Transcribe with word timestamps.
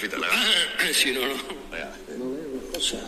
capita, 0.00 0.16
la... 0.16 0.26
Eh, 0.88 0.92
sì, 0.94 1.12
no, 1.12 1.20
no. 1.26 1.34
Eh. 1.76 1.86
Cosa? 2.72 2.98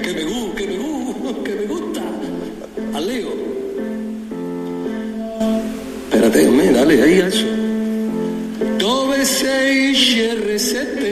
che 0.00 0.12
me 0.12 0.24
gu, 0.24 0.52
che 0.54 0.66
me 0.66 0.76
gu, 0.76 1.42
che 1.42 1.54
me 1.54 1.66
gusta. 1.66 2.02
Allego. 2.92 3.36
Espérate, 6.08 6.48
me, 6.48 6.72
dale 6.72 7.02
ahí 7.02 7.20
a 7.20 7.26
eso. 7.28 7.46
Dove 8.78 9.24
sei 9.24 9.92
CR7? 9.92 11.04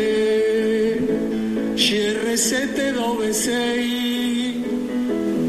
CR7 1.76 2.92
dove 2.92 3.32
sei? 3.32 4.64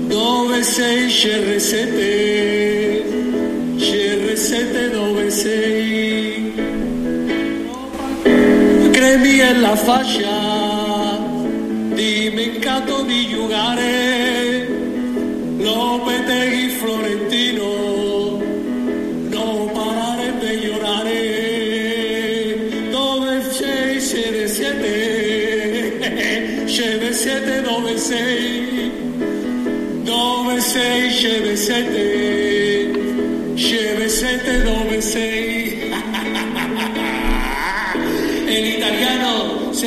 Dove 0.07 0.61
sei 0.61 1.07
CR7? 1.07 1.55
CR7 1.55 2.55
Cremi 9.65 9.71
è 9.71 9.71
la 9.71 9.75
fascia, 9.75 11.17
dimenticato 11.95 13.01
di 13.01 13.27
giocare, 13.29 14.67
Lopetegui 15.57 16.69
Florentino, 16.69 18.43
non 19.29 19.71
parare 19.73 20.33
per 20.39 20.55
llorare, 20.63 21.17
dove 22.91 23.41
sei 23.49 23.99
siete 23.99 24.47
siete, 24.55 25.97
siete 26.67 27.13
siete 27.13 27.61
dove 27.61 27.97
sei, 27.97 28.91
dove 30.03 30.59
sei 30.59 31.09
siete 31.11 31.55
siete, 31.55 32.14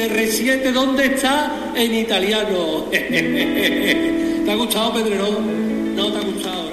R7, 0.08 0.72
¿dónde 0.72 1.06
está? 1.06 1.72
En 1.74 1.94
italiano. 1.94 2.86
¿Te 2.90 4.50
ha 4.50 4.54
gustado, 4.54 4.94
Pedrerón? 4.94 5.94
No 5.94 6.12
te 6.12 6.18
ha 6.18 6.22
gustado. 6.22 6.68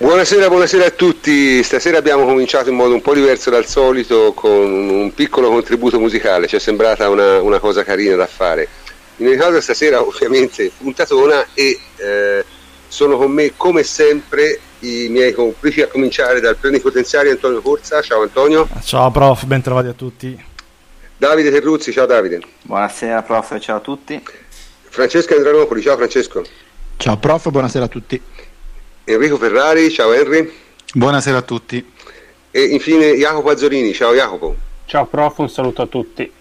Buonasera, 0.00 0.46
buonasera 0.46 0.86
a 0.86 0.90
tutti. 0.90 1.60
Stasera 1.60 1.98
abbiamo 1.98 2.24
cominciato 2.24 2.70
in 2.70 2.76
modo 2.76 2.94
un 2.94 3.02
po' 3.02 3.14
diverso 3.14 3.50
dal 3.50 3.66
solito 3.66 4.32
con 4.32 4.52
un 4.52 5.12
piccolo 5.12 5.48
contributo 5.48 5.98
musicale, 5.98 6.46
ci 6.46 6.54
è 6.54 6.60
sembrata 6.60 7.08
una, 7.08 7.42
una 7.42 7.58
cosa 7.58 7.82
carina 7.82 8.14
da 8.14 8.28
fare. 8.28 8.68
In 9.16 9.26
ogni 9.26 9.36
caso 9.36 9.60
stasera 9.60 10.00
ovviamente 10.00 10.70
puntatona 10.78 11.48
e 11.52 11.80
eh, 11.96 12.44
sono 12.86 13.16
con 13.16 13.32
me 13.32 13.54
come 13.56 13.82
sempre 13.82 14.60
i 14.80 15.08
miei 15.08 15.32
complici 15.32 15.80
a 15.80 15.88
cominciare 15.88 16.40
dal 16.40 16.56
plenipotenziario 16.56 17.30
Antonio 17.32 17.60
Corsa. 17.60 18.00
Ciao 18.02 18.22
Antonio. 18.22 18.68
Ciao 18.82 19.10
prof, 19.10 19.44
ben 19.44 19.62
trovati 19.62 19.88
a 19.88 19.92
tutti. 19.92 20.44
Davide 21.16 21.50
Terruzzi, 21.50 21.92
ciao 21.92 22.06
Davide. 22.06 22.40
Buonasera 22.62 23.22
prof, 23.22 23.58
ciao 23.58 23.78
a 23.78 23.80
tutti. 23.80 24.22
Francesco 24.88 25.34
Andranopoli, 25.34 25.82
ciao 25.82 25.96
Francesco. 25.96 26.44
Ciao 26.96 27.16
prof, 27.16 27.50
buonasera 27.50 27.84
a 27.84 27.88
tutti. 27.88 28.20
Enrico 29.04 29.36
Ferrari, 29.36 29.90
ciao 29.90 30.12
Henry. 30.12 30.52
Buonasera 30.94 31.38
a 31.38 31.42
tutti. 31.42 31.92
E 32.50 32.62
infine 32.62 33.16
Jacopo 33.16 33.50
Azzorini, 33.50 33.92
ciao 33.92 34.14
Jacopo. 34.14 34.56
Ciao 34.84 35.06
prof, 35.06 35.38
un 35.38 35.50
saluto 35.50 35.82
a 35.82 35.86
tutti. 35.86 36.32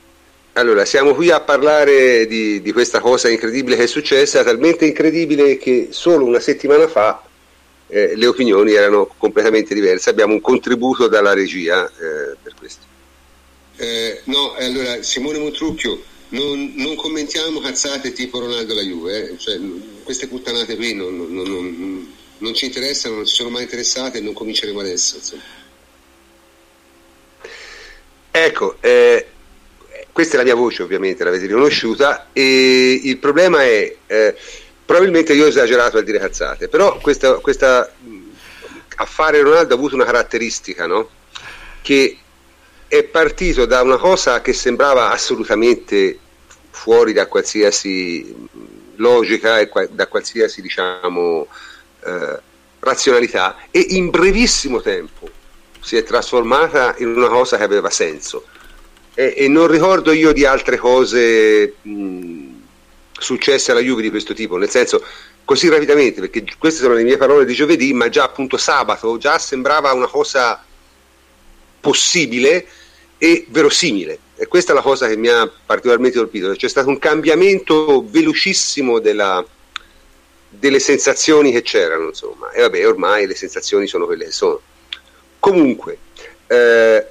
Allora, 0.54 0.86
siamo 0.86 1.14
qui 1.14 1.30
a 1.30 1.40
parlare 1.40 2.26
di, 2.26 2.62
di, 2.62 2.72
questa 2.72 3.00
cosa 3.00 3.30
incredibile 3.30 3.76
che 3.76 3.84
è 3.84 3.88
successa, 3.88 4.44
talmente 4.44 4.86
incredibile 4.86 5.58
che 5.58 5.90
solo 5.92 6.26
una 6.26 6.40
settimana 6.40 6.88
fa 6.88 7.22
eh, 7.88 8.16
le 8.16 8.26
opinioni 8.26 8.74
erano 8.74 9.14
completamente 9.18 9.74
diverse. 9.74 10.10
Abbiamo 10.10 10.34
un 10.34 10.42
contributo 10.42 11.08
dalla 11.08 11.34
regia 11.34 11.86
eh, 11.88 12.36
per 12.42 12.54
questo. 12.58 12.86
Eh, 13.78 14.22
no, 14.26 14.54
allora 14.54 15.02
Simone 15.04 15.38
Montrucchio, 15.38 16.02
non, 16.30 16.74
non, 16.76 16.96
commentiamo 16.96 17.60
cazzate 17.60 18.12
tipo 18.12 18.40
Ronaldo 18.40 18.74
la 18.74 18.82
Juve, 18.82 19.32
eh. 19.32 19.38
cioè, 19.38 19.60
queste 20.04 20.28
puttanate 20.28 20.76
qui 20.76 20.94
non, 20.94 21.16
non, 21.16 22.14
non, 22.40 22.54
ci 22.54 22.66
interessano, 22.66 23.16
non 23.16 23.26
ci 23.26 23.36
sono 23.36 23.50
mai 23.50 23.64
interessate 23.64 24.18
e 24.18 24.22
non 24.22 24.34
cominceremo 24.34 24.80
adesso. 24.80 25.18
Insomma. 25.18 25.44
Ecco, 28.32 28.78
eh, 28.82 29.28
questa 30.12 30.34
è 30.34 30.38
la 30.38 30.44
mia 30.44 30.56
voce 30.56 30.82
ovviamente, 30.82 31.24
l'avete 31.24 31.46
riconosciuta 31.46 32.30
e 32.34 33.00
il 33.04 33.18
problema 33.20 33.64
è, 33.64 33.96
eh, 34.08 34.36
probabilmente 34.88 35.34
io 35.34 35.44
ho 35.44 35.50
esagerato 35.50 35.98
a 35.98 36.02
dire 36.02 36.18
cazzate, 36.18 36.70
però 36.70 36.98
questa, 37.00 37.34
questa 37.40 37.92
affare 38.96 39.42
Ronaldo 39.42 39.74
ha 39.74 39.78
avuto 39.78 39.96
una 39.96 40.06
caratteristica, 40.06 40.88
no? 40.88 41.10
Che 41.82 42.18
è 42.88 43.04
partito 43.04 43.66
da 43.66 43.82
una 43.82 43.98
cosa 43.98 44.42
che 44.42 44.54
sembrava 44.54 45.12
assolutamente 45.12 46.18
fuori 46.70 47.12
da 47.12 47.28
qualsiasi 47.28 48.34
logica 48.96 49.60
e 49.60 49.70
da 49.92 50.08
qualsiasi 50.08 50.62
diciamo 50.62 51.48
eh, 52.06 52.40
razionalità 52.80 53.58
e 53.70 53.86
in 53.90 54.10
brevissimo 54.10 54.82
tempo 54.82 55.30
si 55.82 55.98
è 55.98 56.04
trasformata 56.04 56.96
in 57.00 57.10
una 57.10 57.28
cosa 57.28 57.58
che 57.58 57.64
aveva 57.64 57.90
senso 57.90 58.46
e, 59.14 59.34
e 59.36 59.48
non 59.50 59.68
ricordo 59.68 60.12
io 60.12 60.32
di 60.32 60.46
altre 60.46 60.78
cose 60.78 61.76
mh, 61.82 62.47
successe 63.20 63.72
alla 63.72 63.82
Juve 63.82 64.02
di 64.02 64.10
questo 64.10 64.34
tipo, 64.34 64.58
nel 64.58 64.70
senso 64.70 65.04
così 65.44 65.70
rapidamente, 65.70 66.20
perché 66.20 66.44
queste 66.58 66.82
sono 66.82 66.94
le 66.94 67.04
mie 67.04 67.18
parole 67.18 67.46
di 67.46 67.54
giovedì, 67.54 67.94
ma 67.94 68.10
già 68.10 68.24
appunto 68.24 68.58
sabato 68.58 69.18
già 69.18 69.40
sembrava 69.40 69.94
una 69.94 70.08
cosa 70.08 70.64
possibile 71.80 72.68
e 73.18 73.46
verosimile. 73.50 74.20
E 74.36 74.48
questa 74.48 74.72
è 74.72 74.76
la 74.76 74.82
cosa 74.82 75.08
che 75.08 75.16
mi 75.16 75.30
ha 75.30 75.50
particolarmente 75.66 76.18
colpito. 76.18 76.52
C'è 76.52 76.68
stato 76.68 76.90
un 76.90 77.00
cambiamento 77.00 78.06
velocissimo 78.08 79.00
della, 79.00 79.44
delle 80.50 80.80
sensazioni 80.80 81.52
che 81.52 81.62
c'erano, 81.62 82.08
insomma. 82.08 82.52
E 82.52 82.62
vabbè, 82.62 82.86
ormai 82.86 83.26
le 83.26 83.36
sensazioni 83.36 83.88
sono 83.88 84.06
quelle 84.06 84.26
che 84.26 84.32
sono. 84.32 84.62
Comunque, 85.40 85.98
eh, 86.48 87.06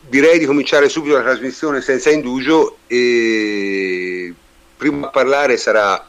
direi 0.00 0.38
di 0.38 0.46
cominciare 0.46 0.88
subito 0.88 1.16
la 1.16 1.22
trasmissione 1.22 1.80
senza 1.80 2.10
indugio 2.10 2.78
e 2.86 4.34
prima 4.78 5.08
a 5.08 5.10
parlare 5.10 5.58
sarà 5.58 6.08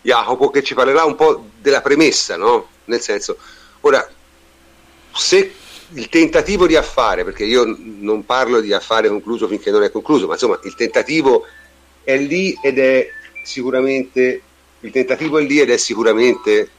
Jacopo 0.00 0.48
che 0.48 0.62
ci 0.62 0.74
parlerà 0.74 1.04
un 1.04 1.16
po' 1.16 1.50
della 1.60 1.82
premessa, 1.82 2.36
no? 2.36 2.68
Nel 2.84 3.00
senso, 3.00 3.36
ora, 3.80 4.08
se 5.12 5.54
il 5.90 6.08
tentativo 6.08 6.66
di 6.66 6.76
affare, 6.76 7.24
perché 7.24 7.44
io 7.44 7.64
non 7.66 8.24
parlo 8.24 8.60
di 8.60 8.72
affare 8.72 9.08
concluso 9.08 9.48
finché 9.48 9.70
non 9.70 9.82
è 9.82 9.90
concluso, 9.90 10.26
ma 10.26 10.34
insomma 10.34 10.58
il 10.62 10.74
tentativo 10.74 11.44
è 12.02 12.16
lì 12.16 12.56
ed 12.62 12.78
è 12.78 13.08
sicuramente 13.44 14.42
il 14.80 14.90
tentativo 14.90 15.38
è 15.38 15.42
lì 15.42 15.60
ed 15.60 15.70
è 15.70 15.76
sicuramente 15.76 16.70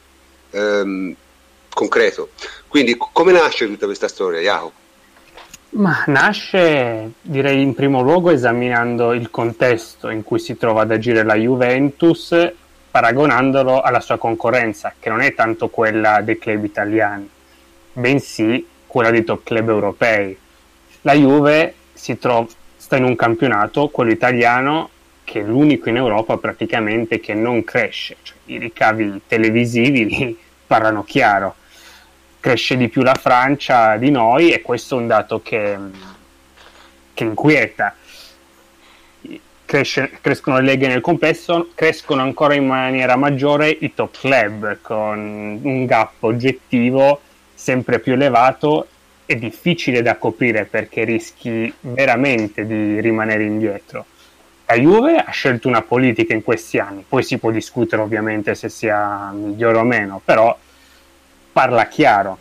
ehm, 0.51 1.16
concreto. 1.69 2.29
Quindi 2.68 2.95
come 2.97 3.31
nasce 3.31 3.66
tutta 3.66 3.85
questa 3.85 4.07
storia, 4.07 4.40
Jacopo? 4.40 4.84
Ma 5.75 6.06
nasce, 6.08 7.16
direi, 7.22 7.62
in 7.62 7.74
primo 7.74 8.02
luogo 8.02 8.30
esaminando 8.30 9.12
il 9.12 9.30
contesto 9.30 10.09
in 10.09 10.24
cui 10.24 10.40
si 10.40 10.56
trova 10.56 10.84
ad 10.84 10.91
agire 10.91 11.24
la 11.24 11.36
Juventus, 11.36 12.53
paragonandolo 12.90 13.81
alla 13.81 14.00
sua 14.00 14.18
concorrenza, 14.18 14.94
che 14.97 15.09
non 15.09 15.19
è 15.19 15.34
tanto 15.34 15.68
quella 15.68 16.22
dei 16.22 16.38
club 16.38 16.63
italiani, 16.63 17.30
bensì 17.91 18.66
quella 18.88 19.12
dei 19.12 19.25
top 19.25 19.44
club 19.44 19.68
europei. 19.68 20.38
La 21.02 21.12
Juve 21.12 21.74
trova, 22.22 22.47
sta 22.78 22.96
in 22.96 23.03
un 23.03 23.18
campionato, 23.18 23.90
quello 23.90 24.12
italiano, 24.12 24.90
che 25.25 25.42
è 25.42 25.44
l'unico 25.44 25.90
in 25.90 25.97
Europa 25.97 26.38
praticamente 26.38 27.19
che 27.19 27.34
non 27.34 27.66
cresce, 27.66 28.16
cioè, 28.22 28.38
i 28.45 28.60
ricavi 28.60 29.24
televisivi 29.27 30.39
parlano 30.66 31.04
chiaro 31.04 31.56
cresce 32.45 32.77
di 32.77 32.89
più 32.89 33.01
la 33.01 33.15
Francia 33.15 33.97
di 33.97 34.12
noi 34.12 34.51
e 34.51 34.62
questo 34.62 34.95
è 34.95 35.01
un 35.01 35.07
dato 35.07 35.42
che, 35.42 35.75
che 37.12 37.24
inquieta. 37.24 37.95
Cresce, 39.65 40.12
crescono 40.21 40.59
le 40.59 40.63
leghe 40.65 40.88
nel 40.88 41.01
complesso, 41.01 41.69
crescono 41.74 42.21
ancora 42.21 42.53
in 42.53 42.68
maniera 42.68 43.15
maggiore 43.15 43.69
i 43.69 43.95
top 43.95 44.19
club 44.19 44.77
con 44.83 45.59
un 45.59 45.86
gap 45.88 46.21
oggettivo 46.21 47.19
sempre 47.51 47.97
più 47.97 48.13
elevato 48.13 48.89
e 49.25 49.39
difficile 49.39 50.03
da 50.03 50.18
coprire 50.18 50.65
perché 50.65 51.03
rischi 51.03 51.74
veramente 51.80 52.68
di 52.68 53.01
rimanere 53.01 53.44
indietro. 53.44 54.06
La 54.68 54.75
Juve 54.75 55.15
ha 55.15 55.31
scelto 55.31 55.68
una 55.68 55.81
politica 55.81 56.36
in 56.36 56.44
questi 56.44 56.77
anni, 56.77 57.03
poi 57.09 57.24
si 57.24 57.39
può 57.39 57.50
discutere 57.50 58.03
ovviamente 58.03 58.53
se 58.53 58.69
sia 58.69 59.31
migliore 59.33 59.80
o 59.80 59.83
meno, 59.83 60.21
però 60.24 60.56
parla 61.56 61.88
chiaro, 61.88 62.38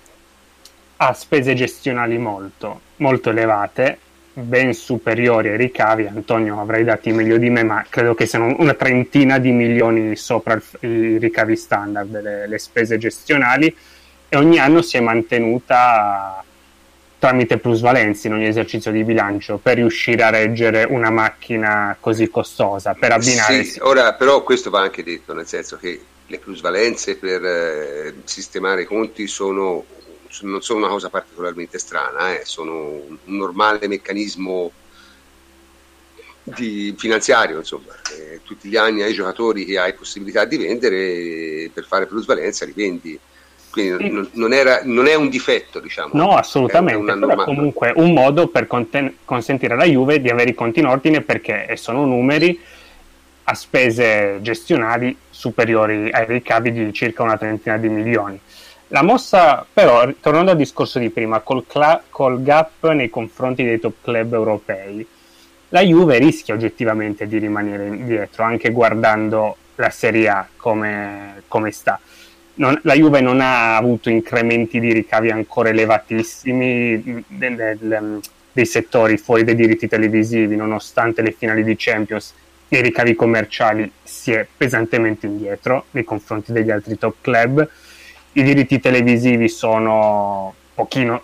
ha 0.97 1.13
spese 1.13 1.55
gestionali 1.55 2.19
molto, 2.19 2.81
molto 2.97 3.31
elevate, 3.31 3.97
ben 4.33 4.75
superiori 4.75 5.51
ai 5.51 5.57
ricavi. 5.57 6.09
Antonio 6.09 6.61
avrai 6.61 6.83
dati 6.83 7.13
meglio 7.13 7.37
di 7.37 7.49
me, 7.49 7.63
ma 7.63 7.87
credo 7.89 8.17
che 8.17 8.27
siano 8.27 8.57
una 8.59 8.75
trentina 8.75 9.39
di 9.39 9.53
milioni 9.53 10.17
sopra 10.17 10.61
i 10.81 11.19
ricavi 11.19 11.55
standard, 11.55 12.21
le, 12.21 12.49
le 12.49 12.59
spese 12.59 12.99
gestionali, 12.99 13.73
e 14.29 14.37
ogni 14.37 14.59
anno 14.59 14.83
si 14.83 14.97
è 14.97 15.01
mantenuta 15.01 16.43
tramite 17.17 17.59
plusvalenze 17.59 18.27
in 18.27 18.33
ogni 18.33 18.49
esercizio 18.49 18.91
di 18.91 19.05
bilancio 19.05 19.59
per 19.59 19.77
riuscire 19.77 20.25
a 20.25 20.31
reggere 20.31 20.83
una 20.83 21.11
macchina 21.11 21.97
così 22.01 22.29
costosa, 22.29 22.95
per 22.95 23.13
abbinare... 23.13 23.63
Sì, 23.63 23.79
ora 23.81 24.15
però 24.15 24.43
questo 24.43 24.71
va 24.71 24.81
anche 24.81 25.05
detto, 25.05 25.35
nel 25.35 25.47
senso 25.47 25.77
che 25.77 26.01
le 26.27 26.39
plusvalenze 26.39 27.17
per 27.17 27.45
eh, 27.45 28.15
sistemare 28.25 28.83
i 28.83 28.87
conti 28.87 29.27
sono, 29.27 29.85
non 30.43 30.63
sono 30.63 30.79
una 30.81 30.89
cosa 30.89 31.11
particolarmente 31.11 31.79
strana, 31.79 32.39
eh, 32.39 32.45
sono 32.45 33.03
un 33.07 33.19
normale 33.25 33.87
meccanismo 33.89 34.73
di 36.43 36.95
finanziario, 36.97 37.59
insomma, 37.59 37.93
eh, 38.17 38.41
tutti 38.43 38.69
gli 38.69 38.77
anni 38.77 39.03
ai 39.03 39.15
giocatori 39.15 39.65
che 39.65 39.79
hai 39.79 39.95
possibilità 39.95 40.45
di 40.45 40.59
vendere 40.59 41.71
per 41.73 41.85
fare 41.85 42.07
plusvalenza 42.07 42.65
li 42.65 42.75
vendi. 42.75 43.19
Quindi 43.71 44.09
non, 44.09 44.29
non, 44.35 44.53
era, 44.53 44.83
non, 44.85 45.09
è 45.09 45.15
un 45.15 45.29
difetto, 45.29 45.81
diciamo. 45.81 46.11
No, 46.13 46.37
assolutamente, 46.37 47.13
è 47.13 47.19
però 47.19 47.43
comunque 47.43 47.93
un 47.97 48.13
modo 48.13 48.47
per 48.47 48.69
conten- 48.69 49.17
consentire 49.25 49.75
alla 49.75 49.85
Juve 49.85 50.21
di 50.21 50.29
avere 50.29 50.51
i 50.51 50.55
conti 50.55 50.79
in 50.79 50.87
ordine 50.87 51.23
perché 51.23 51.75
sono 51.77 52.05
numeri 52.05 52.61
a 53.45 53.55
spese 53.55 54.39
gestionali 54.41 55.17
superiori 55.31 56.11
ai 56.11 56.27
ricavi 56.27 56.73
di 56.73 56.93
circa 56.93 57.23
una 57.23 57.37
trentina 57.37 57.77
di 57.77 57.89
milioni. 57.89 58.41
La 58.89 59.03
mossa, 59.03 59.67
però, 59.71 60.09
tornando 60.21 60.53
al 60.53 60.57
discorso 60.57 60.99
di 60.99 61.11
prima, 61.11 61.41
col, 61.41 61.67
cla- 61.67 62.03
col 62.09 62.43
gap 62.43 62.91
nei 62.91 63.11
confronti 63.11 63.65
dei 63.65 63.81
top 63.81 63.95
club 64.03 64.33
europei, 64.33 65.07
la 65.71 65.81
Juve 65.81 66.19
rischia 66.19 66.55
oggettivamente 66.55 67.27
di 67.27 67.39
rimanere 67.39 67.87
indietro, 67.87 68.45
anche 68.45 68.71
guardando 68.71 69.57
la 69.77 69.91
Serie 69.91 70.29
A 70.29 70.47
come, 70.57 71.43
come 71.49 71.71
sta 71.73 71.99
non, 72.57 72.79
la 72.83 72.95
Juve 72.95 73.21
non 73.21 73.41
ha 73.41 73.77
avuto 73.77 74.11
incrementi 74.11 74.79
di 74.79 74.93
ricavi 74.93 75.31
ancora 75.31 75.71
elevatissimi 75.71 77.25
del, 77.27 77.77
del, 77.81 78.21
dei 78.53 78.67
settori 78.67 79.17
fuori 79.17 79.45
dai 79.45 79.55
diritti 79.55 79.89
televisivi, 79.89 80.55
nonostante 80.55 81.23
le 81.23 81.33
finali 81.33 81.65
di 81.65 81.75
Champions, 81.77 82.33
nei 82.69 82.83
ricavi 82.83 83.15
commerciali 83.15 83.91
si 84.03 84.33
è 84.33 84.47
pesantemente 84.57 85.27
indietro 85.27 85.87
nei 85.93 86.05
confronti 86.05 86.53
degli 86.53 86.71
altri 86.71 86.99
top 86.99 87.17
club. 87.21 87.69
I 88.33 88.43
diritti 88.43 88.81
televisivi 88.81 89.49
sono 89.49 90.55
pochino, 90.75 91.23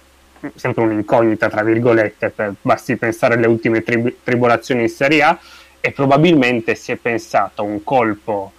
sempre 0.55 0.85
un'incognita, 0.85 1.49
tra 1.49 1.63
virgolette, 1.63 2.31
per, 2.31 2.55
basti 2.61 2.97
pensare 2.97 3.35
alle 3.35 3.49
ultime 3.49 3.83
tri- 3.83 4.19
tribolazioni 4.23 4.83
in 4.83 4.89
Serie 4.89 5.23
A 5.23 5.39
e 5.81 5.93
probabilmente 5.93 6.75
si 6.75 6.93
è 6.93 6.97
pensato 6.97 7.63
a 7.63 7.65
un 7.65 7.83
colpo 7.83 8.53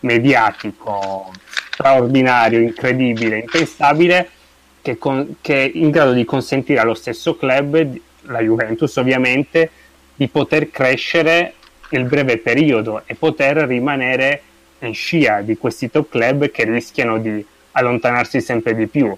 mediatico 0.00 1.32
straordinario, 1.70 2.60
incredibile, 2.60 3.38
impensabile, 3.38 4.30
che, 4.80 4.98
con, 4.98 5.36
che, 5.40 5.64
è 5.64 5.70
in 5.74 5.90
grado 5.90 6.12
di 6.12 6.24
consentire 6.24 6.78
allo 6.78 6.94
stesso 6.94 7.36
club, 7.36 7.98
la 8.22 8.40
Juventus 8.40 8.94
ovviamente, 8.96 9.70
di 10.14 10.28
poter 10.28 10.70
crescere 10.70 11.54
nel 11.96 12.06
breve 12.06 12.38
periodo 12.38 13.02
e 13.06 13.14
poter 13.14 13.56
rimanere 13.58 14.42
in 14.80 14.94
scia 14.94 15.40
di 15.40 15.56
questi 15.56 15.90
top 15.90 16.10
club 16.10 16.50
che 16.50 16.64
rischiano 16.64 17.18
di 17.18 17.44
allontanarsi 17.72 18.40
sempre 18.40 18.74
di 18.74 18.86
più. 18.86 19.14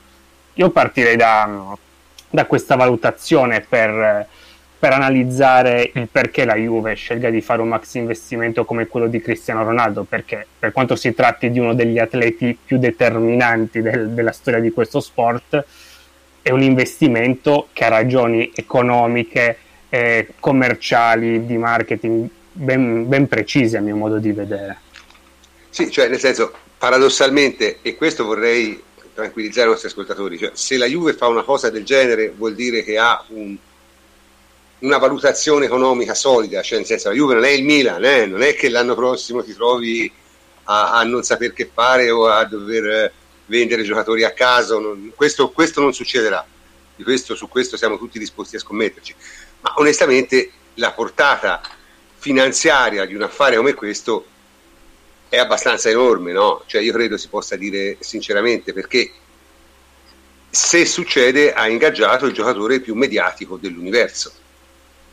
Io 0.54 0.70
partirei 0.70 1.16
da, 1.16 1.76
da 2.30 2.46
questa 2.46 2.76
valutazione 2.76 3.60
per 3.60 4.26
per 4.78 4.92
analizzare 4.92 5.90
il 5.92 6.06
perché 6.06 6.44
la 6.44 6.54
Juve 6.54 6.94
scelga 6.94 7.30
di 7.30 7.40
fare 7.40 7.60
un 7.60 7.68
maxi 7.68 7.98
investimento 7.98 8.64
come 8.64 8.86
quello 8.86 9.08
di 9.08 9.20
Cristiano 9.20 9.64
Ronaldo, 9.64 10.04
perché 10.04 10.46
per 10.56 10.70
quanto 10.70 10.94
si 10.94 11.12
tratti 11.14 11.50
di 11.50 11.58
uno 11.58 11.74
degli 11.74 11.98
atleti 11.98 12.56
più 12.64 12.78
determinanti 12.78 13.82
del, 13.82 14.10
della 14.10 14.30
storia 14.30 14.60
di 14.60 14.70
questo 14.70 15.00
sport, 15.00 15.64
è 16.40 16.50
un 16.50 16.62
investimento 16.62 17.68
che 17.72 17.86
ha 17.86 17.88
ragioni 17.88 18.52
economiche, 18.54 19.58
eh, 19.88 20.28
commerciali, 20.38 21.44
di 21.44 21.56
marketing 21.56 22.28
ben, 22.58 23.08
ben 23.08 23.28
precise 23.28 23.76
a 23.76 23.80
mio 23.80 23.96
modo 23.96 24.18
di 24.18 24.32
vedere. 24.32 24.78
Sì, 25.70 25.90
cioè 25.90 26.08
nel 26.08 26.18
senso, 26.18 26.52
paradossalmente, 26.76 27.78
e 27.82 27.96
questo 27.96 28.24
vorrei 28.24 28.82
tranquillizzare 29.14 29.66
i 29.66 29.70
nostri 29.70 29.88
ascoltatori, 29.88 30.38
cioè, 30.38 30.50
se 30.54 30.76
la 30.76 30.86
Juve 30.86 31.12
fa 31.12 31.26
una 31.26 31.42
cosa 31.42 31.70
del 31.70 31.84
genere 31.84 32.30
vuol 32.30 32.54
dire 32.54 32.82
che 32.82 32.98
ha 32.98 33.24
un 33.28 33.56
una 34.80 34.98
valutazione 34.98 35.64
economica 35.64 36.14
solida, 36.14 36.62
cioè 36.62 36.78
nel 36.78 36.86
senso 36.86 37.08
la 37.08 37.14
Juve 37.14 37.34
non 37.34 37.44
è 37.44 37.50
il 37.50 37.64
Milan, 37.64 38.04
eh? 38.04 38.26
non 38.26 38.42
è 38.42 38.54
che 38.54 38.68
l'anno 38.68 38.94
prossimo 38.94 39.42
ti 39.42 39.52
trovi 39.52 40.08
a, 40.64 40.92
a, 40.92 41.02
non 41.02 41.24
saper 41.24 41.52
che 41.52 41.68
fare 41.72 42.10
o 42.10 42.28
a 42.28 42.44
dover 42.44 43.12
vendere 43.46 43.82
giocatori 43.82 44.22
a 44.22 44.30
caso, 44.30 44.78
non, 44.78 45.12
questo, 45.16 45.50
questo, 45.50 45.80
non 45.80 45.92
succederà, 45.92 46.46
questo, 47.02 47.34
su 47.34 47.48
questo 47.48 47.76
siamo 47.76 47.98
tutti 47.98 48.20
disposti 48.20 48.54
a 48.54 48.60
scommetterci, 48.60 49.16
ma 49.62 49.74
onestamente 49.78 50.52
la 50.74 50.92
portata 50.92 51.60
finanziaria 52.18 53.04
di 53.04 53.14
un 53.14 53.22
affare 53.22 53.56
come 53.56 53.74
questo 53.74 54.26
è 55.28 55.38
abbastanza 55.38 55.88
enorme, 55.88 56.32
no? 56.32 56.62
Cioè 56.66 56.80
io 56.80 56.92
credo 56.92 57.16
si 57.16 57.28
possa 57.28 57.56
dire 57.56 57.96
sinceramente 58.00 58.72
perché 58.72 59.10
se 60.50 60.84
succede 60.86 61.52
ha 61.52 61.68
ingaggiato 61.68 62.26
il 62.26 62.32
giocatore 62.32 62.80
più 62.80 62.94
mediatico 62.94 63.56
dell'universo 63.56 64.32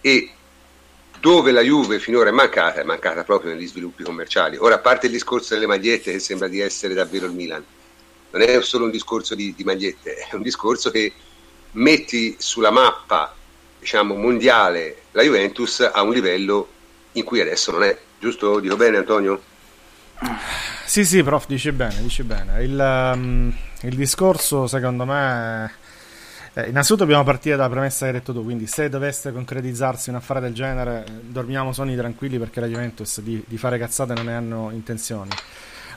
e 0.01 0.29
dove 1.19 1.51
la 1.51 1.61
Juve 1.61 1.99
finora 1.99 2.29
è 2.29 2.33
mancata, 2.33 2.81
è 2.81 2.83
mancata 2.83 3.23
proprio 3.23 3.53
negli 3.53 3.67
sviluppi 3.67 4.03
commerciali. 4.03 4.57
Ora, 4.57 4.75
a 4.75 4.79
parte 4.79 5.07
il 5.07 5.11
discorso 5.11 5.53
delle 5.53 5.65
magliette, 5.65 6.11
che 6.11 6.19
sembra 6.19 6.47
di 6.47 6.59
essere 6.59 6.93
davvero 6.93 7.25
il 7.25 7.31
Milan, 7.31 7.65
non 8.31 8.41
è 8.41 8.61
solo 8.61 8.85
un 8.85 8.91
discorso 8.91 9.33
di, 9.33 9.53
di 9.55 9.63
magliette, 9.63 10.15
è 10.15 10.35
un 10.35 10.41
discorso 10.41 10.91
che 10.91 11.11
metti 11.71 12.35
sulla 12.37 12.69
mappa 12.69 13.35
diciamo, 13.79 14.15
mondiale 14.15 15.03
la 15.11 15.23
Juventus 15.23 15.79
a 15.79 16.01
un 16.01 16.13
livello 16.13 16.69
in 17.15 17.23
cui 17.23 17.41
adesso 17.41 17.71
non 17.71 17.83
è. 17.83 17.97
Giusto? 18.19 18.59
Dico 18.59 18.75
bene, 18.75 18.97
Antonio? 18.97 19.41
Sì, 20.85 21.03
sì, 21.03 21.23
prof, 21.23 21.45
dice 21.47 21.73
bene, 21.73 22.01
dice 22.01 22.23
bene. 22.23 22.63
Il, 22.63 23.11
um, 23.13 23.53
il 23.81 23.95
discorso, 23.95 24.67
secondo 24.67 25.05
me 25.05 25.71
eh, 26.53 26.69
innanzitutto 26.69 27.01
dobbiamo 27.01 27.25
partire 27.25 27.57
dalla 27.57 27.69
premessa 27.69 28.05
che 28.05 28.11
hai 28.13 28.17
detto 28.19 28.31
tu, 28.31 28.41
quindi 28.43 28.65
se 28.65 28.87
dovesse 28.87 29.33
concretizzarsi 29.33 30.09
un 30.09 30.15
affare 30.15 30.39
del 30.39 30.53
genere, 30.53 31.05
dormiamo 31.21 31.73
sonni 31.73 31.97
tranquilli 31.97 32.39
perché 32.39 32.61
la 32.61 32.67
Juventus 32.67 33.19
di, 33.19 33.43
di 33.45 33.57
fare 33.57 33.77
cazzate 33.77 34.13
non 34.13 34.25
ne 34.25 34.35
hanno 34.35 34.69
intenzioni. 34.71 35.31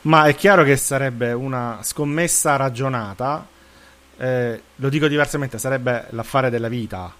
Ma 0.02 0.24
è 0.24 0.34
chiaro 0.34 0.64
che 0.64 0.76
sarebbe 0.76 1.32
una 1.32 1.78
scommessa 1.82 2.56
ragionata, 2.56 3.46
eh, 4.16 4.62
lo 4.74 4.88
dico 4.88 5.06
diversamente, 5.06 5.58
sarebbe 5.58 6.06
l'affare 6.10 6.50
della 6.50 6.68
vita 6.68 7.12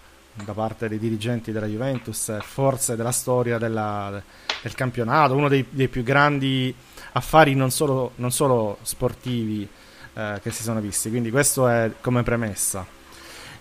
da 0.45 0.53
parte 0.53 0.89
dei 0.89 0.99
dirigenti 0.99 1.53
della 1.53 1.67
Juventus, 1.67 2.37
forse 2.43 2.97
della 2.97 3.13
storia 3.13 3.59
della, 3.59 4.23
del 4.63 4.75
campionato, 4.75 5.35
uno 5.35 5.49
dei, 5.49 5.65
dei, 5.69 5.89
più 5.89 6.03
grandi 6.03 6.75
affari 7.13 7.55
non 7.55 7.71
solo, 7.71 8.13
non 8.17 8.31
solo 8.31 8.79
sportivi 8.83 9.69
eh, 10.15 10.41
che 10.43 10.51
si 10.51 10.63
sono 10.63 10.81
visti. 10.81 11.11
Quindi 11.11 11.31
questo 11.31 11.69
è 11.69 11.93
come 12.01 12.23
premessa. 12.23 12.87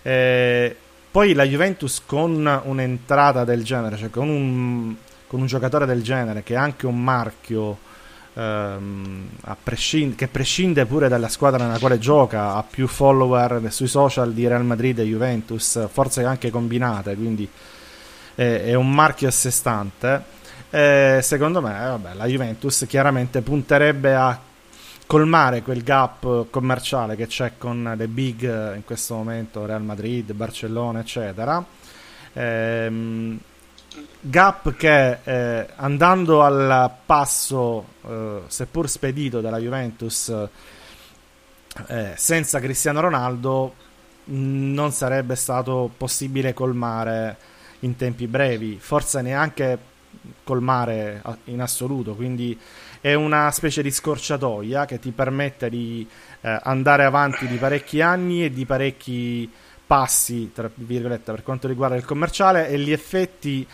Eh, 0.01 0.75
poi 1.09 1.33
la 1.33 1.43
Juventus 1.43 2.01
con 2.05 2.61
un'entrata 2.63 3.43
del 3.43 3.63
genere, 3.63 3.97
cioè 3.97 4.09
con 4.09 4.29
un, 4.29 4.95
con 5.25 5.39
un 5.39 5.47
giocatore 5.47 5.85
del 5.85 6.03
genere 6.03 6.43
che 6.43 6.53
è 6.53 6.57
anche 6.57 6.85
un 6.85 7.03
marchio 7.03 7.85
ehm, 8.37 9.27
prescind- 9.63 10.15
che 10.15 10.27
prescinde 10.27 10.85
pure 10.85 11.07
dalla 11.07 11.27
squadra 11.27 11.65
nella 11.65 11.79
quale 11.79 11.97
gioca, 11.97 12.53
ha 12.53 12.63
più 12.63 12.87
follower 12.87 13.71
sui 13.71 13.87
social 13.87 14.33
di 14.33 14.47
Real 14.47 14.63
Madrid 14.63 14.99
e 14.99 15.03
Juventus, 15.03 15.87
forse 15.91 16.23
anche 16.23 16.51
combinate, 16.51 17.15
quindi 17.15 17.49
è, 18.35 18.63
è 18.65 18.73
un 18.75 18.91
marchio 18.91 19.27
a 19.27 19.31
sé 19.31 19.51
stante. 19.51 20.35
Eh, 20.69 21.19
secondo 21.23 21.61
me, 21.61 21.71
vabbè, 21.71 22.13
la 22.13 22.25
Juventus 22.25 22.85
chiaramente 22.87 23.41
punterebbe 23.41 24.13
a 24.13 24.39
colmare 25.07 25.61
quel 25.61 25.83
gap 25.83 26.47
commerciale 26.49 27.15
che 27.15 27.27
c'è 27.27 27.53
con 27.57 27.93
le 27.97 28.07
big 28.07 28.75
in 28.75 28.83
questo 28.83 29.15
momento, 29.15 29.65
Real 29.65 29.81
Madrid, 29.81 30.33
Barcellona, 30.33 30.99
eccetera. 30.99 31.63
Ehm, 32.33 33.39
gap 34.19 34.75
che 34.75 35.19
eh, 35.23 35.67
andando 35.75 36.43
al 36.43 36.91
passo, 37.05 37.85
eh, 38.05 38.41
seppur 38.47 38.89
spedito 38.89 39.41
dalla 39.41 39.59
Juventus, 39.59 40.29
eh, 41.87 42.13
senza 42.15 42.59
Cristiano 42.59 42.99
Ronaldo, 42.99 43.85
non 44.25 44.91
sarebbe 44.91 45.35
stato 45.35 45.89
possibile 45.95 46.53
colmare 46.53 47.37
in 47.81 47.95
tempi 47.95 48.27
brevi, 48.27 48.77
forse 48.79 49.21
neanche 49.21 49.77
colmare 50.43 51.21
in 51.45 51.61
assoluto. 51.61 52.15
Quindi 52.15 52.59
è 52.99 53.13
una 53.13 53.51
specie 53.51 53.81
di 53.81 53.91
scorciatoia 53.91 54.85
che 54.85 54.99
ti 54.99 55.11
permette 55.11 55.69
di 55.69 56.07
eh, 56.41 56.59
andare 56.63 57.05
avanti 57.05 57.47
di 57.47 57.57
parecchi 57.57 58.01
anni 58.01 58.43
e 58.43 58.51
di 58.51 58.65
parecchi 58.65 59.49
passi, 59.85 60.51
tra 60.53 60.69
virgolette, 60.73 61.31
per 61.31 61.43
quanto 61.43 61.67
riguarda 61.67 61.95
il 61.95 62.03
commerciale 62.03 62.67
e 62.67 62.77
gli 62.79 62.91
effetti 62.91 63.65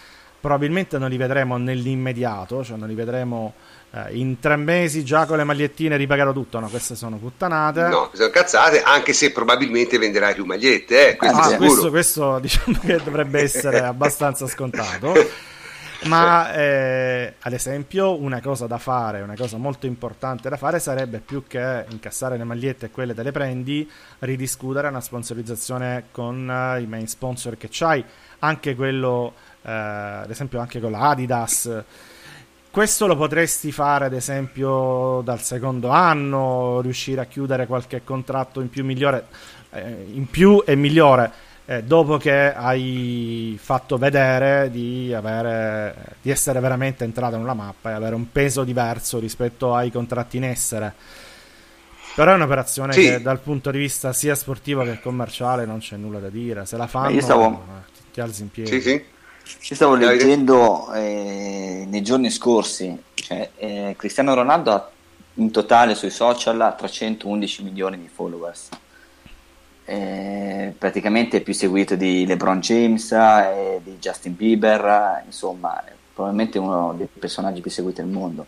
probabilmente 0.44 0.98
non 0.98 1.10
li 1.10 1.16
vedremo 1.16 1.56
nell'immediato, 1.56 2.66
cioè 2.66 2.76
non 2.76 2.90
li 2.90 2.96
vedremo 2.96 3.54
eh, 3.92 4.14
in 4.18 4.42
tre 4.42 4.58
mesi 4.58 5.06
già 5.06 5.26
con 5.26 5.38
le 5.38 5.46
magliettine 5.46 5.96
ripagherò 5.96 6.34
tutto, 6.34 6.60
no, 6.60 6.68
queste 6.68 6.96
sono 6.96 7.16
puttanate. 7.16 7.88
No, 7.88 8.10
sono 8.12 8.30
cazzate, 8.30 8.84
anche 8.84 9.14
se 9.14 9.32
probabilmente 9.32 9.98
venderai 9.98 10.34
più 10.34 10.44
magliette, 10.44 11.12
eh, 11.12 11.16
questo, 11.16 11.38
ah, 11.38 11.56
questo, 11.56 11.90
questo 11.90 12.40
diciamo 12.44 12.78
che 12.78 13.00
dovrebbe 13.02 13.40
essere 13.40 13.80
abbastanza 13.88 14.46
scontato. 14.48 15.14
Ma 16.08 16.54
eh, 16.54 17.36
ad 17.40 17.54
esempio 17.54 18.20
una 18.20 18.42
cosa 18.42 18.68
da 18.68 18.78
fare, 18.78 19.22
una 19.22 19.38
cosa 19.38 19.56
molto 19.56 19.86
importante 19.86 20.50
da 20.50 20.58
fare 20.58 20.80
sarebbe 20.80 21.20
più 21.20 21.44
che 21.48 21.86
incassare 21.90 22.36
le 22.36 22.44
magliette 22.44 22.88
e 22.88 22.92
quelle 22.92 23.14
te 23.14 23.24
le 23.24 23.32
prendi, 23.32 23.90
ridiscutere 24.20 24.90
una 24.90 25.00
sponsorizzazione 25.00 26.08
con 26.12 26.36
uh, 26.50 26.82
i 26.82 26.88
main 26.88 27.08
sponsor 27.08 27.56
che 27.56 27.70
c'hai, 27.72 28.04
anche 28.40 28.76
quello, 28.76 29.34
uh, 29.64 30.24
ad 30.24 30.30
esempio 30.30 30.60
anche 30.60 30.80
con 30.80 30.92
la 30.92 31.10
Adidas. 31.10 31.84
Questo 32.72 33.06
lo 33.06 33.16
potresti 33.16 33.72
fare 33.72 34.06
ad 34.06 34.14
esempio 34.14 35.22
dal 35.24 35.42
secondo 35.42 35.90
anno, 35.90 36.82
riuscire 36.82 37.22
a 37.22 37.26
chiudere 37.26 37.68
qualche 37.68 38.04
contratto 38.04 38.62
in 38.62 38.70
più 38.70 38.84
migliore, 38.84 39.28
eh, 39.72 40.08
in 40.12 40.28
più 40.28 40.64
e 40.66 40.76
migliore 40.76 41.32
eh, 41.66 41.84
dopo 41.84 42.18
che 42.18 42.54
hai 42.54 43.58
fatto 43.62 43.98
vedere 43.98 44.70
di, 44.70 45.14
avere, 45.14 46.16
di 46.22 46.30
essere 46.30 46.60
veramente 46.60 47.04
entrato 47.04 47.38
nella 47.38 47.54
mappa 47.54 47.92
e 47.92 47.94
avere 47.94 48.16
un 48.16 48.32
peso 48.32 48.64
diverso 48.64 49.20
rispetto 49.20 49.74
ai 49.74 49.92
contratti 49.92 50.38
in 50.38 50.44
essere. 50.44 50.94
Però 52.16 52.32
è 52.32 52.36
un'operazione 52.36 52.94
sì. 52.94 53.02
che 53.02 53.22
dal 53.22 53.40
punto 53.40 53.72
di 53.72 53.78
vista 53.78 54.14
sia 54.14 54.36
sportivo 54.36 54.84
che 54.84 55.00
commerciale 55.00 55.66
non 55.66 55.80
c'è 55.80 55.96
nulla 55.96 56.20
da 56.20 56.30
dire. 56.30 56.66
Se 56.66 56.78
la 56.78 56.88
fanno, 56.88 57.20
stavo... 57.22 57.48
Eh, 57.48 57.92
ti 58.14 58.22
alzi 58.22 58.44
in 58.44 58.52
piedi. 58.52 58.70
Sì, 58.70 58.82
sì. 58.82 59.04
Ci 59.44 59.76
stavo 59.76 59.96
leggendo 59.96 60.92
eh, 60.94 61.86
nei 61.88 62.02
giorni 62.02 62.30
scorsi, 62.30 62.98
cioè, 63.14 63.50
eh, 63.58 63.96
Cristiano 63.98 64.34
Ronaldo 64.34 64.72
ha 64.72 64.90
in 65.36 65.52
totale 65.52 65.96
sui 65.96 66.10
social 66.10 66.76
311 66.78 67.64
milioni 67.64 68.00
di 68.00 68.08
followers 68.08 68.70
eh, 69.86 70.74
praticamente 70.78 71.38
è 71.38 71.42
più 71.42 71.54
seguito 71.54 71.96
di 71.96 72.26
LeBron 72.26 72.60
James 72.60 73.12
e 73.12 73.82
di 73.84 73.98
Justin 73.98 74.36
Bieber, 74.36 75.24
insomma, 75.26 75.84
è 75.84 75.92
probabilmente 76.14 76.58
uno 76.58 76.94
dei 76.96 77.08
personaggi 77.08 77.62
più 77.62 77.72
seguiti 77.72 78.02
al 78.02 78.08
mondo, 78.08 78.48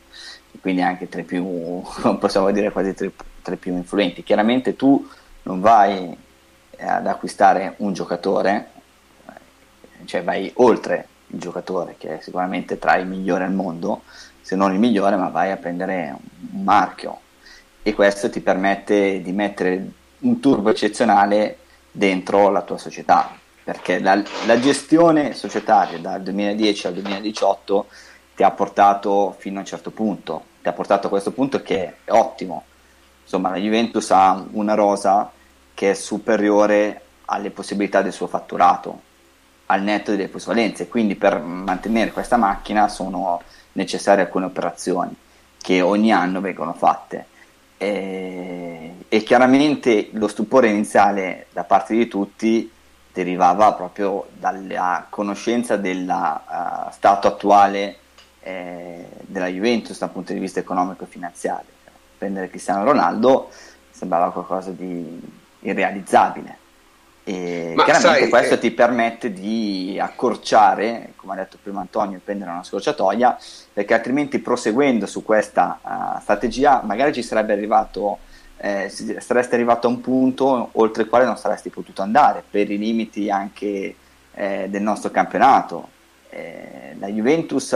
quindi 0.62 0.82
anche 0.82 1.10
tra 1.10 1.22
i 1.22 1.25
più, 1.25 1.82
possiamo 2.20 2.52
dire 2.52 2.72
quasi 2.72 2.94
tra, 2.94 3.10
tra 3.42 3.54
i 3.54 3.58
più 3.58 3.75
influenti. 3.75 4.24
Chiaramente 4.24 4.75
tu 4.75 5.08
non 5.44 5.60
vai 5.60 6.16
ad 6.80 7.08
acquistare 7.08 7.75
un 7.78 7.94
giocatore, 7.94 8.72
cioè 10.05 10.24
vai 10.24 10.51
oltre 10.55 11.07
il 11.27 11.39
giocatore 11.39 11.95
che 11.97 12.17
è 12.17 12.21
sicuramente 12.21 12.79
tra 12.79 12.97
i 12.97 13.05
migliori 13.05 13.43
al 13.43 13.53
mondo, 13.53 14.03
se 14.41 14.55
non 14.55 14.71
il 14.71 14.79
migliore, 14.79 15.15
ma 15.15 15.29
vai 15.29 15.51
a 15.51 15.57
prendere 15.57 16.15
un 16.53 16.63
marchio. 16.63 17.19
E 17.81 17.93
questo 17.93 18.29
ti 18.29 18.41
permette 18.41 19.21
di 19.21 19.31
mettere 19.31 19.91
un 20.19 20.39
turbo 20.39 20.69
eccezionale 20.69 21.57
dentro 21.91 22.50
la 22.50 22.62
tua 22.62 22.77
società, 22.77 23.31
perché 23.63 24.00
la, 24.00 24.21
la, 24.45 24.59
gestione 24.59 25.33
societaria 25.33 26.00
dal 26.00 26.21
2010 26.21 26.88
al 26.88 26.93
2018 26.93 27.85
ti 28.35 28.43
ha 28.43 28.51
portato 28.51 29.35
fino 29.38 29.57
a 29.57 29.59
un 29.62 29.65
certo 29.65 29.91
punto, 29.91 30.45
ti 30.62 30.67
ha 30.67 30.74
portato 30.74 31.07
a 31.07 31.09
questo 31.09 31.31
punto 31.31 31.62
che 31.62 31.95
è 32.03 32.12
ottimo. 32.12 32.65
Insomma, 33.24 33.50
la 33.50 33.57
Juventus 33.57 34.12
ha 34.12 34.45
una 34.51 34.74
rosa 34.74 35.31
che 35.74 35.91
è 35.91 35.93
superiore 35.93 37.01
alle 37.25 37.50
possibilità 37.50 38.01
del 38.01 38.13
suo 38.13 38.27
fatturato, 38.27 39.01
al 39.67 39.81
netto 39.81 40.12
delle 40.12 40.27
plusvalenze, 40.27 40.88
quindi 40.88 41.15
per 41.15 41.39
mantenere 41.39 42.12
questa 42.12 42.38
macchina 42.38 42.88
sono 42.88 43.41
necessarie 43.74 44.25
alcune 44.25 44.45
operazioni 44.45 45.15
che 45.57 45.81
ogni 45.81 46.12
anno 46.12 46.41
vengono 46.41 46.74
fatte 46.74 47.25
e, 47.77 48.93
e 49.07 49.24
chiaramente 49.24 50.10
lo 50.13 50.27
stupore 50.27 50.69
iniziale 50.69 51.48
da 51.51 51.63
parte 51.63 51.95
di 51.95 52.07
tutti 52.07 52.72
derivava 53.12 53.74
proprio 53.74 54.27
dalla 54.34 55.07
conoscenza 55.10 55.77
dello 55.77 56.13
uh, 56.13 56.91
stato 56.91 57.27
attuale 57.27 57.98
eh, 58.41 59.05
della 59.22 59.48
Juventus 59.48 59.98
dal 59.98 60.12
punto 60.12 60.34
di 60.34 60.39
vista 60.39 60.60
economico 60.60 61.05
e 61.05 61.07
finanziario. 61.07 61.72
Prendere 62.17 62.50
Cristiano 62.50 62.84
Ronaldo 62.84 63.50
sembrava 63.89 64.31
qualcosa 64.31 64.72
di 64.72 65.19
irrealizzabile. 65.62 66.57
E 67.27 67.74
Ma 67.75 67.84
chiaramente 67.86 68.20
sai, 68.20 68.29
questo 68.29 68.53
eh... 68.53 68.60
ti 68.60 68.70
permette 68.70 69.34
di 69.34 69.98
accorciare, 70.00 71.13
come 71.15 71.34
ha 71.34 71.38
detto 71.38 71.58
prima 71.62 71.82
Antonio, 71.82 72.22
prendere 72.24 72.51
una 72.51 72.63
scorciatoia, 72.63 73.36
perché 73.74 73.96
altrimenti 73.96 74.38
proseguendo 74.38 75.08
su 75.08 75.24
questa 75.24 75.79
uh, 75.82 76.22
strategia 76.22 76.84
magari 76.86 77.13
ci 77.13 77.24
sarebbe 77.24 77.53
arrivato, 77.53 78.20
eh, 78.58 78.91
saresti 79.17 79.55
arrivato 79.55 79.88
a 79.88 79.89
un 79.89 80.01
punto 80.01 80.70
oltre 80.74 81.01
il 81.01 81.10
quale 81.10 81.25
non 81.25 81.36
saresti 81.36 81.70
potuto 81.70 82.03
andare 82.03 82.44
per 82.48 82.70
i 82.70 82.77
limiti 82.77 83.32
anche 83.32 83.96
eh, 84.36 84.67
del 84.70 84.84
nostro 84.84 85.10
campionato. 85.10 85.89
Eh, 86.29 86.96
la 87.00 87.08
Juventus 87.08 87.75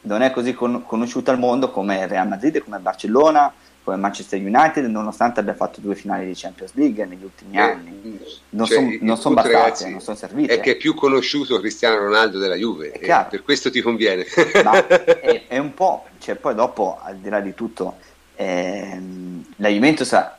non 0.00 0.22
è 0.22 0.32
così 0.32 0.54
con- 0.54 0.82
conosciuta 0.84 1.30
al 1.30 1.38
mondo 1.38 1.70
come 1.70 2.08
Real 2.08 2.26
Madrid, 2.26 2.58
come 2.64 2.78
Barcellona, 2.78 3.52
come 3.84 3.96
Manchester 3.96 4.40
United, 4.40 4.86
nonostante 4.86 5.40
abbia 5.40 5.54
fatto 5.54 5.80
due 5.80 5.94
finali 5.94 6.26
di 6.26 6.32
Champions 6.34 6.72
League 6.74 7.04
negli 7.04 7.22
ultimi 7.22 7.56
eh, 7.56 7.60
anni. 7.60 8.20
Non 8.50 8.66
cioè, 8.66 8.98
sono 8.98 9.16
son 9.16 9.34
bastate, 9.34 9.54
ragazzi, 9.54 9.90
non 9.90 10.00
sono 10.00 10.16
servite. 10.16 10.54
È 10.54 10.60
che 10.60 10.72
è 10.72 10.76
più 10.76 10.94
conosciuto 10.94 11.60
Cristiano 11.60 11.98
Ronaldo 11.98 12.38
della 12.38 12.56
Juve, 12.56 12.92
e 12.92 13.06
per 13.28 13.42
questo 13.42 13.70
ti 13.70 13.80
conviene. 13.82 14.24
Ma 14.64 14.86
è, 14.88 15.44
è 15.46 15.58
un 15.58 15.74
po', 15.74 16.06
cioè, 16.18 16.34
poi 16.34 16.54
dopo, 16.54 16.98
al 17.00 17.16
di 17.16 17.28
là 17.28 17.40
di 17.40 17.54
tutto, 17.54 17.96
ehm, 18.36 19.44
la 19.56 19.68
Juventus 19.68 20.12
a 20.14 20.38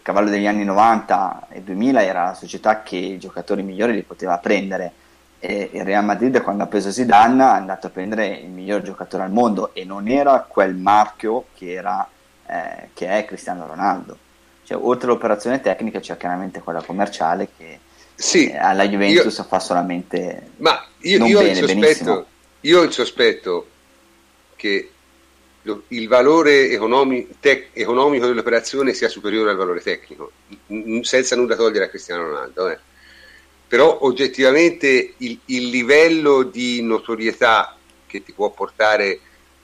cavallo 0.00 0.30
degli 0.30 0.46
anni 0.46 0.64
90 0.64 1.48
e 1.50 1.60
2000 1.60 2.02
era 2.02 2.24
la 2.24 2.34
società 2.34 2.82
che 2.82 2.96
i 2.96 3.18
giocatori 3.18 3.62
migliori 3.62 3.92
li 3.92 4.02
poteva 4.02 4.38
prendere 4.38 4.92
e 5.38 5.68
il 5.72 5.84
Real 5.84 6.04
Madrid 6.04 6.40
quando 6.40 6.64
ha 6.64 6.66
preso 6.66 6.90
Zidane 6.90 7.42
è 7.42 7.46
andato 7.46 7.88
a 7.88 7.90
prendere 7.90 8.26
il 8.26 8.48
miglior 8.48 8.82
giocatore 8.82 9.24
al 9.24 9.30
mondo 9.30 9.74
e 9.74 9.84
non 9.84 10.08
era 10.08 10.46
quel 10.48 10.74
marchio 10.74 11.46
che 11.54 11.72
era 11.72 12.08
eh, 12.48 12.88
che 12.94 13.08
è 13.08 13.24
Cristiano 13.24 13.66
Ronaldo. 13.66 14.26
Cioè, 14.64 14.78
oltre 14.80 15.08
all'operazione 15.08 15.60
tecnica 15.60 16.00
c'è 16.00 16.16
chiaramente 16.16 16.60
quella 16.60 16.82
commerciale 16.82 17.48
che 17.56 17.78
sì, 18.14 18.50
eh, 18.50 18.56
alla 18.56 18.86
Juventus 18.86 19.36
io, 19.36 19.44
fa 19.44 19.60
solamente 19.60 20.50
ma 20.56 20.84
io, 20.98 21.24
io, 21.24 21.38
bene, 21.38 21.50
il 21.50 21.56
sospetto, 21.56 22.26
io 22.60 22.80
ho 22.80 22.82
il 22.82 22.92
sospetto 22.92 23.68
che 24.56 24.90
lo, 25.62 25.84
il 25.88 26.08
valore 26.08 26.70
economi, 26.70 27.28
tec, 27.40 27.68
economico 27.72 28.26
dell'operazione 28.26 28.92
sia 28.92 29.08
superiore 29.08 29.50
al 29.50 29.56
valore 29.56 29.80
tecnico, 29.80 30.32
senza 31.02 31.36
nulla 31.36 31.56
togliere 31.56 31.84
a 31.84 31.88
Cristiano 31.88 32.24
Ronaldo. 32.24 32.68
Eh. 32.68 32.78
Però 33.68 33.98
oggettivamente 34.02 35.14
il, 35.18 35.38
il 35.46 35.68
livello 35.68 36.42
di 36.42 36.82
notorietà 36.82 37.76
che 38.06 38.22
ti 38.22 38.32
può 38.32 38.50
portare 38.50 39.20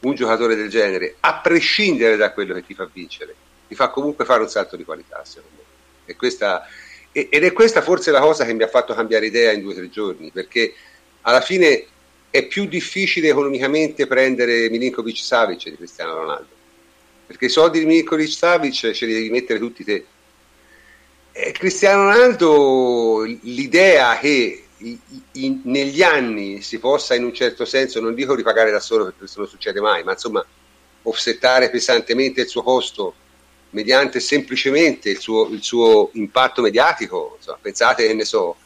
un 0.08 0.14
giocatore 0.14 0.54
del 0.54 0.68
genere, 0.68 1.16
a 1.20 1.40
prescindere 1.40 2.16
da 2.16 2.32
quello 2.32 2.54
che 2.54 2.64
ti 2.64 2.74
fa 2.74 2.88
vincere, 2.92 3.34
ti 3.68 3.74
fa 3.74 3.88
comunque 3.88 4.24
fare 4.24 4.42
un 4.42 4.48
salto 4.48 4.76
di 4.76 4.84
qualità, 4.84 5.24
secondo 5.24 5.56
me. 5.56 5.62
E 6.06 6.16
questa, 6.16 6.66
ed 7.12 7.32
è 7.32 7.52
questa 7.52 7.80
forse 7.80 8.10
la 8.10 8.20
cosa 8.20 8.44
che 8.44 8.52
mi 8.52 8.62
ha 8.62 8.68
fatto 8.68 8.94
cambiare 8.94 9.26
idea 9.26 9.52
in 9.52 9.62
due 9.62 9.72
o 9.72 9.76
tre 9.76 9.90
giorni, 9.90 10.30
perché 10.30 10.74
alla 11.22 11.40
fine 11.40 11.86
è 12.30 12.46
più 12.46 12.66
difficile 12.66 13.28
economicamente 13.28 14.06
prendere 14.06 14.68
Milinkovic 14.68 15.16
Savic 15.16 15.68
di 15.68 15.76
Cristiano 15.76 16.14
Ronaldo, 16.14 16.48
perché 17.26 17.46
i 17.46 17.50
soldi 17.50 17.78
di 17.78 17.86
Milinkovic 17.86 18.30
Savic 18.30 18.90
ce 18.90 19.06
li 19.06 19.12
devi 19.12 19.30
mettere 19.30 19.58
tutti 19.58 19.84
te. 19.84 20.04
E 21.32 21.52
Cristiano 21.52 22.10
Ronaldo, 22.10 23.22
l'idea 23.42 24.18
che 24.18 24.63
in, 24.78 25.60
negli 25.64 26.02
anni 26.02 26.62
si 26.62 26.78
possa 26.78 27.14
in 27.14 27.24
un 27.24 27.32
certo 27.32 27.64
senso, 27.64 28.00
non 28.00 28.14
dico 28.14 28.34
ripagare 28.34 28.70
da 28.70 28.80
solo 28.80 29.04
perché 29.04 29.20
questo 29.20 29.40
non 29.40 29.48
succede 29.48 29.80
mai, 29.80 30.02
ma 30.02 30.12
insomma 30.12 30.44
offsettare 31.02 31.70
pesantemente 31.70 32.42
il 32.42 32.48
suo 32.48 32.62
costo 32.62 33.14
mediante 33.70 34.20
semplicemente 34.20 35.10
il 35.10 35.18
suo, 35.18 35.48
il 35.48 35.62
suo 35.62 36.10
impatto 36.12 36.62
mediatico. 36.62 37.34
Insomma, 37.36 37.58
pensate 37.60 38.06
che 38.06 38.14
ne 38.14 38.24
so, 38.24 38.56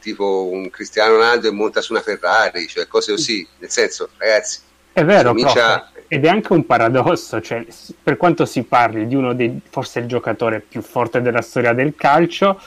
tipo 0.00 0.48
un 0.50 0.70
Cristiano 0.70 1.14
Ronaldo 1.14 1.48
e 1.48 1.52
monta 1.52 1.80
su 1.80 1.92
una 1.92 2.02
Ferrari, 2.02 2.66
cioè 2.66 2.86
cose 2.86 3.12
così, 3.12 3.46
nel 3.58 3.70
senso, 3.70 4.08
ragazzi. 4.16 4.60
È 4.92 5.04
vero, 5.04 5.30
comincia... 5.30 5.90
ed 6.06 6.24
è 6.24 6.28
anche 6.28 6.52
un 6.52 6.66
paradosso, 6.66 7.40
cioè, 7.40 7.66
per 8.02 8.16
quanto 8.16 8.44
si 8.44 8.62
parli 8.62 9.06
di 9.06 9.14
uno 9.14 9.34
dei, 9.34 9.60
forse 9.70 10.00
il 10.00 10.06
giocatore 10.06 10.60
più 10.60 10.82
forte 10.82 11.20
della 11.20 11.42
storia 11.42 11.72
del 11.72 11.94
calcio, 11.94 12.60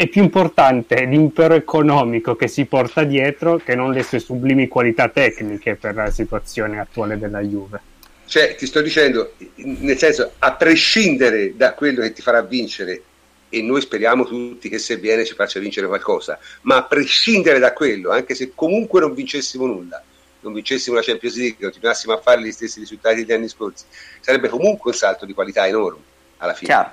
è 0.00 0.06
più 0.06 0.22
importante 0.22 1.04
l'impero 1.04 1.52
economico 1.52 2.34
che 2.34 2.48
si 2.48 2.64
porta 2.64 3.04
dietro 3.04 3.58
che 3.58 3.74
non 3.74 3.92
le 3.92 4.02
sue 4.02 4.18
sublimi 4.18 4.66
qualità 4.66 5.10
tecniche 5.10 5.74
per 5.74 5.94
la 5.94 6.10
situazione 6.10 6.80
attuale 6.80 7.18
della 7.18 7.40
Juve. 7.40 7.80
Cioè, 8.24 8.54
ti 8.54 8.64
sto 8.64 8.80
dicendo, 8.80 9.34
nel 9.56 9.98
senso, 9.98 10.32
a 10.38 10.54
prescindere 10.54 11.54
da 11.54 11.74
quello 11.74 12.00
che 12.00 12.14
ti 12.14 12.22
farà 12.22 12.40
vincere, 12.40 13.02
e 13.50 13.60
noi 13.60 13.82
speriamo 13.82 14.24
tutti 14.24 14.70
che 14.70 14.78
se 14.78 14.96
viene 14.96 15.26
ci 15.26 15.34
faccia 15.34 15.60
vincere 15.60 15.86
qualcosa, 15.86 16.38
ma 16.62 16.76
a 16.76 16.84
prescindere 16.84 17.58
da 17.58 17.74
quello, 17.74 18.08
anche 18.10 18.34
se 18.34 18.52
comunque 18.54 19.00
non 19.00 19.12
vincessimo 19.12 19.66
nulla, 19.66 20.02
non 20.40 20.54
vincessimo 20.54 20.96
la 20.96 21.02
Champions 21.02 21.36
League, 21.36 21.58
continuassimo 21.60 22.14
a 22.14 22.20
fare 22.22 22.40
gli 22.40 22.52
stessi 22.52 22.80
risultati 22.80 23.16
degli 23.16 23.32
anni 23.32 23.48
scorsi, 23.48 23.84
sarebbe 24.20 24.48
comunque 24.48 24.92
un 24.92 24.96
salto 24.96 25.26
di 25.26 25.34
qualità 25.34 25.66
enorme 25.66 26.00
alla 26.38 26.54
fine. 26.54 26.68
Chiaro, 26.68 26.90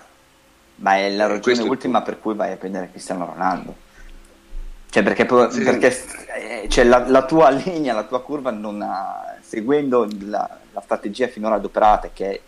ma 0.77 0.97
è 0.97 1.09
la 1.11 1.25
Eh, 1.25 1.27
ragione 1.27 1.61
ultima 1.61 2.01
per 2.01 2.19
cui 2.19 2.33
vai 2.35 2.51
a 2.53 2.57
prendere 2.57 2.89
Cristiano 2.91 3.25
Ronaldo. 3.25 3.75
Cioè, 4.89 5.03
perché, 5.03 5.27
Sì. 5.51 5.61
perché, 5.63 6.05
eh, 6.63 6.69
cioè, 6.69 6.85
la, 6.85 7.07
la 7.07 7.25
tua 7.25 7.49
linea, 7.51 7.93
la 7.93 8.03
tua 8.03 8.21
curva, 8.21 8.51
non 8.51 8.81
ha- 8.81 9.35
seguendo 9.41 10.07
la, 10.21 10.49
la 10.71 10.81
strategia 10.81 11.27
finora 11.27 11.55
adoperata, 11.55 12.09
che 12.13 12.29
è 12.31 12.41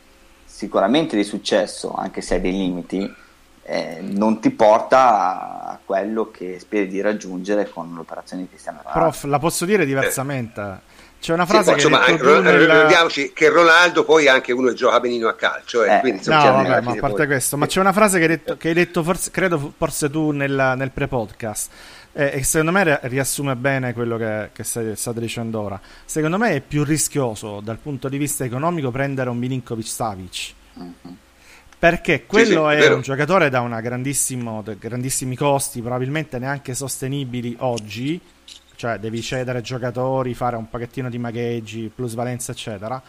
sicuramente 0.46 1.16
di 1.16 1.24
successo, 1.24 1.94
anche 1.94 2.22
se 2.22 2.36
ha 2.36 2.40
dei 2.40 2.52
limiti, 2.52 3.14
eh, 3.64 4.00
non 4.02 4.40
ti 4.40 4.50
porta 4.50 5.68
a, 5.68 5.80
quello 5.86 6.32
che 6.32 6.58
speri 6.60 6.88
di 6.88 7.02
raggiungere 7.02 7.70
con 7.70 7.94
l'operazione 7.94 8.44
di 8.44 8.50
Cristiano 8.50 8.80
Ronaldo. 8.84 9.00
Prof, 9.10 9.24
la 9.26 9.40
posso 9.40 9.66
dire 9.66 9.86
diversamente. 9.86 10.88
C'è 11.20 11.34
una 11.34 11.46
Sì, 11.46 11.52
frase 11.52 11.72
poi, 11.72 11.80
che 11.82 11.86
insomma, 11.88 12.06
detto 12.06 12.18
tu 12.24 12.30
ro- 12.30 12.42
nel- 12.42 12.60
ricordiamoci 12.60 13.32
che 13.34 13.50
Ronaldo 13.50 14.06
poi 14.06 14.26
è 14.26 14.30
anche 14.30 14.54
uno 14.54 14.70
che 14.70 14.74
gioca 14.76 15.00
benino 15.02 15.28
a 15.28 15.34
calcio, 15.34 15.84
eh, 15.84 15.96
Eh, 15.96 16.00
quindi, 16.00 16.18
insomma, 16.20 16.38
No, 16.38 16.44
cioè, 16.44 16.52
vabbè, 16.52 16.82
ma 16.82 16.92
a 16.92 16.96
parte 16.96 17.16
poi- 17.18 17.26
questo, 17.28 17.58
ma 17.58 17.66
c'è 17.66 17.80
una 17.82 17.92
frase 17.94 18.18
che 18.18 18.24
hai 18.24 18.30
detto, 18.30 18.56
che 18.58 18.68
hai 18.70 18.74
detto 18.74 19.04
forse, 19.04 19.30
credo 19.32 19.74
forse 19.78 20.10
tu 20.10 20.32
nel, 20.32 20.74
nel 20.78 20.92
pre-podcast, 20.92 21.72
eh, 22.14 22.32
e 22.36 22.44
secondo 22.44 22.72
me 22.72 22.84
ri- 22.86 23.00
riassume 23.10 23.56
bene 23.58 23.94
quello 23.94 24.16
che, 24.18 24.50
che 24.54 24.64
state 24.64 25.20
dicendo 25.20 25.60
ora. 25.60 25.80
Secondo 26.06 26.38
me 26.38 26.52
è 26.52 26.62
più 26.62 26.84
rischioso 26.86 27.60
dal 27.62 27.78
punto 27.78 28.08
di 28.08 28.18
vista 28.18 28.46
economico 28.46 28.90
prendere 28.90 29.30
un 29.30 29.38
Milinkovic 29.38 29.88
Savic. 29.88 30.54
Mhm. 30.76 31.18
Perché 31.78 32.26
quello 32.26 32.68
sì, 32.70 32.74
è 32.74 32.78
è 32.78 32.80
vero. 32.80 32.96
un 32.96 33.02
giocatore 33.02 33.50
da 33.50 33.62
una 33.62 33.80
grandissimo, 33.80 34.62
da 34.62 34.74
grandissimi 34.74 35.36
costi, 35.38 35.80
probabilmente 35.82 36.38
neanche 36.40 36.74
sostenibili 36.74 37.56
oggi. 37.60 38.20
Cioè, 38.80 38.98
devi 38.98 39.22
cedere 39.22 39.60
giocatori, 39.60 40.34
fare 40.34 40.56
un 40.56 40.70
pochettino 40.70 41.10
di 41.10 41.18
magheggi, 41.18 41.92
plusvalenza, 41.94 42.54
eccetera. 42.54 43.04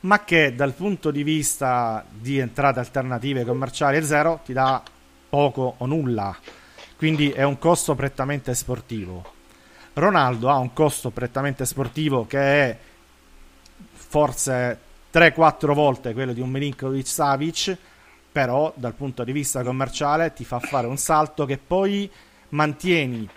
Ma 0.00 0.24
che 0.24 0.54
dal 0.54 0.72
punto 0.72 1.10
di 1.10 1.22
vista 1.22 2.02
di 2.10 2.38
entrate 2.38 2.78
alternative 2.78 3.44
commerciali 3.44 3.98
e 3.98 4.02
zero 4.02 4.40
ti 4.42 4.54
dà 4.54 4.82
poco 5.28 5.74
o 5.76 5.84
nulla. 5.84 6.34
Quindi 6.96 7.32
è 7.32 7.42
un 7.42 7.58
costo 7.58 7.94
prettamente 7.94 8.54
sportivo. 8.54 9.34
Ronaldo 9.92 10.48
ha 10.48 10.56
un 10.56 10.72
costo 10.72 11.10
prettamente 11.10 11.66
sportivo 11.66 12.26
che 12.26 12.38
è 12.40 12.78
forse 13.92 14.78
3-4 15.12 15.74
volte 15.74 16.14
quello 16.14 16.32
di 16.32 16.40
un 16.40 16.48
Milinkovic 16.48 17.06
Savic, 17.06 17.76
però 18.32 18.72
dal 18.74 18.94
punto 18.94 19.22
di 19.22 19.32
vista 19.32 19.62
commerciale 19.62 20.32
ti 20.32 20.46
fa 20.46 20.60
fare 20.60 20.86
un 20.86 20.96
salto 20.96 21.44
che 21.44 21.58
poi 21.58 22.10
mantieni 22.48 23.28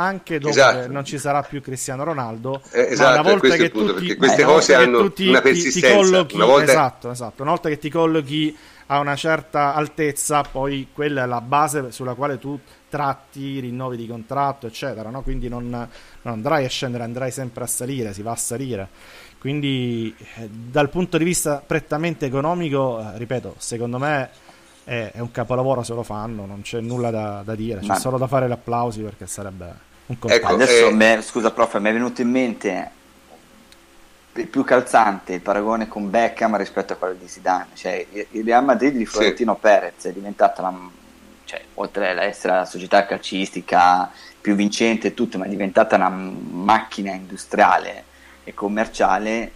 anche 0.00 0.38
dopo 0.38 0.50
Esatto. 0.52 0.80
che 0.80 0.88
non 0.88 1.04
ci 1.04 1.18
sarà 1.18 1.42
più 1.42 1.60
Cristiano 1.60 2.04
Ronaldo, 2.04 2.60
Eh, 2.72 2.88
esatto, 2.92 3.20
una 3.20 3.30
volta 3.30 3.56
che 3.56 3.70
punto, 3.70 3.92
tu 3.94 3.98
ti, 4.00 4.06
perché 4.06 4.16
queste 4.16 4.42
una 4.42 4.52
cose 4.52 4.74
che 4.76 4.82
hanno 4.82 5.12
ti- 5.12 5.28
una 5.28 5.40
ti- 5.40 5.52
ti 5.52 5.52
persistenza, 5.62 5.96
collochi- 5.96 6.34
una 6.36 6.44
volta- 6.46 6.70
esatto, 6.70 7.10
esatto, 7.10 7.42
una 7.42 7.50
volta 7.52 7.68
che 7.68 7.78
ti 7.78 7.90
collochi 7.90 8.56
a 8.86 8.98
una 8.98 9.14
certa 9.14 9.74
altezza, 9.74 10.42
poi 10.42 10.88
quella 10.92 11.22
è 11.22 11.26
la 11.26 11.40
base 11.40 11.92
sulla 11.92 12.14
quale 12.14 12.38
tu 12.38 12.58
tratti 12.88 13.60
rinnovi 13.60 13.96
di 13.96 14.06
contratto, 14.08 14.66
eccetera, 14.66 15.10
no? 15.10 15.22
Quindi 15.22 15.48
non, 15.48 15.68
non 15.68 15.88
andrai 16.22 16.64
a 16.64 16.68
scendere, 16.68 17.04
andrai 17.04 17.30
sempre 17.30 17.62
a 17.62 17.66
salire, 17.68 18.12
si 18.12 18.22
va 18.22 18.32
a 18.32 18.36
salire. 18.36 18.88
Quindi 19.38 20.14
eh, 20.36 20.48
dal 20.50 20.90
punto 20.90 21.16
di 21.18 21.24
vista 21.24 21.62
prettamente 21.64 22.26
economico, 22.26 23.00
eh, 23.00 23.16
ripeto, 23.16 23.54
secondo 23.58 23.98
me 23.98 24.28
è, 24.84 25.12
è 25.14 25.20
un 25.20 25.30
capolavoro 25.30 25.82
se 25.84 25.94
lo 25.94 26.02
fanno, 26.02 26.44
non 26.44 26.62
c'è 26.62 26.80
nulla 26.80 27.10
da, 27.10 27.42
da 27.44 27.54
dire, 27.54 27.80
c'è 27.80 27.86
Ma- 27.86 27.98
solo 27.98 28.18
da 28.18 28.26
fare 28.26 28.48
gli 28.48 28.52
applausi 28.52 29.00
perché 29.02 29.26
sarebbe 29.26 29.72
un 30.10 30.16
Ecco, 30.16 30.28
contatto. 30.28 30.54
Adesso, 30.54 30.88
eh, 30.88 30.92
me- 30.92 31.22
scusa 31.22 31.50
prof, 31.52 31.78
mi 31.78 31.88
è 31.88 31.92
venuto 31.92 32.20
in 32.20 32.30
mente 32.30 32.90
il 34.34 34.46
più 34.46 34.64
calzante 34.64 35.34
il 35.34 35.40
paragone 35.40 35.88
con 35.88 36.08
Beckham 36.08 36.56
rispetto 36.56 36.92
a 36.92 36.96
quello 36.96 37.14
di 37.14 37.28
Zidane. 37.28 37.68
Cioè, 37.74 38.06
il 38.30 38.44
Real 38.44 38.64
Madrid 38.64 38.94
di 38.94 39.06
Florentino 39.06 39.54
Perez 39.56 40.04
è 40.06 40.12
diventata, 40.12 40.62
la, 40.62 40.74
cioè, 41.44 41.62
oltre 41.74 42.10
ad 42.10 42.18
essere 42.18 42.54
la 42.54 42.64
società 42.64 43.06
calcistica 43.06 44.10
più 44.40 44.54
vincente 44.54 45.08
e 45.08 45.14
tutto, 45.14 45.38
ma 45.38 45.44
è 45.44 45.48
diventata 45.48 45.96
una 45.96 46.08
macchina 46.08 47.12
industriale 47.12 48.04
e 48.44 48.54
commerciale 48.54 49.52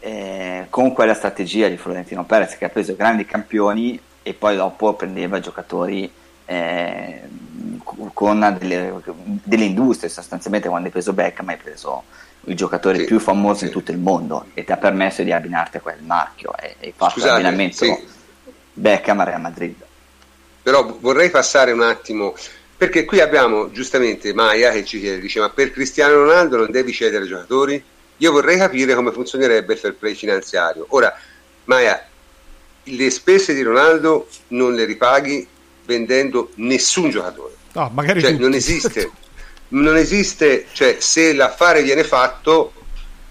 eh, 0.00 0.66
con 0.70 0.92
quella 0.92 1.14
strategia 1.14 1.68
di 1.68 1.76
Florentino 1.76 2.24
Perez 2.24 2.56
che 2.56 2.64
ha 2.64 2.70
preso 2.70 2.96
grandi 2.96 3.24
campioni 3.24 4.00
e 4.22 4.34
poi 4.34 4.56
dopo 4.56 4.94
prendeva 4.94 5.38
giocatori 5.40 6.10
eh, 6.46 7.20
con 8.12 8.56
delle, 8.58 9.00
delle 9.42 9.64
industrie 9.64 10.08
sostanzialmente 10.08 10.68
quando 10.68 10.86
hai 10.86 10.92
preso 10.92 11.12
Beckham 11.12 11.48
hai 11.48 11.56
preso 11.56 12.04
i 12.46 12.54
giocatori 12.54 13.00
Sì, 13.00 13.04
più 13.04 13.20
famosi 13.20 13.60
sì. 13.60 13.64
in 13.66 13.70
tutto 13.70 13.90
il 13.92 13.98
mondo 13.98 14.46
e 14.54 14.64
ti 14.64 14.72
ha 14.72 14.76
permesso 14.76 15.22
di 15.22 15.32
abbinarti 15.32 15.76
a 15.76 15.80
quel 15.80 16.02
marchio 16.02 16.54
e 16.56 16.76
hai 16.80 16.92
fatto 16.96 17.12
Scusate, 17.12 17.32
l'abbinamento 17.32 17.84
sì. 17.84 18.08
Beckham 18.72 19.20
a 19.20 19.24
Real 19.24 19.40
Madrid 19.40 19.74
Però 20.62 20.96
vorrei 21.00 21.30
passare 21.30 21.72
un 21.72 21.82
attimo, 21.82 22.34
perché 22.76 23.04
qui 23.04 23.20
abbiamo 23.20 23.70
giustamente 23.70 24.32
Maia 24.32 24.70
che 24.70 24.84
ci 24.84 25.00
chiede, 25.00 25.20
dice 25.20 25.40
ma 25.40 25.50
per 25.50 25.70
Cristiano 25.70 26.14
Ronaldo 26.14 26.56
non 26.56 26.70
devi 26.70 26.92
cedere 26.92 27.26
giocatori? 27.26 27.82
Io 28.18 28.32
vorrei 28.32 28.56
capire 28.58 28.94
come 28.94 29.10
funzionerebbe 29.10 29.72
il 29.72 29.78
fair 29.78 29.94
play 29.94 30.14
finanziario. 30.14 30.86
Ora, 30.90 31.12
Maia, 31.64 32.06
le 32.84 33.10
spese 33.10 33.54
di 33.54 33.62
Ronaldo 33.62 34.28
non 34.48 34.74
le 34.74 34.84
ripaghi 34.84 35.46
vendendo 35.92 36.50
nessun 36.56 37.10
giocatore. 37.10 37.54
No, 37.72 37.90
magari 37.94 38.20
Cioè, 38.20 38.32
non 38.32 38.54
esiste, 38.54 39.10
non 39.68 39.96
esiste, 39.96 40.66
cioè 40.72 40.96
se 41.00 41.32
l'affare 41.32 41.82
viene 41.82 42.04
fatto 42.04 42.72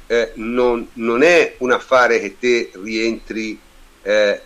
eh, 0.07 0.31
non, 0.35 0.87
non 0.93 1.23
è 1.23 1.55
un 1.59 1.71
affare 1.71 2.19
che 2.19 2.37
te 2.39 2.71
rientri 2.83 3.59
eh, 4.03 4.41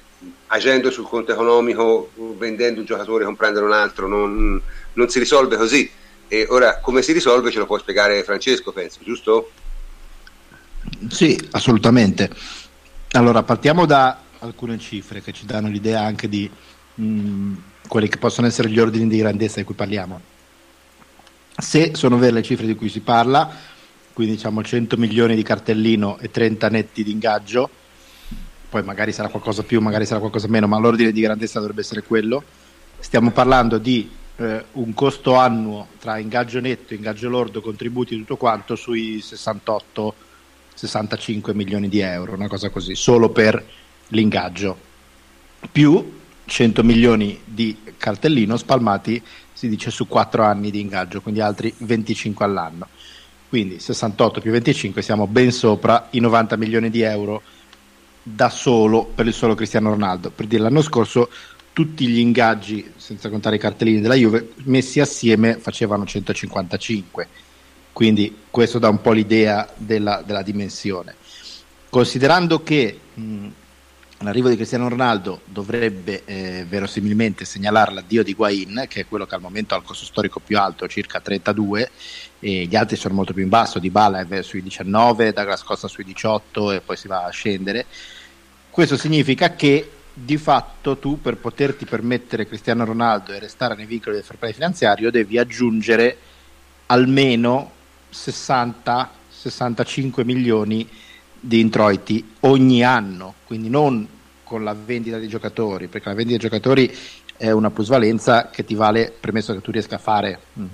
agendo 0.47 0.91
sul 0.91 1.07
conto 1.07 1.31
economico, 1.31 2.11
vendendo 2.37 2.81
un 2.81 2.85
giocatore, 2.85 3.25
comprendere 3.25 3.65
un 3.65 3.73
altro, 3.73 4.07
non, 4.07 4.61
non 4.93 5.09
si 5.09 5.19
risolve 5.19 5.57
così. 5.57 5.89
E 6.27 6.47
ora 6.49 6.79
come 6.79 7.01
si 7.01 7.11
risolve 7.13 7.51
ce 7.51 7.59
lo 7.59 7.65
può 7.65 7.77
spiegare 7.77 8.23
Francesco, 8.23 8.71
penso, 8.71 8.99
giusto? 9.03 9.51
Sì, 11.09 11.39
assolutamente. 11.51 12.29
Allora, 13.11 13.43
partiamo 13.43 13.85
da 13.85 14.21
alcune 14.39 14.77
cifre 14.77 15.21
che 15.21 15.31
ci 15.31 15.45
danno 15.45 15.69
l'idea 15.69 16.01
anche 16.01 16.27
di 16.27 16.49
mh, 16.95 17.53
quelli 17.87 18.07
che 18.07 18.17
possono 18.17 18.47
essere 18.47 18.69
gli 18.69 18.79
ordini 18.79 19.07
di 19.07 19.17
grandezza 19.17 19.59
di 19.59 19.65
cui 19.65 19.75
parliamo. 19.75 20.19
Se 21.57 21.95
sono 21.95 22.17
vere 22.17 22.33
le 22.33 22.43
cifre 22.43 22.65
di 22.65 22.75
cui 22.75 22.89
si 22.89 22.99
parla, 22.99 23.49
quindi 24.13 24.35
diciamo 24.35 24.63
100 24.63 24.97
milioni 24.97 25.35
di 25.35 25.43
cartellino 25.43 26.17
e 26.19 26.29
30 26.29 26.69
netti 26.69 27.03
di 27.03 27.11
ingaggio, 27.11 27.69
poi 28.69 28.83
magari 28.83 29.11
sarà 29.11 29.29
qualcosa 29.29 29.63
più, 29.63 29.79
magari 29.79 30.05
sarà 30.05 30.19
qualcosa 30.19 30.47
meno, 30.47 30.67
ma 30.67 30.77
l'ordine 30.77 31.11
di 31.11 31.21
grandezza 31.21 31.59
dovrebbe 31.59 31.81
essere 31.81 32.03
quello. 32.03 32.43
Stiamo 32.99 33.31
parlando 33.31 33.77
di 33.77 34.09
eh, 34.37 34.65
un 34.73 34.93
costo 34.93 35.35
annuo 35.35 35.87
tra 35.99 36.17
ingaggio 36.17 36.59
netto, 36.59 36.93
ingaggio 36.93 37.29
lordo, 37.29 37.61
contributi 37.61 38.15
e 38.15 38.17
tutto 38.17 38.37
quanto 38.37 38.75
sui 38.75 39.21
68 39.21 40.15
65 40.75 41.53
milioni 41.53 41.87
di 41.87 41.99
euro, 41.99 42.33
una 42.33 42.49
cosa 42.49 42.69
così, 42.69 42.95
solo 42.95 43.29
per 43.29 43.63
l'ingaggio, 44.09 44.77
più 45.71 46.23
100 46.45 46.83
milioni 46.83 47.39
di 47.43 47.77
cartellino 47.97 48.57
spalmati, 48.57 49.21
si 49.51 49.67
dice, 49.67 49.89
su 49.91 50.07
4 50.07 50.43
anni 50.43 50.71
di 50.71 50.79
ingaggio, 50.79 51.21
quindi 51.21 51.41
altri 51.41 51.73
25 51.77 52.45
all'anno. 52.45 52.87
Quindi 53.49 53.79
68 53.79 54.41
più 54.41 54.51
25 54.51 55.01
siamo 55.01 55.27
ben 55.27 55.51
sopra 55.51 56.07
i 56.11 56.19
90 56.19 56.57
milioni 56.57 56.89
di 56.89 57.01
euro 57.01 57.41
da 58.21 58.49
solo 58.49 59.05
per 59.05 59.27
il 59.27 59.33
solo 59.33 59.55
Cristiano 59.55 59.89
Ronaldo. 59.89 60.31
Per 60.31 60.47
dire 60.47 60.63
l'anno 60.63 60.81
scorso 60.81 61.29
tutti 61.73 62.07
gli 62.07 62.19
ingaggi, 62.19 62.91
senza 62.95 63.29
contare 63.29 63.57
i 63.57 63.59
cartellini 63.59 64.01
della 64.01 64.15
Juve, 64.15 64.53
messi 64.63 64.99
assieme 64.99 65.57
facevano 65.57 66.05
155 66.05 67.27
quindi 67.95 68.39
questo 68.51 68.77
dà 68.77 68.89
un 68.89 68.99
po' 68.99 69.13
l'idea 69.13 69.69
della, 69.77 70.21
della 70.25 70.41
dimensione. 70.41 71.15
Considerando 71.89 72.61
che 72.61 72.99
mh, 73.13 73.47
l'arrivo 74.19 74.49
di 74.49 74.55
Cristiano 74.55 74.87
Ronaldo 74.87 75.41
dovrebbe 75.45 76.23
eh, 76.25 76.65
verosimilmente 76.67 77.45
segnalare 77.45 77.93
l'addio 77.93 78.23
di 78.23 78.33
Guain, 78.33 78.85
che 78.87 79.01
è 79.01 79.07
quello 79.07 79.25
che 79.25 79.35
al 79.35 79.41
momento 79.41 79.75
ha 79.75 79.77
il 79.77 79.83
costo 79.83 80.05
storico 80.05 80.39
più 80.39 80.57
alto, 80.57 80.87
circa 80.87 81.19
32, 81.19 81.91
e 82.39 82.65
gli 82.65 82.75
altri 82.75 82.95
sono 82.95 83.13
molto 83.13 83.33
più 83.33 83.43
in 83.43 83.49
basso, 83.49 83.79
Di 83.79 83.89
Bala 83.89 84.25
è 84.25 84.41
sui 84.41 84.61
19, 84.61 85.33
Douglas 85.33 85.63
Costa 85.63 85.87
sui 85.87 86.03
18 86.03 86.71
e 86.71 86.81
poi 86.81 86.95
si 86.95 87.07
va 87.07 87.25
a 87.25 87.29
scendere. 87.29 87.85
Questo 88.69 88.97
significa 88.97 89.55
che 89.55 89.91
di 90.13 90.37
fatto 90.37 90.97
tu 90.97 91.19
per 91.19 91.35
poterti 91.35 91.85
permettere 91.85 92.47
Cristiano 92.47 92.85
Ronaldo 92.85 93.33
e 93.33 93.39
restare 93.39 93.75
nei 93.75 93.85
vincoli 93.85 94.15
del 94.15 94.23
fair 94.23 94.39
play 94.39 94.53
finanziario 94.53 95.11
devi 95.11 95.37
aggiungere 95.37 96.17
almeno 96.85 97.71
60-65 98.13 100.23
milioni 100.23 100.87
di 100.87 101.03
introiti 101.51 102.33
ogni 102.41 102.83
anno, 102.83 103.35
quindi 103.45 103.69
non 103.69 104.07
con 104.43 104.63
la 104.63 104.73
vendita 104.73 105.17
dei 105.17 105.27
giocatori, 105.27 105.87
perché 105.87 106.09
la 106.09 106.15
vendita 106.15 106.39
dei 106.39 106.49
giocatori 106.49 106.97
è 107.37 107.51
una 107.51 107.71
plusvalenza 107.71 108.49
che 108.49 108.63
ti 108.63 108.75
vale, 108.75 109.13
premesso 109.17 109.53
che 109.53 109.61
tu 109.61 109.71
riesca 109.71 109.95
a 109.95 109.99
fare 109.99 110.39
mh, 110.53 110.65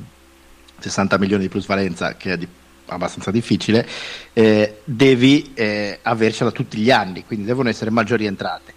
60 0.79 1.17
milioni 1.17 1.43
di 1.43 1.49
plusvalenza, 1.49 2.15
che 2.15 2.34
è 2.34 2.38
di, 2.38 2.47
abbastanza 2.88 3.31
difficile, 3.31 3.88
eh, 4.34 4.79
devi 4.84 5.51
eh, 5.53 5.99
avercela 6.01 6.51
tutti 6.51 6.77
gli 6.77 6.91
anni, 6.91 7.25
quindi 7.25 7.45
devono 7.45 7.69
essere 7.69 7.89
maggiori 7.89 8.25
entrate. 8.25 8.73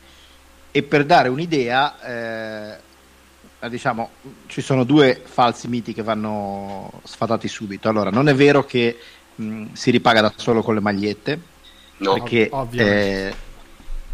E 0.71 0.83
per 0.83 1.05
dare 1.05 1.29
un'idea, 1.29 2.73
eh, 3.61 3.69
diciamo, 3.69 4.11
ci 4.47 4.61
sono 4.61 4.85
due 4.85 5.21
falsi 5.25 5.69
miti 5.69 5.93
che 5.93 6.03
vanno 6.03 7.01
sfatati 7.05 7.49
subito. 7.49 7.89
Allora, 7.89 8.11
non 8.11 8.29
è 8.29 8.35
vero 8.35 8.65
che 8.65 8.99
mh, 9.35 9.73
si 9.73 9.91
ripaga 9.91 10.21
da 10.21 10.33
solo 10.37 10.63
con 10.63 10.75
le 10.75 10.81
magliette, 10.81 11.41
No. 11.97 12.15
perché 12.15 12.51
eh, 12.73 13.35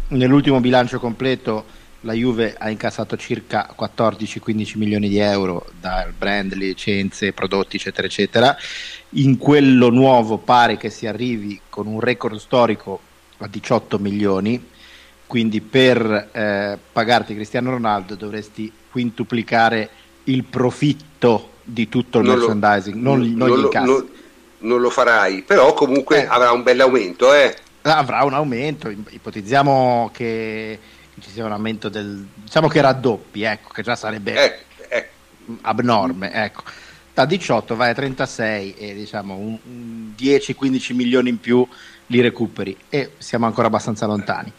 nell'ultimo 0.09 0.59
bilancio 0.59 0.99
completo 0.99 1.65
la 2.01 2.13
Juve 2.13 2.55
ha 2.57 2.69
incassato 2.69 3.15
circa 3.17 3.73
14-15 3.77 4.77
milioni 4.77 5.07
di 5.09 5.17
euro 5.19 5.65
dal 5.79 6.13
brand, 6.17 6.53
licenze, 6.53 7.31
prodotti 7.33 7.75
eccetera 7.77 8.07
eccetera 8.07 8.55
in 9.15 9.37
quello 9.37 9.89
nuovo 9.89 10.37
pare 10.37 10.77
che 10.77 10.89
si 10.89 11.05
arrivi 11.07 11.59
con 11.69 11.87
un 11.87 11.99
record 11.99 12.37
storico 12.37 12.99
a 13.37 13.47
18 13.47 13.99
milioni 13.99 14.63
quindi 15.27 15.61
per 15.61 16.29
eh, 16.31 16.77
pagarti 16.91 17.35
Cristiano 17.35 17.71
Ronaldo 17.71 18.15
dovresti 18.15 18.71
quintuplicare 18.91 19.89
il 20.25 20.43
profitto 20.43 21.49
di 21.63 21.87
tutto 21.89 22.19
il 22.19 22.25
Non 22.25 22.37
lo- 22.37 22.47
merchandising 22.47 22.95
non, 22.95 23.19
non 23.21 23.33
non 23.35 23.47
gli 23.49 23.53
lo, 23.53 23.61
incassi 23.65 23.85
non- 23.85 24.09
non 24.63 24.79
lo 24.79 24.89
farai, 24.91 25.41
però 25.41 25.73
comunque 25.73 26.23
Eh. 26.23 26.27
avrà 26.29 26.51
un 26.51 26.61
bell'aumento, 26.61 27.33
eh. 27.33 27.55
Avrà 27.83 28.23
un 28.23 28.33
aumento, 28.33 28.89
ip- 28.89 29.11
ipotizziamo 29.11 30.09
che, 30.13 30.79
che 31.13 31.21
ci 31.21 31.29
sia 31.29 31.45
un 31.45 31.51
aumento 31.51 31.89
del 31.89 32.27
diciamo 32.33 32.67
che 32.67 32.81
raddoppi, 32.81 33.43
ecco, 33.43 33.69
che 33.73 33.81
già 33.81 33.95
sarebbe 33.95 34.33
Eh, 34.33 34.65
eh. 34.89 35.09
abnorme, 35.61 36.31
ecco. 36.31 36.63
Da 37.13 37.25
18 37.25 37.75
vai 37.75 37.89
a 37.89 37.93
36 37.93 38.75
e 38.75 38.93
diciamo 38.93 39.35
un, 39.35 39.57
un 39.63 40.13
10-15 40.17 40.95
milioni 40.95 41.29
in 41.29 41.39
più 41.39 41.67
li 42.07 42.21
recuperi 42.21 42.75
e 42.89 43.11
siamo 43.17 43.45
ancora 43.45 43.67
abbastanza 43.67 44.05
lontani. 44.05 44.51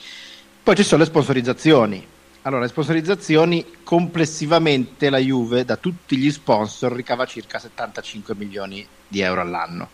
Poi 0.62 0.76
ci 0.76 0.82
sono 0.82 1.02
le 1.02 1.08
sponsorizzazioni. 1.08 2.06
Allora, 2.42 2.62
le 2.62 2.68
sponsorizzazioni 2.68 3.64
complessivamente 3.84 5.10
la 5.10 5.18
Juve 5.18 5.64
da 5.64 5.76
tutti 5.76 6.16
gli 6.16 6.30
sponsor 6.30 6.92
ricava 6.92 7.24
circa 7.24 7.58
75 7.58 8.34
milioni 8.34 8.86
di 9.06 9.20
euro 9.20 9.40
all'anno. 9.40 9.90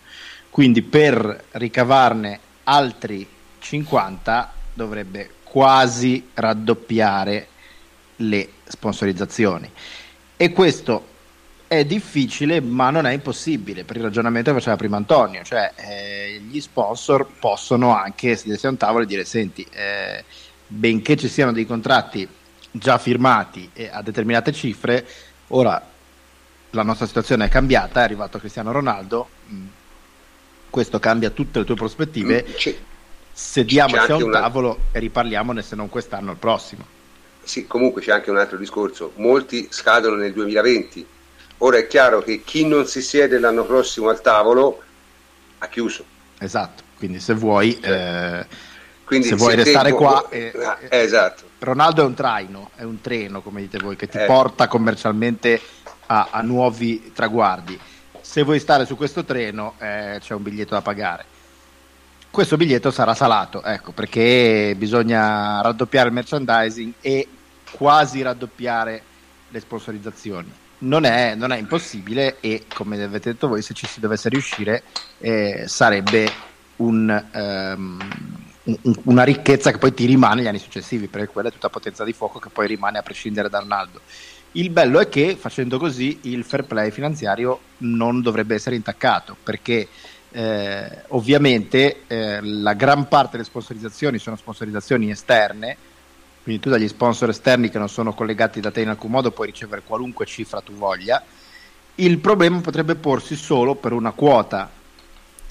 Quindi 0.51 0.83
per 0.83 1.45
ricavarne 1.53 2.41
altri 2.69 3.27
50 3.59 4.53
dovrebbe 4.75 5.31
quasi 5.43 6.29
raddoppiare 6.35 7.49
le 8.17 8.49
sponsorizzazioni. 8.65 9.71
E 10.37 10.53
questo 10.53 11.17
è 11.67 11.85
difficile, 11.85 12.61
ma 12.61 12.91
non 12.91 13.07
è 13.07 13.13
impossibile 13.13 13.85
per 13.85 13.97
il 13.97 14.03
ragionamento 14.03 14.51
che 14.51 14.59
faceva 14.59 14.77
prima 14.77 14.97
Antonio, 14.97 15.43
cioè 15.43 15.73
eh, 15.77 16.41
gli 16.47 16.61
sponsor 16.61 17.27
possono 17.39 17.97
anche 17.97 18.37
sedersi 18.37 18.67
a 18.67 18.71
un 18.71 18.77
tavolo 18.77 19.05
e 19.05 19.07
dire: 19.07 19.25
Senti, 19.25 19.67
eh, 19.71 20.25
benché 20.67 21.17
ci 21.17 21.29
siano 21.29 21.53
dei 21.53 21.67
contratti 21.67 22.29
già 22.71 22.99
firmati 22.99 23.71
e 23.73 23.89
a 23.91 24.03
determinate 24.03 24.53
cifre, 24.53 25.07
ora 25.49 25.83
la 26.71 26.83
nostra 26.83 27.07
situazione 27.07 27.47
è 27.47 27.49
cambiata, 27.49 28.01
è 28.01 28.05
arrivato 28.05 28.39
Cristiano 28.39 28.73
Ronaldo, 28.73 29.29
mh, 29.47 29.67
questo 30.71 30.99
cambia 30.99 31.31
tutte 31.31 31.59
le 31.61 31.65
tue 31.65 31.75
prospettive. 31.75 32.45
Mm, 32.49 32.53
C'è- 32.55 32.77
Sediamoci 33.33 34.11
a 34.11 34.17
un 34.17 34.23
una- 34.25 34.41
tavolo 34.41 34.79
e 34.93 34.99
riparliamone 34.99 35.63
se 35.63 35.77
non 35.77 35.89
quest'anno, 35.89 36.33
il 36.33 36.39
prossimo. 36.39 36.85
Sì, 37.43 37.67
comunque 37.67 38.03
c'è 38.03 38.11
anche 38.13 38.31
un 38.31 38.37
altro 38.37 38.57
discorso. 38.59 39.13
Molti 39.17 39.69
scadono 39.71 40.17
nel 40.17 40.33
2020. 40.33 41.07
Ora 41.59 41.79
è 41.79 41.87
chiaro 41.87 42.21
che 42.21 42.43
chi 42.45 42.67
non 42.67 42.87
si 42.87 43.01
siede 43.01 43.39
l'anno 43.39 43.65
prossimo 43.65 44.09
al 44.09 44.21
tavolo 44.21 44.83
ha 45.59 45.69
chiuso. 45.69 46.05
Esatto, 46.39 46.83
quindi 46.97 47.21
se 47.21 47.35
vuoi, 47.35 47.79
eh, 47.81 48.45
Quindi 49.05 49.29
se 49.29 49.37
vuoi 49.37 49.55
te 49.57 49.63
restare 49.65 49.91
vu- 49.91 49.97
qua, 49.99 50.29
eh, 50.31 50.53
ah, 50.63 50.79
eh, 50.89 50.99
esatto. 50.99 51.45
Ronaldo 51.61 52.03
è 52.03 52.05
un 52.05 52.15
traino, 52.15 52.71
è 52.77 52.83
un 52.83 53.01
treno, 53.01 53.41
come 53.41 53.61
dite 53.61 53.79
voi, 53.79 53.97
che 53.97 54.09
ti 54.09 54.19
Eh. 54.19 54.27
porta 54.27 54.67
commercialmente 54.69 55.61
a, 56.07 56.29
a 56.31 56.43
nuovi 56.43 57.13
traguardi. 57.15 57.79
Se 58.29 58.43
vuoi 58.43 58.61
stare 58.61 58.85
su 58.85 58.95
questo 58.95 59.25
treno, 59.25 59.73
eh, 59.79 60.19
c'è 60.21 60.35
un 60.35 60.43
biglietto 60.43 60.75
da 60.75 60.83
pagare. 60.83 61.25
Questo 62.31 62.59
biglietto 62.59 62.91
sarà 62.91 63.15
salato, 63.15 63.63
ecco, 63.63 63.93
perché 63.93 64.75
bisogna 64.77 65.63
raddoppiare 65.63 66.09
il 66.09 66.15
merchandising 66.15 66.93
e 67.01 67.27
quasi 67.71 68.21
raddoppiare 68.21 69.03
le 69.49 69.61
sponsorizzazioni. 69.61 70.53
Non 70.81 71.07
è, 71.07 71.37
non 71.37 71.53
è 71.53 71.57
impossibile 71.57 72.37
e, 72.41 72.67
come 72.73 73.03
avete 73.03 73.33
detto 73.33 73.49
voi, 73.49 73.63
se 73.63 73.73
ci 73.73 73.87
si 73.87 73.99
dovesse 73.99 74.29
riuscire, 74.29 74.83
eh, 75.21 75.65
sarebbe 75.67 76.31
un, 76.77 77.25
un- 77.33 77.99
una 79.05 79.25
ricchezza 79.25 79.71
che 79.71 79.79
poi 79.79 79.95
ti 79.95 80.05
rimane 80.05 80.35
negli 80.37 80.49
anni 80.49 80.59
successivi, 80.59 81.07
perché 81.09 81.29
quella 81.29 81.49
è 81.49 81.53
tutta 81.53 81.71
potenza 81.71 82.05
di 82.05 82.13
fuoco 82.13 82.39
che 82.39 82.51
poi 82.51 82.67
rimane 82.67 82.99
a 82.99 83.03
prescindere 83.03 83.49
da 83.49 83.61
Ronaldo. 83.61 84.03
Il 84.53 84.71
bello 84.71 84.99
è 84.99 85.09
che 85.09 85.37
facendo 85.39 85.79
così 85.79 86.21
il 86.23 86.45
fair 86.45 86.65
play 86.65 86.91
finanziario 86.91 87.61
non 87.79 88.23
dovrebbe 88.23 88.55
essere 88.55 88.77
intaccato, 88.77 89.37
perché 89.43 89.87
eh, 90.31 90.89
ovviamente 91.09 92.03
eh, 92.07 92.41
la 92.43 92.73
gran 92.75 93.09
parte 93.09 93.33
delle 93.33 93.45
sponsorizzazioni 93.45 94.19
sono 94.19 94.37
sponsorizzazioni 94.37 95.11
esterne, 95.11 95.77
quindi 96.43 96.63
tu 96.63 96.71
dagli 96.71 96.89
sponsor 96.89 97.29
esterni 97.29 97.69
che 97.69 97.79
non 97.79 97.89
sono 97.89 98.15
collegati 98.15 98.61
da 98.61 98.71
te 98.71 98.81
in 98.81 98.89
alcun 98.89 99.11
modo 99.11 99.31
puoi 99.31 99.49
ricevere 99.49 99.83
qualunque 99.85 100.25
cifra 100.25 100.61
tu 100.61 100.73
voglia. 100.73 101.23
Il 101.97 102.19
problema 102.19 102.61
potrebbe 102.61 102.95
porsi 102.95 103.37
solo 103.37 103.75
per 103.75 103.93
una 103.93 104.13
quota 104.13 104.71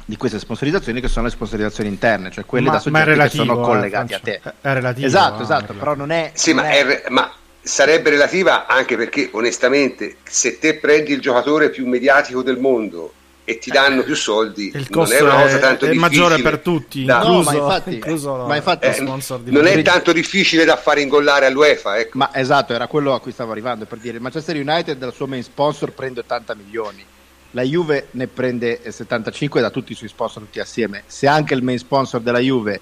di 0.05 0.15
queste 0.17 0.39
sponsorizzazioni 0.39 1.01
che 1.01 1.07
sono 1.09 1.25
le 1.25 1.31
sponsorizzazioni 1.31 1.89
interne, 1.89 2.31
cioè 2.31 2.45
quelle 2.45 2.65
da 2.65 2.71
ma 2.71 2.77
è 2.77 2.81
soggetti 2.81 3.03
che 3.03 3.11
relativo, 3.11 3.43
sono 3.43 3.61
eh, 3.61 3.65
collegati 3.65 4.13
a 4.13 4.19
te. 4.19 4.41
È 4.61 4.73
relativo. 4.73 5.05
Esatto, 5.05 5.39
eh, 5.39 5.43
esatto, 5.43 5.73
però 5.73 5.95
non 5.95 6.11
è... 6.11 6.31
Sì, 6.33 6.53
non 6.53 6.63
ma, 6.63 6.71
è- 6.71 6.85
è- 6.85 7.09
ma 7.09 7.31
sarebbe 7.67 8.09
relativa 8.09 8.65
anche 8.65 8.95
perché 8.97 9.29
onestamente 9.33 10.17
se 10.23 10.57
te 10.59 10.75
prendi 10.75 11.11
il 11.13 11.19
giocatore 11.21 11.69
più 11.69 11.85
mediatico 11.87 12.41
del 12.41 12.57
mondo 12.57 13.13
e 13.49 13.59
ti 13.59 13.71
danno 13.71 14.03
più 14.03 14.13
soldi, 14.15 14.65
Il 14.73 14.73
non 14.73 14.85
costo 14.89 15.15
è 15.15 15.21
una 15.21 15.35
cosa 15.41 15.55
è, 15.55 15.59
tanto 15.59 15.85
è 15.85 15.89
difficile. 15.89 16.19
maggiore 16.21 16.41
per 16.41 16.59
tutti, 16.59 17.05
da- 17.05 17.19
No, 17.19 17.25
incluso, 17.39 17.49
ma 17.51 17.55
infatti- 17.57 17.93
incluso 17.95 18.35
ma 18.45 18.55
infatti- 18.57 18.85
Eh, 18.87 18.93
sponsor 18.93 19.39
di 19.39 19.51
non 19.51 19.67
è 19.67 19.81
tanto 19.83 20.11
difficile 20.11 20.65
da 20.65 20.75
fare 20.75 21.01
ingollare 21.01 21.45
all'UEFA, 21.45 21.97
ecco. 21.97 22.17
Ma 22.17 22.29
esatto, 22.33 22.73
era 22.73 22.87
quello 22.87 23.13
a 23.13 23.21
cui 23.21 23.31
stavo 23.31 23.51
arrivando 23.53 23.85
per 23.85 23.99
dire 23.99 24.17
il 24.17 24.21
Manchester 24.21 24.55
United 24.57 24.97
dal 24.97 25.13
suo 25.13 25.27
main 25.27 25.43
sponsor 25.43 25.91
prende 25.91 26.19
80 26.19 26.55
milioni. 26.55 27.05
La 27.51 27.61
Juve 27.63 28.07
ne 28.11 28.27
prende 28.27 28.81
eh, 28.81 28.91
75 28.91 29.61
da 29.61 29.69
tutti 29.69 29.93
i 29.93 29.95
suoi 29.95 30.09
sponsor 30.09 30.43
tutti 30.43 30.59
assieme. 30.59 31.03
Se 31.07 31.25
anche 31.27 31.53
il 31.53 31.63
main 31.63 31.77
sponsor 31.77 32.19
della 32.19 32.39
Juve 32.39 32.81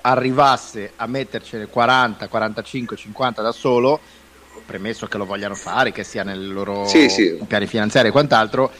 arrivasse 0.00 0.92
a 0.96 1.06
mettercene 1.06 1.66
40, 1.66 2.28
45, 2.28 2.96
50 2.96 3.42
da 3.42 3.52
solo, 3.52 4.00
premesso 4.66 5.06
che 5.06 5.16
lo 5.18 5.24
vogliano 5.24 5.54
fare, 5.54 5.92
che 5.92 6.04
sia 6.04 6.22
nel 6.22 6.52
loro 6.52 6.86
Sì, 6.86 7.08
sì. 7.08 7.38
piani 7.46 7.66
finanziari 7.66 8.08
e 8.08 8.10
quant'altro, 8.10 8.70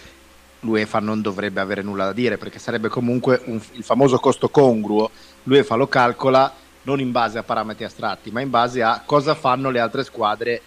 l'UEFA 0.61 0.99
non 1.01 1.21
dovrebbe 1.23 1.61
avere 1.61 1.83
nulla 1.83 2.05
da 2.07 2.13
dire 2.13 2.37
perché 2.37 2.59
sarebbe 2.59 2.89
comunque 2.89 3.41
un- 3.47 3.61
il 3.73 3.83
famoso 3.85 4.19
costo 4.19 4.49
congruo. 4.51 5.11
L'UEFA 5.45 5.75
lo 5.75 5.89
calcola 5.89 6.53
non 6.83 7.01
in 7.01 7.11
base 7.13 7.39
a 7.39 7.43
parametri 7.43 7.85
astratti, 7.85 8.31
ma 8.31 8.41
in 8.41 8.51
base 8.51 8.83
a 8.83 9.03
cosa 9.05 9.35
fanno 9.35 9.71
le 9.71 9.81
altre 9.81 10.05
squadre 10.05 10.61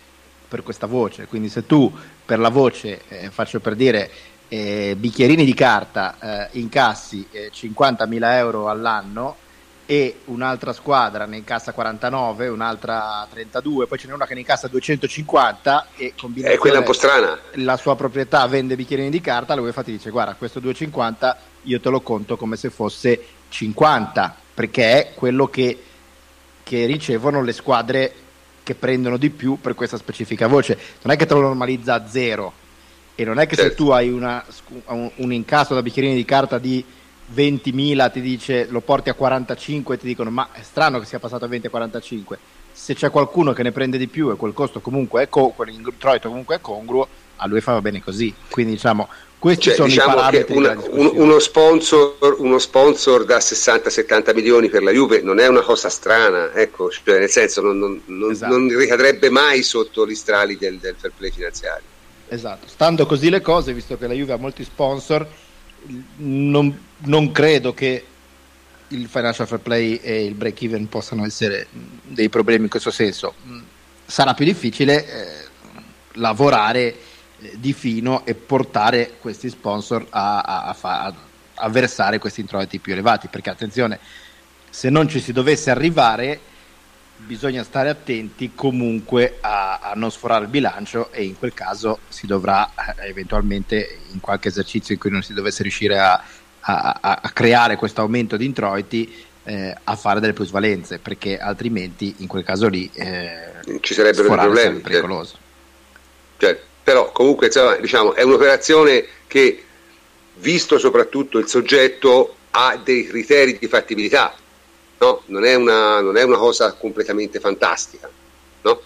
per 0.48 0.64
questa 0.64 0.88
voce. 0.88 1.26
Quindi 1.28 1.50
se 1.50 1.66
tu 1.66 1.92
per 2.26 2.40
la 2.40 2.50
voce, 2.50 3.02
eh, 3.08 3.30
faccio 3.30 3.60
per 3.60 3.76
dire, 3.76 4.10
eh, 4.48 4.96
bicchierini 4.98 5.46
di 5.46 5.54
carta 5.54 6.16
eh, 6.52 6.60
incassi 6.60 7.28
eh, 7.32 7.50
50.000 7.52 8.38
euro 8.38 8.70
all'anno 8.70 9.36
e 9.86 10.20
un'altra 10.26 10.72
squadra 10.72 11.26
ne 11.26 11.38
incassa 11.38 11.74
49, 11.74 12.48
un'altra 12.48 13.28
32, 13.30 13.86
poi 13.88 13.98
ce 13.98 14.08
n'è 14.08 14.14
una 14.14 14.26
che 14.26 14.34
ne 14.34 14.40
incassa 14.42 14.68
250 14.68 15.88
e 15.98 16.14
È 16.42 16.58
quella 16.58 16.80
un 16.80 16.86
po' 16.86 16.94
strana. 16.94 17.38
la 17.56 17.76
sua 17.78 17.96
proprietà 17.96 18.46
vende 18.48 18.76
bicchierini 18.76 19.10
di 19.10 19.20
carta, 19.22 19.56
la 19.56 19.62
UEFA 19.62 19.84
ti 19.84 19.92
dice 19.92 20.10
guarda 20.10 20.36
questo 20.36 20.60
250 20.60 21.38
io 21.64 21.80
te 21.80 21.90
lo 21.90 22.02
conto 22.02 22.38
come 22.38 22.56
se 22.56 22.70
fosse 22.70 23.20
50 23.50 24.36
perché 24.54 24.84
è 24.92 25.12
quello 25.16 25.48
che, 25.48 25.82
che 26.64 26.86
ricevono 26.86 27.42
le 27.42 27.54
squadre 27.54 28.14
che 28.64 28.76
prendono 28.76 29.18
di 29.18 29.30
più 29.30 29.60
per 29.60 29.74
questa 29.76 29.98
specifica 29.98 30.48
voce 30.48 30.78
non 31.02 31.14
è 31.14 31.18
che 31.18 31.26
te 31.26 31.34
lo 31.34 31.42
normalizza 31.42 31.96
a 31.96 32.08
zero 32.08 32.54
e 33.16 33.24
non 33.26 33.38
è 33.40 33.46
che 33.48 33.56
se 33.56 33.62
Certo. 33.64 33.84
tu 33.84 33.90
hai 33.92 34.10
una 34.10 34.44
un, 34.88 35.12
un 35.16 35.34
incasso 35.34 35.74
da 35.74 35.82
bicchierini 35.82 36.16
di 36.16 36.26
carta 36.26 36.58
di 36.58 36.84
20.000 37.34 38.12
ti 38.12 38.22
dice 38.22 38.68
lo 38.70 38.82
porti 38.82 39.10
a 39.10 39.14
45 39.14 39.96
e 39.96 39.98
ti 39.98 40.06
dicono 40.08 40.30
ma 40.30 40.50
è 40.52 40.62
strano 40.62 41.00
che 41.00 41.06
sia 41.06 41.20
passato 41.20 41.46
a 41.46 41.48
20 41.48 41.68
a 41.68 41.70
45 41.70 42.38
se 42.72 42.96
c'è 42.96 43.10
qualcuno 43.10 43.54
che 43.54 43.64
ne 43.64 43.72
prende 43.72 43.98
di 43.98 44.08
più 44.08 44.32
e 44.32 44.36
quel 44.36 44.54
costo 44.54 44.80
comunque 44.80 45.24
è 45.24 45.30
co- 45.30 45.50
quell'introito 45.50 46.28
comunque 46.30 46.56
è 46.56 46.62
congruo 46.62 47.08
a 47.38 47.48
lui 47.48 47.62
fa 47.62 47.80
bene 47.82 48.02
così 48.04 48.34
quindi 48.50 48.74
diciamo 48.74 49.08
Questi 49.40 49.64
Cioè, 49.64 49.76
sono 49.76 49.88
i 49.88 49.92
diciamo 49.92 50.12
che 50.14 50.16
parametri 50.46 50.56
una- 50.56 50.78
uno, 51.22 51.40
sponsor, 51.40 52.16
uno 52.40 52.60
sponsor 52.60 53.26
da 53.26 53.40
60-70 53.40 54.34
milioni 54.34 54.70
per 54.70 54.84
la 54.84 54.92
Juve 54.92 55.22
non 55.22 55.38
è 55.40 55.48
una 55.48 55.60
cosa 55.60 55.90
strana, 55.90 56.54
ecco, 56.54 56.90
cioè, 56.90 57.20
nel 57.20 57.30
senso 57.30 57.60
non, 57.62 57.78
non- 57.78 58.02
non- 58.06 58.32
Esatto. 58.32 58.58
non 58.58 58.78
ricadrebbe 58.78 59.30
mai 59.30 59.62
sotto 59.62 60.08
gli 60.08 60.16
strali 60.16 60.58
del, 60.58 60.78
del 60.78 60.96
fair 60.98 61.12
play 61.18 61.30
finanziario. 61.32 61.84
Esatto, 62.30 62.68
stando 62.68 63.06
così 63.06 63.30
le 63.30 63.42
cose, 63.42 63.74
visto 63.74 63.98
che 63.98 64.08
la 64.08 64.14
Juve 64.14 64.32
ha 64.32 64.38
molti 64.38 64.64
sponsor, 64.64 65.28
non, 66.18 66.78
non 67.00 67.32
credo 67.32 67.74
che 67.74 68.06
il 68.90 69.08
financial 69.08 69.48
fair 69.48 69.60
play 69.60 69.96
e 69.96 70.26
il 70.26 70.36
break 70.36 70.62
even 70.64 70.88
possano 70.88 71.26
essere 71.26 71.68
dei 72.04 72.30
problemi 72.30 72.66
in 72.66 72.70
questo 72.70 72.92
senso. 72.92 73.34
Sarà 74.06 74.34
più 74.34 74.46
difficile 74.46 75.06
eh, 75.08 75.46
lavorare 76.14 76.96
eh, 77.40 77.54
di 77.56 77.74
fino 77.74 78.26
e 78.26 78.36
portare 78.36 79.14
questi 79.20 79.50
sponsor 79.50 80.06
a, 80.10 80.42
a- 80.42 80.76
a- 80.80 81.14
a 81.56 81.70
versare 81.70 82.20
questi 82.20 82.42
introiti 82.42 82.80
più 82.80 82.94
elevati, 82.94 83.28
perché 83.28 83.50
attenzione, 83.50 84.00
se 84.70 84.90
non 84.90 85.08
ci 85.08 85.20
si 85.20 85.32
dovesse 85.32 85.70
arrivare 85.72 86.40
bisogna 87.18 87.64
stare 87.64 87.90
attenti 87.90 88.52
comunque 88.54 89.38
a, 89.42 89.80
a 89.80 89.94
non 89.96 90.12
sforare 90.12 90.44
il 90.44 90.50
bilancio 90.50 91.12
e 91.12 91.24
in 91.24 91.38
quel 91.38 91.54
caso 91.54 92.00
si 92.10 92.26
dovrà 92.28 92.70
eh, 92.98 93.08
eventualmente 93.08 94.00
in 94.12 94.20
qualche 94.20 94.50
esercizio 94.50 94.94
in 94.94 95.00
cui 95.00 95.10
non 95.10 95.22
si 95.22 95.34
dovesse 95.34 95.62
riuscire 95.64 95.98
a, 96.00 96.22
a- 96.62 96.98
a- 97.00 97.32
creare 97.34 97.76
questo 97.78 98.02
aumento 98.02 98.36
di 98.36 98.46
introiti 98.46 99.26
eh, 99.46 99.76
a 99.84 99.96
fare 99.96 100.20
delle 100.20 100.34
plusvalenze 100.34 101.00
perché 101.00 101.38
altrimenti 101.38 102.16
in 102.20 102.28
quel 102.28 102.44
caso 102.44 102.68
lì 102.68 102.90
eh, 102.94 103.52
Ci 103.80 103.94
sarebbero 103.94 104.28
dei 104.28 104.38
problemi. 104.38 104.58
sarebbe 104.62 104.82
pericoloso. 104.82 105.38
Cioè, 106.38 106.60
però 106.84 107.12
comunque 107.14 107.46
insomma, 107.48 107.76
diciamo, 107.78 108.14
è 108.16 108.24
un'operazione 108.24 109.06
che, 109.28 109.64
visto 110.36 110.78
soprattutto 110.78 111.38
il 111.38 111.48
soggetto, 111.48 112.36
ha 112.52 112.76
dei 112.84 113.08
criteri 113.08 113.58
di 113.58 113.68
fattibilità, 113.68 114.36
no? 115.04 115.22
non, 115.28 115.44
è 115.46 115.56
una, 115.56 116.00
non 116.02 116.18
è 116.18 116.24
una 116.24 116.38
cosa 116.38 116.74
completamente 116.74 117.40
fantastica. 117.40 118.10
No? 118.62 118.82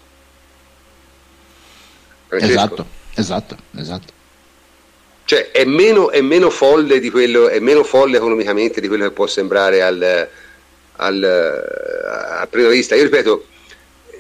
Francesco? 2.27 2.51
Esatto, 2.53 2.86
esatto, 3.15 3.58
esatto. 3.77 4.13
Cioè, 5.25 5.51
è 5.51 5.65
meno, 5.65 6.10
è 6.10 6.21
meno 6.21 6.49
folle 6.49 6.99
di 6.99 7.10
quello, 7.10 7.49
è 7.49 7.60
meno 7.60 7.84
folle 7.84 8.17
economicamente 8.17 8.80
di 8.80 8.88
quello 8.88 9.03
che 9.03 9.12
può 9.12 9.27
sembrare 9.27 9.82
al, 9.82 10.30
al, 10.95 11.23
a 12.39 12.47
prima 12.49 12.69
vista. 12.69 12.95
Io 12.95 13.03
ripeto, 13.03 13.45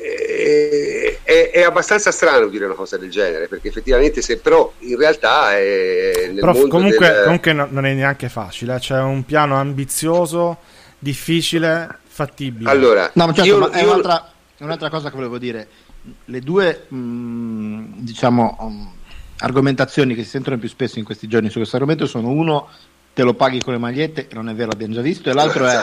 eh, 0.01 1.19
è, 1.23 1.51
è 1.51 1.61
abbastanza 1.63 2.11
strano 2.11 2.47
dire 2.47 2.65
una 2.65 2.73
cosa 2.73 2.97
del 2.97 3.09
genere, 3.09 3.47
perché 3.47 3.69
effettivamente 3.69 4.21
se 4.21 4.37
però 4.39 4.71
in 4.79 4.97
realtà 4.97 5.57
è 5.57 6.25
nel 6.27 6.35
Però 6.35 6.51
mondo 6.51 6.67
comunque, 6.67 7.07
del- 7.07 7.23
comunque 7.23 7.53
no- 7.53 7.67
non 7.69 7.85
è 7.85 7.93
neanche 7.93 8.27
facile, 8.27 8.75
eh. 8.75 8.79
c'è 8.79 8.99
un 8.99 9.23
piano 9.25 9.55
ambizioso, 9.55 10.57
difficile, 10.99 11.99
fattibile. 12.05 12.69
Allora, 12.69 13.09
No, 13.13 13.25
ma 13.27 13.33
certo, 13.33 13.49
io- 13.49 13.59
ma 13.59 13.71
è 13.71 13.81
io- 13.81 13.87
un'altra, 13.87 14.31
è 14.57 14.63
un'altra 14.63 14.89
cosa 14.89 15.09
che 15.09 15.15
volevo 15.15 15.37
dire. 15.37 15.67
Le 16.25 16.39
due, 16.39 16.85
mh, 16.87 17.83
diciamo, 17.97 18.55
um, 18.59 18.91
argomentazioni 19.39 20.15
che 20.15 20.23
si 20.23 20.29
sentono 20.29 20.57
più 20.57 20.69
spesso 20.69 20.99
in 20.99 21.05
questi 21.05 21.27
giorni 21.27 21.49
su 21.49 21.57
questo 21.57 21.75
argomento 21.75 22.05
sono 22.07 22.29
uno, 22.29 22.67
te 23.13 23.23
lo 23.23 23.33
paghi 23.33 23.61
con 23.61 23.73
le 23.73 23.79
magliette, 23.79 24.27
non 24.33 24.49
è 24.49 24.55
vero, 24.55 24.69
l'abbiamo 24.69 24.93
già 24.93 25.01
visto, 25.01 25.29
e 25.29 25.33
l'altro 25.33 25.65
è, 25.67 25.79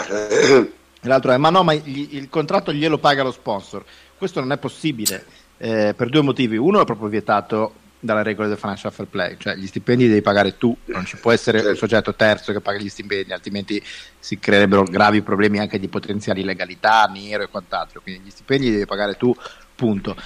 e 1.00 1.08
l'altro 1.08 1.32
è 1.32 1.36
ma 1.36 1.50
no, 1.50 1.62
ma 1.62 1.74
gli- 1.74 2.14
il 2.14 2.28
contratto 2.28 2.72
glielo 2.72 2.98
paga 2.98 3.22
lo 3.22 3.32
sponsor. 3.32 3.84
Questo 4.16 4.40
non 4.40 4.52
è 4.52 4.58
possibile 4.58 5.24
eh, 5.58 5.92
per 5.96 6.08
due 6.08 6.22
motivi. 6.22 6.56
Uno 6.56 6.80
è 6.80 6.84
proprio 6.84 7.08
vietato 7.08 7.74
dalle 8.04 8.22
regole 8.22 8.48
del 8.48 8.58
financial 8.58 8.92
fair 8.92 9.08
play, 9.08 9.36
cioè 9.38 9.56
gli 9.56 9.66
stipendi 9.66 10.06
devi 10.06 10.20
pagare 10.20 10.58
tu, 10.58 10.76
non 10.86 11.06
ci 11.06 11.16
può 11.16 11.32
essere 11.32 11.58
un 11.58 11.64
Certo. 11.64 11.78
soggetto 11.78 12.14
terzo 12.14 12.52
che 12.52 12.60
paga 12.60 12.78
gli 12.78 12.88
stipendi, 12.88 13.32
altrimenti 13.32 13.82
si 14.18 14.38
creerebbero 14.38 14.82
gravi 14.82 15.22
problemi 15.22 15.58
anche 15.58 15.78
di 15.78 15.88
potenziali 15.88 16.42
illegalità, 16.42 17.04
nero 17.06 17.42
e 17.42 17.48
quant'altro. 17.48 18.02
Quindi 18.02 18.26
gli 18.26 18.30
stipendi 18.30 18.66
li 18.66 18.72
devi 18.72 18.86
pagare 18.86 19.16
tu, 19.16 19.34
punto. 19.74 20.16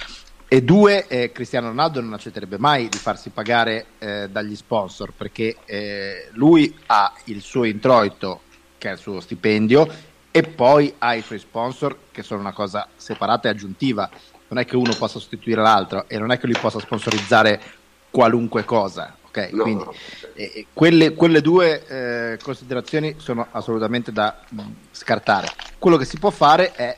E 0.51 0.63
due, 0.63 1.07
eh, 1.07 1.31
Cristiano 1.31 1.67
Ronaldo 1.67 2.01
non 2.01 2.13
accetterebbe 2.13 2.57
mai 2.57 2.89
di 2.89 2.97
farsi 2.97 3.29
pagare 3.29 3.85
eh, 3.99 4.27
dagli 4.29 4.55
sponsor 4.55 5.13
perché 5.15 5.57
eh, 5.65 6.29
lui 6.33 6.75
ha 6.87 7.13
il 7.25 7.41
suo 7.41 7.63
introito, 7.63 8.41
che 8.77 8.89
è 8.89 8.93
il 8.93 8.97
suo 8.97 9.19
stipendio, 9.19 9.87
e 10.31 10.43
poi 10.43 10.93
ha 10.97 11.13
i 11.13 11.21
suoi 11.21 11.39
sponsor, 11.39 11.97
che 12.11 12.23
sono 12.23 12.41
una 12.41 12.53
cosa 12.53 12.87
separata 12.95 13.47
e 13.47 13.51
aggiuntiva. 13.51 14.09
Non 14.49 14.59
è 14.59 14.65
che 14.65 14.75
uno 14.75 14.93
possa 14.95 15.19
sostituire 15.19 15.61
l'altro 15.61 16.07
e 16.07 16.17
non 16.17 16.31
è 16.31 16.37
che 16.37 16.47
lui 16.47 16.57
possa 16.59 16.79
sponsorizzare 16.79 17.61
qualunque 18.09 18.63
cosa. 18.65 19.15
ok? 19.21 19.49
No, 19.51 19.63
Quindi 19.63 19.83
no. 19.83 19.93
e- 20.33 20.51
e 20.55 20.65
quelle, 20.73 21.13
quelle 21.13 21.41
due 21.41 21.85
eh, 22.33 22.37
considerazioni 22.41 23.15
sono 23.17 23.47
assolutamente 23.51 24.11
da 24.11 24.39
mh, 24.49 24.61
scartare. 24.91 25.47
Quello 25.77 25.97
che 25.97 26.05
si 26.05 26.17
può 26.17 26.31
fare 26.31 26.71
è, 26.73 26.97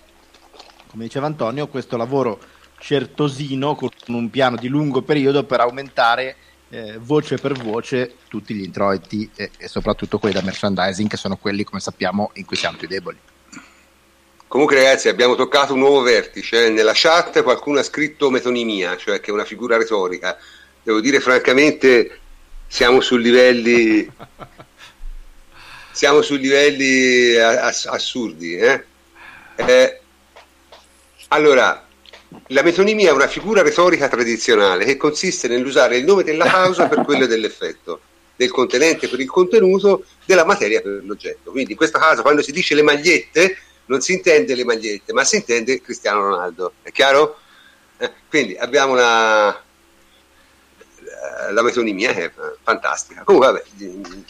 come 0.89 1.03
diceva 1.03 1.25
Antonio, 1.25 1.67
questo 1.67 1.97
lavoro 1.97 2.39
certosino 2.79 3.75
con 3.75 3.89
un 4.07 4.29
piano 4.29 4.55
di 4.55 4.67
lungo 4.67 5.01
periodo 5.03 5.43
per 5.43 5.59
aumentare 5.59 6.35
eh, 6.69 6.97
voce 6.97 7.37
per 7.37 7.53
voce 7.53 8.15
tutti 8.27 8.53
gli 8.53 8.63
introiti 8.63 9.29
e, 9.35 9.51
e 9.57 9.67
soprattutto 9.67 10.17
quelli 10.17 10.33
da 10.33 10.41
merchandising 10.41 11.09
che 11.09 11.17
sono 11.17 11.35
quelli, 11.37 11.63
come 11.63 11.81
sappiamo, 11.81 12.31
in 12.35 12.45
cui 12.45 12.55
siamo 12.55 12.77
più 12.77 12.87
deboli. 12.87 13.17
Comunque 14.51 14.75
ragazzi 14.75 15.07
abbiamo 15.07 15.35
toccato 15.35 15.71
un 15.71 15.79
nuovo 15.79 16.01
vertice, 16.01 16.69
nella 16.71 16.91
chat 16.93 17.41
qualcuno 17.41 17.79
ha 17.79 17.83
scritto 17.83 18.29
metonimia, 18.29 18.97
cioè 18.97 19.21
che 19.21 19.29
è 19.29 19.33
una 19.33 19.45
figura 19.45 19.77
retorica. 19.77 20.37
Devo 20.83 20.99
dire 20.99 21.21
francamente 21.21 22.19
siamo 22.67 22.99
su 22.99 23.15
livelli 23.15 24.11
siamo 25.93 26.21
su 26.21 26.35
livelli 26.35 27.33
ass- 27.37 27.85
assurdi. 27.85 28.57
eh. 28.57 28.83
Eh, 29.55 30.01
allora, 31.29 31.87
la 32.47 32.61
metonimia 32.61 33.11
è 33.11 33.13
una 33.13 33.27
figura 33.27 33.61
retorica 33.61 34.09
tradizionale 34.09 34.83
che 34.83 34.97
consiste 34.97 35.47
nell'usare 35.47 35.95
il 35.95 36.03
nome 36.03 36.23
della 36.23 36.43
causa 36.43 36.89
per 36.89 37.03
quello 37.05 37.25
dell'effetto, 37.25 38.01
del 38.35 38.51
contenente 38.51 39.07
per 39.07 39.21
il 39.21 39.29
contenuto, 39.29 40.03
della 40.25 40.43
materia 40.43 40.81
per 40.81 41.03
l'oggetto. 41.05 41.51
Quindi 41.51 41.71
in 41.71 41.77
questo 41.77 41.99
caso 41.99 42.21
quando 42.21 42.41
si 42.41 42.51
dice 42.51 42.75
le 42.75 42.81
magliette 42.81 43.57
non 43.91 44.01
si 44.01 44.13
intende 44.13 44.55
le 44.55 44.63
magliette, 44.63 45.11
ma 45.13 45.23
si 45.23 45.35
intende 45.35 45.81
Cristiano 45.81 46.21
Ronaldo. 46.21 46.73
È 46.81 46.91
chiaro? 46.91 47.37
Eh, 47.97 48.09
quindi 48.29 48.55
abbiamo 48.57 48.93
una 48.93 49.61
la 51.51 51.61
metonimia 51.61 52.13
che 52.13 52.25
è 52.25 52.31
fantastica. 52.63 53.23
Comunque, 53.23 53.51
vabbè, 53.51 53.63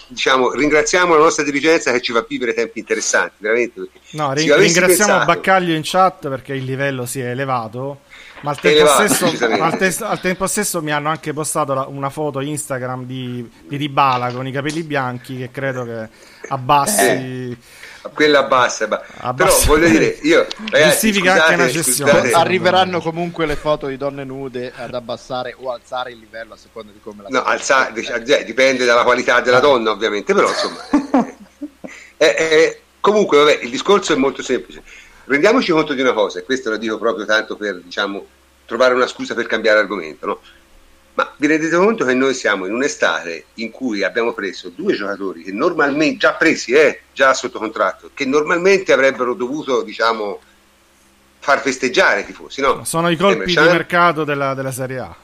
diciamo, 0.08 0.52
ringraziamo 0.52 1.13
la 1.15 1.21
nostra 1.21 1.43
dirigenza 1.43 1.91
che 1.91 2.02
ci 2.02 2.12
fa 2.12 2.26
vivere 2.28 2.54
tempi 2.54 2.80
interessanti, 2.80 3.36
veramente. 3.38 3.88
No, 4.12 4.30
se 4.30 4.34
ri- 4.36 4.41
ci 4.43 4.52
avessi 4.52 4.74
ringraziamo 4.80 5.12
pensato- 5.19 5.26
Baccaglio 5.26 5.74
in 5.74 5.82
chat 5.84 6.28
perché 6.30 6.54
il 6.54 6.63
livello 6.63 7.06
si 7.06 7.19
è 7.21 7.28
elevato. 7.30 8.02
Ma 8.41 8.51
al 8.51 8.60
tempo, 8.60 8.88
stesso, 8.88 9.25
al, 9.62 9.77
tes- 9.77 10.01
al 10.01 10.19
tempo 10.19 10.47
stesso 10.47 10.82
mi 10.82 10.91
hanno 10.91 11.10
anche 11.10 11.32
postato 11.32 11.73
la- 11.75 11.86
una 11.88 12.10
foto 12.10 12.39
Instagram 12.39 13.06
di, 13.06 13.47
di 13.67 13.77
Dybala 13.77 14.32
con 14.32 14.47
i 14.47 14.51
capelli 14.51 14.82
bianchi 14.84 15.38
che 15.38 15.51
credo 15.51 15.84
che 15.86 16.10
abbassi 16.47 17.01
Eh, 17.01 17.58
quella 18.13 18.43
bassa, 18.43 18.88
ba- 18.88 19.04
però 19.36 19.56
voglio 19.65 19.88
dire, 19.88 20.17
io 20.23 20.47
ragazzi, 20.71 21.12
Giustifica 21.12 21.45
anche 21.45 21.69
scusate, 21.71 21.84
scusate. 21.84 22.32
Arriveranno 22.34 22.99
comunque 22.99 23.45
le 23.45 23.56
foto 23.56 23.86
di 23.86 23.95
donne 23.97 24.23
nude 24.23 24.73
ad 24.75 24.95
abbassare 24.95 25.56
o 25.60 25.71
alzare 25.71 26.12
il 26.12 26.17
livello 26.17 26.56
a 26.56 26.58
seconda 26.58 26.91
di 26.91 26.99
come 26.99 27.21
la 27.21 27.30
No, 27.30 27.39
foto- 27.41 27.51
alza- 27.51 27.89
dic- 27.93 28.10
eh, 28.27 28.43
dipende 28.43 28.86
dalla 28.86 29.04
qualità 29.04 29.39
della 29.41 29.60
donna, 29.60 29.91
ovviamente, 29.91 30.34
però 30.34 30.47
insomma. 30.49 30.80
eh, 30.89 31.36
eh, 32.17 32.36
eh, 32.38 32.82
comunque, 32.99 33.38
vabbè, 33.38 33.60
il 33.62 33.69
discorso 33.69 34.13
è 34.13 34.15
molto 34.15 34.41
semplice. 34.41 34.82
Rendiamoci 35.32 35.72
conto 35.72 35.94
di 35.94 36.02
una 36.02 36.12
cosa, 36.12 36.39
e 36.39 36.44
questo 36.44 36.72
lo 36.72 36.76
dico 36.76 36.98
proprio 36.98 37.24
tanto 37.24 37.56
per 37.56 37.80
diciamo, 37.80 38.28
trovare 38.65 38.94
una 38.94 39.08
scusa 39.08 39.34
per 39.34 39.46
cambiare 39.46 39.80
argomento, 39.80 40.26
no? 40.26 40.41
Ma 41.13 41.34
vi 41.38 41.48
rendete 41.48 41.74
conto 41.78 42.04
che 42.04 42.13
noi 42.13 42.34
siamo 42.34 42.65
in 42.65 42.74
un'estate 42.74 43.46
in 43.56 43.72
cui 43.72 44.04
abbiamo 44.04 44.34
preso 44.34 44.67
due 44.76 44.94
giocatori 44.94 45.44
che 45.44 45.54
normalmente, 45.54 46.17
già 46.17 46.34
presi, 46.34 46.74
eh, 46.74 47.04
già 47.13 47.34
sotto 47.34 47.60
contratto, 47.60 48.12
che 48.13 48.26
normalmente 48.26 48.91
avrebbero 48.91 49.34
dovuto, 49.34 49.84
diciamo, 49.84 50.41
far 51.39 51.62
festeggiare 51.62 52.22
i 52.22 52.26
tifosi, 52.26 52.60
no? 52.60 52.84
sono 52.84 53.10
i 53.10 53.15
colpi 53.15 53.50
Emre 53.54 53.63
di 53.63 53.70
mercato 53.70 54.26
della, 54.26 54.54
della 54.54 54.72
Serie 54.74 55.00
A. 55.00 55.15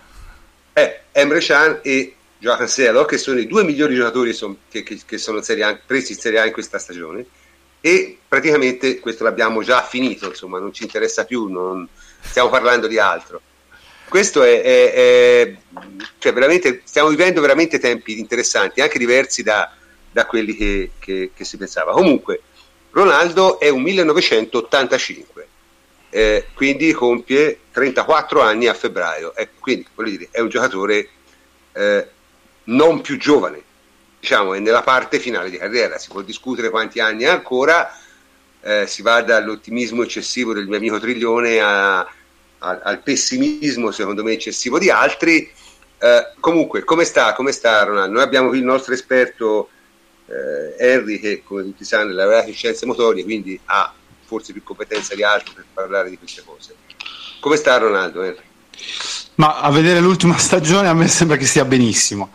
eh, 0.72 1.02
Emre 1.12 1.39
Can 1.39 1.80
e 1.84 2.15
Joao 2.38 2.56
Cancelo 2.56 3.04
che 3.04 3.17
sono 3.17 3.39
i 3.39 3.46
due 3.46 3.65
migliori 3.65 3.96
giocatori 3.96 4.34
che, 4.70 4.84
che- 4.84 5.02
che 5.06 5.17
sono 5.17 5.41
in 5.46 5.63
A, 5.63 5.78
presi 5.86 6.13
in 6.13 6.17
Serie 6.17 6.39
A 6.39 6.46
in 6.46 6.54
questa 6.54 6.80
stagione 6.80 7.26
e 7.81 8.17
praticamente 8.27 8.99
questo 8.99 9.23
l'abbiamo 9.23 9.61
già 9.63 9.81
finito 9.83 10.27
insomma 10.27 10.59
non 10.59 10.73
ci 10.73 10.83
interessa 10.83 11.25
più 11.25 11.47
non- 11.47 11.87
stiamo 12.21 12.49
parlando 12.49 12.87
di 12.87 12.97
altro. 12.99 13.41
Questo 14.09 14.41
è, 14.43 14.61
è- 14.61 14.93
è- 14.93 15.55
cioè 16.17 16.33
veramente 16.33 16.81
stiamo 16.85 17.09
vivendo 17.09 17.41
veramente 17.41 17.77
tempi 17.79 18.19
interessanti 18.19 18.81
anche 18.81 18.97
diversi 18.97 19.43
da, 19.43 19.71
da 20.11 20.25
quelli 20.25 20.55
che, 20.55 20.91
che- 20.99 21.31
che 21.35 21.43
si 21.45 21.57
pensava. 21.57 21.91
Comunque 21.91 22.41
Ronaldo 22.91 23.59
è 23.59 23.69
un 23.69 23.81
1985 23.81 25.47
eh, 26.09 26.47
quindi 26.53 26.93
compie 26.93 27.59
34 27.71 28.41
anni 28.41 28.67
a 28.67 28.73
febbraio. 28.73 29.35
Ecco, 29.35 29.59
quindi 29.59 29.85
voglio 29.93 30.09
dire, 30.11 30.27
è 30.31 30.39
un 30.39 30.49
giocatore 30.49 31.09
eh, 31.73 32.07
non 32.65 33.01
più 33.01 33.17
giovane, 33.17 33.61
diciamo, 34.19 34.53
è 34.53 34.60
nella 34.60 34.84
parte 34.84 35.19
finale 35.19 35.49
di 35.49 35.58
carriera, 35.58 35.97
si 35.97 36.10
può 36.10 36.21
discutere 36.21 36.69
quanti 36.69 36.99
anni 36.99 37.25
ha 37.25 37.34
ancora, 37.34 37.91
eh, 38.62 38.86
si 38.88 39.01
va 39.01 39.21
dall'ottimismo 39.21 40.03
eccessivo 40.03 40.53
del 40.53 40.67
mio 40.67 40.77
amico 40.77 40.99
Triglione 40.99 41.60
a, 41.60 41.99
a, 41.99 42.08
al 42.60 43.01
pessimismo 43.01 43.91
secondo 43.91 44.23
me 44.23 44.34
eccessivo 44.34 44.80
di 44.80 44.89
altri. 44.89 45.49
Eh, 45.99 46.34
comunque, 46.39 46.84
come 46.84 47.03
sta, 47.06 47.34
come 47.34 47.51
sta 47.51 47.84
Ronaldo? 47.84 48.13
Noi 48.13 48.23
abbiamo 48.23 48.49
qui 48.49 48.60
il 48.60 48.63
nostro 48.63 48.93
esperto 48.93 49.69
eh, 50.27 50.75
Henry 50.77 51.19
che 51.19 51.41
come 51.43 51.63
tutti 51.63 51.86
sanno 51.86 52.12
è 52.12 52.13
laureato 52.13 52.49
in 52.49 52.56
scienze 52.56 52.86
motorie, 52.86 53.23
quindi 53.23 53.60
ha 53.65 53.93
forse 54.25 54.51
più 54.51 54.62
competenza 54.62 55.15
di 55.15 55.23
altri 55.23 55.53
per 55.53 55.65
parlare 55.73 56.10
di 56.10 56.17
queste 56.17 56.43
cose. 56.45 56.75
Come 57.39 57.56
sta 57.56 57.77
Ronaldo? 57.77 58.21
Henry? 58.23 58.45
Ma 59.36 59.60
a 59.60 59.71
vedere 59.71 59.99
l'ultima 59.99 60.38
stagione 60.38 60.88
a 60.88 60.93
me 60.93 61.08
sembra 61.08 61.38
che 61.38 61.45
stia 61.45 61.63
benissimo. 61.63 62.32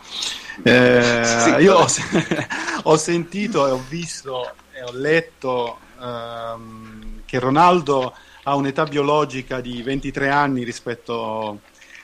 Eh, 0.61 1.21
sì, 1.23 1.49
io 1.63 1.75
ho, 1.75 1.87
ho, 2.83 2.97
sentito 2.97 3.67
e 3.67 3.71
ho 3.71 3.83
visto 3.89 4.53
e 4.71 4.83
ho 4.83 4.91
letto 4.91 5.79
ehm, 5.99 7.21
che 7.25 7.39
Ronaldo 7.39 8.13
ha 8.43 8.55
un'età 8.55 8.83
biologica 8.83 9.61
di 9.61 9.81
23 9.81 10.29
anni 10.29 10.63
rispetto 10.63 11.61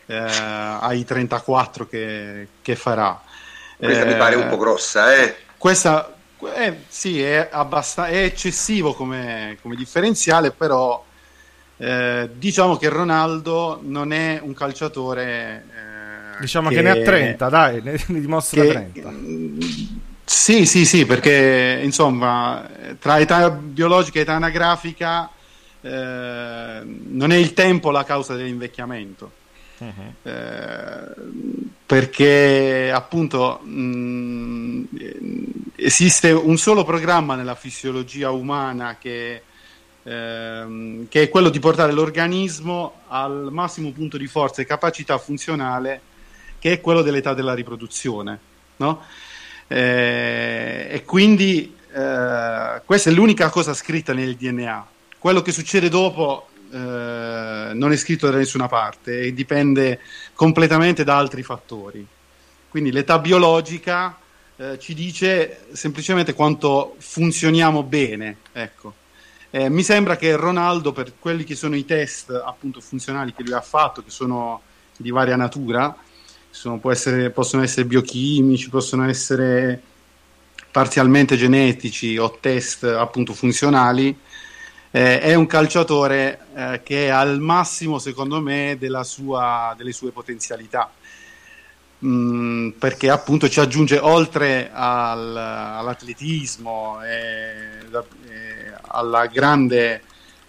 eh, 0.08 0.16
ai 0.16 1.06
34 1.06 1.88
che, 1.88 2.48
che 2.62 2.76
farà. 2.76 3.22
Questa 3.78 4.06
mi 4.06 4.18
pare 4.18 4.36
un 4.36 4.48
po' 4.50 4.58
grossa, 4.58 5.16
eh? 5.16 5.36
Questa 5.58 6.16
eh, 6.56 6.84
sì, 6.88 7.22
è, 7.22 7.50
abbast- 7.52 8.02
è 8.02 8.24
eccessivo 8.24 8.94
come, 8.94 9.58
come, 9.62 9.76
differenziale, 9.76 10.52
però 10.52 11.04
eh, 11.78 12.30
diciamo 12.34 12.78
che 12.78 12.90
Ronaldo 12.90 13.80
non 13.84 14.12
è 14.12 14.40
un 14.42 14.54
calciatore. 14.54 15.66
Diciamo 16.40 16.70
che, 16.70 16.76
che, 16.76 16.82
ne 16.82 16.90
ha 16.90 17.02
30, 17.02 17.50
dai, 17.50 17.82
ne, 17.82 18.04
ne 18.08 18.20
dimostra 18.20 18.62
che, 18.62 18.68
30. 18.70 19.14
Sì, 20.26 20.66
sì, 20.66 20.86
sì, 20.86 21.06
perché 21.06 21.80
insomma, 21.84 22.68
tra 23.00 23.20
età 23.20 23.50
biologica 23.50 24.20
e 24.20 24.22
età 24.22 24.34
anagrafica 24.34 25.30
eh, 25.82 26.82
non 26.84 27.32
è 27.32 27.36
il 27.36 27.54
tempo 27.54 27.92
la 27.92 28.04
causa 28.04 28.36
dell'invecchiamento. 28.36 29.32
Uh-huh. 29.80 30.14
Eh, 30.24 31.14
perché 31.86 32.92
appunto 32.94 33.60
mh, 33.60 34.84
esiste 35.78 36.32
un 36.32 36.58
solo 36.58 36.84
programma 36.84 37.36
nella 37.36 37.56
fisiologia 37.56 38.30
umana 38.30 38.98
che, 39.00 39.42
ehm, 40.04 41.08
che, 41.08 41.22
è 41.24 41.30
quello 41.30 41.50
di 41.50 41.60
portare 41.60 41.94
l'organismo 41.94 43.02
al 43.08 43.48
massimo 43.52 43.92
punto 43.92 44.18
di 44.18 44.28
forza 44.28 44.62
e 44.62 44.66
capacità 44.66 45.18
funzionale 45.18 46.02
che 46.60 46.74
è 46.74 46.82
quello 46.82 47.02
dell'età 47.02 47.34
della 47.34 47.54
riproduzione 47.54 48.40
no? 48.78 49.04
eh, 49.68 50.88
e 50.92 51.04
quindi 51.06 51.76
eh, 51.92 52.82
questa 52.86 53.10
è 53.10 53.14
l'unica 53.14 53.50
cosa 53.50 53.74
scritta 53.74 54.14
nel 54.14 54.36
DNA 54.36 54.88
quello 55.18 55.42
che 55.42 55.52
succede 55.52 55.90
dopo 55.90 56.48
eh, 56.72 57.72
non 57.74 57.92
è 57.92 57.96
scritto 57.98 58.30
da 58.30 58.38
nessuna 58.38 58.68
parte 58.68 59.22
e 59.22 59.34
dipende 59.34 60.00
completamente 60.34 61.04
da 61.04 61.18
altri 61.18 61.42
fattori. 61.42 62.06
Quindi 62.70 62.92
l'età 62.92 63.18
biologica 63.18 64.18
eh, 64.56 64.78
ci 64.78 64.94
dice 64.94 65.66
semplicemente 65.72 66.34
quanto 66.34 66.96
funzioniamo 67.00 67.82
bene. 67.84 68.38
Ecco. 68.52 68.94
Eh, 69.50 69.68
mi 69.70 69.82
sembra 69.82 70.16
che 70.16 70.36
Ronaldo, 70.36 70.92
per 70.92 71.14
quelli 71.18 71.44
che 71.44 71.56
sono 71.56 71.76
i 71.76 71.86
test 71.86 72.30
appunto 72.30 72.80
funzionali 72.82 73.34
che 73.34 73.42
lui 73.42 73.54
ha 73.54 73.62
fatto, 73.62 74.04
che 74.04 74.12
sono 74.12 74.62
di 74.96 75.10
varia 75.10 75.36
natura, 75.36 75.96
sono, 76.50 76.80
essere, 76.92 77.30
possono 77.30 77.64
essere 77.64 77.86
biochimici, 77.86 78.70
possono 78.70 79.08
essere 79.08 79.82
parzialmente 80.72 81.36
genetici 81.36 82.18
o 82.18 82.38
test 82.40 82.84
appunto 82.84 83.34
funzionali, 83.34 84.18
eh, 84.92 85.20
è 85.20 85.36
un 85.36 85.46
calciatore 85.46 86.40
eh, 86.56 86.82
che 86.84 87.08
è 87.08 87.10
al 87.10 87.40
massimo, 87.40 88.00
secondo 88.00 88.42
me, 88.42 88.78
sua, 89.04 89.74
delle 89.78 89.92
sue 89.92 90.12
potenzialità. 90.12 90.92
Mm, 92.06 92.70
perché 92.70 93.10
appunto 93.10 93.50
ci 93.50 93.60
aggiunge 93.60 93.98
oltre 93.98 94.70
al, 94.72 95.36
all'atletismo 95.36 97.04
e, 97.04 97.80
e 98.30 98.74
alla 98.88 99.26
grande 99.26 100.04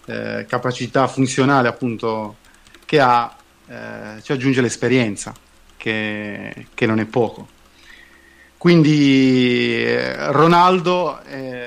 eh, 0.05 0.47
capacità 0.49 1.09
funzionale 1.09 1.67
appunto 1.67 2.37
che 2.85 3.01
ha, 3.01 3.37
eh, 3.67 4.23
ci 4.23 4.31
aggiunge 4.31 4.61
l'esperienza 4.61 5.35
che, 5.81 6.67
che, 6.75 6.87
non 6.87 7.01
è 7.01 7.07
poco. 7.07 7.49
Quindi 8.59 9.83
eh, 9.83 10.31
Ronaldo 10.31 11.23
eh, 11.23 11.65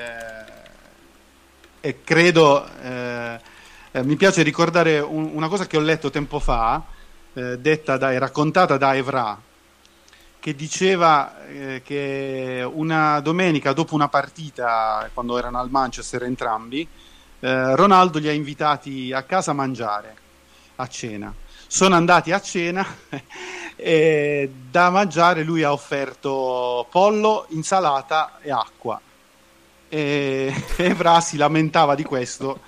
e 1.80 2.02
credo, 2.04 2.64
eh, 2.80 3.40
eh, 3.90 4.04
mi 4.04 4.14
piace 4.14 4.42
ricordare 4.42 5.00
un, 5.00 5.32
una 5.34 5.48
cosa 5.48 5.66
che 5.66 5.76
ho 5.76 5.80
letto 5.80 6.10
tempo 6.10 6.38
fa, 6.38 6.82
detta 7.34 7.96
da, 7.96 8.16
raccontata 8.16 8.76
da 8.76 8.94
Evra, 8.94 9.36
che 10.44 10.54
diceva 10.54 11.46
eh, 11.46 11.80
che 11.82 12.64
una 12.70 13.18
domenica 13.20 13.72
dopo 13.72 13.94
una 13.94 14.08
partita, 14.08 15.08
quando 15.14 15.38
erano 15.38 15.58
al 15.58 15.70
Manchester 15.70 16.22
entrambi, 16.22 16.86
eh, 17.40 17.74
Ronaldo 17.74 18.18
li 18.18 18.28
ha 18.28 18.32
invitati 18.32 19.10
a 19.10 19.22
casa 19.22 19.50
a 19.50 19.54
mangiare, 19.54 20.14
a 20.76 20.86
cena. 20.86 21.34
Sono 21.66 21.94
andati 21.94 22.30
a 22.30 22.42
cena 22.42 22.86
e 23.76 24.50
da 24.70 24.90
mangiare 24.90 25.42
lui 25.42 25.62
ha 25.62 25.72
offerto 25.72 26.86
pollo, 26.90 27.46
insalata 27.50 28.38
e 28.40 28.50
acqua 28.50 29.00
e 29.94 30.52
Evra 30.76 31.20
si 31.20 31.36
lamentava 31.36 31.94
di 31.94 32.02
questo 32.02 32.60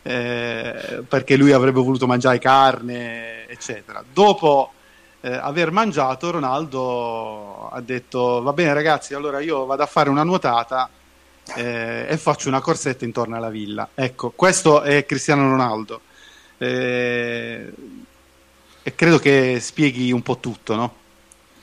eh, 0.00 1.02
perché 1.06 1.36
lui 1.36 1.52
avrebbe 1.52 1.80
voluto 1.80 2.06
mangiare 2.06 2.38
carne, 2.38 3.46
eccetera. 3.46 4.02
Dopo 4.10 4.72
eh, 5.20 5.32
aver 5.32 5.70
mangiato, 5.70 6.30
Ronaldo 6.30 7.68
ha 7.68 7.80
detto: 7.82 8.40
Va 8.42 8.54
bene, 8.54 8.72
ragazzi, 8.72 9.12
allora 9.12 9.40
io 9.40 9.66
vado 9.66 9.82
a 9.82 9.86
fare 9.86 10.08
una 10.08 10.24
nuotata 10.24 10.88
eh, 11.56 12.06
e 12.08 12.16
faccio 12.16 12.48
una 12.48 12.60
corsetta 12.60 13.04
intorno 13.04 13.36
alla 13.36 13.50
villa. 13.50 13.90
Ecco, 13.94 14.32
questo 14.34 14.80
è 14.80 15.04
Cristiano 15.04 15.50
Ronaldo. 15.50 16.00
Eh, 16.56 17.72
e 18.82 18.94
credo 18.94 19.18
che 19.18 19.58
spieghi 19.60 20.12
un 20.12 20.22
po' 20.22 20.38
tutto, 20.38 20.74
no? 20.74 20.94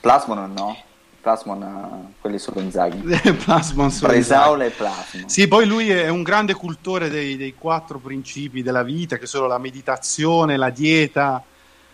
Plasmon 0.00 0.52
no? 0.52 0.76
Plasmon, 1.20 2.14
quelli 2.18 2.38
solo 2.38 2.60
Inzaghi. 2.60 2.98
Plasmon 3.44 3.90
solo 3.90 4.12
Bresaola 4.12 4.64
e 4.64 4.70
Plasmon. 4.70 5.28
Sì, 5.28 5.46
poi 5.48 5.66
lui 5.66 5.90
è 5.90 6.08
un 6.08 6.22
grande 6.22 6.54
cultore 6.54 7.10
dei, 7.10 7.36
dei, 7.36 7.54
quattro 7.54 7.98
principi 7.98 8.62
della 8.62 8.82
vita, 8.82 9.18
che 9.18 9.26
sono 9.26 9.46
la 9.46 9.58
meditazione, 9.58 10.56
la 10.56 10.70
dieta, 10.70 11.42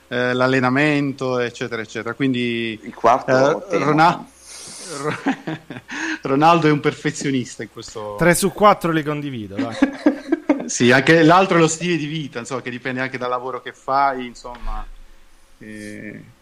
eh, 0.07 0.33
l'allenamento, 0.33 1.41
eccetera, 1.41 1.83
eccetera. 1.83 2.15
Quindi 2.15 2.79
il 2.81 2.95
quarto 2.95 3.69
eh, 3.69 3.79
Ronaldo, 3.79 4.27
Ronaldo 6.23 6.69
è 6.69 6.71
un 6.71 6.81
perfezionista 6.81 7.65
in 7.65 7.71
questo. 7.73 8.15
3 8.17 8.33
su 8.33 8.53
4 8.53 8.93
li 8.93 9.03
condivido. 9.03 9.57
sì, 10.67 10.93
anche 10.93 11.25
l'altro 11.25 11.57
è 11.57 11.61
lo 11.61 11.67
stile 11.67 11.97
di 11.97 12.07
vita, 12.07 12.39
insomma, 12.39 12.63
che 12.63 12.71
dipende 12.71 13.01
anche 13.01 13.19
dal 13.19 13.31
lavoro 13.31 13.61
che 13.61 13.73
fai, 13.73 14.25
insomma. 14.25 14.87
Eh 15.59 16.35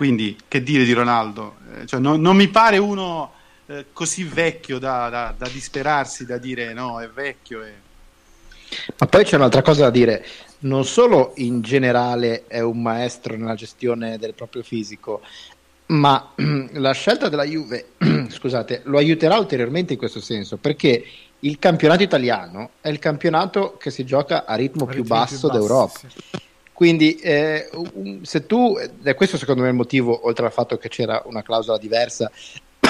quindi, 0.00 0.34
che 0.48 0.62
dire 0.62 0.84
di 0.84 0.94
Ronaldo? 0.94 1.56
Eh, 1.74 1.84
cioè, 1.84 2.00
non, 2.00 2.22
non, 2.22 2.34
mi 2.34 2.48
pare 2.48 2.78
uno 2.78 3.32
eh, 3.66 3.84
così 3.92 4.24
vecchio 4.24 4.78
da, 4.78 5.10
da, 5.10 5.34
da, 5.36 5.46
disperarsi, 5.46 6.24
da 6.24 6.38
dire 6.38 6.72
no, 6.72 7.02
è 7.02 7.08
vecchio. 7.10 7.62
E... 7.62 7.72
Ma 8.96 9.06
poi 9.06 9.24
c'è 9.24 9.36
un'altra 9.36 9.60
cosa 9.60 9.82
da 9.82 9.90
dire, 9.90 10.24
non 10.60 10.86
solo 10.86 11.34
in 11.36 11.60
generale 11.60 12.46
è 12.46 12.60
un 12.60 12.80
maestro 12.80 13.36
nella 13.36 13.54
gestione 13.54 14.16
del 14.16 14.32
proprio 14.32 14.62
fisico, 14.62 15.20
ma 15.88 16.32
la 16.72 16.92
scelta 16.92 17.28
della 17.28 17.44
Juve, 17.44 17.88
scusate, 18.30 18.80
lo 18.84 18.96
aiuterà 18.96 19.36
ulteriormente 19.36 19.92
in 19.92 19.98
questo 19.98 20.22
senso, 20.22 20.56
perché 20.56 21.04
il 21.40 21.58
campionato 21.58 22.02
italiano 22.02 22.70
è 22.80 22.88
il 22.88 22.98
campionato 22.98 23.76
che 23.76 23.90
si 23.90 24.06
gioca 24.06 24.46
a 24.46 24.54
ritmo, 24.54 24.84
a 24.84 24.88
più, 24.88 25.04
basso 25.04 25.36
più 25.36 25.46
basso 25.46 25.58
d'Europa. 25.58 26.00
Sì. 26.08 26.48
Quindi, 26.80 27.16
eh, 27.16 27.68
se 28.22 28.46
tu, 28.46 28.74
e 29.02 29.12
questo 29.12 29.36
secondo 29.36 29.60
me 29.60 29.66
è 29.66 29.70
il 29.70 29.76
motivo, 29.76 30.26
oltre 30.26 30.46
al 30.46 30.52
fatto 30.52 30.78
che 30.78 30.88
c'era 30.88 31.22
una 31.26 31.42
clausola 31.42 31.76
diversa, 31.76 32.30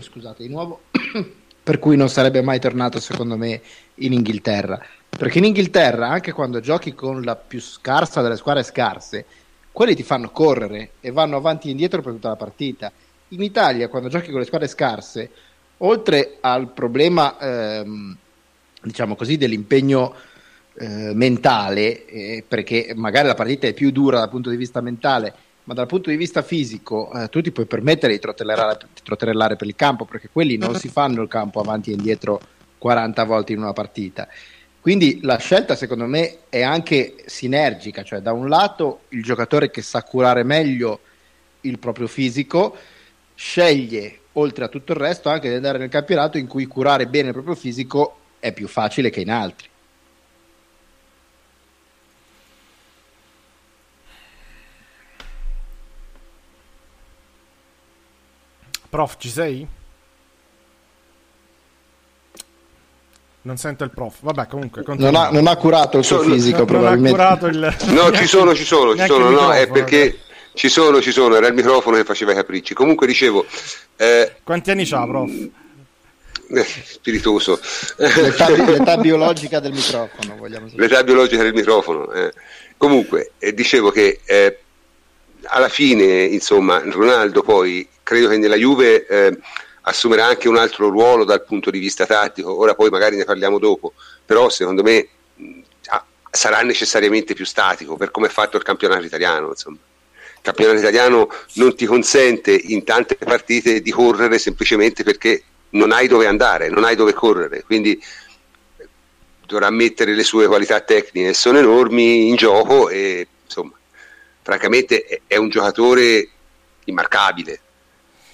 scusate 0.00 0.42
di 0.42 0.50
nuovo, 0.50 0.82
per 1.64 1.78
cui 1.78 1.96
non 1.96 2.10
sarebbe 2.10 2.42
mai 2.42 2.60
tornato 2.60 3.00
secondo 3.00 3.38
me 3.38 3.62
in 3.94 4.12
Inghilterra. 4.12 4.78
Perché 5.08 5.38
in 5.38 5.44
Inghilterra, 5.44 6.10
anche 6.10 6.32
quando 6.32 6.60
giochi 6.60 6.92
con 6.92 7.22
la 7.22 7.34
più 7.34 7.58
scarsa 7.58 8.20
delle 8.20 8.36
squadre 8.36 8.64
scarse, 8.64 9.24
quelli 9.72 9.94
ti 9.94 10.02
fanno 10.02 10.28
correre 10.28 10.90
e 11.00 11.10
vanno 11.10 11.38
avanti 11.38 11.68
e 11.68 11.70
indietro 11.70 12.02
per 12.02 12.12
tutta 12.12 12.28
la 12.28 12.36
partita. 12.36 12.92
In 13.28 13.42
Italia, 13.42 13.88
quando 13.88 14.10
giochi 14.10 14.30
con 14.30 14.40
le 14.40 14.46
squadre 14.46 14.68
scarse, 14.68 15.30
oltre 15.78 16.36
al 16.42 16.68
problema, 16.68 17.38
ehm, 17.38 18.14
diciamo 18.82 19.16
così, 19.16 19.38
dell'impegno 19.38 20.14
eh, 20.74 21.12
mentale, 21.14 22.06
eh, 22.06 22.44
perché 22.46 22.92
magari 22.94 23.26
la 23.26 23.34
partita 23.34 23.66
è 23.66 23.74
più 23.74 23.90
dura 23.90 24.18
dal 24.18 24.28
punto 24.28 24.50
di 24.50 24.56
vista 24.56 24.80
mentale, 24.80 25.34
ma 25.64 25.74
dal 25.74 25.86
punto 25.86 26.10
di 26.10 26.16
vista 26.16 26.42
fisico 26.42 27.12
eh, 27.12 27.28
tu 27.28 27.40
ti 27.40 27.52
puoi 27.52 27.66
permettere 27.66 28.12
di 28.12 28.18
trotellare, 28.18 28.78
di 28.92 29.00
trotellare 29.02 29.56
per 29.56 29.66
il 29.66 29.76
campo 29.76 30.04
perché 30.04 30.28
quelli 30.32 30.56
non 30.56 30.74
si 30.74 30.88
fanno 30.88 31.22
il 31.22 31.28
campo 31.28 31.60
avanti 31.60 31.90
e 31.90 31.94
indietro 31.94 32.40
40 32.78 33.24
volte 33.24 33.52
in 33.52 33.58
una 33.58 33.72
partita. 33.72 34.26
Quindi 34.80 35.20
la 35.22 35.38
scelta 35.38 35.76
secondo 35.76 36.06
me 36.06 36.38
è 36.48 36.62
anche 36.62 37.14
sinergica, 37.26 38.02
cioè 38.02 38.18
da 38.18 38.32
un 38.32 38.48
lato 38.48 39.02
il 39.10 39.22
giocatore 39.22 39.70
che 39.70 39.82
sa 39.82 40.02
curare 40.02 40.42
meglio 40.42 41.00
il 41.60 41.78
proprio 41.78 42.08
fisico 42.08 42.76
sceglie 43.34 44.18
oltre 44.32 44.64
a 44.64 44.68
tutto 44.68 44.92
il 44.92 44.98
resto 44.98 45.28
anche 45.28 45.48
di 45.48 45.54
andare 45.54 45.78
nel 45.78 45.88
campionato 45.88 46.38
in 46.38 46.48
cui 46.48 46.66
curare 46.66 47.06
bene 47.06 47.28
il 47.28 47.34
proprio 47.34 47.54
fisico 47.54 48.16
è 48.40 48.52
più 48.52 48.66
facile 48.66 49.10
che 49.10 49.20
in 49.20 49.30
altri. 49.30 49.68
Prof, 58.92 59.16
ci 59.16 59.30
sei? 59.30 59.66
Non 63.40 63.56
sento 63.56 63.84
il 63.84 63.90
prof. 63.90 64.16
Vabbè, 64.20 64.46
comunque. 64.48 64.82
Non 64.84 65.14
ha, 65.14 65.30
non 65.30 65.46
ha, 65.46 65.56
curato 65.56 65.96
il 65.96 66.04
suo 66.04 66.22
so, 66.22 66.28
fisico, 66.28 66.58
non, 66.58 66.66
probabilmente. 66.66 67.16
Non 67.16 67.26
ha 67.26 67.38
curato 67.38 67.46
il... 67.46 67.76
No, 67.86 68.12
ci 68.12 68.26
sono, 68.26 68.54
ci 68.54 68.66
sono, 68.66 68.94
ci 68.94 69.06
sono. 69.06 69.30
No, 69.30 69.50
è 69.50 69.66
perché 69.66 70.18
ci 70.52 70.68
sono, 70.68 71.00
ci 71.00 71.10
sono. 71.10 71.36
Era 71.36 71.46
il 71.46 71.54
microfono 71.54 71.96
che 71.96 72.04
faceva 72.04 72.32
i 72.32 72.34
capricci. 72.34 72.74
Comunque 72.74 73.06
dicevo. 73.06 73.46
Eh, 73.96 74.34
Quanti 74.42 74.70
anni 74.70 74.84
c'ha, 74.84 75.06
prof? 75.06 75.30
Eh, 76.50 76.66
spiritoso. 76.84 77.58
L'età, 77.96 78.50
l'età, 78.62 78.98
biologica 78.98 79.58
del 79.58 79.72
microfono, 79.72 80.36
vogliamo 80.36 80.68
sapere. 80.68 80.86
L'età 80.86 81.02
biologica 81.02 81.42
del 81.42 81.54
microfono. 81.54 82.12
Eh. 82.12 82.30
Comunque, 82.76 83.30
eh, 83.38 83.54
dicevo 83.54 83.90
che 83.90 84.20
eh, 84.22 84.58
alla 85.44 85.70
fine, 85.70 86.24
insomma, 86.24 86.82
Ronaldo 86.84 87.42
poi 87.42 87.88
credo 88.02 88.28
che 88.28 88.38
nella 88.38 88.56
Juve 88.56 89.06
eh, 89.06 89.38
assumerà 89.82 90.26
anche 90.26 90.48
un 90.48 90.56
altro 90.56 90.88
ruolo 90.88 91.24
dal 91.24 91.44
punto 91.44 91.70
di 91.70 91.78
vista 91.78 92.06
tattico, 92.06 92.56
ora 92.56 92.74
poi 92.74 92.90
magari 92.90 93.16
ne 93.16 93.24
parliamo 93.24 93.58
dopo, 93.58 93.92
però 94.24 94.48
secondo 94.48 94.82
me 94.82 95.08
mh, 95.34 95.60
sarà 96.30 96.62
necessariamente 96.62 97.34
più 97.34 97.44
statico 97.44 97.96
per 97.96 98.10
come 98.10 98.26
è 98.26 98.30
fatto 98.30 98.56
il 98.56 98.62
campionato 98.62 99.04
italiano. 99.04 99.48
Insomma. 99.48 99.76
Il 99.76 100.48
campionato 100.48 100.78
italiano 100.78 101.28
non 101.54 101.76
ti 101.76 101.86
consente 101.86 102.52
in 102.52 102.82
tante 102.84 103.16
partite 103.16 103.80
di 103.80 103.90
correre 103.92 104.38
semplicemente 104.38 105.04
perché 105.04 105.42
non 105.70 105.92
hai 105.92 106.08
dove 106.08 106.26
andare, 106.26 106.68
non 106.68 106.84
hai 106.84 106.96
dove 106.96 107.12
correre, 107.12 107.62
quindi 107.62 108.02
dovrà 109.46 109.70
mettere 109.70 110.14
le 110.14 110.24
sue 110.24 110.46
qualità 110.46 110.80
tecniche, 110.80 111.34
sono 111.34 111.58
enormi 111.58 112.28
in 112.28 112.36
gioco 112.36 112.88
e 112.88 113.26
insomma, 113.44 113.72
francamente 114.42 115.22
è 115.26 115.36
un 115.36 115.48
giocatore 115.48 116.28
immarcabile 116.84 117.60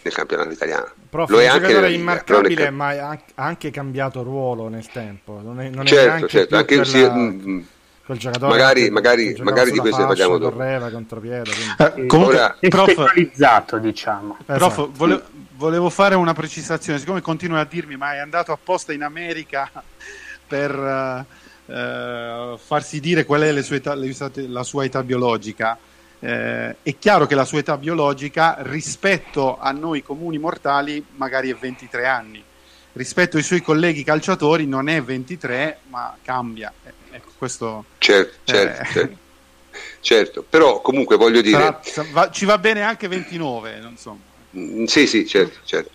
nel 0.09 0.15
campionato 0.15 0.51
italiano. 0.51 0.89
Prof, 1.09 1.31
Lo 1.31 1.41
è 1.41 1.47
anche 1.47 1.69
giocatore 1.69 1.93
immarcabile, 1.93 2.67
è... 2.67 2.71
ma 2.71 2.89
ha 2.89 3.19
anche 3.35 3.71
cambiato 3.71 4.23
ruolo 4.23 4.69
nel 4.69 4.87
tempo. 4.89 5.41
Non 5.43 5.61
è, 5.61 5.69
non 5.69 5.87
certo, 5.87 6.27
è 6.27 6.29
certo, 6.29 6.57
anche 6.57 6.75
quella... 6.77 6.85
sì, 6.85 7.09
mm, 7.09 7.61
quel 8.05 8.19
giocatore 8.19 8.51
magari, 8.51 8.83
che, 8.85 8.91
magari, 8.91 9.35
che 9.35 9.43
magari 9.43 9.71
di 9.71 9.79
questo 9.79 10.07
parliamo 10.07 10.39
dopo. 10.39 10.57
Correva, 10.57 10.91
contropiede, 10.91 11.51
quindi... 11.51 12.03
eh, 12.03 12.07
comunque, 12.07 12.37
Ora, 12.37 12.57
prof, 12.61 12.91
specializzato, 12.91 13.79
diciamo. 13.79 14.39
Esatto. 14.47 14.57
Prof, 14.57 14.91
volevo, 14.97 15.23
volevo, 15.57 15.91
fare 15.91 16.15
una 16.15 16.33
precisazione, 16.33 16.99
siccome 16.99 17.21
continua 17.21 17.61
a 17.61 17.65
dirmi 17.65 17.97
ma 17.97 18.15
è 18.15 18.19
andato 18.19 18.53
apposta 18.53 18.93
in 18.93 19.03
America 19.03 19.71
per 20.49 20.75
uh, 20.75 21.73
uh, 21.73 22.57
farsi 22.57 23.01
dire 23.01 23.25
qual 23.25 23.43
è 23.43 23.55
età, 23.55 23.95
la 23.95 24.63
sua 24.63 24.85
età 24.85 25.03
biologica 25.03 25.79
eh, 26.21 26.77
è 26.83 26.99
chiaro 26.99 27.27
che 27.27 27.35
la 27.35 27.45
sua 27.45 27.59
età 27.59 27.77
biologica 27.77 28.57
rispetto 28.61 29.59
a 29.59 29.71
noi 29.71 30.03
comuni 30.03 30.39
mortali 30.39 31.05
magari 31.16 31.51
è 31.51 31.55
23 31.55 32.07
anni, 32.07 32.43
rispetto 32.95 33.37
ai 33.37 33.43
suoi 33.43 33.62
colleghi 33.62 34.03
calciatori 34.03 34.66
non 34.66 34.89
è 34.89 35.03
23 35.03 35.81
ma 35.89 36.16
cambia. 36.23 36.73
Eh, 36.85 36.93
ecco, 37.12 37.31
questo, 37.39 37.85
certo, 37.99 38.37
certo, 38.45 38.83
eh, 38.83 38.93
certo, 38.93 39.16
certo, 40.01 40.47
però 40.49 40.81
comunque 40.81 41.16
voglio 41.16 41.41
dire... 41.41 41.79
Sarà, 41.83 42.31
ci 42.31 42.45
va 42.45 42.59
bene 42.59 42.83
anche 42.83 43.09
29, 43.09 43.79
non 43.79 43.97
so. 43.97 44.19
Mm, 44.57 44.85
sì, 44.85 45.07
sì, 45.07 45.27
certo, 45.27 45.59
certo. 45.64 45.91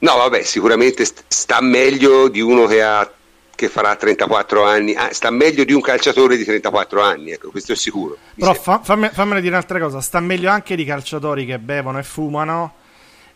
No, 0.00 0.16
vabbè, 0.16 0.42
sicuramente 0.42 1.04
sta 1.26 1.60
meglio 1.60 2.28
di 2.28 2.40
uno 2.40 2.66
che 2.66 2.82
ha 2.82 3.10
che 3.58 3.68
farà 3.68 3.96
34 3.96 4.62
anni, 4.62 4.94
ah, 4.94 5.12
sta 5.12 5.30
meglio 5.30 5.64
di 5.64 5.72
un 5.72 5.80
calciatore 5.80 6.36
di 6.36 6.44
34 6.44 7.02
anni, 7.02 7.32
ecco, 7.32 7.50
questo 7.50 7.72
è 7.72 7.74
sicuro. 7.74 8.16
Però 8.36 8.54
fa, 8.54 8.78
fammi, 8.80 9.08
fammene 9.08 9.40
dire 9.40 9.54
un'altra 9.54 9.80
cosa, 9.80 10.00
sta 10.00 10.20
meglio 10.20 10.48
anche 10.48 10.76
di 10.76 10.84
calciatori 10.84 11.44
che 11.44 11.58
bevono 11.58 11.98
e 11.98 12.04
fumano, 12.04 12.74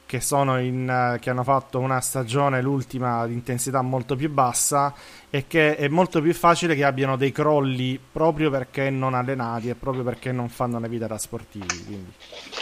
che, 0.06 0.20
in, 0.30 1.14
uh, 1.16 1.18
che 1.18 1.28
hanno 1.28 1.42
fatto 1.42 1.80
una 1.80 2.00
stagione, 2.00 2.62
l'ultima, 2.62 3.26
di 3.26 3.32
intensità 3.32 3.82
molto 3.82 4.14
più 4.14 4.30
bassa 4.30 4.94
e 5.28 5.46
che 5.48 5.74
è 5.74 5.88
molto 5.88 6.22
più 6.22 6.32
facile 6.34 6.76
che 6.76 6.84
abbiano 6.84 7.16
dei 7.16 7.32
crolli 7.32 7.98
proprio 8.12 8.48
perché 8.48 8.90
non 8.90 9.14
allenati 9.14 9.70
e 9.70 9.74
proprio 9.74 10.04
perché 10.04 10.30
non 10.30 10.48
fanno 10.48 10.76
una 10.76 10.86
vita 10.86 11.08
da 11.08 11.18
sportivi. 11.18 11.84
Quindi. 11.84 12.12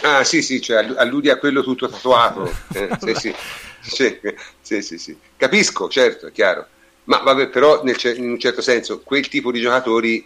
Ah 0.01 0.23
sì 0.23 0.41
sì, 0.41 0.59
cioè 0.61 0.83
alludi 0.95 1.29
a 1.29 1.37
quello 1.37 1.61
tutto 1.61 1.87
tatuato. 1.87 2.51
eh, 2.73 2.89
sì, 2.99 3.13
sì. 3.13 3.35
Sì, 3.81 4.19
sì, 4.61 4.81
sì, 4.81 4.97
sì. 4.97 5.17
Capisco, 5.37 5.87
certo, 5.89 6.25
è 6.25 6.31
chiaro. 6.31 6.65
Ma 7.05 7.17
vabbè, 7.17 7.47
però 7.49 7.83
nel, 7.83 7.97
in 8.15 8.29
un 8.29 8.39
certo 8.39 8.61
senso 8.61 9.01
quel 9.01 9.27
tipo 9.27 9.51
di 9.51 9.59
giocatori 9.59 10.25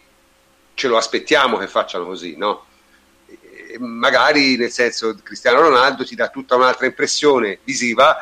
ce 0.73 0.87
lo 0.87 0.97
aspettiamo 0.97 1.57
che 1.57 1.67
facciano 1.67 2.05
così, 2.05 2.35
no? 2.35 2.65
E 3.27 3.77
magari 3.79 4.57
nel 4.57 4.71
senso 4.71 5.15
Cristiano 5.23 5.61
Ronaldo 5.61 6.05
ti 6.05 6.15
dà 6.15 6.27
tutta 6.29 6.55
un'altra 6.55 6.85
impressione 6.85 7.59
visiva, 7.63 8.17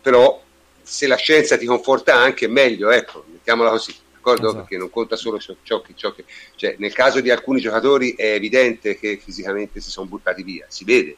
però 0.00 0.42
se 0.82 1.06
la 1.06 1.16
scienza 1.16 1.56
ti 1.56 1.66
conforta 1.66 2.14
anche 2.14 2.48
meglio, 2.48 2.90
ecco, 2.90 3.24
mettiamola 3.30 3.70
così, 3.70 3.94
d'accordo? 4.14 4.46
Esatto. 4.46 4.60
Perché 4.60 4.76
non 4.78 4.90
conta 4.90 5.16
solo 5.16 5.38
ciò, 5.38 5.54
ciò, 5.62 5.80
che, 5.80 5.92
ciò 5.94 6.12
che... 6.12 6.24
Cioè, 6.56 6.76
nel 6.78 6.92
caso 6.92 7.20
di 7.20 7.30
alcuni 7.30 7.60
giocatori 7.60 8.14
è 8.14 8.32
evidente 8.32 8.98
che 8.98 9.20
fisicamente 9.22 9.80
si 9.80 9.90
sono 9.90 10.06
buttati 10.06 10.42
via, 10.42 10.66
si 10.68 10.84
vede, 10.84 11.16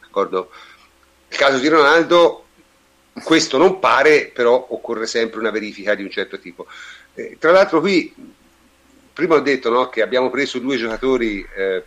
d'accordo? 0.00 0.50
Nel 1.28 1.38
caso 1.38 1.58
di 1.58 1.68
Ronaldo 1.68 2.44
questo 3.22 3.58
non 3.58 3.78
pare, 3.78 4.30
però 4.32 4.66
occorre 4.70 5.06
sempre 5.06 5.40
una 5.40 5.50
verifica 5.50 5.94
di 5.94 6.02
un 6.02 6.10
certo 6.10 6.38
tipo. 6.38 6.66
Eh, 7.14 7.36
tra 7.38 7.50
l'altro 7.50 7.80
qui, 7.80 8.14
prima 9.12 9.34
ho 9.34 9.40
detto 9.40 9.70
no, 9.70 9.88
che 9.88 10.02
abbiamo 10.02 10.30
preso 10.30 10.58
due 10.58 10.76
giocatori 10.76 11.46
eh, 11.56 11.84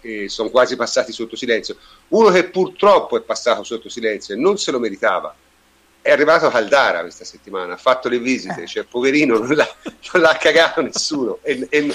e 0.00 0.28
sono 0.28 0.50
quasi 0.50 0.76
passati 0.76 1.12
sotto 1.12 1.36
silenzio. 1.36 1.76
Uno 2.08 2.30
che 2.30 2.44
purtroppo 2.44 3.16
è 3.16 3.22
passato 3.22 3.62
sotto 3.62 3.88
silenzio 3.88 4.34
e 4.34 4.38
non 4.38 4.58
se 4.58 4.70
lo 4.70 4.78
meritava. 4.78 5.34
È 6.00 6.10
arrivato 6.10 6.46
a 6.46 6.50
Caldara 6.50 7.00
questa 7.00 7.24
settimana, 7.24 7.72
ha 7.72 7.78
fatto 7.78 8.10
le 8.10 8.18
visite, 8.18 8.66
cioè 8.66 8.84
poverino 8.84 9.38
non 9.38 9.54
l'ha, 9.54 9.74
non 10.12 10.22
l'ha 10.22 10.36
cagato 10.38 10.82
nessuno 10.82 11.38
e, 11.40 11.66
e, 11.70 11.94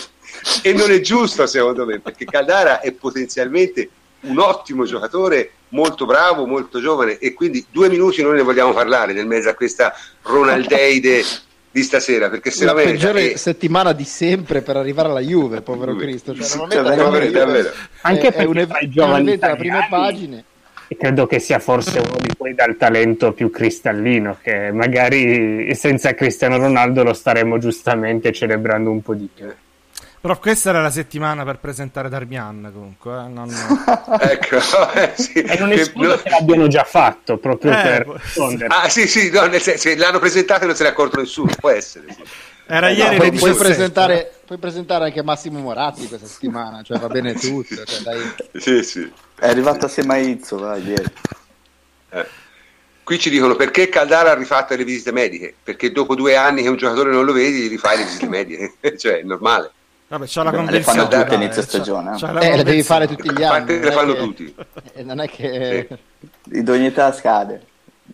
e 0.63 0.73
non 0.73 0.89
è 0.89 0.99
giusto 0.99 1.45
secondo 1.45 1.85
me, 1.85 1.99
perché 1.99 2.25
Caldara 2.25 2.79
è 2.79 2.91
potenzialmente 2.91 3.87
un 4.21 4.39
ottimo 4.39 4.85
giocatore 4.85 5.51
molto 5.69 6.05
bravo, 6.05 6.45
molto 6.45 6.79
giovane 6.81 7.17
e 7.17 7.33
quindi 7.33 7.65
due 7.71 7.89
minuti 7.89 8.21
noi 8.21 8.35
ne 8.35 8.41
vogliamo 8.41 8.73
parlare 8.73 9.13
nel 9.13 9.27
mezzo 9.27 9.49
a 9.49 9.53
questa 9.53 9.93
Ronaldeide 10.23 11.23
di 11.71 11.83
stasera 11.83 12.29
perché 12.29 12.49
se 12.49 12.65
la, 12.65 12.73
la 12.73 12.81
peggiore 12.81 13.33
è... 13.33 13.37
settimana 13.37 13.93
di 13.93 14.03
sempre 14.03 14.61
per 14.61 14.75
arrivare 14.75 15.09
alla 15.09 15.19
Juve 15.19 15.61
povero 15.61 15.95
Cristo. 15.95 16.33
Cioè, 16.33 16.45
cioè, 16.45 16.81
veramente, 16.81 17.39
Juve 17.39 17.73
anche 18.01 18.27
è, 18.29 18.33
è 18.33 18.43
un 18.45 18.57
evento 18.57 19.37
da 19.37 19.55
prime 19.55 19.87
pagine 19.89 20.43
e 20.91 20.97
credo 20.97 21.27
che 21.27 21.37
sia 21.37 21.59
forse 21.59 21.99
uno 21.99 22.17
di 22.19 22.35
quelli 22.35 22.55
dal 22.55 22.75
talento 22.75 23.31
più 23.31 23.51
cristallino 23.51 24.37
che 24.41 24.71
magari 24.71 25.73
senza 25.75 26.15
Cristiano 26.15 26.57
Ronaldo 26.57 27.03
lo 27.03 27.13
staremmo 27.13 27.59
giustamente 27.59 28.31
celebrando 28.31 28.89
un 28.89 29.03
po' 29.03 29.13
di 29.13 29.29
più 29.31 29.45
però 30.21 30.37
questa 30.37 30.69
era 30.69 30.81
la 30.81 30.91
settimana 30.91 31.43
per 31.45 31.59
presentare 31.59 32.09
Darmian 32.09 32.71
comunque. 32.73 33.11
Eh? 33.11 33.27
Non... 33.27 33.49
ecco, 34.19 34.57
eh, 34.93 35.13
sì. 35.15 35.33
E 35.41 35.57
non 35.57 35.71
escludo 35.71 36.17
che 36.17 36.29
l'abbiano 36.29 36.67
già 36.67 36.83
fatto 36.83 37.37
proprio 37.37 37.71
eh, 37.71 37.81
per 37.81 38.19
rispondere. 38.21 38.67
Ah 38.73 38.89
sì, 38.89 39.07
sì, 39.07 39.29
no, 39.29 39.45
nel 39.45 39.61
senso, 39.61 39.93
l'hanno 39.95 40.19
presentato 40.19 40.63
e 40.63 40.67
non 40.67 40.75
se 40.75 40.83
ne 40.83 40.89
è 40.89 40.91
accorto 40.91 41.17
nessuno, 41.19 41.51
può 41.57 41.69
essere. 41.69 42.07
Sì. 42.13 42.23
Era 42.71 42.89
eh, 42.89 42.93
ieri 42.93 43.15
no, 43.15 43.21
puoi, 43.23 43.31
puoi, 43.31 43.53
presentare, 43.55 44.31
puoi, 44.45 44.59
presentare, 44.59 45.05
anche 45.05 45.23
Massimo 45.23 45.59
Moratti 45.59 46.07
questa 46.07 46.27
settimana, 46.27 46.83
cioè 46.83 46.99
va 46.99 47.07
bene 47.07 47.33
tutto. 47.33 47.83
Cioè, 47.83 48.01
dai. 48.01 48.19
Sì, 48.53 48.83
sì. 48.83 49.11
È 49.39 49.47
arrivato 49.47 49.87
assieme 49.87 50.13
a 50.13 50.17
Izzo, 50.17 50.59
va, 50.59 50.75
ieri. 50.75 51.11
Eh. 52.11 52.27
Qui 53.03 53.17
ci 53.17 53.31
dicono 53.31 53.55
perché 53.55 53.89
Caldara 53.89 54.31
ha 54.31 54.35
rifatto 54.35 54.75
le 54.75 54.83
visite 54.83 55.11
mediche, 55.11 55.55
perché 55.63 55.91
dopo 55.91 56.13
due 56.13 56.35
anni 56.35 56.61
che 56.61 56.69
un 56.69 56.75
giocatore 56.75 57.09
non 57.09 57.25
lo 57.25 57.33
vedi, 57.33 57.61
gli 57.61 57.69
rifai 57.69 57.97
le 57.97 58.03
visite 58.03 58.27
mediche, 58.27 58.75
cioè 58.99 59.17
è 59.19 59.23
normale. 59.23 59.71
Vabbè, 60.09 60.25
c'ha 60.27 60.43
la 60.43 60.51
convenzione. 60.51 60.99
Le 60.99 61.07
fanno 61.07 61.23
tutte 61.23 61.35
inizio 61.35 61.61
stagione. 61.61 62.17
C'ha, 62.17 62.33
c'ha 62.33 62.39
eh, 62.39 62.57
le 62.57 62.63
devi 62.63 62.83
fare 62.83 63.07
tutti 63.07 63.31
gli 63.31 63.43
anni. 63.43 63.79
Le 63.79 63.91
fanno 63.91 64.13
che, 64.13 64.19
tutti. 64.19 64.55
Eh, 64.93 65.03
non 65.03 65.19
è 65.21 65.29
che... 65.29 65.87
Sì. 65.87 66.57
Idoneità 66.57 67.13
scade. 67.13 67.61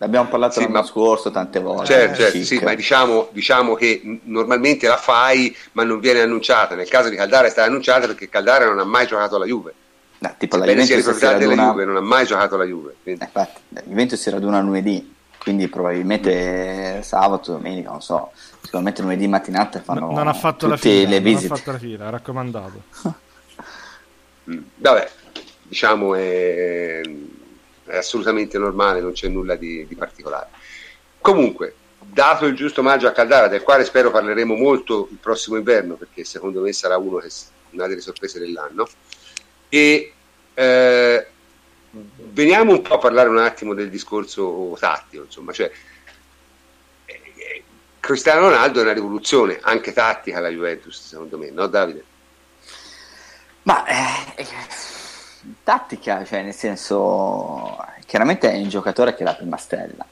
Abbiamo 0.00 0.28
parlato 0.28 0.52
sì, 0.52 0.60
l'anno 0.60 0.74
ma... 0.74 0.84
scorso 0.84 1.30
tante 1.30 1.58
volte. 1.58 1.86
Certo, 1.86 2.16
certo 2.20 2.42
sì, 2.42 2.60
ma 2.62 2.74
diciamo, 2.74 3.28
diciamo, 3.32 3.74
che 3.74 4.20
normalmente 4.24 4.86
la 4.86 4.98
fai, 4.98 5.56
ma 5.72 5.84
non 5.84 5.98
viene 5.98 6.20
annunciata. 6.20 6.74
Nel 6.74 6.86
caso 6.86 7.08
di 7.08 7.16
Caldara 7.16 7.46
è 7.46 7.50
stata 7.50 7.66
annunciata 7.66 8.06
perché 8.06 8.28
Caldara 8.28 8.66
non 8.66 8.78
ha 8.78 8.84
mai 8.84 9.06
giocato 9.06 9.36
alla 9.36 9.46
Juve. 9.46 9.72
No, 10.18 10.34
tipo 10.36 10.56
la 10.58 10.64
sia 10.64 10.72
Juventus 10.72 10.94
si 10.94 10.96
riproprietario 10.96 11.48
della 11.48 11.62
raduna, 11.62 11.72
Juve, 11.72 11.84
non 11.86 11.96
ha 11.96 12.06
mai 12.06 12.26
giocato 12.26 12.56
la 12.58 12.64
Juve. 12.64 12.94
quindi- 13.02 13.22
eh, 13.22 13.24
infatti, 13.24 13.60
la 13.70 13.82
Juventus 13.86 14.20
si 14.20 14.30
raduna 14.30 14.60
lunedì, 14.60 15.14
quindi 15.38 15.68
probabilmente 15.68 17.00
sabato, 17.02 17.52
domenica, 17.52 17.90
non 17.90 18.02
so, 18.02 18.32
sicuramente 18.66 19.02
lunedì 19.02 19.28
mattinata 19.28 19.80
fanno 19.80 20.10
non 20.10 20.26
ha 20.26 20.34
fatto 20.34 20.66
la 20.66 20.76
fila, 20.76 21.08
le 21.08 21.20
non 21.20 21.28
ha 21.28 21.34
visite. 21.34 21.54
fatto 21.54 21.72
la 21.72 21.78
fila, 21.78 22.10
raccomandato. 22.10 22.82
Mm. 24.48 24.62
Vabbè, 24.76 25.10
diciamo 25.62 26.14
è, 26.14 27.00
è 27.84 27.96
assolutamente 27.96 28.58
normale, 28.58 29.00
non 29.00 29.10
c'è 29.10 29.26
nulla 29.26 29.56
di, 29.56 29.84
di 29.88 29.96
particolare. 29.96 30.50
Comunque, 31.20 31.74
dato 31.98 32.46
il 32.46 32.54
giusto 32.54 32.80
maggio 32.80 33.08
a 33.08 33.10
Caldara, 33.10 33.48
del 33.48 33.64
quale 33.64 33.84
spero 33.84 34.12
parleremo 34.12 34.54
molto 34.54 35.08
il 35.10 35.16
prossimo 35.16 35.56
inverno, 35.56 35.96
perché 35.96 36.22
secondo 36.22 36.60
me 36.60 36.72
sarà 36.72 36.96
uno 36.96 37.16
che, 37.16 37.28
una 37.70 37.88
delle 37.88 38.00
sorprese 38.00 38.38
dell'anno, 38.38 38.88
e 39.68 40.12
eh, 40.54 41.26
veniamo 41.90 42.70
un 42.70 42.82
po' 42.82 42.94
a 42.94 42.98
parlare 42.98 43.28
un 43.28 43.38
attimo 43.38 43.74
del 43.74 43.90
discorso 43.90 44.76
tattico, 44.78 45.24
insomma, 45.24 45.50
cioè 45.50 45.72
Cristiano 48.06 48.42
Ronaldo 48.42 48.78
è 48.78 48.82
una 48.82 48.92
rivoluzione 48.92 49.58
anche 49.60 49.92
tattica 49.92 50.38
alla 50.38 50.48
Juventus, 50.48 51.08
secondo 51.08 51.38
me, 51.38 51.50
no 51.50 51.66
Davide? 51.66 52.04
Ma 53.62 53.84
eh, 53.84 54.42
eh, 54.42 54.46
tattica, 55.64 56.24
cioè 56.24 56.44
nel 56.44 56.54
senso, 56.54 57.84
chiaramente 58.06 58.48
è 58.48 58.58
un 58.58 58.68
giocatore 58.68 59.16
che 59.16 59.22
è 59.22 59.24
la 59.24 59.34
prima 59.34 59.56
stella. 59.56 60.06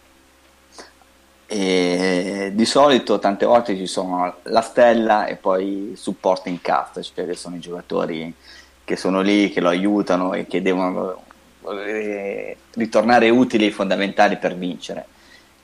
E 1.46 2.50
di 2.52 2.64
solito 2.64 3.20
tante 3.20 3.46
volte 3.46 3.76
ci 3.76 3.86
sono 3.86 4.38
la 4.42 4.62
stella 4.62 5.26
e 5.26 5.36
poi 5.36 5.92
supporto 5.94 6.48
in 6.48 6.60
cast, 6.60 7.00
cioè 7.00 7.24
che 7.24 7.34
sono 7.34 7.54
i 7.54 7.60
giocatori 7.60 8.34
che 8.82 8.96
sono 8.96 9.20
lì, 9.20 9.52
che 9.52 9.60
lo 9.60 9.68
aiutano 9.68 10.34
e 10.34 10.48
che 10.48 10.60
devono 10.62 11.22
eh, 11.68 12.56
ritornare 12.72 13.30
utili 13.30 13.66
e 13.66 13.70
fondamentali 13.70 14.36
per 14.36 14.56
vincere. 14.56 15.06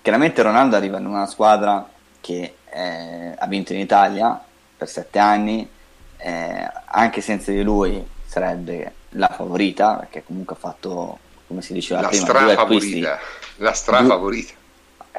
Chiaramente 0.01 0.43
Ronaldo 0.43 0.77
arriva 0.77 0.99
in 0.99 1.07
una 1.07 1.27
squadra 1.27 1.99
che 2.21 2.55
eh, 2.71 3.35
ha 3.37 3.47
vinto 3.47 3.73
in 3.73 3.81
Italia 3.81 4.43
per 4.77 4.89
sette 4.89 5.19
anni, 5.19 5.69
eh, 6.17 6.71
anche 6.85 7.21
senza 7.21 7.51
di 7.51 7.63
lui 7.63 8.07
sarebbe 8.25 8.95
la 9.11 9.29
favorita, 9.29 9.97
perché 9.97 10.23
comunque 10.25 10.55
ha 10.55 10.59
fatto, 10.59 11.19
come 11.47 11.63
si 11.63 11.73
diceva 11.73 12.01
La 12.01 12.09
prima, 12.09 12.25
strafavorita, 12.25 13.19
la 13.57 13.73
strafavorita. 13.73 14.55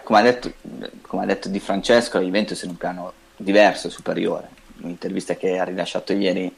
Come 0.03 0.19
ha, 0.19 0.21
detto, 0.21 0.51
come 1.01 1.23
ha 1.23 1.25
detto 1.25 1.49
Di 1.49 1.59
Francesco, 1.59 2.17
la 2.17 2.23
Juventus 2.23 2.61
è 2.61 2.63
in 2.65 2.71
un 2.71 2.77
piano 2.77 3.13
diverso 3.35 3.89
superiore. 3.89 4.49
Un'intervista 4.81 5.35
che 5.35 5.59
ha 5.59 5.63
rilasciato 5.63 6.13
ieri 6.13 6.53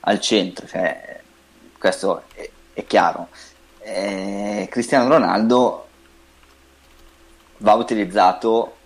al 0.00 0.20
centro, 0.20 0.66
cioè, 0.66 1.20
questo 1.78 2.24
è, 2.34 2.50
è 2.72 2.86
chiaro. 2.86 3.28
Eh, 3.80 4.66
Cristiano 4.70 5.08
Ronaldo 5.08 5.86
va 7.58 7.74
utilizzato 7.74 8.77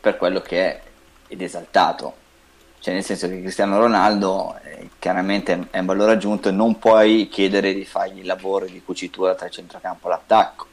per 0.00 0.16
quello 0.16 0.40
che 0.40 0.58
è 0.58 0.80
ed 1.28 1.42
esaltato. 1.42 2.14
Cioè, 2.80 2.94
nel 2.94 3.04
senso 3.04 3.28
che 3.28 3.40
Cristiano 3.40 3.78
Ronaldo 3.78 4.58
eh, 4.64 4.88
chiaramente 4.98 5.68
è 5.70 5.78
un 5.78 5.86
valore 5.86 6.12
aggiunto 6.12 6.48
e 6.48 6.52
non 6.52 6.78
puoi 6.78 7.28
chiedere 7.28 7.74
di 7.74 7.84
fargli 7.84 8.20
il 8.20 8.26
lavoro 8.26 8.64
di 8.64 8.82
cucitura 8.82 9.34
tra 9.34 9.46
il 9.46 9.52
centrocampo 9.52 10.06
e 10.06 10.10
l'attacco. 10.10 10.66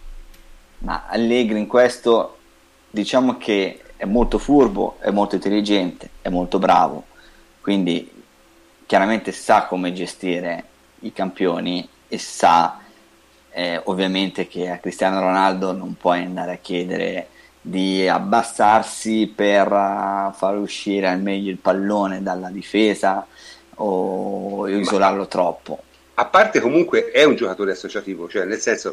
Ma 0.79 1.05
Allegri 1.07 1.59
in 1.59 1.67
questo 1.67 2.37
diciamo 2.89 3.37
che 3.37 3.81
è 3.97 4.05
molto 4.05 4.37
furbo, 4.37 4.97
è 4.99 5.09
molto 5.09 5.35
intelligente, 5.35 6.09
è 6.21 6.29
molto 6.29 6.59
bravo, 6.59 7.05
quindi 7.61 8.09
chiaramente 8.85 9.31
sa 9.31 9.65
come 9.65 9.91
gestire 9.91 10.63
i 10.99 11.11
campioni 11.11 11.87
e 12.07 12.17
sa 12.17 12.79
eh, 13.49 13.81
ovviamente 13.85 14.47
che 14.47 14.69
a 14.69 14.77
Cristiano 14.77 15.19
Ronaldo 15.19 15.73
non 15.73 15.95
puoi 15.97 16.23
andare 16.23 16.53
a 16.53 16.57
chiedere 16.57 17.27
di 17.61 18.07
abbassarsi 18.07 19.31
per 19.33 19.67
uh, 19.71 20.33
far 20.33 20.55
uscire 20.57 21.07
al 21.07 21.21
meglio 21.21 21.51
il 21.51 21.57
pallone 21.57 22.23
dalla 22.23 22.49
difesa 22.49 23.25
o 23.75 24.67
isolarlo 24.67 25.27
troppo. 25.27 25.83
A 26.15 26.25
parte 26.25 26.59
comunque 26.59 27.11
è 27.11 27.23
un 27.23 27.35
giocatore 27.35 27.73
associativo, 27.73 28.27
cioè 28.27 28.45
nel 28.45 28.59
senso 28.59 28.91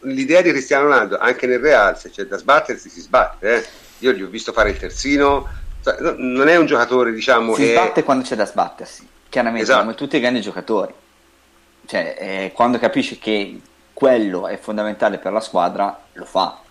l'idea 0.00 0.40
di 0.40 0.50
Cristiano 0.50 0.84
Ronaldo 0.84 1.18
anche 1.18 1.46
nel 1.46 1.58
Real 1.58 1.98
se 1.98 2.10
c'è 2.10 2.26
da 2.26 2.36
sbattersi 2.36 2.88
si 2.88 3.00
sbatte, 3.00 3.56
eh. 3.56 3.64
io 3.98 4.12
gli 4.12 4.22
ho 4.22 4.28
visto 4.28 4.52
fare 4.52 4.70
il 4.70 4.76
terzino, 4.76 5.48
cioè, 5.82 5.96
no- 5.98 6.14
non 6.16 6.46
è 6.46 6.54
un 6.54 6.66
giocatore 6.66 7.12
diciamo 7.12 7.54
Si 7.54 7.62
che 7.62 7.72
sbatte 7.72 8.04
quando 8.04 8.22
c'è 8.22 8.36
da 8.36 8.46
sbattersi, 8.46 9.06
chiaramente 9.28 9.64
Esatto. 9.64 9.80
come 9.80 9.94
tutti 9.94 10.16
i 10.16 10.20
grandi 10.20 10.40
giocatori. 10.40 10.94
Cioè, 11.86 12.16
eh, 12.18 12.52
quando 12.54 12.78
capisce 12.78 13.18
che 13.18 13.60
quello 13.92 14.46
è 14.46 14.56
fondamentale 14.56 15.18
per 15.18 15.32
la 15.32 15.40
squadra, 15.40 16.04
lo 16.12 16.24
fa. 16.24 16.62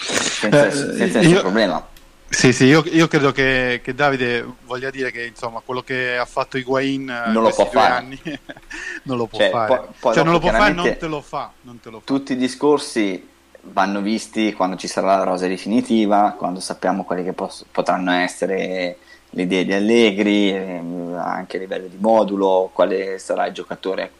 Senza, 0.00 0.66
Eh, 0.66 0.70
senza 0.72 1.18
io- 1.20 1.28
nessun 1.28 1.40
problema. 1.40 1.86
Sì, 2.28 2.52
sì, 2.52 2.64
io, 2.64 2.82
io 2.86 3.06
credo 3.06 3.30
che, 3.30 3.80
che 3.84 3.94
Davide 3.94 4.44
voglia 4.64 4.90
dire 4.90 5.12
che 5.12 5.24
insomma 5.24 5.60
quello 5.64 5.82
che 5.82 6.16
ha 6.16 6.24
fatto 6.24 6.56
Higuain 6.58 7.08
eh, 7.08 7.30
Non 7.30 7.44
lo 7.44 7.50
può 7.50 7.64
due 7.64 7.72
fare. 7.72 7.94
anni 7.94 8.18
non 9.04 9.16
lo 9.18 9.26
può 9.26 9.38
Cioè, 9.38 9.50
fare. 9.50 9.68
poi- 9.68 9.86
poi 10.00 10.14
cioè 10.14 10.24
non 10.24 10.32
lo 10.32 10.38
può 10.40 10.50
fare, 10.50 10.72
non 10.72 10.96
te 10.96 11.06
lo 11.06 11.20
fa. 11.20 11.52
Non 11.60 11.80
te 11.80 11.90
lo 11.90 11.98
fa. 11.98 12.04
Tutti 12.06 12.32
i 12.32 12.36
discorsi 12.36 13.28
vanno 13.66 14.00
visti 14.00 14.52
quando 14.52 14.76
ci 14.76 14.88
sarà 14.88 15.16
la 15.16 15.22
rosa 15.24 15.46
definitiva, 15.46 16.34
quando 16.36 16.58
sappiamo 16.60 17.04
quelle 17.04 17.22
che 17.22 17.32
pos- 17.34 17.64
potranno 17.70 18.10
essere 18.12 18.98
le 19.30 19.42
idee 19.42 19.64
di 19.64 19.72
Allegri, 19.72 20.50
ehm, 20.54 21.14
anche 21.16 21.56
a 21.56 21.60
livello 21.60 21.86
di 21.86 21.96
modulo, 21.98 22.70
quale 22.72 23.18
sarà 23.18 23.46
il 23.46 23.52
giocatore 23.54 24.10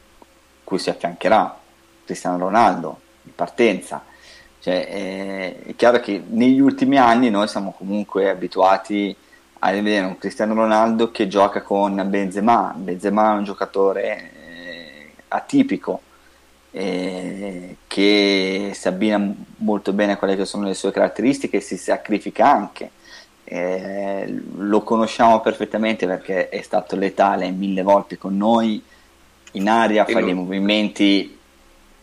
cui 0.62 0.78
si 0.78 0.88
affiancherà, 0.88 1.58
Cristiano 2.04 2.38
Ronaldo, 2.38 3.00
in 3.24 3.34
partenza. 3.34 4.04
Cioè, 4.64 4.88
eh, 4.88 5.62
è 5.66 5.76
chiaro 5.76 6.00
che 6.00 6.22
negli 6.26 6.58
ultimi 6.58 6.96
anni 6.96 7.28
noi 7.28 7.46
siamo 7.48 7.74
comunque 7.76 8.30
abituati 8.30 9.14
a 9.58 9.70
vedere 9.72 10.06
un 10.06 10.16
Cristiano 10.16 10.54
Ronaldo 10.54 11.10
che 11.10 11.28
gioca 11.28 11.60
con 11.60 12.02
Benzema. 12.08 12.72
Benzema 12.74 13.34
è 13.34 13.36
un 13.36 13.44
giocatore 13.44 14.30
eh, 14.32 15.10
atipico, 15.28 16.00
eh, 16.70 17.76
che 17.86 18.70
si 18.72 18.88
abbina 18.88 19.34
molto 19.56 19.92
bene 19.92 20.12
a 20.12 20.16
quelle 20.16 20.34
che 20.34 20.46
sono 20.46 20.64
le 20.64 20.72
sue 20.72 20.92
caratteristiche 20.92 21.58
e 21.58 21.60
si 21.60 21.76
sacrifica 21.76 22.50
anche. 22.50 22.90
Eh, 23.44 24.44
lo 24.56 24.82
conosciamo 24.82 25.42
perfettamente 25.42 26.06
perché 26.06 26.48
è 26.48 26.62
stato 26.62 26.96
letale 26.96 27.50
mille 27.50 27.82
volte 27.82 28.16
con 28.16 28.34
noi 28.34 28.82
in 29.52 29.68
aria, 29.68 30.06
E 30.06 30.12
fa 30.14 30.22
dei 30.22 30.32
movimenti 30.32 31.38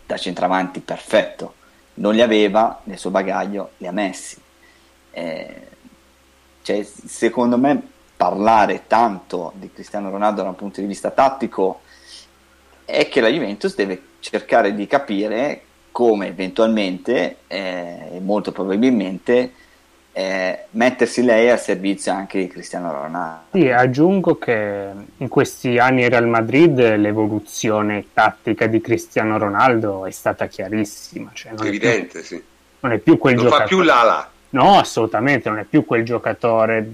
da 0.06 0.16
centravanti 0.16 0.80
perfetto. 0.82 1.56
Non 1.96 2.14
li 2.14 2.22
aveva 2.22 2.80
nel 2.84 2.98
suo 2.98 3.10
bagaglio, 3.10 3.72
li 3.78 3.88
ha 3.88 3.92
messi. 3.92 4.40
Eh, 5.12 5.68
cioè, 6.62 6.84
secondo 6.84 7.58
me 7.58 7.82
parlare 8.16 8.84
tanto 8.88 9.52
di 9.56 9.72
Cristiano 9.74 10.10
Ronaldo 10.10 10.44
da 10.44 10.50
un 10.50 10.56
punto 10.56 10.80
di 10.80 10.88
vista 10.88 11.10
tattico 11.10 11.82
è 12.86 13.08
che 13.10 13.20
la 13.20 13.30
Juventus 13.30 13.74
deve 13.76 14.02
cercare 14.20 14.76
di 14.76 14.86
capire 14.86 15.64
come 15.92 16.28
eventualmente 16.28 17.38
eh, 17.48 18.20
molto 18.22 18.52
probabilmente 18.52 19.54
eh, 20.14 20.66
mettersi 20.72 21.24
lei 21.24 21.50
al 21.50 21.60
servizio 21.60 22.12
anche 22.12 22.40
di 22.40 22.48
Cristiano 22.48 22.92
Ronaldo. 22.92 23.44
Sì, 23.52 23.70
aggiungo 23.70 24.38
che 24.38 24.88
in 25.18 25.28
questi 25.28 25.78
anni 25.78 26.08
Real 26.10 26.28
Madrid 26.28 26.96
l'evoluzione 26.98 28.06
tattica 28.14 28.68
di 28.68 28.82
Cristiano 28.82 29.38
Ronaldo 29.38 30.06
è 30.06 30.12
stata 30.12 30.48
chiarissima. 30.48 31.32
Cioè 31.34 31.52
non, 31.52 31.60
è 31.60 31.70
più, 31.70 31.70
evidente, 31.70 32.24
sì. 32.24 32.42
non 32.82 32.92
è 32.92 32.98
più 32.98 33.18
quel 33.18 33.36
Non 33.36 33.44
giocatore. 33.46 33.70
fa 33.70 33.76
più 33.76 33.84
l'ala. 33.84 34.30
No, 34.50 34.78
assolutamente, 34.78 35.48
non 35.48 35.60
è 35.60 35.64
più 35.64 35.86
quel 35.86 36.04
giocatore 36.04 36.90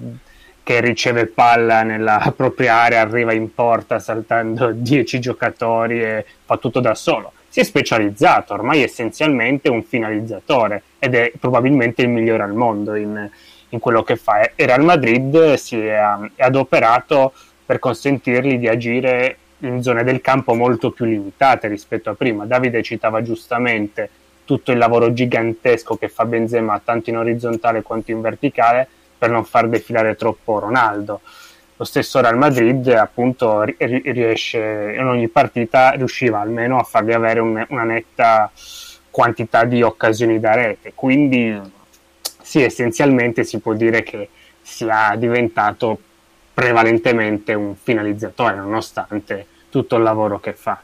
che 0.61 0.82
riceve 0.82 1.26
palla 1.28 1.82
nella 1.82 2.34
propria 2.36 2.82
area, 2.82 3.01
arriva 3.01 3.34
in 3.34 3.53
porta 3.53 3.99
saltando 3.99 4.72
10 4.76 5.20
giocatori 5.20 6.03
e 6.03 6.26
fa 6.45 6.57
tutto 6.57 6.80
da 6.80 6.93
solo. 6.93 7.32
Si 7.58 7.64
è 7.64 7.66
specializzato, 7.66 8.53
ormai 8.53 8.82
è 8.82 8.84
essenzialmente 8.84 9.68
un 9.68 9.82
finalizzatore 9.82 10.84
ed 10.99 11.16
è 11.16 11.32
probabilmente 11.39 12.03
il 12.03 12.10
migliore 12.10 12.43
al 12.43 12.53
mondo 12.53 12.93
in, 12.93 13.28
in 13.70 13.80
quello 13.80 14.03
che 14.03 14.16
fa. 14.16 14.51
E 14.53 14.66
Real 14.68 14.84
Madrid 14.84 15.55
si 15.55 15.80
è, 15.80 15.97
è 16.36 16.43
adoperato 16.43 17.34
per 17.66 17.80
consentirgli 17.80 18.60
di 18.60 18.68
agire 18.68 19.38
in 19.62 19.82
zone 19.82 20.03
del 20.03 20.22
campo 20.22 20.53
molto 20.53 20.91
più 20.91 21.05
limitate 21.05 21.68
rispetto 21.68 22.12
a 22.12 22.14
prima. 22.14 22.45
Davide 22.45 22.84
citava 22.84 23.24
giustamente 23.24 24.08
tutto 24.45 24.72
il 24.72 24.78
lavoro 24.78 25.12
gigantesco 25.12 25.95
che 25.95 26.10
fa 26.10 26.26
Benzema 26.26 26.80
tanto 26.86 27.10
in 27.10 27.18
orizzontale 27.18 27.82
quanto 27.82 28.12
in 28.12 28.22
verticale 28.22 28.88
per 29.18 29.32
non 29.32 29.43
far 29.43 29.68
defilare 29.68 30.16
troppo 30.16 30.60
Ronaldo. 30.60 31.22
Lo 31.80 31.84
stesso 31.84 32.19
Real 32.19 32.38
Madrid 32.38 32.88
appunto 32.88 33.61
ri- 33.61 33.75
riesce 33.78 34.95
in 34.97 35.05
ogni 35.05 35.28
partita 35.28 35.91
riusciva 35.91 36.39
almeno 36.39 36.80
a 36.80 36.84
fargli 36.84 37.11
avere 37.11 37.39
un- 37.39 37.63
una 37.69 37.84
netta 37.84 38.51
quantità 39.11 39.63
di 39.63 39.84
occasioni 39.84 40.39
da 40.39 40.55
rete. 40.55 40.93
Quindi 40.95 41.59
sì, 42.41 42.63
essenzialmente 42.63 43.43
si 43.43 43.59
può 43.59 43.73
dire 43.73 44.01
che 44.01 44.30
sia 44.61 45.13
diventato 45.17 45.99
prevalentemente 46.53 47.53
un 47.53 47.75
finalizzatore 47.75 48.55
nonostante 48.55 49.45
tutto 49.69 49.97
il 49.97 50.03
lavoro 50.03 50.39
che 50.39 50.53
fa. 50.53 50.82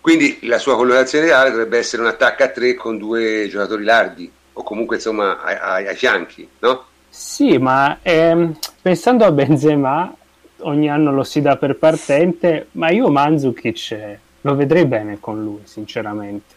Quindi 0.00 0.38
la 0.42 0.58
sua 0.58 0.76
colorazione 0.76 1.26
ideale 1.26 1.50
dovrebbe 1.50 1.78
essere 1.78 2.02
un 2.02 2.08
attacco 2.08 2.44
a 2.44 2.48
tre 2.48 2.74
con 2.74 2.98
due 2.98 3.46
giocatori 3.48 3.84
larghi 3.84 4.30
o 4.54 4.62
comunque 4.62 4.96
insomma 4.96 5.42
ai, 5.42 5.56
ai, 5.60 5.86
ai 5.88 5.96
fianchi, 5.96 6.48
no? 6.60 6.84
Sì, 7.08 7.58
ma 7.58 7.98
ehm, 8.02 8.56
pensando 8.82 9.24
a 9.24 9.30
Benzema, 9.30 10.12
ogni 10.58 10.90
anno 10.90 11.12
lo 11.12 11.22
si 11.22 11.40
dà 11.40 11.56
per 11.56 11.76
partente, 11.76 12.66
ma 12.72 12.90
io 12.90 13.08
Mandzukic 13.08 14.18
lo 14.40 14.56
vedrei 14.56 14.84
bene 14.86 15.18
con 15.20 15.42
lui, 15.42 15.60
sinceramente. 15.64 16.56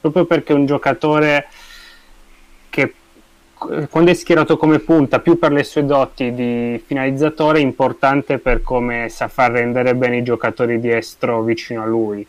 Proprio 0.00 0.24
perché 0.24 0.52
è 0.52 0.56
un 0.56 0.64
giocatore 0.64 1.48
che 2.70 2.94
eh, 3.70 3.88
quando 3.88 4.12
è 4.12 4.14
schierato 4.14 4.56
come 4.56 4.78
punta, 4.78 5.18
più 5.18 5.38
per 5.38 5.50
le 5.50 5.64
sue 5.64 5.84
doti 5.84 6.32
di 6.32 6.80
finalizzatore, 6.86 7.58
è 7.58 7.62
importante 7.62 8.38
per 8.38 8.62
come 8.62 9.08
sa 9.08 9.26
far 9.26 9.50
rendere 9.50 9.96
bene 9.96 10.18
i 10.18 10.22
giocatori 10.22 10.78
di 10.78 10.92
estro 10.92 11.42
vicino 11.42 11.82
a 11.82 11.86
lui 11.86 12.24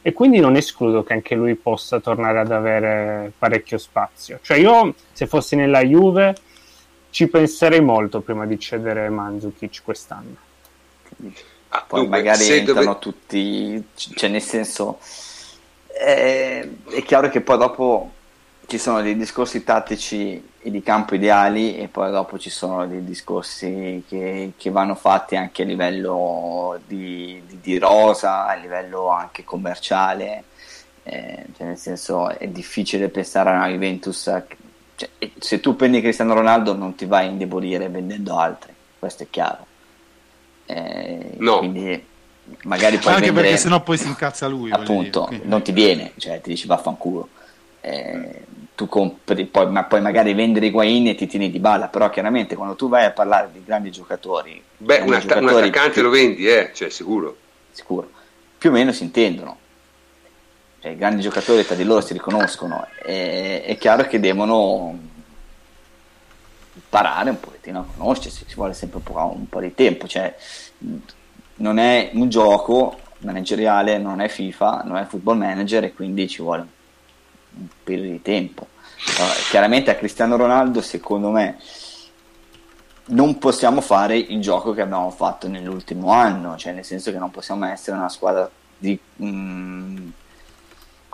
e 0.00 0.12
quindi 0.12 0.38
non 0.38 0.54
escludo 0.54 1.02
che 1.02 1.14
anche 1.14 1.34
lui 1.34 1.56
possa 1.56 1.98
tornare 1.98 2.38
ad 2.38 2.52
avere 2.52 3.32
parecchio 3.36 3.76
spazio. 3.76 4.38
Cioè 4.40 4.56
io, 4.56 4.94
se 5.12 5.26
fossi 5.26 5.56
nella 5.56 5.82
Juve, 5.82 6.36
ci 7.16 7.28
penserei 7.28 7.80
molto 7.80 8.20
prima 8.20 8.44
di 8.44 8.58
cedere 8.60 9.08
Mandzukic 9.08 9.80
quest'anno. 9.82 10.36
Ah, 11.70 11.82
Poi 11.88 12.00
dunque, 12.00 12.18
magari 12.18 12.46
entrano 12.46 12.82
dove... 12.82 12.98
tutti, 12.98 13.88
cioè 13.94 14.28
nel 14.28 14.42
senso, 14.42 14.98
è, 15.86 16.68
è 16.90 17.02
chiaro 17.04 17.30
che 17.30 17.40
poi 17.40 17.56
dopo 17.56 18.12
ci 18.66 18.76
sono 18.76 19.00
dei 19.00 19.16
discorsi 19.16 19.64
tattici 19.64 20.46
e 20.60 20.70
di 20.70 20.82
campo 20.82 21.14
ideali 21.14 21.78
e 21.78 21.88
poi 21.88 22.10
dopo 22.10 22.38
ci 22.38 22.50
sono 22.50 22.86
dei 22.86 23.02
discorsi 23.02 24.04
che, 24.06 24.52
che 24.54 24.70
vanno 24.70 24.94
fatti 24.94 25.36
anche 25.36 25.62
a 25.62 25.64
livello 25.64 26.78
di, 26.86 27.40
di, 27.46 27.60
di 27.62 27.78
rosa, 27.78 28.44
a 28.44 28.52
livello 28.56 29.08
anche 29.08 29.42
commerciale, 29.42 30.44
eh, 31.02 31.46
cioè 31.56 31.66
nel 31.66 31.78
senso 31.78 32.28
è 32.28 32.46
difficile 32.46 33.08
pensare 33.08 33.48
a 33.48 33.54
una 33.54 33.68
Juventus, 33.68 34.42
cioè, 34.96 35.08
se 35.38 35.60
tu 35.60 35.76
prendi 35.76 36.00
Cristiano 36.00 36.34
Ronaldo 36.34 36.74
non 36.74 36.94
ti 36.94 37.06
vai 37.06 37.26
a 37.26 37.30
indebolire 37.30 37.88
vendendo 37.88 38.36
altri, 38.36 38.72
questo 38.98 39.22
è 39.22 39.26
chiaro. 39.30 39.66
Eh, 40.66 41.34
no. 41.36 41.58
Quindi 41.58 42.04
magari 42.62 42.98
poi 42.98 43.12
anche 43.12 43.26
vendere, 43.26 43.46
perché 43.46 43.60
sennò 43.60 43.82
poi 43.82 43.98
si 43.98 44.06
incazza 44.06 44.46
lui 44.46 44.70
appunto 44.70 45.26
dire, 45.28 45.42
non 45.46 45.62
ti 45.62 45.72
viene 45.72 46.12
cioè 46.16 46.40
ti 46.40 46.50
dici 46.50 46.68
vaffanculo 46.68 47.28
eh, 47.80 48.44
tu 48.74 48.88
compri, 48.88 49.46
poi, 49.46 49.70
ma 49.70 49.84
poi 49.84 50.00
magari 50.00 50.34
vendere 50.34 50.66
Higuain 50.66 51.08
e 51.08 51.14
ti 51.14 51.26
tieni 51.26 51.50
di 51.50 51.58
balla, 51.58 51.88
però 51.88 52.10
chiaramente 52.10 52.54
quando 52.54 52.74
tu 52.74 52.88
vai 52.88 53.04
a 53.06 53.10
parlare 53.10 53.48
di 53.52 53.62
grandi 53.64 53.90
giocatori, 53.90 54.62
beh, 54.76 54.96
grandi 54.96 55.10
un, 55.10 55.16
atta- 55.16 55.26
giocatori, 55.34 55.54
un 55.54 55.62
attaccante 55.62 55.92
più, 55.92 56.02
lo 56.02 56.10
vendi, 56.10 56.46
eh, 56.46 56.70
cioè 56.74 56.90
sicuro. 56.90 57.36
Sicuro, 57.70 58.10
più 58.58 58.70
o 58.70 58.72
meno 58.72 58.92
si 58.92 59.04
intendono. 59.04 59.58
Cioè, 60.86 60.94
grandi 60.94 61.20
giocatori 61.20 61.66
tra 61.66 61.74
di 61.74 61.82
loro 61.82 62.00
si 62.00 62.12
riconoscono, 62.12 62.86
e, 63.04 63.64
è 63.64 63.76
chiaro 63.76 64.04
che 64.04 64.20
devono 64.20 64.96
imparare 66.74 67.30
un 67.30 67.40
pochettino 67.40 67.80
a 67.80 67.84
conoscersi, 67.96 68.46
ci 68.46 68.54
vuole 68.54 68.72
sempre 68.72 68.98
un 68.98 69.02
po', 69.02 69.34
un 69.34 69.48
po 69.48 69.58
di 69.58 69.74
tempo, 69.74 70.06
cioè, 70.06 70.32
non 71.56 71.78
è 71.78 72.10
un 72.12 72.28
gioco 72.28 73.00
manageriale, 73.18 73.98
non 73.98 74.20
è 74.20 74.28
FIFA, 74.28 74.82
non 74.84 74.98
è 74.98 75.06
football 75.06 75.38
manager 75.38 75.82
e 75.82 75.92
quindi 75.92 76.28
ci 76.28 76.40
vuole 76.40 76.64
un 77.56 77.66
periodo 77.82 78.12
di 78.12 78.22
tempo. 78.22 78.68
Uh, 79.18 79.48
chiaramente 79.50 79.90
a 79.90 79.96
Cristiano 79.96 80.36
Ronaldo, 80.36 80.80
secondo 80.82 81.30
me, 81.30 81.58
non 83.06 83.38
possiamo 83.38 83.80
fare 83.80 84.16
il 84.16 84.40
gioco 84.40 84.72
che 84.72 84.82
abbiamo 84.82 85.10
fatto 85.10 85.48
nell'ultimo 85.48 86.12
anno, 86.12 86.56
cioè 86.56 86.74
nel 86.74 86.84
senso 86.84 87.10
che 87.10 87.18
non 87.18 87.32
possiamo 87.32 87.66
essere 87.66 87.96
una 87.96 88.08
squadra 88.08 88.48
di, 88.78 88.96
mm, 89.20 90.08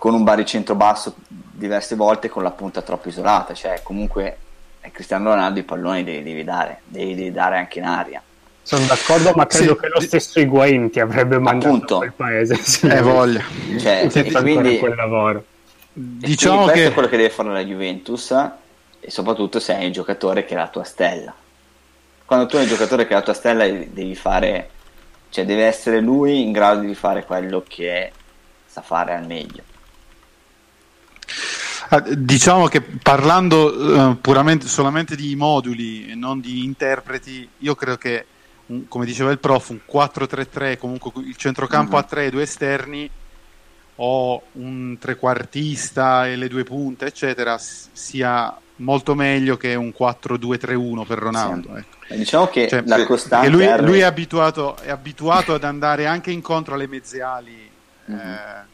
con 0.03 0.13
un 0.13 0.25
baricentro 0.25 0.75
basso 0.75 1.15
diverse 1.29 1.95
volte 1.95 2.27
con 2.27 2.43
la 2.43 2.51
punta 2.51 2.81
troppo 2.81 3.07
isolata, 3.07 3.53
cioè 3.53 3.79
comunque 3.83 4.37
a 4.81 4.89
Cristiano 4.89 5.29
Ronaldo 5.29 5.59
i 5.59 5.63
palloni 5.63 6.03
devi, 6.03 6.23
devi 6.23 6.43
dare, 6.43 6.81
devi, 6.83 7.15
devi, 7.15 7.31
dare 7.31 7.57
anche 7.57 7.79
in 7.79 7.85
aria. 7.85 8.21
Sono 8.61 8.85
d'accordo, 8.85 9.31
ma 9.33 9.47
credo 9.47 9.75
sì. 9.75 9.79
che 9.79 9.87
lo 9.87 10.01
stesso 10.01 10.41
Higuain 10.41 10.89
ti 10.89 10.99
avrebbe 10.99 11.39
mandato 11.39 11.73
Appunto. 11.73 11.97
quel 11.99 12.11
paese. 12.11 12.55
Sì. 12.61 12.85
Eh, 12.85 12.99
voglia. 12.99 13.45
Cioè, 13.79 14.09
e 14.11 14.31
quindi, 14.33 14.77
quel 14.77 14.93
lavoro 14.93 15.45
diciamo 15.93 16.65
che... 16.65 16.87
è 16.87 16.91
quello 16.91 17.07
che 17.07 17.15
deve 17.15 17.29
fare 17.29 17.53
la 17.53 17.63
Juventus 17.63 18.31
e 18.99 19.09
soprattutto 19.09 19.61
se 19.61 19.73
hai 19.73 19.85
un 19.85 19.93
giocatore 19.93 20.43
che 20.43 20.53
è 20.53 20.57
la 20.57 20.67
tua 20.67 20.83
stella. 20.83 21.33
Quando 22.25 22.45
tu 22.47 22.57
hai 22.57 22.63
un 22.63 22.67
giocatore 22.67 23.05
che 23.05 23.11
è 23.11 23.15
la 23.15 23.21
tua 23.21 23.33
stella 23.33 23.65
devi 23.65 24.15
fare, 24.15 24.69
cioè 25.29 25.45
deve 25.45 25.63
essere 25.63 26.01
lui 26.01 26.41
in 26.41 26.51
grado 26.51 26.81
di 26.81 26.93
fare 26.93 27.23
quello 27.23 27.63
che 27.65 28.11
sa 28.65 28.81
fare 28.81 29.15
al 29.15 29.25
meglio. 29.25 29.71
Ah, 31.89 31.99
diciamo 31.99 32.67
che 32.67 32.81
parlando 32.81 34.09
uh, 34.09 34.19
puramente 34.19 34.67
solamente 34.67 35.15
di 35.15 35.35
moduli 35.35 36.09
e 36.09 36.15
non 36.15 36.39
di 36.39 36.63
interpreti, 36.63 37.47
io 37.59 37.75
credo 37.75 37.97
che, 37.97 38.25
come 38.87 39.05
diceva 39.05 39.31
il 39.31 39.39
prof, 39.39 39.69
un 39.69 39.79
4-3-3, 39.89 40.77
comunque 40.77 41.11
il 41.23 41.35
centrocampo 41.35 41.95
mm-hmm. 41.95 42.03
a 42.03 42.07
3 42.07 42.25
e 42.25 42.29
due 42.29 42.41
esterni 42.43 43.09
o 43.95 44.41
un 44.53 44.97
trequartista 44.99 46.27
e 46.27 46.35
le 46.35 46.47
due 46.47 46.63
punte, 46.63 47.05
eccetera, 47.05 47.59
sia 47.59 48.57
molto 48.77 49.13
meglio 49.13 49.57
che 49.57 49.75
un 49.75 49.93
4-2-3-1 49.97 51.05
per 51.05 51.19
Ronaldo. 51.19 51.69
Sì. 51.73 51.79
Ecco. 51.79 52.15
Diciamo 52.15 52.47
che 52.47 52.67
cioè, 52.67 52.83
la 52.85 53.05
costante 53.05 53.49
lui, 53.49 53.67
lui 53.81 53.99
è, 53.99 54.03
abituato, 54.03 54.77
è, 54.77 54.89
abituato, 54.89 55.53
ad 55.53 55.63
andare 55.63 56.05
anche 56.05 56.31
incontro 56.31 56.73
alle 56.73 56.87
mezziali 56.87 57.69
mm-hmm. 58.09 58.19
eh, 58.19 58.71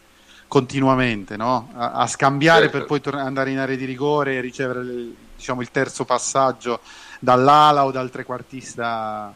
continuamente, 0.49 1.37
no? 1.37 1.69
a, 1.75 1.91
a, 1.91 2.07
scambiare 2.07 2.63
certo. 2.63 2.77
per 2.79 2.87
poi 2.87 2.99
tor- 2.99 3.15
andare 3.15 3.51
in 3.51 3.59
area 3.59 3.77
di 3.77 3.85
rigore 3.85 4.35
e 4.35 4.41
ricevere 4.41 4.81
il, 4.81 5.15
diciamo, 5.35 5.61
il 5.61 5.69
terzo 5.69 6.03
passaggio 6.05 6.81
dall'ala 7.19 7.85
o 7.85 7.91
dal 7.91 8.09
trequartista 8.09 9.33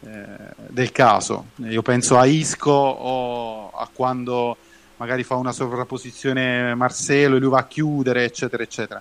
eh, 0.00 0.26
del 0.68 0.92
caso. 0.92 1.46
Io 1.56 1.80
penso 1.80 2.18
a 2.18 2.26
Isco 2.26 2.70
o 2.70 3.70
a 3.70 3.88
quando 3.92 4.56
magari 4.98 5.24
fa 5.24 5.36
una 5.36 5.52
sovrapposizione 5.52 6.74
Marcelo 6.74 7.36
e 7.36 7.38
lui 7.38 7.48
va 7.48 7.60
a 7.60 7.66
chiudere, 7.66 8.24
eccetera, 8.24 8.62
eccetera. 8.62 9.00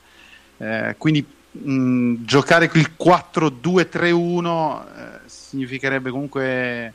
Eh, 0.58 0.96
quindi 0.98 1.26
mh, 1.52 2.24
giocare 2.24 2.70
il 2.74 2.94
4-2-3-1 2.98 4.82
eh, 4.82 5.20
significherebbe 5.26 6.10
comunque 6.10 6.94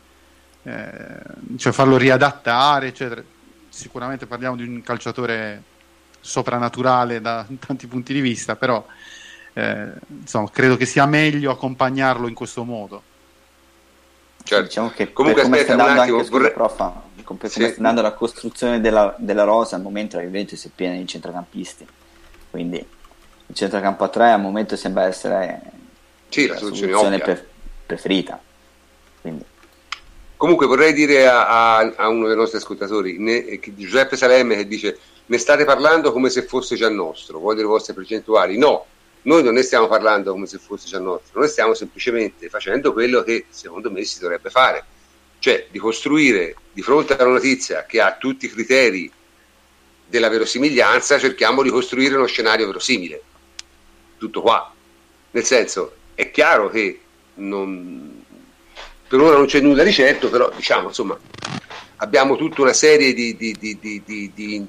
eh, 0.62 1.20
cioè 1.58 1.72
farlo 1.72 1.98
riadattare, 1.98 2.86
eccetera. 2.86 3.22
Sicuramente 3.74 4.26
parliamo 4.26 4.54
di 4.54 4.62
un 4.62 4.82
calciatore 4.82 5.62
soprannaturale 6.20 7.20
da 7.20 7.44
tanti 7.58 7.88
punti 7.88 8.12
di 8.12 8.20
vista, 8.20 8.54
però 8.54 8.86
eh, 9.52 9.92
insomma, 10.06 10.48
credo 10.48 10.76
che 10.76 10.86
sia 10.86 11.06
meglio 11.06 11.50
accompagnarlo 11.50 12.28
in 12.28 12.34
questo 12.34 12.62
modo. 12.62 13.02
Certo. 14.44 14.64
Diciamo 14.64 14.90
che 14.90 15.12
comunque 15.12 15.42
aspetta 15.42 15.74
un 15.74 15.80
attimo, 15.80 16.22
vorrei... 16.24 16.52
prof, 16.52 16.92
come 17.24 17.40
sì. 17.48 17.64
sta 17.64 17.74
andando 17.76 18.02
la 18.02 18.12
costruzione 18.12 18.80
della, 18.80 19.12
della, 19.18 19.42
rosa 19.42 19.74
al 19.74 19.82
momento 19.82 20.18
la 20.18 20.22
Juventus 20.22 20.66
è 20.66 20.70
piena 20.72 20.94
di 20.94 21.06
centrocampisti 21.06 21.86
quindi 22.50 22.76
il 22.76 23.54
centrocampo 23.54 24.04
a 24.04 24.08
3 24.08 24.32
al 24.32 24.40
momento 24.42 24.76
sembra 24.76 25.06
essere 25.06 25.62
sì, 26.28 26.46
la, 26.46 26.56
soluzione, 26.56 26.92
soluzione 26.92 27.18
pre- 27.20 27.48
preferita 27.86 28.38
quindi. 29.22 29.44
Comunque 30.37 30.66
vorrei 30.66 30.93
dire 30.93 31.26
a, 31.26 31.76
a, 31.76 31.93
a, 31.97 32.09
uno 32.09 32.26
dei 32.26 32.37
nostri 32.37 32.59
ascoltatori 32.59 33.18
ne, 33.18 33.61
Giuseppe 33.74 34.16
Salemme 34.16 34.57
che 34.57 34.66
dice 34.66 34.99
ne 35.26 35.39
state 35.39 35.64
parlando 35.64 36.12
come 36.12 36.30
se 36.30 36.43
fosse 36.43 36.76
già 36.76 36.89
nostro 36.89 37.39
voglio 37.39 37.61
le 37.61 37.68
vostre 37.68 37.95
percentuali 37.95 38.59
no 38.59 38.87
noi 39.24 39.43
non 39.43 39.55
ne 39.55 39.62
stiamo 39.62 39.87
parlando 39.87 40.32
come 40.32 40.47
se 40.47 40.59
fosse 40.59 40.87
già 40.87 40.99
nostro, 40.99 41.41
noi 41.41 41.49
stiamo 41.49 41.74
semplicemente 41.74 42.49
facendo 42.49 42.93
quello 42.93 43.22
che 43.22 43.47
secondo 43.49 43.91
me 43.91 44.05
si 44.05 44.18
dovrebbe 44.18 44.51
fare, 44.51 44.85
cioè 45.39 45.66
di 45.70 45.78
costruire 45.78 46.55
di 46.72 46.82
fronte 46.82 47.16
a 47.16 47.24
una 47.24 47.35
notizia 47.35 47.87
che 47.87 48.01
ha 48.01 48.16
tutti 48.16 48.47
i 48.47 48.51
criteri 48.51 49.11
della 50.07 50.28
verosimiglianza, 50.28 51.18
cerchiamo 51.18 51.62
di 51.62 51.70
costruire 51.70 52.16
uno 52.16 52.26
scenario 52.26 52.66
verosimile. 52.66 53.22
Tutto 54.18 54.43
qua. 54.43 54.72
Nel 55.30 55.45
senso, 55.45 55.95
è 56.14 56.30
chiaro 56.30 56.68
che 56.68 57.01
non, 57.37 58.23
per 59.07 59.20
ora 59.20 59.36
non 59.36 59.46
c'è 59.46 59.61
nulla 59.61 59.82
di 59.82 59.92
certo, 59.92 60.28
però 60.28 60.50
diciamo, 60.55 60.88
insomma, 60.88 61.18
abbiamo 61.96 62.36
tutta 62.36 62.62
una 62.62 62.72
serie 62.72 63.12
di, 63.12 63.36
di, 63.36 63.57
di, 63.59 64.02
di 64.34 64.66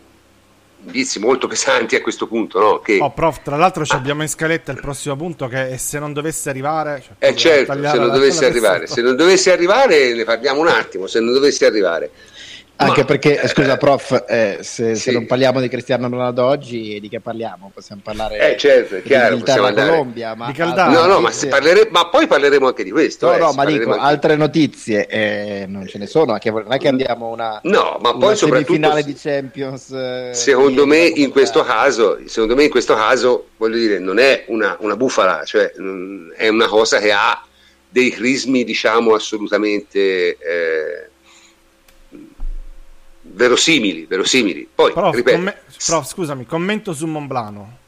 indizi 0.86 1.20
molto 1.20 1.48
pesanti 1.48 1.96
a 1.96 2.02
questo 2.02 2.28
punto. 2.28 2.60
No? 2.60 2.80
Che... 2.80 3.00
Oh, 3.02 3.12
prof, 3.12 3.42
tra 3.44 3.58
l'altro 3.58 3.84
ah. 3.88 3.96
abbiamo 3.96 4.22
in 4.22 4.30
scaletta 4.30 4.72
il 4.72 4.80
prossimo 4.80 5.16
punto 5.16 5.48
che 5.48 5.78
se 5.78 6.00
non 6.00 6.14
dovesse 6.14 6.50
arrivare... 6.50 7.02
Cioè, 7.02 7.30
eh 7.30 7.36
certo, 7.36 7.74
se 7.74 7.98
non 7.98 8.12
dovesse 8.12 8.46
arrivare. 8.46 8.88
Se 8.88 9.02
non 9.02 9.16
dovesse 9.16 9.52
arrivare 9.52 10.14
ne 10.14 10.24
parliamo 10.24 10.62
un 10.62 10.68
attimo, 10.68 11.08
se 11.08 11.20
non 11.20 11.34
dovesse 11.34 11.66
arrivare. 11.66 12.12
Anche 12.78 13.00
Ma- 13.02 13.06
perché, 13.06 13.40
eh, 13.42 13.48
scusa, 13.48 13.78
prof, 13.78 14.26
eh, 14.28 14.58
se, 14.60 14.96
se 14.96 14.96
sì. 14.96 15.12
non 15.14 15.26
parliamo 15.26 15.62
di 15.62 15.70
Cristiano 15.70 16.10
Ronaldo 16.10 16.44
oggi, 16.44 17.00
di 17.00 17.08
che 17.08 17.22
parliamo? 17.22 17.72
Possiamo 17.74 18.02
parlare 18.04 18.52
Eh, 18.54 18.58
certo, 18.58 19.02
chiaro, 19.02 19.38
possiamo 19.38 19.68
andare. 19.68 19.90
Colombia, 19.92 20.36
ma 20.36 20.48
Di 20.48 20.54
Caldara. 20.54 20.88
altre 20.90 21.02
No, 21.08 21.14
no, 21.14 21.20
ma, 21.22 21.32
se 21.32 21.48
parlere- 21.48 21.88
ma 21.90 22.08
poi 22.10 22.28
parleremo 22.28 22.68
anche 22.68 22.84
di 22.84 22.92
questo. 22.92 23.28
No, 23.28 23.34
eh, 23.34 23.38
no, 23.40 23.50
se 23.52 23.56
ma 23.56 23.66
dico, 23.66 23.92
anche- 23.94 24.04
altre 24.06 24.36
notizie 24.36 25.08
eh, 25.08 25.66
non 25.70 25.88
ce 25.88 25.98
ne 26.00 26.06
sono, 26.06 26.34
anche, 26.34 26.52
non 26.52 26.74
è 26.74 26.78
che 26.78 26.90
andiamo 26.90 27.28
a 27.28 27.32
una, 27.32 27.60
No, 27.64 27.98
ma 28.02 28.10
una 28.10 28.18
poi 28.20 28.36
soprattutto 28.36 28.74
semifinale 28.74 29.04
di 29.04 29.14
Champions. 29.14 29.92
eh, 29.92 30.30
secondo 30.34 30.84
di- 30.84 30.90
me 30.90 31.12
di- 31.12 31.22
in 31.24 31.32
questo 31.32 31.64
caso 31.64 32.20
secondo 32.26 32.56
me 32.56 32.66
in 32.66 32.70
questo 32.70 32.94
caso 32.94 33.52
voglio 33.56 33.78
dire 33.78 34.00
non 34.00 34.20
è 34.20 34.44
una, 34.48 34.76
una 34.82 34.98
bufala 34.98 35.44
cioè 35.46 35.72
mm, 35.80 36.32
è 36.32 36.50
una 36.50 36.68
cosa 36.68 37.00
che 37.00 37.12
ha 37.14 37.42
dei 37.88 38.10
crismi 38.10 38.66
diciamo 38.66 39.14
assolutamente 39.14 40.00
eh, 40.38 41.10
verosimili 43.36 44.06
verosimili 44.06 44.68
poi 44.74 44.92
Prof, 44.94 45.14
ripeto 45.16 45.38
comm- 45.38 45.54
prof, 45.86 46.08
scusami, 46.08 46.46
commento 46.46 46.94
su 46.94 47.06
Monblano. 47.06 47.84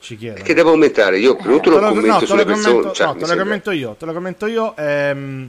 Ci 0.00 0.16
chiedo. 0.16 0.42
che 0.42 0.54
devo 0.54 0.70
aumentare 0.70 1.18
io 1.18 1.34
tutto 1.36 1.58
Te 1.60 1.68
non 1.70 1.80
lo- 1.80 1.86
commento 1.88 2.06
no, 2.12 2.18
te 2.20 2.26
sulle 2.26 2.38
lo 2.44 2.46
persone 2.46 2.72
commento, 2.72 2.92
cioè, 2.94 3.06
no, 3.06 3.12
te 3.14 3.18
lo 3.20 3.26
sembra- 3.26 3.44
commento 3.44 3.70
io, 3.72 3.94
te 3.98 4.04
lo 4.06 4.12
commento 4.12 4.46
io. 4.46 4.76
ehm, 4.76 5.48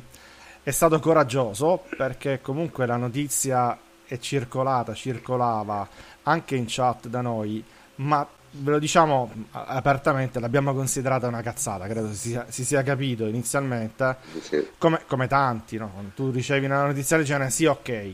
è 0.63 0.71
stato 0.71 0.99
coraggioso 0.99 1.83
perché 1.95 2.39
comunque 2.41 2.85
la 2.87 2.97
notizia 2.97 3.77
è 4.05 4.17
circolata, 4.17 4.93
circolava 4.95 5.87
anche 6.23 6.55
in 6.55 6.65
chat 6.67 7.07
da 7.07 7.21
noi, 7.21 7.63
ma 7.95 8.27
ve 8.51 8.71
lo 8.71 8.79
diciamo 8.79 9.31
apertamente, 9.51 10.39
l'abbiamo 10.39 10.73
considerata 10.73 11.27
una 11.27 11.41
cazzata, 11.43 11.85
credo 11.87 12.09
si 12.09 12.29
sia, 12.29 12.45
si 12.49 12.65
sia 12.65 12.81
capito 12.81 13.25
inizialmente, 13.27 14.17
Sì. 14.41 14.67
come, 14.79 15.01
come 15.07 15.27
tanti, 15.27 15.77
no? 15.77 15.91
Tu 16.15 16.31
ricevi 16.31 16.65
una 16.65 16.83
notizia 16.87 17.17
del 17.17 17.25
genere, 17.27 17.51
sì, 17.51 17.65
ok. 17.65 18.11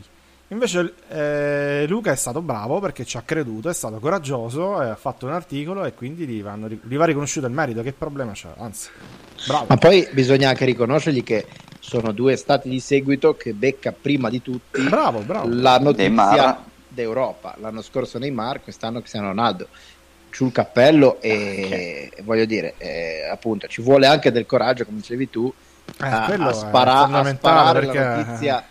Invece 0.48 0.94
eh, 1.08 1.86
Luca 1.88 2.12
è 2.12 2.16
stato 2.16 2.40
bravo 2.40 2.78
perché 2.78 3.04
ci 3.04 3.16
ha 3.16 3.22
creduto, 3.24 3.68
è 3.68 3.74
stato 3.74 3.98
coraggioso, 3.98 4.80
e 4.80 4.86
ha 4.90 4.94
fatto 4.96 5.26
un 5.26 5.32
articolo 5.32 5.84
e 5.84 5.92
quindi 5.92 6.24
gli, 6.24 6.40
vanno- 6.40 6.68
gli 6.68 6.96
va 6.96 7.04
riconosciuto 7.04 7.46
il 7.46 7.52
merito. 7.52 7.82
Che 7.82 7.92
problema 7.92 8.30
c'è? 8.32 8.48
Anzi, 8.58 8.88
bravo. 9.48 9.66
Ma 9.68 9.76
poi 9.76 10.06
bisogna 10.12 10.48
anche 10.50 10.64
riconoscergli 10.64 11.24
che 11.24 11.46
sono 11.80 12.12
due 12.12 12.36
stati 12.36 12.68
di 12.68 12.78
seguito 12.78 13.36
che 13.36 13.54
becca 13.54 13.92
prima 13.92 14.28
di 14.30 14.40
tutti 14.40 14.82
Bravo, 14.82 15.20
bravo. 15.20 15.48
la 15.50 15.78
notizia 15.78 16.06
Neymar. 16.08 16.58
d'Europa. 16.88 17.56
L'anno 17.58 17.82
scorso 17.82 18.18
Neymar, 18.18 18.62
quest'anno 18.62 19.00
Cristiano 19.00 19.28
Ronaldo. 19.28 19.66
Giù 20.30 20.46
il 20.46 20.52
cappello 20.52 21.20
e 21.22 22.12
voglio 22.22 22.44
dire, 22.44 22.74
eh, 22.78 23.26
appunto, 23.28 23.66
ci 23.66 23.82
vuole 23.82 24.06
anche 24.06 24.30
del 24.30 24.46
coraggio, 24.46 24.84
come 24.84 24.98
dicevi 24.98 25.28
tu, 25.30 25.52
Eh, 26.02 26.06
a, 26.06 26.24
quello 26.26 26.48
a 26.48 26.50
è 26.50 26.54
spara- 26.54 26.92
a 26.98 27.02
fondamentale 27.02 27.36
sparare 27.36 27.80
perché 27.80 27.98
la 27.98 28.16
notizia 28.16 28.64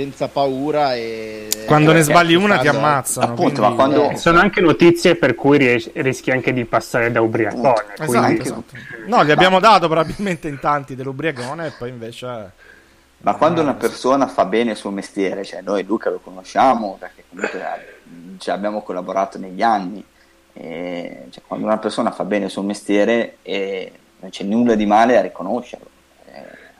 senza 0.00 0.28
paura 0.28 0.94
e 0.94 1.48
quando 1.66 1.92
ne 1.92 1.98
eh, 1.98 2.02
sbagli 2.02 2.34
una 2.34 2.58
ti 2.58 2.68
ammazzano. 2.68 3.32
Appunto, 3.32 3.60
quindi- 3.60 3.60
ma 3.60 3.74
quando- 3.74 4.10
eh, 4.10 4.16
Sono 4.16 4.38
anche 4.40 4.60
notizie 4.60 5.14
per 5.16 5.34
cui 5.34 5.58
ries- 5.58 5.90
rischi 5.94 6.30
anche 6.30 6.52
di 6.52 6.64
passare 6.64 7.12
da 7.12 7.20
ubriacone. 7.20 7.68
Esatto, 7.98 8.04
quindi- 8.06 8.40
esatto. 8.40 8.64
No, 9.06 9.24
gli 9.24 9.30
abbiamo 9.30 9.60
dato 9.60 9.86
probabilmente 9.88 10.48
in 10.48 10.58
tanti 10.58 10.94
dell'ubriacone 10.96 11.66
e 11.66 11.72
poi 11.78 11.88
invece... 11.90 12.52
Ma 13.22 13.34
quando 13.34 13.60
Ah, 13.60 13.64
una 13.64 13.74
persona 13.74 14.26
fa 14.26 14.46
bene 14.46 14.70
il 14.70 14.76
suo 14.78 14.88
mestiere, 14.90 15.44
cioè 15.44 15.60
noi 15.60 15.84
Luca 15.84 16.08
lo 16.08 16.20
conosciamo 16.24 16.96
perché 16.98 17.24
comunque 17.28 17.60
eh, 17.60 18.38
ci 18.38 18.50
abbiamo 18.50 18.80
collaborato 18.80 19.36
negli 19.36 19.60
anni, 19.60 20.02
e, 20.54 21.26
cioè, 21.30 21.42
quando 21.46 21.66
una 21.66 21.76
persona 21.76 22.10
fa 22.12 22.24
bene 22.24 22.46
il 22.46 22.50
suo 22.50 22.62
mestiere 22.62 23.36
e 23.42 23.92
non 24.20 24.30
c'è 24.30 24.44
nulla 24.44 24.74
di 24.74 24.86
male 24.86 25.18
a 25.18 25.20
riconoscerlo. 25.20 25.86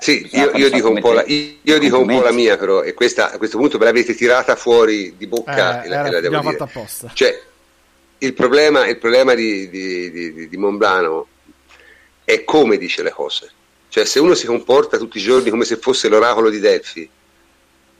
Sì, 0.00 0.28
io, 0.32 0.50
io 0.56 0.70
dico 0.70 0.88
un 0.90 0.98
po' 1.00 1.12
la, 1.12 1.24
io 1.26 1.78
dico 1.78 1.98
un 1.98 2.06
po' 2.06 2.22
la 2.22 2.32
mia 2.32 2.56
però 2.56 2.82
e 2.82 2.94
questa 2.94 3.32
a 3.32 3.36
questo 3.38 3.58
punto 3.58 3.76
me 3.78 3.84
l'avete 3.84 4.14
tirata 4.14 4.56
fuori 4.56 5.14
di 5.16 5.26
bocca 5.26 5.82
Eh, 5.82 5.86
e 5.86 5.88
la, 5.88 5.94
era- 5.98 6.08
e 6.08 6.10
la 6.10 6.20
devo 6.20 6.36
abbiamo 6.36 6.42
dire. 6.42 6.56
fatto 6.56 6.64
apposta. 6.78 7.10
Cioè, 7.12 7.42
il 8.18 8.32
problema, 8.34 8.86
il 8.86 8.96
problema 8.98 9.34
di, 9.34 9.68
di, 9.68 10.10
di, 10.10 10.48
di 10.48 10.56
Monblano 10.56 11.26
è 12.24 12.44
come 12.44 12.78
dice 12.78 13.02
le 13.02 13.10
cose. 13.10 13.50
Cioè, 13.88 14.04
se 14.04 14.20
uno 14.20 14.34
si 14.34 14.46
comporta 14.46 14.96
tutti 14.98 15.18
i 15.18 15.22
giorni 15.22 15.50
come 15.50 15.64
se 15.64 15.76
fosse 15.76 16.08
l'oracolo 16.08 16.48
di 16.48 16.60
Delfi, 16.60 17.08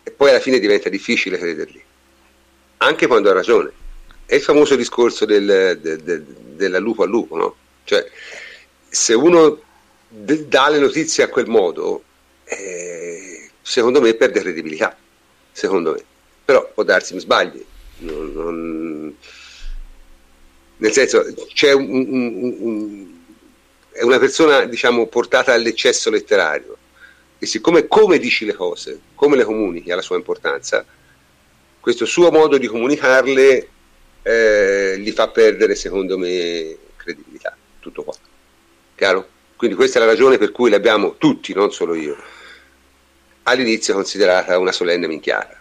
e 0.03 0.11
poi 0.13 0.31
alla 0.31 0.41
fine 0.41 0.59
diventa 0.59 0.89
difficile 0.89 1.37
credergli, 1.37 1.83
anche 2.79 3.07
quando 3.07 3.29
ha 3.31 3.35
ragione. 3.35 3.73
È 4.25 4.37
il 4.37 4.41
famoso 4.43 4.77
discorso 4.77 5.25
del, 5.25 5.79
del, 5.83 6.01
del, 6.03 6.23
della 6.23 6.79
lupo 6.79 7.03
al 7.03 7.09
lupo, 7.09 7.37
no? 7.37 7.57
Cioè, 7.85 8.09
se 8.89 9.15
uno 9.15 9.61
d- 10.11 10.45
dà 10.47 10.69
le 10.69 10.79
notizie 10.79 11.25
a 11.25 11.29
quel 11.29 11.47
modo, 11.47 12.03
eh, 12.45 13.49
secondo 13.63 14.01
me 14.01 14.15
perde 14.15 14.41
credibilità. 14.41 14.97
Secondo 15.53 15.93
me. 15.93 16.03
Però 16.45 16.71
può 16.73 16.83
darsi 16.83 17.15
mi 17.15 17.21
sbagli. 17.21 17.65
Non- 17.99 18.33
non- 18.33 19.17
Nel 20.79 20.93
senso, 20.93 21.25
c'è 21.53 21.73
un, 21.73 21.89
un- 21.91 22.57
un- 22.59 23.07
è 23.93 24.03
una 24.03 24.19
persona, 24.19 24.65
diciamo, 24.65 25.07
portata 25.07 25.53
all'eccesso 25.53 26.09
letterario. 26.11 26.77
E 27.39 27.47
siccome 27.47 27.87
come 27.87 28.19
dici 28.19 28.45
le 28.47 28.55
cose, 28.55 28.99
come 29.15 29.37
le 29.37 29.45
comunichi 29.45 29.91
ha 29.93 29.97
la 29.97 30.03
sua 30.03 30.17
importanza, 30.17 30.85
questo 31.81 32.05
suo 32.07 32.31
modo 32.31 32.59
di 32.59 32.67
comunicarle 32.67 33.69
eh, 34.23 34.97
gli 34.99 35.11
fa 35.13 35.29
perdere, 35.29 35.75
secondo 35.75 36.19
me, 36.19 36.77
credibilità. 36.97 37.57
Tutto 37.79 38.03
qua. 38.03 38.15
Chiaro? 38.95 39.29
Quindi 39.61 39.77
questa 39.77 39.99
è 39.99 40.01
la 40.03 40.09
ragione 40.09 40.39
per 40.39 40.53
cui 40.53 40.71
l'abbiamo 40.71 41.17
tutti, 41.19 41.53
non 41.53 41.71
solo 41.71 41.93
io, 41.93 42.17
all'inizio 43.43 43.93
considerata 43.93 44.57
una 44.57 44.73
solenne 44.73 45.07
minchiata. 45.07 45.61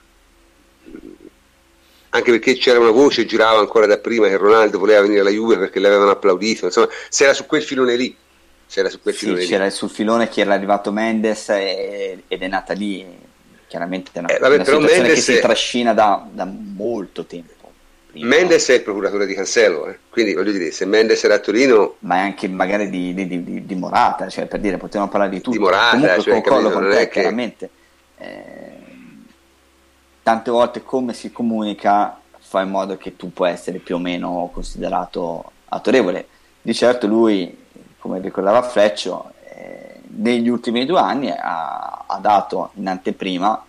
Anche 2.11 2.31
perché 2.31 2.55
c'era 2.55 2.79
una 2.79 2.91
voce, 2.91 3.25
girava 3.25 3.59
ancora 3.59 3.85
da 3.87 3.97
prima 3.97 4.29
che 4.29 4.37
Ronaldo 4.37 4.79
voleva 4.79 5.01
venire 5.01 5.19
alla 5.19 5.29
Juve 5.31 5.57
perché 5.57 5.79
l'avevano 5.81 6.11
applaudito, 6.11 6.63
insomma, 6.67 6.87
se 7.09 7.25
era 7.25 7.33
su 7.33 7.45
quel 7.45 7.61
filone 7.61 7.97
lì, 7.97 8.15
se 8.65 8.79
era 8.79 8.89
su 8.89 9.01
quel 9.01 9.13
Sì, 9.13 9.25
filone 9.25 9.45
c'era 9.45 9.65
lì. 9.65 9.71
sul 9.71 9.89
filone 9.89 10.29
che 10.29 10.39
era 10.39 10.53
arrivato 10.53 10.93
Mendes 10.93 11.49
e- 11.49 12.23
ed 12.25 12.41
è 12.41 12.47
nata 12.47 12.71
lì. 12.71 13.05
Chiaramente 13.67 14.11
è 14.13 14.19
una, 14.19 14.29
Eh, 14.29 14.39
vabbè, 14.39 14.55
una 14.55 14.63
situazione 14.63 15.01
Mendes 15.01 15.25
che 15.25 15.33
si 15.33 15.39
trascina 15.41 15.93
da, 15.93 16.25
da 16.31 16.45
molto 16.45 17.25
tempo. 17.25 17.58
Prima. 18.11 18.27
Mendes 18.35 18.67
è 18.69 18.73
il 18.73 18.81
procuratore 18.81 19.25
di 19.25 19.33
Cancelo, 19.33 19.87
eh. 19.87 19.99
quindi 20.09 20.33
voglio 20.33 20.51
dire, 20.51 20.71
se 20.71 20.85
Mendes 20.85 21.23
era 21.23 21.35
a 21.35 21.39
Torino, 21.39 21.95
ma 21.99 22.15
è 22.15 22.19
anche 22.19 22.47
magari 22.47 22.89
di, 22.89 23.13
di- 23.13 23.27
di- 23.43 23.65
di- 23.65 23.75
Morata, 23.75 24.27
cioè 24.29 24.45
per 24.45 24.59
dire, 24.59 24.77
potevamo 24.77 25.09
parlare 25.09 25.31
di 25.31 25.37
tutto. 25.41 25.51
Di 25.57 25.63
Morata, 25.63 25.91
Comunque 25.91 26.21
cioè, 26.21 26.33
concordo 26.33 26.69
capito, 26.69 26.79
con 26.79 26.89
te, 26.89 27.03
che- 27.07 27.09
chiaramente. 27.09 27.69
Eh, 28.17 28.77
tante 30.23 30.51
volte 30.51 30.83
come 30.83 31.13
si 31.13 31.31
comunica 31.31 32.19
fa 32.37 32.61
in 32.61 32.69
modo 32.69 32.97
che 32.97 33.15
tu 33.15 33.31
puoi 33.31 33.51
essere 33.51 33.77
più 33.79 33.95
o 33.95 33.99
meno 33.99 34.49
considerato 34.53 35.51
autorevole. 35.69 36.27
Di 36.61 36.73
certo 36.73 37.07
lui, 37.07 37.65
come 37.99 38.19
ricordava 38.19 38.61
Freccio, 38.63 39.31
eh, 39.43 39.99
negli 40.17 40.49
ultimi 40.49 40.85
due 40.85 40.99
anni 40.99 41.29
ha, 41.29 42.03
ha 42.07 42.17
dato 42.19 42.71
in 42.75 42.87
anteprima 42.87 43.63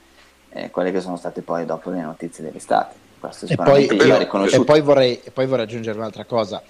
eh, 0.51 0.71
quelle 0.71 0.91
che 0.93 1.01
sono 1.01 1.17
state 1.17 1.43
poi 1.43 1.65
dopo 1.67 1.91
le 1.91 2.01
notizie 2.01 2.43
dell'estate. 2.43 3.00
E 3.53 3.57
poi, 3.71 3.87
io- 4.07 4.15
e 4.63 4.65
poi 4.65 4.81
vorrei, 4.81 5.21
e 5.23 5.31
poi 5.31 5.47
vorrei 5.47 5.65
aggiungere 5.65 5.99
un'altra 5.99 6.25
cosa. 6.25 6.63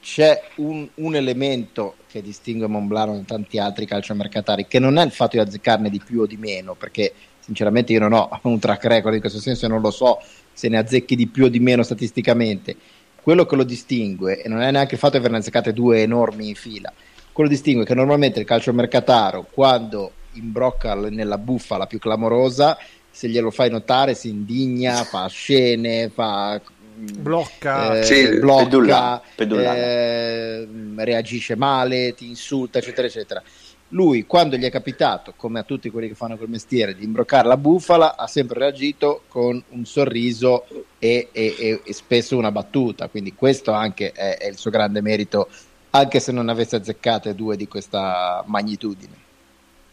C'è 0.00 0.42
un, 0.56 0.86
un 0.96 1.14
elemento 1.16 1.94
che 2.10 2.20
distingue 2.20 2.66
Monblano 2.66 3.14
da 3.14 3.22
tanti 3.24 3.58
altri 3.58 3.86
calciomercatari, 3.86 4.66
che 4.66 4.78
non 4.78 4.98
è 4.98 5.04
il 5.04 5.10
fatto 5.10 5.36
di 5.36 5.42
azzeccarne 5.42 5.88
di 5.88 6.00
più 6.04 6.20
o 6.20 6.26
di 6.26 6.36
meno, 6.36 6.74
perché 6.74 7.12
sinceramente 7.38 7.92
io 7.92 8.00
non 8.00 8.12
ho 8.12 8.28
un 8.42 8.58
track 8.58 8.84
record 8.84 9.14
in 9.14 9.20
questo 9.20 9.38
senso 9.40 9.64
e 9.64 9.68
non 9.68 9.80
lo 9.80 9.90
so 9.90 10.20
se 10.52 10.68
ne 10.68 10.78
azzecchi 10.78 11.16
di 11.16 11.26
più 11.26 11.44
o 11.44 11.48
di 11.48 11.60
meno 11.60 11.82
statisticamente. 11.82 12.76
Quello 13.22 13.46
che 13.46 13.56
lo 13.56 13.64
distingue, 13.64 14.42
e 14.42 14.48
non 14.48 14.60
è 14.60 14.70
neanche 14.70 14.94
il 14.94 15.00
fatto 15.00 15.12
di 15.12 15.18
averne 15.18 15.38
azzeccate 15.38 15.72
due 15.72 16.02
enormi 16.02 16.48
in 16.48 16.54
fila, 16.54 16.92
quello 17.32 17.48
distingue 17.48 17.84
che 17.84 17.94
normalmente 17.94 18.38
il 18.38 18.46
calciomercataro, 18.46 19.46
quando 19.50 20.12
imbrocca 20.34 20.94
nella 20.94 21.38
bufala 21.38 21.86
più 21.86 21.98
clamorosa, 21.98 22.76
se 23.14 23.28
glielo 23.28 23.50
fai 23.50 23.70
notare 23.70 24.14
si 24.14 24.28
indigna, 24.28 25.04
fa 25.04 25.26
scene, 25.28 26.10
fa 26.10 26.60
Blocca. 26.96 27.98
eh, 27.98 28.04
Sì, 28.04 28.28
blocca, 28.38 28.64
pedulla- 28.64 29.22
pedulla. 29.36 29.72
eh, 29.74 30.68
reagisce 30.96 31.56
male, 31.56 32.14
ti 32.14 32.28
insulta, 32.28 32.78
eccetera, 32.78 33.06
eccetera. 33.06 33.42
Lui, 33.88 34.24
quando 34.26 34.56
gli 34.56 34.64
è 34.64 34.70
capitato, 34.70 35.34
come 35.36 35.60
a 35.60 35.62
tutti 35.62 35.90
quelli 35.90 36.08
che 36.08 36.14
fanno 36.14 36.36
quel 36.36 36.48
mestiere, 36.48 36.94
di 36.94 37.04
imbroccare 37.04 37.46
la 37.46 37.56
bufala, 37.56 38.16
ha 38.16 38.26
sempre 38.26 38.58
reagito 38.58 39.22
con 39.28 39.62
un 39.68 39.84
sorriso 39.84 40.66
e, 40.98 41.28
e- 41.32 41.54
e- 41.58 41.80
e 41.84 41.92
spesso 41.92 42.36
una 42.36 42.50
battuta. 42.50 43.08
Quindi 43.08 43.34
questo 43.34 43.70
anche 43.72 44.10
è, 44.12 44.36
è 44.38 44.46
il 44.48 44.56
suo 44.58 44.70
grande 44.70 45.00
merito, 45.00 45.48
anche 45.90 46.18
se 46.18 46.32
non 46.32 46.48
avesse 46.48 46.76
azzeccate 46.76 47.34
due 47.34 47.56
di 47.56 47.68
questa 47.68 48.42
magnitudine. 48.46 49.22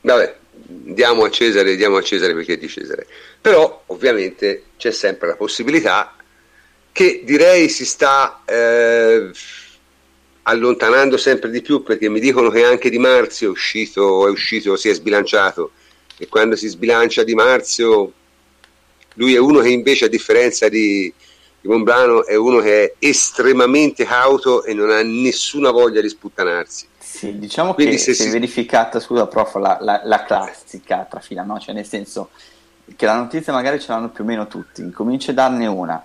vabbè, 0.02 0.41
diamo 0.66 1.24
a 1.24 1.30
Cesare, 1.30 1.76
diamo 1.76 1.98
a 1.98 2.02
Cesare 2.02 2.34
perché 2.34 2.54
è 2.54 2.58
di 2.58 2.68
Cesare. 2.68 3.08
Però 3.40 3.84
ovviamente 3.88 4.64
c'è 4.78 4.92
sempre 4.92 5.28
la 5.28 5.36
possibilità 5.36 6.16
che 6.92 7.22
direi 7.24 7.70
si 7.70 7.86
sta 7.86 8.44
eh, 8.46 9.32
allontanando 10.44 11.18
sempre 11.18 11.50
di 11.50 11.62
più 11.62 11.84
perché 11.84 12.10
mi 12.10 12.20
dicono 12.20 12.50
che 12.50 12.64
anche 12.64 12.90
Di 12.90 12.98
Marzio 12.98 13.48
è 13.48 13.52
uscito, 13.52 14.28
è 14.28 14.30
uscito, 14.30 14.76
si 14.76 14.90
è 14.90 14.94
sbilanciato 14.94 15.72
e 16.18 16.28
quando 16.28 16.56
si 16.56 16.68
sbilancia 16.68 17.24
Di 17.24 17.34
Marzio 17.34 18.14
Lui 19.16 19.36
è 19.36 19.40
uno 19.40 19.60
che 19.60 19.70
invece, 19.70 20.06
a 20.06 20.10
differenza 20.10 20.68
di, 20.70 21.14
di 21.62 21.68
Monblano, 21.68 22.26
è 22.26 22.36
uno 22.36 22.60
che 22.60 22.84
è 22.84 22.94
estremamente 23.00 24.04
cauto 24.04 24.64
e 24.64 24.74
non 24.74 24.90
ha 24.90 25.02
nessuna 25.04 25.72
voglia 25.72 26.02
di 26.02 26.10
sputtanarsi. 26.10 26.88
Sì, 26.98 27.38
diciamo 27.38 27.74
Quindi 27.74 27.96
che 27.96 28.02
se 28.02 28.14
si 28.14 28.28
è 28.28 28.32
verificata, 28.32 29.00
scusa 29.00 29.28
prof, 29.28 29.56
la, 29.56 29.78
la, 29.80 30.02
la 30.04 30.24
classica 30.24 31.06
trafila, 31.10 31.44
no? 31.44 31.60
Cioè 31.60 31.74
nel 31.76 31.86
senso 31.86 32.30
che 32.96 33.06
la 33.06 33.16
notizia 33.16 33.54
magari 33.54 33.80
ce 33.80 33.92
l'hanno 33.92 34.10
più 34.10 34.24
o 34.24 34.28
meno 34.28 34.48
tutti, 34.48 34.82
incominci 34.82 35.30
a 35.30 35.34
darne 35.34 35.68
una, 35.68 36.04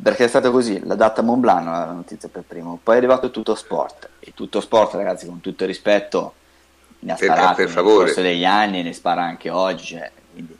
perché 0.00 0.24
è 0.24 0.28
stato 0.28 0.50
così, 0.50 0.84
l'ha 0.84 0.94
data 0.94 1.22
Monblano 1.22 1.70
la 1.70 1.86
notizia 1.86 2.28
per 2.28 2.44
primo, 2.46 2.78
poi 2.82 2.94
è 2.94 2.98
arrivato 2.98 3.30
tutto 3.30 3.54
sport, 3.54 4.10
e 4.20 4.32
tutto 4.34 4.60
sport 4.60 4.94
ragazzi 4.94 5.26
con 5.26 5.40
tutto 5.40 5.62
il 5.62 5.68
rispetto 5.70 6.34
ne 7.00 7.12
ha 7.12 7.14
Per- 7.14 7.24
sparato 7.24 7.54
per 7.54 7.74
nel 7.74 7.84
corso 7.84 8.20
degli 8.20 8.44
anni, 8.44 8.82
ne 8.82 8.92
spara 8.92 9.22
anche 9.22 9.48
oggi, 9.48 9.84
cioè, 9.84 10.10
quindi, 10.32 10.56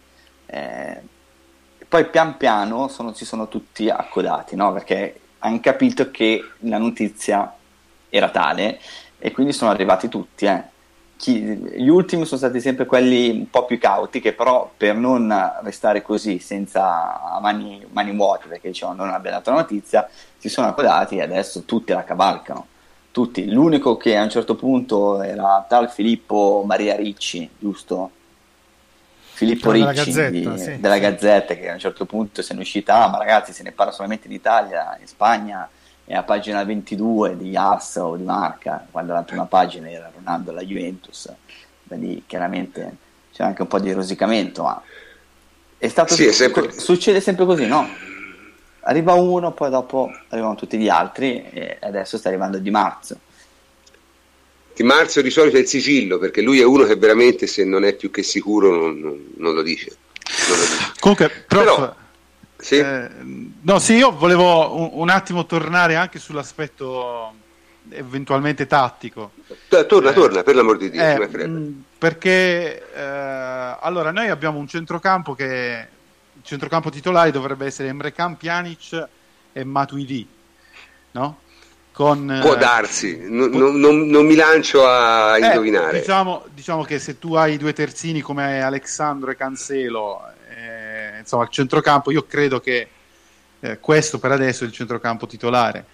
eh, 0.47 1.01
poi 1.97 2.05
pian 2.11 2.37
piano 2.37 2.89
sono- 2.89 3.15
si 3.15 3.25
sono 3.25 3.49
tutti 3.49 3.89
accodati, 3.89 4.55
no? 4.55 4.71
perché 4.73 5.19
hanno 5.39 5.61
capito 5.61 6.11
che 6.11 6.45
la 6.61 6.77
notizia 6.77 7.51
era 8.11 8.29
tale 8.29 8.79
e 9.19 9.33
quindi 9.33 9.53
sono 9.55 9.71
arrivati 9.71 10.09
tutti. 10.09 10.45
eh. 10.45 10.63
Chi- 11.17 11.41
gli 11.41 11.89
ultimi 11.89 12.27
sono 12.27 12.37
stati 12.39 12.61
sempre 12.61 12.85
quelli 12.85 13.31
un 13.31 13.49
po' 13.49 13.65
più 13.65 13.79
cauti 13.79 14.21
che 14.21 14.35
però 14.35 14.71
per 14.77 14.95
non 14.95 15.35
restare 15.63 16.03
così 16.03 16.39
senza 16.39 17.39
mani, 17.41 17.83
mani 17.93 18.15
vuote 18.15 18.47
perché 18.49 18.69
dicevano 18.69 19.03
non 19.05 19.15
abbiamo 19.15 19.39
dato 19.39 19.51
la 19.51 19.57
notizia 19.57 20.07
si 20.37 20.51
sono 20.51 20.67
accodati 20.69 21.17
e 21.17 21.23
adesso 21.23 21.63
tutti 21.65 21.93
la 21.95 22.05
cavalcano 22.05 22.67
tutti. 23.11 23.51
L'unico 23.51 23.97
che 23.97 24.15
a 24.19 24.23
un 24.23 24.29
certo 24.31 24.55
punto 24.57 25.23
era 25.23 25.65
tal 25.67 25.91
Filippo 25.91 26.63
Maria 26.67 26.95
Ricci, 26.97 27.49
giusto? 27.59 28.11
Filippo 29.37 29.71
della 29.71 29.91
Ricci 29.91 30.13
Gazzetta, 30.13 30.51
di- 30.51 30.59
sì, 30.59 30.81
della 30.81 30.95
sì. 30.95 31.01
Gazzetta 31.01 31.55
che 31.55 31.69
a 31.69 31.73
un 31.75 31.79
certo 31.79 32.07
punto 32.07 32.41
se 32.41 32.55
ne 32.55 32.61
è 32.61 32.63
uscita, 32.63 33.05
"Ah, 33.05 33.09
ma 33.09 33.19
ragazzi 33.19 33.53
se 33.53 33.63
ne 33.63 33.73
parla 33.73 33.93
solamente 33.93 34.27
in 34.29 34.33
Italia, 34.33 34.97
in 34.99 35.07
Spagna 35.07 35.69
è 36.07 36.15
a 36.15 36.23
pagina 36.23 36.65
22 36.65 37.37
di 37.37 37.55
Assa 37.55 38.05
o 38.07 38.17
di 38.17 38.23
Marca, 38.23 38.87
quando 38.91 39.13
la 39.13 39.23
prima 39.23 39.45
pagina 39.45 39.91
era 39.91 40.11
Ronaldo 40.15 40.51
alla 40.53 40.63
Juventus, 40.63 41.31
da 41.83 41.97
lì 41.97 42.25
chiaramente 42.27 42.97
c'è 43.35 43.43
anche 43.43 43.61
un 43.61 43.69
po' 43.69 43.79
di 43.79 43.93
rosicamento, 43.93 44.63
ma 44.63 44.81
è 45.77 45.89
stato 45.89 46.15
Sì, 46.15 46.27
è 46.27 46.33
sempre- 46.33 46.73
succede 46.73 47.21
sempre 47.21 47.45
così, 47.45 47.67
no? 47.67 47.87
Arriva 48.89 49.13
uno, 49.15 49.53
poi 49.53 49.69
dopo 49.69 50.11
arrivano 50.29 50.55
tutti 50.55 50.79
gli 50.79 50.89
altri 50.89 51.43
e 51.51 51.77
adesso 51.83 52.17
sta 52.17 52.29
arrivando 52.29 52.57
Di 52.59 52.71
Marzio. 52.71 53.19
Di 54.77 54.83
Marzio 54.83 55.23
di 55.23 55.31
solito 55.31 55.57
è 55.57 55.61
il 55.61 55.67
sigillo, 55.67 56.19
perché 56.19 56.43
lui 56.43 56.61
è 56.61 56.65
uno 56.65 56.85
che 56.85 56.97
veramente 56.97 57.47
se 57.47 57.65
non 57.65 57.83
è 57.83 57.95
più 57.95 58.11
che 58.11 58.23
sicuro 58.23 58.71
non, 58.71 59.01
non- 59.01 59.27
non 59.39 59.55
lo 59.55 59.63
dice. 59.63 59.97
Non 60.49 60.59
lo 60.59 60.65
dice. 60.65 60.93
Comunque, 61.01 61.31
prof, 61.49 61.65
Però, 61.65 61.97
sì, 62.59 62.75
eh, 62.77 63.09
no, 63.63 63.79
sì, 63.79 63.95
io 63.95 64.13
volevo 64.13 64.77
un, 64.77 64.91
un 65.01 65.09
attimo 65.09 65.47
tornare 65.47 65.95
anche 65.97 66.19
sull'aspetto 66.19 67.33
eventualmente 67.89 68.67
tattico. 68.67 69.31
To- 69.69 69.87
torna, 69.87 70.11
eh, 70.11 70.13
torna, 70.13 70.43
per 70.43 70.55
l'amor 70.57 70.77
di 70.77 70.91
Dio, 70.91 71.01
Eh, 71.03 71.47
mh, 71.47 71.85
perché 71.97 72.93
eh, 72.95 73.77
allora 73.81 74.11
noi 74.11 74.29
abbiamo 74.29 74.59
un 74.59 74.69
centrocampo 74.69 75.35
che 75.35 75.87
il 76.35 76.43
centrocampo 76.43 76.91
titolare 76.91 77.31
dovrebbe 77.31 77.65
essere 77.65 77.89
Emre 77.89 78.13
Can, 78.13 78.37
Pjanic 78.37 79.09
e 79.55 79.65
Matuidi, 79.65 80.29
no? 81.13 81.39
Con, 81.97 82.41
Può 82.43 82.55
eh, 82.55 82.59
darsi, 82.59 83.19
non, 83.23 83.51
pu- 83.51 83.57
non- 83.79 84.07
non- 84.07 84.27
mi 84.27 84.35
lancio 84.35 84.87
a 84.87 85.39
eh, 85.39 85.47
indovinare. 85.47 86.01
diciamo, 86.01 86.45
diciamo 86.53 86.83
che 86.83 86.99
se 86.99 87.19
tu 87.19 87.33
hai 87.33 87.57
due 87.57 87.73
terzini 87.73 88.21
come 88.21 88.61
Alexandro 88.61 89.31
e 89.31 89.35
Cancelo, 89.35 90.21
eh, 90.55 91.21
insomma, 91.21 91.45
il 91.45 91.49
centrocampo, 91.49 92.11
io 92.11 92.27
credo 92.27 92.61
che 92.61 92.87
eh, 93.61 93.81
questo 93.81 94.19
per 94.19 94.31
adesso 94.33 94.65
è 94.65 94.67
il 94.67 94.75
centrocampo 94.75 95.27
titolare. 95.27 95.87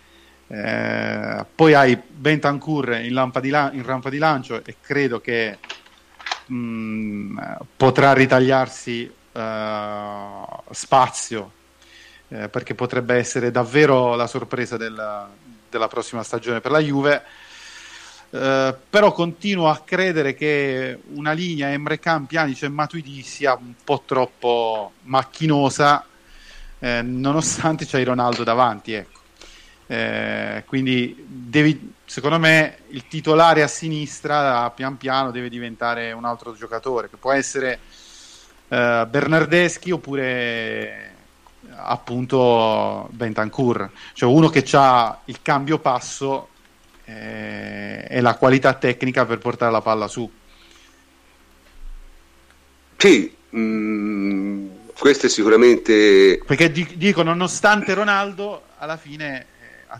Eh, 0.48 1.44
poi 1.54 1.72
hai 1.74 1.96
Bentancur 1.96 2.94
in, 2.94 3.14
lampa 3.14 3.38
di 3.38 3.50
la- 3.50 3.70
in 3.72 3.84
rampa 3.84 4.10
di 4.10 4.18
lancio 4.18 4.60
e 4.64 4.74
credo 4.80 5.20
che 5.20 5.56
mh, 6.46 7.38
potrà 7.76 8.12
ritagliarsi 8.12 9.08
eh, 9.32 10.42
spazio 10.70 11.52
eh, 12.28 12.48
perché 12.48 12.74
potrebbe 12.74 13.14
essere 13.14 13.50
davvero 13.52 14.14
la 14.16 14.26
sorpresa 14.26 14.76
della, 14.76 15.28
della 15.72 15.88
prossima 15.88 16.22
stagione 16.22 16.60
per 16.60 16.70
la 16.70 16.78
Juve. 16.78 17.22
Eh, 18.30 18.76
però 18.88 19.12
continuo 19.12 19.68
a 19.68 19.82
credere 19.84 20.34
che 20.34 20.98
una 21.14 21.32
linea 21.32 21.70
Emre 21.70 21.98
Can, 21.98 22.26
Pjanic 22.26 22.62
e 22.62 22.68
Matuidi 22.68 23.22
sia 23.22 23.54
un 23.54 23.74
po' 23.82 24.04
troppo 24.06 24.92
macchinosa 25.02 26.06
eh, 26.78 27.02
nonostante 27.02 27.86
c'hai 27.86 28.04
Ronaldo 28.04 28.42
davanti 28.42 28.92
ecco. 28.94 29.20
Eh, 29.86 30.64
quindi 30.66 31.14
devi, 31.26 31.92
secondo 32.06 32.38
me 32.38 32.78
il 32.88 33.06
titolare 33.06 33.62
a 33.62 33.66
sinistra 33.66 34.70
pian 34.70 34.96
piano 34.96 35.30
deve 35.30 35.50
diventare 35.50 36.12
un 36.12 36.24
altro 36.24 36.54
giocatore 36.54 37.10
che 37.10 37.18
può 37.18 37.32
essere 37.32 37.80
eh, 38.68 39.06
Bernardeschi 39.10 39.90
oppure 39.90 41.11
appunto 41.76 43.08
Bentancur. 43.10 43.90
Cioè 44.12 44.30
uno 44.30 44.48
che 44.48 44.64
ha 44.72 45.18
il 45.26 45.40
cambio 45.42 45.78
passo 45.78 46.48
eh, 47.04 48.06
e 48.08 48.20
la 48.20 48.36
qualità 48.36 48.74
tecnica 48.74 49.24
per 49.26 49.38
portare 49.38 49.72
la 49.72 49.80
palla 49.80 50.08
su. 50.08 50.30
Sì, 52.96 53.34
mm, 53.56 54.68
questo 54.96 55.26
è 55.26 55.28
sicuramente... 55.28 56.40
perché 56.46 56.70
di- 56.70 56.94
dico 56.96 57.24
nonostante 57.24 57.94
Ronaldo 57.94 58.62
alla 58.78 58.96
fine 58.96 59.40
eh, 59.40 59.98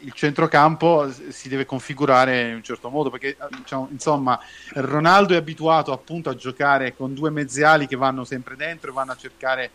il 0.00 0.12
centrocampo 0.12 1.10
si 1.30 1.48
deve 1.48 1.64
configurare 1.64 2.48
in 2.48 2.54
un 2.54 2.62
certo 2.62 2.88
modo 2.88 3.10
perché 3.10 3.30
eh, 3.30 3.36
diciamo, 3.56 3.88
insomma 3.90 4.38
Ronaldo 4.74 5.34
è 5.34 5.38
abituato 5.38 5.90
appunto 5.90 6.30
a 6.30 6.36
giocare 6.36 6.94
con 6.94 7.14
due 7.14 7.30
mezziali 7.30 7.88
che 7.88 7.96
vanno 7.96 8.22
sempre 8.22 8.54
dentro 8.54 8.90
e 8.90 8.94
vanno 8.94 9.10
a 9.12 9.16
cercare 9.16 9.70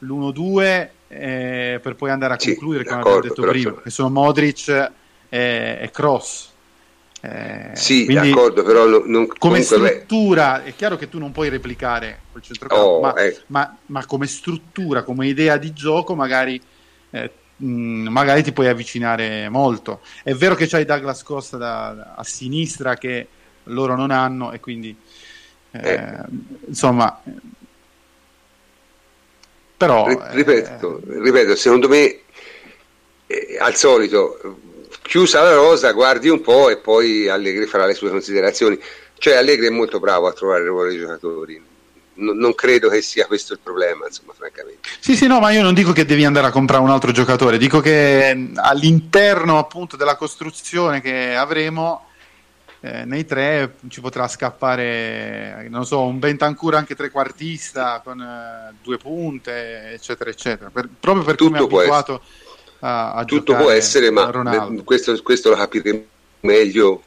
l'1-2 0.00 0.92
eh, 1.08 1.80
per 1.82 1.94
poi 1.94 2.10
andare 2.10 2.34
a 2.34 2.38
Sì, 2.38 2.54
concludere 2.54 2.84
come 2.84 3.00
abbiamo 3.00 3.20
detto 3.20 3.42
prima 3.42 3.56
insomma. 3.56 3.82
che 3.82 3.90
sono 3.90 4.10
Modric 4.10 4.92
e, 5.28 5.88
Cross 5.92 6.56
Eh, 7.20 7.70
Sì, 7.74 8.04
quindi 8.04 8.30
d'accordo, 8.30 8.62
però 8.62 8.86
non, 8.86 9.26
come 9.26 9.36
comunque, 9.38 9.78
beh, 9.78 9.88
struttura 9.88 10.62
è 10.62 10.74
chiaro 10.74 10.96
che 10.96 11.08
tu 11.08 11.18
non 11.18 11.32
puoi 11.32 11.48
replicare 11.48 12.20
quel 12.30 12.42
centrocampo 12.42 12.84
Oh, 12.84 13.00
ma, 13.00 13.14
eh. 13.14 13.44
ma- 13.48 13.78
ma 13.86 14.06
come 14.06 14.26
struttura 14.26 15.02
come 15.02 15.26
idea 15.26 15.56
di 15.56 15.72
gioco 15.72 16.14
magari 16.14 16.60
eh, 17.10 17.32
mh, 17.56 18.08
magari 18.08 18.42
ti 18.42 18.52
puoi 18.52 18.68
avvicinare 18.68 19.48
molto 19.48 20.02
è 20.22 20.32
vero 20.34 20.54
che 20.54 20.66
c'hai 20.68 20.84
Douglas 20.84 21.22
Costa 21.24 21.56
da- 21.56 21.92
da- 21.94 22.14
a 22.16 22.22
sinistra 22.24 22.94
che 22.94 23.28
loro 23.64 23.96
non 23.96 24.10
hanno 24.12 24.52
e 24.52 24.60
quindi 24.60 24.96
eh, 25.72 25.94
Eh. 25.94 26.22
insomma 26.68 27.22
però 29.78 30.08
eh, 30.08 30.18
ripeto, 30.32 31.00
ripeto, 31.06 31.54
secondo 31.54 31.88
me 31.88 32.18
eh, 33.28 33.56
al 33.60 33.76
solito 33.76 34.58
chiusa 35.02 35.42
la 35.42 35.54
rosa 35.54 35.92
guardi 35.92 36.28
un 36.28 36.40
po' 36.40 36.68
e 36.68 36.78
poi 36.78 37.28
Allegri 37.28 37.64
farà 37.66 37.86
le 37.86 37.94
sue 37.94 38.10
considerazioni. 38.10 38.78
Cioè 39.16 39.36
Allegri 39.36 39.68
è 39.68 39.70
molto 39.70 40.00
bravo 40.00 40.26
a 40.26 40.32
trovare 40.32 40.62
il 40.62 40.68
ruolo 40.68 40.88
dei 40.88 40.98
giocatori. 40.98 41.62
Non, 42.14 42.36
non 42.36 42.54
credo 42.56 42.88
che 42.88 43.00
sia 43.00 43.26
questo 43.26 43.52
il 43.52 43.60
problema 43.62 44.06
insomma 44.06 44.32
francamente. 44.36 44.88
Sì, 44.98 45.14
sì, 45.14 45.28
no, 45.28 45.38
ma 45.38 45.52
io 45.52 45.62
non 45.62 45.74
dico 45.74 45.92
che 45.92 46.04
devi 46.04 46.24
andare 46.24 46.48
a 46.48 46.50
comprare 46.50 46.82
un 46.82 46.90
altro 46.90 47.12
giocatore, 47.12 47.56
dico 47.56 47.78
che 47.78 48.50
all'interno 48.56 49.58
appunto 49.58 49.96
della 49.96 50.16
costruzione 50.16 51.00
che 51.00 51.36
avremo 51.36 52.07
eh, 52.80 53.04
nei 53.04 53.24
tre 53.24 53.74
ci 53.88 54.00
potrà 54.00 54.28
scappare, 54.28 55.66
non 55.68 55.86
so, 55.86 56.02
un 56.02 56.18
Bentancur 56.18 56.74
anche 56.74 56.94
trequartista 56.94 58.00
con 58.04 58.20
eh, 58.20 58.74
due 58.82 58.98
punte, 58.98 59.92
eccetera, 59.92 60.30
eccetera, 60.30 60.70
per- 60.70 60.88
proprio 60.98 61.24
per 61.24 61.36
come 61.36 61.58
è 61.58 61.60
Tutto 61.60 61.66
può 61.66 61.78
abituato 61.80 62.22
a, 62.80 63.12
a 63.14 63.24
tutto 63.24 63.56
può 63.56 63.70
essere 63.70 64.10
ma 64.10 64.30
beh, 64.30 64.84
questo, 64.84 65.20
questo 65.22 65.50
lo 65.50 65.56
capiremo 65.56 66.02
meglio 66.40 67.02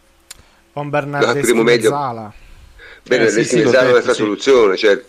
Con 0.74 0.90
Bernardeschi 0.90 1.54
meglio. 1.54 1.64
Mezzala. 1.64 2.34
Bene, 3.04 3.26
Eh, 3.26 3.30
sì, 3.30 3.44
sì, 3.46 3.64
l'ho 3.64 3.70
è 3.70 3.72
detto, 3.72 3.90
un'altra 3.90 4.14
sì. 4.14 4.22
soluzione, 4.22 4.78
cioè, 4.78 5.02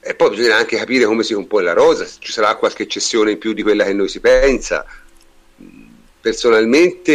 e 0.00 0.14
poi 0.14 0.30
bisogna 0.30 0.56
anche 0.56 0.76
capire 0.76 1.04
come 1.04 1.22
si 1.22 1.34
compone 1.34 1.64
la 1.64 1.72
rosa, 1.74 2.04
se 2.06 2.16
ci 2.18 2.32
sarà 2.32 2.54
qualche 2.56 2.86
cessione 2.86 3.32
in 3.32 3.38
più 3.38 3.52
di 3.52 3.62
quella 3.62 3.84
che 3.84 3.92
noi 3.92 4.08
si 4.08 4.20
pensa. 4.20 4.84
Personalmente 6.20 7.12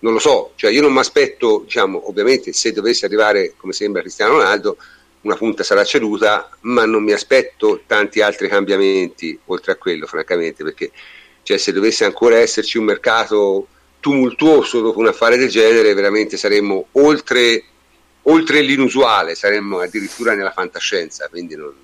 non 0.00 0.12
lo 0.12 0.18
so, 0.18 0.52
cioè 0.54 0.70
io 0.70 0.82
non 0.82 0.92
mi 0.92 0.98
aspetto, 0.98 1.62
diciamo, 1.64 2.08
ovviamente 2.08 2.52
se 2.52 2.72
dovesse 2.72 3.06
arrivare, 3.06 3.54
come 3.56 3.72
sembra 3.72 4.00
Cristiano 4.00 4.34
Ronaldo, 4.34 4.76
una 5.22 5.34
punta 5.34 5.64
sarà 5.64 5.84
ceduta, 5.84 6.48
ma 6.62 6.84
non 6.84 7.02
mi 7.02 7.12
aspetto 7.12 7.82
tanti 7.86 8.20
altri 8.20 8.48
cambiamenti 8.48 9.38
oltre 9.46 9.72
a 9.72 9.76
quello, 9.76 10.06
francamente, 10.06 10.62
perché 10.62 10.92
cioè, 11.42 11.56
se 11.56 11.72
dovesse 11.72 12.04
ancora 12.04 12.38
esserci 12.38 12.78
un 12.78 12.84
mercato 12.84 13.66
tumultuoso 14.00 14.80
dopo 14.80 15.00
un 15.00 15.08
affare 15.08 15.36
del 15.36 15.48
genere, 15.48 15.94
veramente 15.94 16.36
saremmo 16.36 16.88
oltre, 16.92 17.64
oltre 18.22 18.60
l'inusuale, 18.60 19.34
saremmo 19.34 19.80
addirittura 19.80 20.34
nella 20.34 20.52
fantascienza, 20.52 21.28
quindi 21.28 21.56
non, 21.56 21.74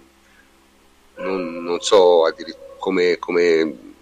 non, 1.17 1.62
non 1.65 1.81
so 1.81 2.33
come, 2.79 3.19
come 3.19 3.93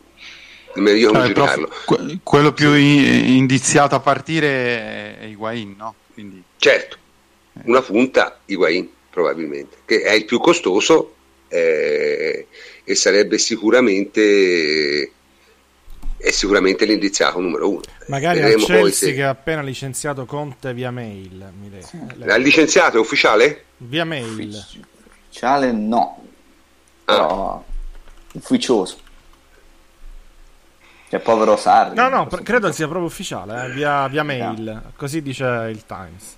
io 0.74 1.10
non 1.10 1.20
Vabbè, 1.20 1.32
giudicarlo. 1.32 1.70
Que- 1.84 2.18
quello 2.22 2.52
più 2.52 2.74
in- 2.74 3.36
indiziato 3.36 3.94
a 3.94 4.00
partire 4.00 5.18
è 5.18 5.24
Higuain, 5.26 5.74
no? 5.76 5.94
Quindi... 6.12 6.42
Certo, 6.56 6.96
una 7.64 7.82
punta 7.82 8.40
Higuain 8.46 8.88
probabilmente, 9.10 9.78
che 9.84 10.02
è 10.02 10.12
il 10.12 10.24
più 10.24 10.38
costoso 10.38 11.14
eh, 11.48 12.46
e 12.84 12.94
sarebbe 12.94 13.38
sicuramente 13.38 15.12
è 16.22 16.30
sicuramente 16.30 16.84
l'indiziato 16.84 17.40
numero 17.40 17.68
uno. 17.68 17.80
Magari 18.06 18.40
a 18.40 18.54
Chelsea 18.54 19.08
se... 19.08 19.12
che 19.12 19.24
ha 19.24 19.30
appena 19.30 19.60
licenziato 19.60 20.24
Conte 20.24 20.72
via 20.72 20.92
mail. 20.92 21.52
L'ha 22.16 22.36
licenziato? 22.36 22.96
È 22.96 23.00
ufficiale? 23.00 23.64
Via 23.78 24.04
mail. 24.04 24.64
Ufficiale 25.28 25.72
no, 25.72 26.22
ah. 27.06 27.12
però 27.12 27.64
ufficioso. 28.34 28.98
Cioè, 31.12 31.20
povero 31.20 31.58
Sarri. 31.58 31.94
No, 31.94 32.08
no, 32.08 32.26
credo 32.26 32.72
sia 32.72 32.86
proprio 32.86 33.06
ufficiale, 33.06 33.66
eh, 33.66 33.70
via, 33.72 34.08
via 34.08 34.22
mail. 34.22 34.62
No. 34.62 34.92
Così 34.96 35.20
dice 35.20 35.44
il 35.70 35.84
Times. 35.84 36.36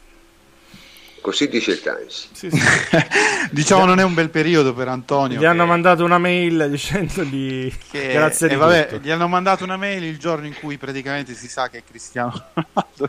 Così 1.21 1.49
dice 1.49 1.71
il 1.71 1.81
Times. 1.81 2.29
Sì, 2.33 2.51
sì. 2.51 2.61
diciamo 3.53 3.85
non 3.85 4.01
è 4.01 4.03
un 4.03 4.15
bel 4.15 4.31
periodo 4.31 4.75
per 4.75 4.89
Antonio. 4.89 5.37
Gli 5.37 5.43
che... 5.43 5.47
hanno 5.47 5.65
mandato 5.65 6.03
una 6.03 6.19
mail 6.19 6.67
dicendogli 6.71 7.73
che... 7.89 8.15
grazie 8.15 8.49
di 8.49 8.57
vabbè, 8.57 8.99
Gli 9.01 9.13
hanno 9.13 9.29
mandato 9.29 9.63
una 9.63 9.77
mail 9.77 10.03
il 10.03 10.19
giorno 10.19 10.47
in 10.47 10.55
cui 10.59 10.77
praticamente 10.77 11.35
si 11.35 11.47
sa 11.47 11.69
che 11.69 11.79
è 11.79 11.83
Cristiano 11.89 12.33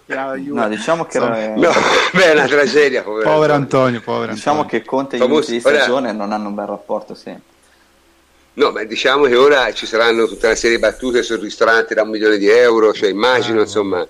Ronaldo. 0.05 0.53
no, 0.53 0.69
diciamo 0.69 1.05
che 1.05 1.17
era... 1.17 1.55
no, 1.55 1.71
beh, 2.13 2.25
è 2.25 2.31
una 2.33 2.45
tragedia. 2.45 3.01
Povero, 3.01 3.27
povero 3.27 3.53
Antonio. 3.55 4.01
povero 4.01 4.33
diciamo 4.33 4.61
Antonio. 4.61 4.83
che 4.83 4.87
Conte 4.87 5.15
e 5.15 5.19
Famoso... 5.19 5.49
di 5.49 5.59
stagione 5.59 6.09
ora... 6.09 6.15
non 6.15 6.31
hanno 6.31 6.49
un 6.49 6.53
bel 6.53 6.67
rapporto 6.67 7.15
sempre. 7.15 7.53
No, 8.55 8.71
ma 8.71 8.83
diciamo 8.83 9.25
che 9.25 9.35
ora 9.35 9.73
ci 9.73 9.85
saranno 9.85 10.27
tutta 10.27 10.47
una 10.47 10.55
serie 10.55 10.77
di 10.77 10.81
battute 10.81 11.23
sul 11.23 11.39
ristorante 11.39 11.93
da 11.93 12.03
un 12.03 12.09
milione 12.09 12.37
di 12.37 12.49
euro, 12.49 12.93
cioè 12.93 13.09
immagino, 13.09 13.59
ah, 13.59 13.63
insomma... 13.63 14.07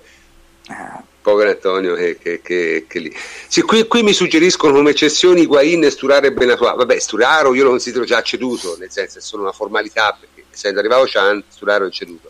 Ah 0.68 1.04
povero 1.26 1.50
Antonio 1.50 1.96
che, 1.96 2.20
che, 2.20 2.40
che, 2.44 2.86
che 2.88 3.00
lì. 3.00 3.18
Sì, 3.48 3.64
qui, 3.64 3.88
qui, 3.88 4.04
mi 4.04 4.14
suggeriscono 4.14 4.74
come 4.74 4.92
eccezioni 4.92 5.42
Higuain, 5.42 5.90
Sturaro 5.90 6.28
e 6.28 6.32
Benatua. 6.32 6.74
Vabbè, 6.74 7.00
Sturaro 7.00 7.56
io 7.56 7.64
lo 7.64 7.70
considero 7.72 8.06
già 8.06 8.22
ceduto, 8.22 8.78
nel 8.78 8.92
senso 8.92 9.18
è 9.18 9.22
solo 9.22 9.42
una 9.42 9.52
formalità, 9.52 10.16
perché 10.20 10.48
essendo 10.54 10.78
arrivato 10.78 11.06
Chan, 11.08 11.44
Sturaro 11.48 11.88
è 11.88 11.90
ceduto. 11.90 12.30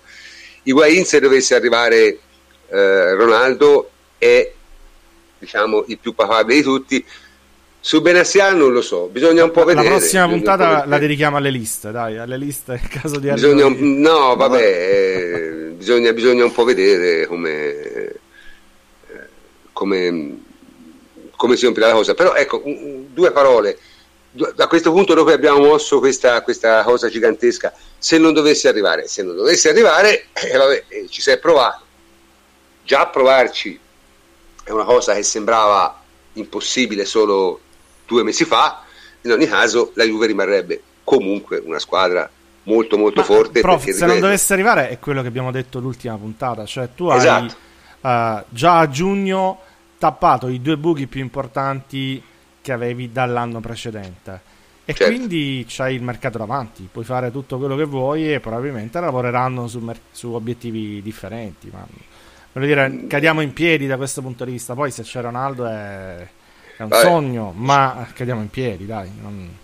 Higuain 0.64 1.04
se 1.04 1.20
dovesse 1.20 1.56
arrivare 1.56 2.20
eh, 2.70 3.14
Ronaldo 3.16 3.90
è 4.18 4.50
diciamo 5.40 5.84
il 5.88 6.00
più 6.00 6.16
papabile 6.16 6.60
di 6.60 6.64
tutti. 6.64 7.06
Su 7.86 8.02
Benassian 8.02 8.58
non 8.58 8.74
lo 8.74 8.82
so, 8.82 9.10
bisogna 9.12 9.44
un 9.44 9.52
po' 9.52 9.60
la 9.60 9.66
vedere. 9.66 9.90
La 9.90 9.96
prossima 9.98 10.28
puntata 10.28 10.86
la 10.88 10.98
dedichiamo 10.98 11.38
alle 11.38 11.52
liste, 11.52 11.92
dai, 11.92 12.18
alle 12.18 12.38
liste 12.38 12.80
in 12.82 12.88
caso 12.90 13.20
di 13.20 13.30
bisogna, 13.30 13.68
No, 13.78 14.36
vabbè, 14.36 14.60
eh, 14.60 15.74
bisogna, 15.76 16.12
bisogna 16.12 16.46
un 16.46 16.52
po' 16.52 16.64
vedere 16.64 17.28
come 17.28 18.14
come, 19.76 20.40
come 21.36 21.56
si 21.58 21.66
compie 21.66 21.86
la 21.86 21.92
cosa. 21.92 22.16
Però 22.16 22.34
ecco, 22.34 22.64
due 22.66 23.32
parole. 23.32 23.78
Da 24.32 24.68
questo 24.68 24.92
punto 24.92 25.14
noi 25.14 25.32
abbiamo 25.32 25.60
mosso 25.60 26.00
questa, 26.00 26.42
questa 26.42 26.82
cosa 26.84 27.08
gigantesca. 27.08 27.72
Se 27.98 28.18
non 28.18 28.34
dovesse 28.34 28.68
arrivare, 28.68 29.08
se 29.08 29.22
non 29.22 29.36
dovesse 29.36 29.70
arrivare, 29.70 30.28
eh, 30.34 30.58
vabbè, 30.58 30.84
eh, 30.88 31.08
ci 31.08 31.22
si 31.22 31.30
è 31.30 31.38
provato. 31.38 31.84
Già 32.84 33.06
provarci 33.08 33.80
è 34.64 34.72
una 34.72 34.86
cosa 34.86 35.14
che 35.14 35.24
sembrava 35.24 36.02
impossibile 36.34 37.06
solo 37.06 37.60
due 38.06 38.24
mesi 38.24 38.46
fa. 38.46 38.84
In 39.22 39.32
ogni 39.32 39.48
caso, 39.48 39.92
la 39.96 40.04
Juve 40.04 40.28
rimarrebbe 40.28 40.82
comunque 41.04 41.62
una 41.64 41.80
squadra 41.80 42.30
molto 42.64 42.98
molto 42.98 43.22
Ma, 43.22 43.26
forte. 43.26 43.62
Prof, 43.62 43.84
se 43.84 43.92
ripeto, 43.92 44.06
non 44.06 44.20
dovesse 44.20 44.54
arrivare 44.54 44.90
è 44.90 45.00
quello 45.00 45.22
che 45.22 45.28
abbiamo 45.28 45.52
detto 45.52 45.80
l'ultima 45.80 46.16
puntata, 46.16 46.66
cioè 46.66 46.90
tu 46.96 47.10
esatto. 47.10 47.56
hai 48.02 48.40
uh, 48.40 48.44
già 48.50 48.80
a 48.80 48.90
giugno 48.90 49.60
tappato 49.98 50.48
i 50.48 50.62
due 50.62 50.78
buchi 50.78 51.08
più 51.08 51.22
importanti 51.22 52.22
che 52.62 52.72
avevi 52.72 53.12
dall'anno 53.12 53.60
precedente. 53.60 54.54
E 54.88 54.94
certo. 54.94 55.16
quindi 55.16 55.66
c'hai 55.68 55.96
il 55.96 56.04
mercato 56.04 56.38
davanti, 56.38 56.88
puoi 56.92 57.06
fare 57.06 57.32
tutto 57.32 57.58
quello 57.58 57.76
che 57.76 57.86
vuoi 57.86 58.32
e 58.32 58.40
probabilmente 58.40 59.00
lavoreranno 59.00 59.68
su, 59.68 59.80
mer- 59.80 60.00
su 60.12 60.32
obiettivi 60.32 61.02
differenti. 61.02 61.72
Ma 61.72 61.84
voglio 62.52 62.68
dire, 62.68 63.06
cadiamo 63.08 63.42
in 63.42 63.52
piedi 63.52 63.88
da 63.88 63.98
questo 63.98 64.22
punto 64.22 64.46
di 64.46 64.52
vista. 64.52 64.76
Poi 64.76 64.92
se 64.92 65.02
c'è 65.02 65.22
Ronaldo 65.22 65.66
è, 65.66 66.28
è 66.78 66.82
un 66.82 66.90
Vabbè. 66.90 67.04
sogno, 67.04 67.54
ma 67.56 68.08
cadiamo 68.14 68.42
in 68.42 68.50
piedi, 68.50 68.86
dai. 68.86 69.10
Non... 69.22 69.58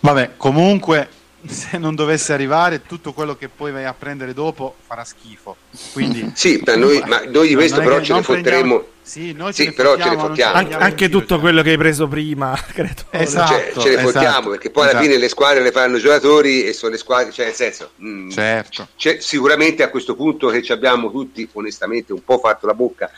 Vabbè, 0.00 0.32
comunque 0.36 1.08
se 1.48 1.76
non 1.78 1.94
dovesse 1.94 2.32
arrivare 2.32 2.82
tutto 2.86 3.12
quello 3.12 3.36
che 3.36 3.48
poi 3.48 3.72
vai 3.72 3.84
a 3.84 3.94
prendere 3.94 4.32
dopo 4.32 4.76
farà 4.86 5.02
schifo 5.02 5.56
quindi 5.92 6.30
sì 6.34 6.62
ma 6.64 6.76
noi, 6.76 7.02
ma 7.04 7.24
noi 7.24 7.48
di 7.48 7.54
questo 7.54 7.80
però 7.80 8.00
ce 8.00 8.12
ne 8.12 8.22
fotteremo 8.22 8.86
sì, 9.02 9.32
noi 9.32 9.52
ce 9.52 9.64
sì, 9.64 9.72
però 9.72 9.98
ce 9.98 10.08
ne 10.10 10.16
fottiamo 10.16 10.54
An- 10.54 10.72
anche 10.74 11.08
tutto 11.08 11.40
quello 11.40 11.62
che 11.62 11.70
hai 11.70 11.76
preso 11.76 12.06
prima 12.06 12.56
credo 12.72 13.02
esatto, 13.10 13.52
cioè, 13.52 13.72
ce 13.76 13.88
ne 13.88 13.94
esatto, 13.94 14.10
fottiamo 14.10 14.50
perché 14.50 14.70
poi 14.70 14.84
esatto. 14.84 14.98
alla 14.98 15.06
fine 15.06 15.18
le 15.18 15.28
squadre 15.28 15.62
le 15.62 15.72
fanno 15.72 15.96
i 15.96 16.00
giocatori 16.00 16.64
e 16.64 16.72
sono 16.72 16.92
le 16.92 16.98
squadre 16.98 17.32
cioè 17.32 17.46
nel 17.46 17.54
senso 17.54 17.90
mh, 17.96 18.08
mm, 18.08 18.30
certo. 18.30 18.88
sicuramente 19.18 19.82
a 19.82 19.88
questo 19.88 20.14
punto 20.14 20.46
che 20.48 20.62
ci 20.62 20.70
abbiamo 20.70 21.10
tutti 21.10 21.48
onestamente 21.54 22.12
un 22.12 22.22
po' 22.22 22.38
fatto 22.38 22.66
la 22.66 22.74
bocca 22.74 23.10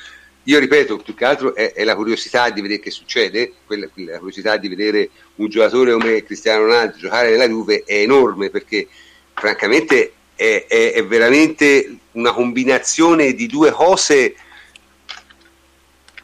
io 0.45 0.59
ripeto, 0.59 0.99
più 0.99 1.15
che 1.15 1.25
altro 1.25 1.55
è, 1.55 1.73
è, 1.73 1.85
la 1.85 1.95
curiosità 1.95 2.51
di 2.51 2.61
vedere 2.61 2.81
che 2.81 2.91
succede, 2.91 3.53
quella, 3.67 3.89
la 3.95 4.19
curiosità 4.19 4.57
di 4.57 4.69
vedere 4.69 5.11
un 5.37 5.49
giocatore 5.49 5.93
come 5.93 6.23
Cristiano 6.23 6.65
Ronaldo 6.65 6.99
giocare 6.99 7.31
nella 7.31 7.49
Juve 7.49 7.83
è 7.85 7.95
enorme 7.95 8.51
perché 8.51 8.89
francamente 9.33 10.13
è, 10.35 10.67
è, 10.69 10.93
è 10.93 11.05
veramente 11.07 11.97
una 12.13 12.33
combinazione 12.33 13.33
di 13.33 13.47
due 13.47 13.71
cose 13.71 14.35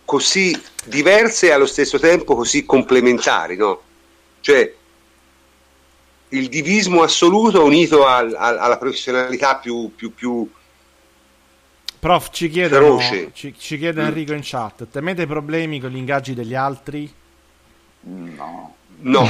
così 0.05 0.61
diverse 0.85 1.47
e 1.47 1.51
allo 1.53 1.67
stesso 1.67 1.99
tempo 1.99 2.35
così 2.35 2.67
complementari, 2.67 3.57
no? 3.57 3.83
Cioè 4.41 4.75
il 6.33 6.49
divismo 6.49 7.03
assoluto 7.03 7.65
unito 7.65 8.07
al, 8.07 8.35
al, 8.37 8.59
alla 8.59 8.77
professionalità 8.77 9.57
più, 9.57 9.93
più, 9.95 10.13
più 10.15 10.49
Prof, 12.01 12.31
ci 12.31 12.49
chiedono, 12.49 12.99
ci, 13.35 13.55
ci 13.59 13.77
chiede. 13.77 14.03
Enrico 14.03 14.33
in 14.33 14.41
chat, 14.43 14.89
temete 14.89 15.27
problemi 15.27 15.81
con 15.81 15.91
gli 15.91 15.97
ingaggi 15.97 16.33
degli 16.33 16.55
altri? 16.55 17.13
No. 18.01 18.75
No, 19.03 19.27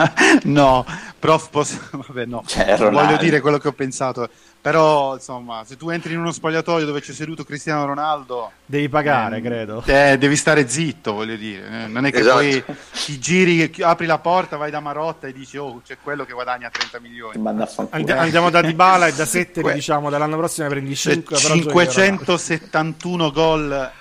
no, 0.44 0.84
prof, 1.18 1.48
posso... 1.50 1.78
Vabbè, 1.90 2.26
no. 2.26 2.42
Cioè, 2.46 2.76
voglio 2.90 3.16
dire 3.16 3.40
quello 3.40 3.58
che 3.58 3.68
ho 3.68 3.72
pensato. 3.72 4.28
Però, 4.60 5.14
insomma, 5.14 5.62
se 5.66 5.76
tu 5.76 5.90
entri 5.90 6.14
in 6.14 6.20
uno 6.20 6.32
spogliatoio 6.32 6.86
dove 6.86 7.02
c'è 7.02 7.12
seduto 7.12 7.44
Cristiano 7.44 7.84
Ronaldo, 7.84 8.50
devi 8.64 8.88
pagare, 8.88 9.36
eh, 9.36 9.42
credo. 9.42 9.82
Eh, 9.84 10.16
devi 10.18 10.36
stare 10.36 10.66
zitto, 10.68 11.12
voglio 11.12 11.36
dire. 11.36 11.84
Eh, 11.84 11.86
non 11.86 12.06
è 12.06 12.10
che 12.10 12.20
esatto. 12.20 12.36
poi 12.36 12.64
ti 13.04 13.18
giri, 13.18 13.74
apri 13.80 14.06
la 14.06 14.18
porta, 14.18 14.56
vai 14.56 14.70
da 14.70 14.80
Marotta 14.80 15.26
e 15.26 15.34
dici, 15.34 15.58
oh, 15.58 15.82
c'è 15.84 15.98
quello 16.02 16.24
che 16.24 16.32
guadagna 16.32 16.70
30 16.70 16.98
milioni. 17.00 17.46
And- 17.90 18.08
andiamo 18.10 18.48
da 18.48 18.62
Dybala 18.62 19.08
e 19.08 19.12
da 19.12 19.26
7, 19.26 19.60
diciamo, 19.74 20.08
dall'anno 20.08 20.38
prossimo 20.38 20.68
prendi 20.68 20.96
5. 20.96 21.36
571 21.36 23.30
gol 23.32 23.92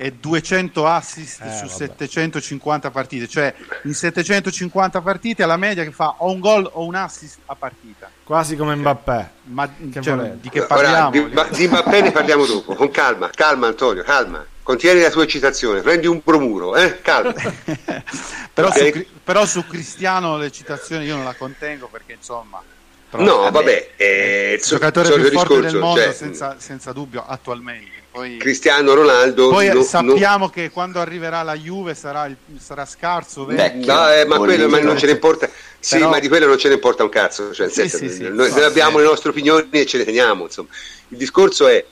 e 0.00 0.12
200 0.12 0.86
assist 0.86 1.40
eh, 1.40 1.50
su 1.50 1.66
vabbè. 1.66 1.72
750 1.72 2.90
partite, 2.92 3.26
cioè 3.26 3.52
in 3.82 3.94
750 3.94 5.00
partite 5.00 5.44
la 5.44 5.56
media 5.56 5.82
che 5.82 5.90
fa 5.90 6.14
o 6.18 6.30
un 6.30 6.38
gol 6.38 6.70
o 6.72 6.84
un 6.84 6.94
assist 6.94 7.38
a 7.46 7.56
partita. 7.56 8.08
Quasi 8.22 8.54
come 8.54 8.76
Mbappé. 8.76 9.30
Ma 9.46 9.68
che 9.90 10.00
cioè, 10.00 10.34
di 10.34 10.50
che 10.50 10.62
parliamo? 10.66 11.08
Ora, 11.08 11.48
di, 11.48 11.56
di, 11.56 11.66
Mbappé 11.66 12.00
ne 12.02 12.12
parliamo 12.12 12.46
dopo, 12.46 12.76
con 12.76 12.92
calma, 12.92 13.28
calma 13.34 13.66
Antonio, 13.66 14.04
calma. 14.04 14.46
Contieni 14.62 15.00
la 15.00 15.10
tua 15.10 15.24
eccitazione, 15.24 15.80
prendi 15.80 16.06
un 16.06 16.20
bromuro, 16.22 16.76
eh? 16.76 17.00
calma. 17.00 17.34
però, 18.54 18.68
okay. 18.68 18.92
su, 18.92 19.06
però 19.24 19.44
su 19.46 19.66
Cristiano 19.66 20.36
l'eccitazione 20.36 21.06
io 21.06 21.16
non 21.16 21.24
la 21.24 21.34
contengo 21.34 21.88
perché 21.88 22.12
insomma... 22.12 22.62
Però, 23.10 23.22
no, 23.24 23.50
vabbè, 23.50 23.96
è 23.96 24.52
il 24.56 24.62
giocatore 24.62 25.08
più 25.08 25.30
forte 25.30 25.54
discorso, 25.54 25.60
del 25.60 25.78
mondo 25.78 26.00
cioè, 26.02 26.12
senza, 26.12 26.56
senza 26.58 26.92
dubbio 26.92 27.24
attualmente. 27.26 27.97
Poi, 28.18 28.36
Cristiano 28.36 28.94
Ronaldo. 28.94 29.48
Poi 29.48 29.72
no, 29.72 29.82
sappiamo 29.82 30.46
no. 30.46 30.50
che 30.50 30.70
quando 30.70 30.98
arriverà 30.98 31.42
la 31.42 31.54
Juve 31.54 31.94
sarà, 31.94 32.26
il, 32.26 32.36
sarà 32.58 32.84
scarso. 32.84 33.44
Vecchio, 33.44 33.92
no, 33.92 34.12
eh, 34.12 34.24
ma, 34.24 34.38
quello, 34.38 34.68
ma 34.68 34.80
non 34.80 34.98
ce 34.98 35.06
ne 35.06 35.12
importa. 35.12 35.48
Sì, 35.78 35.98
Però... 35.98 36.10
ma 36.10 36.18
di 36.18 36.26
quello 36.26 36.46
non 36.46 36.58
ce 36.58 36.66
ne 36.66 36.74
importa 36.74 37.04
un 37.04 37.10
cazzo. 37.10 37.54
Cioè, 37.54 37.68
sì, 37.68 37.88
senso, 37.88 37.98
sì, 37.98 38.10
sì, 38.10 38.22
noi, 38.22 38.50
noi 38.50 38.64
abbiamo 38.64 38.98
le 38.98 39.04
nostre 39.04 39.30
opinioni 39.30 39.68
e 39.70 39.86
ce 39.86 39.98
le 39.98 40.04
teniamo. 40.04 40.44
Insomma. 40.44 40.68
Il 41.08 41.16
discorso 41.16 41.68
è. 41.68 41.84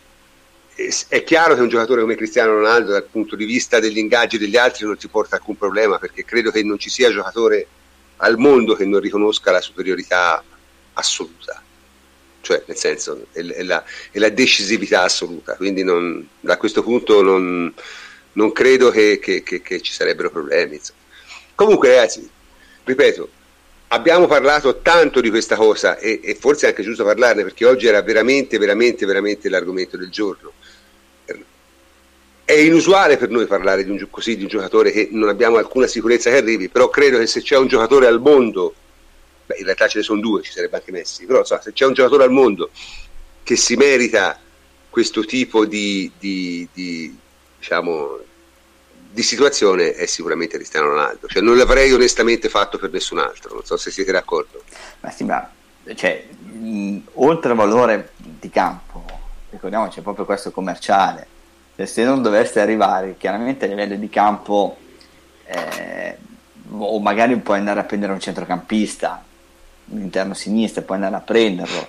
È 1.09 1.25
chiaro 1.25 1.55
che 1.55 1.63
un 1.63 1.69
giocatore 1.69 2.03
come 2.03 2.17
Cristiano 2.17 2.51
Ronaldo, 2.51 2.91
dal 2.91 3.05
punto 3.05 3.35
di 3.35 3.47
vista 3.47 3.79
degli 3.79 3.97
ingaggi 3.97 4.37
degli 4.37 4.57
altri, 4.57 4.85
non 4.85 4.99
ti 4.99 5.09
porta 5.09 5.37
alcun 5.37 5.57
problema 5.57 5.99
perché 5.99 6.23
credo 6.25 6.51
che 6.51 6.63
non 6.63 6.79
ci 6.79 6.91
sia 6.91 7.11
giocatore 7.11 7.67
al 8.17 8.37
mondo 8.37 8.75
che 8.75 8.85
non 8.85 9.01
riconosca 9.01 9.51
la 9.53 9.63
superiorità 9.63 10.43
assoluta 10.93 11.63
cioè 12.47 12.63
nel 12.67 12.77
senso 12.77 13.27
è, 13.33 13.41
è, 13.41 13.63
la, 13.65 13.83
è 14.13 14.19
la, 14.21 14.29
decisività 14.29 15.03
assoluta, 15.03 15.57
quindi 15.57 15.83
non, 15.83 16.29
da 16.39 16.57
questo 16.57 16.85
punto 16.85 17.21
non, 17.21 17.75
non 18.33 18.53
credo 18.53 18.91
che, 18.91 19.19
che, 19.21 19.43
che, 19.43 19.61
che, 19.61 19.81
ci 19.81 19.93
sarebbero 19.93 20.31
problemi. 20.31 20.77
Insomma. 20.77 21.01
Comunque 21.57 21.89
ragazzi, 21.89 22.29
ripeto, 22.85 23.29
abbiamo 23.89 24.29
parlato 24.29 24.79
tanto 24.81 25.21
di 25.21 25.29
questa 25.29 25.57
cosa 25.57 25.99
e, 25.99 26.21
e, 26.23 26.37
forse 26.37 26.67
è 26.67 26.69
anche 26.69 26.85
giusto 26.85 27.03
parlarne 27.03 27.43
perché 27.43 27.65
oggi 27.65 27.89
era 27.89 28.01
veramente, 28.01 28.59
veramente, 28.59 29.07
veramente 29.07 29.49
l'argomento 29.49 29.97
del 29.97 30.11
giorno. 30.11 30.53
È 32.45 32.53
inusuale 32.53 33.17
per 33.17 33.29
noi 33.29 33.47
parlare 33.47 33.83
di 33.83 33.91
un, 33.91 34.07
così 34.09 34.37
di 34.37 34.43
un 34.43 34.49
giocatore 34.49 34.93
che 34.93 35.09
non 35.11 35.29
abbiamo 35.29 35.57
alcuna 35.57 35.89
sicurezza 35.89 36.31
che 36.31 36.37
arrivi, 36.37 36.69
però 36.69 36.89
credo 36.91 37.19
che 37.19 37.27
se 37.27 37.43
c'è 37.43 37.57
un 37.57 37.67
giocatore 37.67 38.07
al 38.07 38.21
mondo, 38.21 38.73
beh, 39.47 39.57
in 39.59 39.65
realtà 39.65 39.89
ce 39.89 39.99
ne 39.99 40.05
sono 40.05 40.21
due, 40.21 40.43
ci 40.43 40.53
sarebbe 40.53 40.77
anche 40.77 40.93
Messi, 40.93 41.25
però 41.25 41.45
so, 41.45 41.59
se 41.63 41.73
c'è 41.73 41.87
un 41.87 41.95
giocatore 41.95 42.25
al 42.25 42.31
mondo 42.31 42.71
che 43.43 43.57
si 43.57 43.77
merita 43.77 44.39
questo 44.91 45.25
tipo 45.25 45.65
di, 45.67 46.11
di, 46.19 46.69
di 46.73 47.17
diciamo, 47.59 48.19
di 49.11 49.23
situazione 49.23 49.93
è 49.93 50.07
sicuramente 50.07 50.57
Cristiano 50.57 50.89
Ronaldo. 50.89 51.27
Cioè, 51.27 51.43
non 51.43 51.57
l'avrei 51.57 51.93
onestamente 51.93 52.49
fatto 52.49 52.79
per 52.79 52.91
nessun 52.91 53.19
altro, 53.19 53.55
non 53.55 53.65
so 53.65 53.77
se 53.77 53.91
siete 53.91 54.13
d'accordo. 54.13 54.63
Ma 55.01 55.11
sì, 55.11 55.25
ma 55.25 55.51
cioè, 55.95 56.27
mh, 56.29 56.99
oltre 57.15 57.51
al 57.51 57.57
valore 57.57 58.13
di 58.17 58.51
campo, 58.51 59.05
ricordiamo 59.51 59.89
c'è 59.89 60.01
proprio 60.01 60.25
questo 60.25 60.51
commerciale. 60.51 61.27
Cioè, 61.77 61.87
se 61.87 62.05
non 62.05 62.23
dovesse 62.23 62.61
arrivare 62.61 63.17
chiaramente 63.19 63.67
a 63.67 63.69
livello 63.69 63.97
di 63.97 64.09
campo, 64.09 64.77
eh, 65.45 66.17
o 66.71 66.99
magari 67.01 67.37
puoi 67.37 67.59
andare 67.59 67.81
a 67.81 67.85
prendere 67.85 68.13
un 68.13 68.21
centrocampista, 68.21 69.25
interno 69.89 70.35
sinistro, 70.35 70.83
puoi 70.83 70.99
andare 70.99 71.17
a 71.17 71.21
prenderlo, 71.21 71.89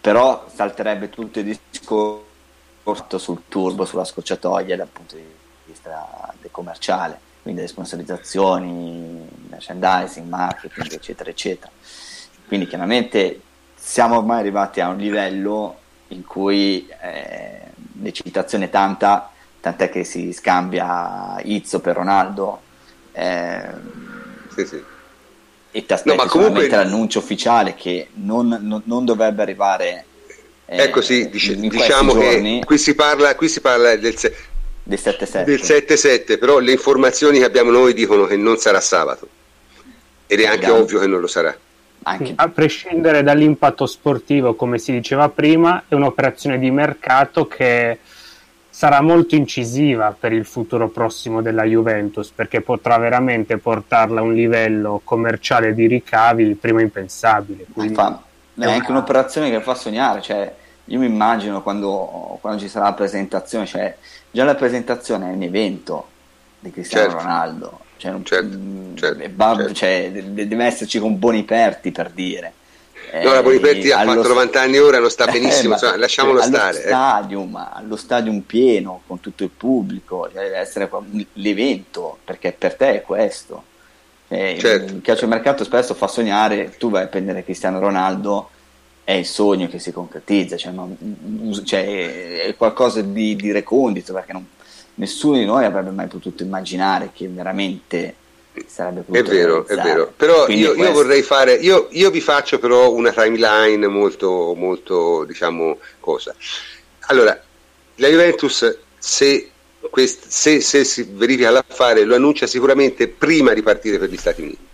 però 0.00 0.46
salterebbe 0.52 1.10
tutto 1.10 1.38
il 1.40 1.58
discorso 1.70 3.18
sul 3.18 3.42
turbo, 3.48 3.84
sulla 3.84 4.04
scocciatoia 4.04 4.76
dal 4.76 4.88
punto 4.88 5.16
di 5.16 5.22
vista 5.22 5.38
vista 5.70 6.28
commerciale, 6.50 7.18
quindi 7.42 7.62
le 7.62 7.68
sponsorizzazioni, 7.68 9.28
merchandising, 9.48 10.28
marketing, 10.28 10.92
eccetera, 10.92 11.30
eccetera. 11.30 11.70
Quindi 12.46 12.66
chiaramente 12.66 13.40
siamo 13.74 14.18
ormai 14.18 14.40
arrivati 14.40 14.80
a 14.80 14.88
un 14.88 14.98
livello 14.98 15.78
in 16.08 16.24
cui 16.24 16.86
eh, 17.00 17.60
l'eccitazione 18.00 18.66
è 18.66 18.70
tanta, 18.70 19.30
tant'è 19.60 19.88
che 19.88 20.04
si 20.04 20.32
scambia 20.32 21.40
Izzo 21.42 21.80
per 21.80 21.96
Ronaldo. 21.96 22.60
Eh, 23.12 23.68
sì, 24.54 24.66
sì. 24.66 24.89
E 25.72 25.86
ti 25.86 25.92
aspetti 25.92 26.16
no, 26.16 26.26
comunque... 26.26 26.68
l'annuncio 26.68 27.20
ufficiale 27.20 27.74
che 27.74 28.08
non, 28.14 28.58
non, 28.60 28.82
non 28.84 29.04
dovrebbe 29.04 29.42
arrivare 29.42 30.04
eh, 30.72 30.82
ecco 30.84 31.02
sì, 31.02 31.28
dice, 31.28 31.56
diciamo 31.56 32.14
che 32.14 32.62
qui 32.64 32.78
si 32.78 32.94
parla, 32.94 33.34
qui 33.34 33.48
si 33.48 33.60
parla 33.60 33.96
del, 33.96 34.14
del 34.84 34.98
7-7. 35.02 35.42
Del 35.42 35.60
7-7, 35.60 36.38
però 36.38 36.60
le 36.60 36.70
informazioni 36.70 37.38
che 37.38 37.44
abbiamo 37.44 37.72
noi 37.72 37.92
dicono 37.92 38.24
che 38.26 38.36
non 38.36 38.56
sarà 38.56 38.80
sabato. 38.80 39.28
Ed 40.28 40.38
è 40.38 40.44
anche 40.44 40.66
Andiamo. 40.66 40.84
ovvio 40.84 41.00
che 41.00 41.08
non 41.08 41.18
lo 41.18 41.26
sarà. 41.26 41.56
Anche. 42.04 42.34
A 42.36 42.48
prescindere 42.50 43.24
dall'impatto 43.24 43.84
sportivo, 43.84 44.54
come 44.54 44.78
si 44.78 44.92
diceva 44.92 45.28
prima, 45.28 45.86
è 45.88 45.94
un'operazione 45.94 46.56
di 46.60 46.70
mercato 46.70 47.48
che 47.48 47.98
sarà 48.70 49.00
molto 49.00 49.34
incisiva 49.34 50.16
per 50.18 50.32
il 50.32 50.46
futuro 50.46 50.88
prossimo 50.88 51.42
della 51.42 51.64
Juventus 51.64 52.30
perché 52.30 52.60
potrà 52.60 52.96
veramente 52.98 53.58
portarla 53.58 54.20
a 54.20 54.22
un 54.22 54.32
livello 54.32 55.00
commerciale 55.04 55.74
di 55.74 55.86
ricavi 55.86 56.54
prima 56.54 56.80
impensabile. 56.80 57.66
Quindi... 57.72 57.94
Fa, 57.94 58.22
è 58.56 58.72
anche 58.72 58.90
un'operazione 58.90 59.50
che 59.50 59.60
fa 59.60 59.74
sognare, 59.74 60.20
cioè 60.20 60.54
io 60.84 60.98
mi 60.98 61.06
immagino 61.06 61.62
quando, 61.62 62.38
quando 62.40 62.60
ci 62.60 62.68
sarà 62.68 62.86
la 62.86 62.92
presentazione, 62.92 63.66
cioè 63.66 63.96
già 64.30 64.44
la 64.44 64.54
presentazione 64.54 65.30
è 65.30 65.34
un 65.34 65.42
evento 65.42 66.08
di 66.58 66.70
Cristiano 66.70 67.10
certo. 67.10 67.22
Ronaldo, 67.22 67.80
cioè, 67.96 68.14
certo, 68.22 68.58
mh, 68.58 68.96
certo, 68.96 69.30
va, 69.34 69.56
certo. 69.56 69.72
Cioè, 69.72 70.10
deve 70.10 70.64
esserci 70.64 70.98
con 70.98 71.18
Boniperti 71.18 71.90
per 71.90 72.10
dire. 72.10 72.52
No, 73.12 73.32
la 73.32 73.42
Boniperti 73.42 73.88
eh, 73.88 73.92
ha 73.92 74.04
fatto 74.04 74.28
90 74.28 74.60
anni 74.60 74.78
ora, 74.78 74.98
non 74.98 75.10
sta 75.10 75.26
eh, 75.28 75.32
benissimo, 75.32 75.76
eh, 75.76 75.84
ma, 75.84 75.96
lasciamolo 75.96 76.40
stare. 76.42 76.78
Eh. 76.78 76.86
Stadium, 76.86 77.56
eh. 77.56 77.78
Allo 77.78 77.96
stadium 77.96 78.40
pieno, 78.40 79.02
con 79.06 79.20
tutto 79.20 79.42
il 79.42 79.50
pubblico, 79.50 80.28
deve 80.32 80.56
essere 80.56 80.88
l'evento, 81.34 82.18
perché 82.24 82.52
per 82.52 82.74
te 82.74 82.94
è 82.96 83.02
questo. 83.02 83.64
Eh, 84.28 84.56
certo. 84.60 84.92
Il 84.92 85.02
calcio 85.02 85.26
mercato 85.26 85.64
spesso 85.64 85.94
fa 85.94 86.06
sognare, 86.06 86.76
tu 86.78 86.90
vai 86.90 87.04
a 87.04 87.08
prendere 87.08 87.42
Cristiano 87.42 87.80
Ronaldo 87.80 88.50
è 89.02 89.14
il 89.14 89.26
sogno 89.26 89.66
che 89.66 89.80
si 89.80 89.90
concretizza, 89.90 90.56
cioè, 90.56 90.70
non, 90.70 90.96
cioè, 91.64 92.44
è 92.44 92.54
qualcosa 92.56 93.00
di, 93.00 93.34
di 93.34 93.50
recondito 93.50 94.12
perché 94.12 94.32
non, 94.32 94.46
nessuno 94.94 95.36
di 95.36 95.44
noi 95.44 95.64
avrebbe 95.64 95.90
mai 95.90 96.06
potuto 96.06 96.44
immaginare 96.44 97.10
che 97.12 97.28
veramente 97.28 98.14
sarebbe 98.66 99.00
potuto 99.02 99.18
È 99.18 99.22
vero, 99.22 99.64
realizzare. 99.66 99.80
è 99.80 99.92
vero, 99.92 100.12
però 100.16 100.48
io, 100.48 100.74
io, 100.74 100.92
vorrei 100.92 101.22
fare, 101.22 101.54
io, 101.54 101.88
io, 101.90 102.10
vi 102.10 102.20
faccio 102.20 102.58
però 102.58 102.92
una 102.92 103.12
timeline 103.12 103.86
molto, 103.86 104.54
molto, 104.56 105.24
diciamo, 105.24 105.78
cosa. 106.00 106.34
Allora, 107.08 107.40
la 107.96 108.08
Juventus 108.08 108.78
se, 108.98 109.50
quest, 109.90 110.26
se, 110.28 110.60
se 110.60 110.84
si 110.84 111.08
verifica 111.10 111.50
l'affare 111.50 112.04
lo 112.04 112.14
annuncia 112.14 112.46
sicuramente 112.46 113.08
prima 113.08 113.52
di 113.52 113.62
partire 113.62 113.98
per 113.98 114.10
gli 114.10 114.16
Stati 114.16 114.42
Uniti 114.42 114.68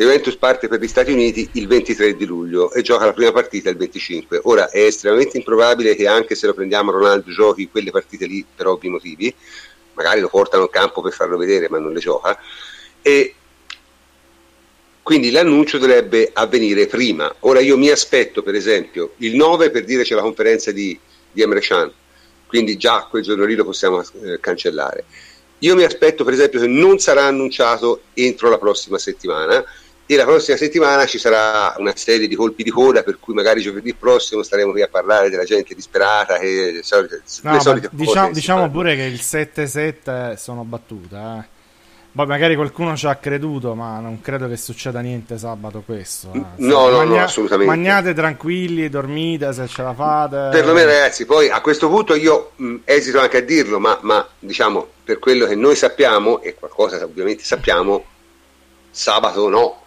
Juventus 0.00 0.36
parte 0.36 0.68
per 0.68 0.80
gli 0.80 0.86
Stati 0.86 1.12
Uniti 1.12 1.50
il 1.54 1.66
23 1.66 2.16
di 2.16 2.24
luglio 2.24 2.72
e 2.72 2.80
gioca 2.80 3.04
la 3.04 3.12
prima 3.12 3.32
partita 3.32 3.68
il 3.68 3.76
25. 3.76 4.40
Ora 4.44 4.70
è 4.70 4.84
estremamente 4.84 5.36
improbabile 5.36 5.94
che 5.94 6.06
anche 6.06 6.34
se 6.36 6.46
lo 6.46 6.54
prendiamo 6.54 6.90
Ronaldo 6.90 7.30
giochi 7.32 7.68
quelle 7.68 7.90
partite 7.90 8.24
lì 8.26 8.42
per 8.54 8.68
ovvi 8.68 8.88
motivi, 8.88 9.34
magari 9.94 10.20
lo 10.20 10.28
portano 10.28 10.64
in 10.64 10.70
campo 10.70 11.00
per 11.00 11.12
farlo 11.12 11.36
vedere 11.36 11.68
ma 11.68 11.78
non 11.78 11.92
le 11.92 12.00
gioca 12.00 12.38
e 13.02 13.34
quindi 15.02 15.30
l'annuncio 15.30 15.78
dovrebbe 15.78 16.30
avvenire 16.32 16.86
prima. 16.86 17.34
Ora 17.40 17.60
io 17.60 17.76
mi 17.76 17.88
aspetto 17.88 18.42
per 18.42 18.54
esempio 18.54 19.14
il 19.18 19.34
9 19.34 19.70
per 19.70 19.84
dire 19.84 20.04
c'è 20.04 20.14
la 20.14 20.20
conferenza 20.22 20.70
di, 20.70 20.98
di 21.32 21.42
Emre 21.42 21.60
Can, 21.60 21.90
quindi 22.46 22.76
già 22.76 23.06
quel 23.10 23.22
giorno 23.22 23.44
lì 23.44 23.54
lo 23.54 23.64
possiamo 23.64 24.00
eh, 24.00 24.38
cancellare. 24.38 25.04
Io 25.60 25.74
mi 25.74 25.82
aspetto 25.82 26.22
per 26.22 26.34
esempio 26.34 26.60
che 26.60 26.66
non 26.66 26.98
sarà 26.98 27.24
annunciato 27.24 28.02
entro 28.14 28.48
la 28.48 28.58
prossima 28.58 28.98
settimana 28.98 29.64
e 30.12 30.16
la 30.16 30.24
prossima 30.24 30.56
settimana 30.56 31.06
ci 31.06 31.18
sarà 31.18 31.72
una 31.78 31.92
serie 31.94 32.26
di 32.26 32.34
colpi 32.34 32.64
di 32.64 32.70
coda 32.70 33.04
per 33.04 33.18
cui 33.20 33.32
magari 33.32 33.60
giovedì 33.60 33.94
prossimo 33.94 34.42
staremo 34.42 34.72
qui 34.72 34.82
a 34.82 34.88
parlare 34.88 35.30
della 35.30 35.44
gente 35.44 35.72
disperata 35.72 36.36
che 36.36 36.72
le 36.72 36.82
solite, 36.82 37.22
no, 37.42 37.52
le 37.52 37.60
solite 37.60 37.88
diciamo, 37.92 38.32
diciamo 38.32 38.70
pure 38.70 38.96
che 38.96 39.02
il 39.02 39.20
7-7 39.22 40.34
sono 40.34 40.64
battute 40.64 41.16
eh. 41.16 41.58
Poi 42.12 42.26
magari 42.26 42.56
qualcuno 42.56 42.96
ci 42.96 43.06
ha 43.06 43.14
creduto, 43.14 43.76
ma 43.76 44.00
non 44.00 44.20
credo 44.20 44.48
che 44.48 44.56
succeda 44.56 44.98
niente 44.98 45.38
sabato 45.38 45.84
questo. 45.86 46.32
Eh. 46.34 46.42
No, 46.56 46.88
no, 46.88 46.96
magna- 46.96 47.18
no, 47.18 47.22
assolutamente. 47.22 47.72
Magnate 47.72 48.12
tranquilli, 48.12 48.88
dormite 48.88 49.52
se 49.52 49.68
ce 49.68 49.82
la 49.82 49.94
fate. 49.94 50.48
Perlomeno 50.50 50.90
ragazzi, 50.90 51.24
poi 51.24 51.50
a 51.50 51.60
questo 51.60 51.88
punto 51.88 52.16
io 52.16 52.50
mh, 52.56 52.76
esito 52.82 53.20
anche 53.20 53.36
a 53.36 53.42
dirlo, 53.42 53.78
ma, 53.78 53.96
ma 54.00 54.26
diciamo 54.40 54.88
per 55.04 55.20
quello 55.20 55.46
che 55.46 55.54
noi 55.54 55.76
sappiamo, 55.76 56.42
e 56.42 56.56
qualcosa 56.56 57.00
ovviamente 57.04 57.44
sappiamo, 57.44 58.04
sabato 58.90 59.48
no, 59.48 59.79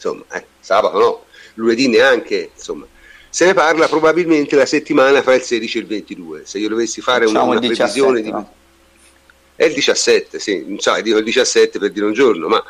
insomma, 0.00 0.24
eh, 0.32 0.46
sabato 0.58 0.98
no, 0.98 1.24
lunedì 1.54 1.88
neanche, 1.88 2.50
insomma. 2.56 2.86
Se 3.28 3.44
ne 3.44 3.54
parla 3.54 3.86
probabilmente 3.86 4.56
la 4.56 4.66
settimana 4.66 5.22
fra 5.22 5.34
il 5.34 5.42
16 5.42 5.78
e 5.78 5.80
il 5.82 5.86
22. 5.86 6.42
Se 6.44 6.58
io 6.58 6.68
dovessi 6.68 7.00
fare 7.00 7.26
diciamo 7.26 7.50
una, 7.50 7.58
una 7.58 7.60
17, 7.60 7.84
previsione 7.84 8.22
di... 8.22 8.30
No? 8.30 8.52
È 9.54 9.64
il 9.64 9.74
17, 9.74 10.38
sì, 10.38 10.64
non 10.66 10.78
so, 10.80 10.98
dico 11.02 11.18
il 11.18 11.24
17 11.24 11.78
per 11.78 11.92
dire 11.92 12.06
un 12.06 12.14
giorno, 12.14 12.48
ma 12.48 12.64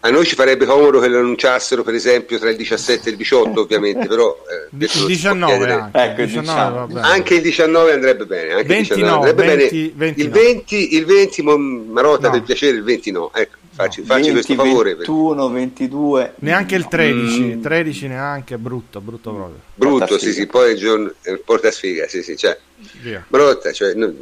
a 0.00 0.10
noi 0.10 0.24
ci 0.24 0.36
farebbe 0.36 0.64
comodo 0.64 1.00
che 1.00 1.08
lo 1.08 1.18
annunciassero 1.18 1.82
per 1.82 1.94
esempio 1.94 2.38
tra 2.38 2.48
il 2.48 2.56
17 2.56 3.08
e 3.08 3.10
il 3.10 3.18
18 3.18 3.60
ovviamente, 3.60 4.06
però... 4.06 4.44
Eh, 4.48 4.76
il 4.76 5.06
19 5.06 5.70
anche. 5.72 5.98
Ecco, 5.98 6.20
il 6.22 6.26
19 6.28 7.00
anche 7.00 7.34
il 7.34 7.42
19 7.42 7.92
andrebbe 7.92 8.24
bene, 8.24 8.52
anche 8.52 8.66
20 8.66 8.92
il 8.92 9.04
andrebbe 9.04 9.44
20, 9.44 9.92
bene. 9.96 10.12
20 10.12 10.20
il 10.20 10.30
20, 10.30 10.94
il 10.94 11.04
20 11.04 11.42
Marotta 11.42 12.28
no. 12.28 12.32
per 12.34 12.42
piacere, 12.44 12.76
il 12.76 12.84
20 12.84 13.10
no, 13.10 13.32
ecco. 13.34 13.56
Facci, 13.78 14.02
facci 14.02 14.30
20, 14.30 14.32
questo 14.32 14.54
favore 14.54 14.94
21, 14.96 15.48
22 15.50 16.34
neanche 16.40 16.74
il 16.74 16.88
13 16.88 17.42
mm. 17.42 17.62
13 17.62 18.08
neanche 18.08 18.58
brutto 18.58 19.00
brutto 19.00 19.32
proprio 19.32 19.60
brutto 19.74 20.18
sì 20.18 20.32
sì 20.32 20.46
poi 20.46 20.72
il 20.72 20.78
giorno 20.78 21.12
eh, 21.22 21.38
porta 21.38 21.70
sfiga 21.70 22.08
sì 22.08 22.24
sì 22.24 22.36
cioè 22.36 22.58
Via. 23.00 23.24
brutta 23.28 23.70
cioè 23.70 23.94
no, 23.94 24.12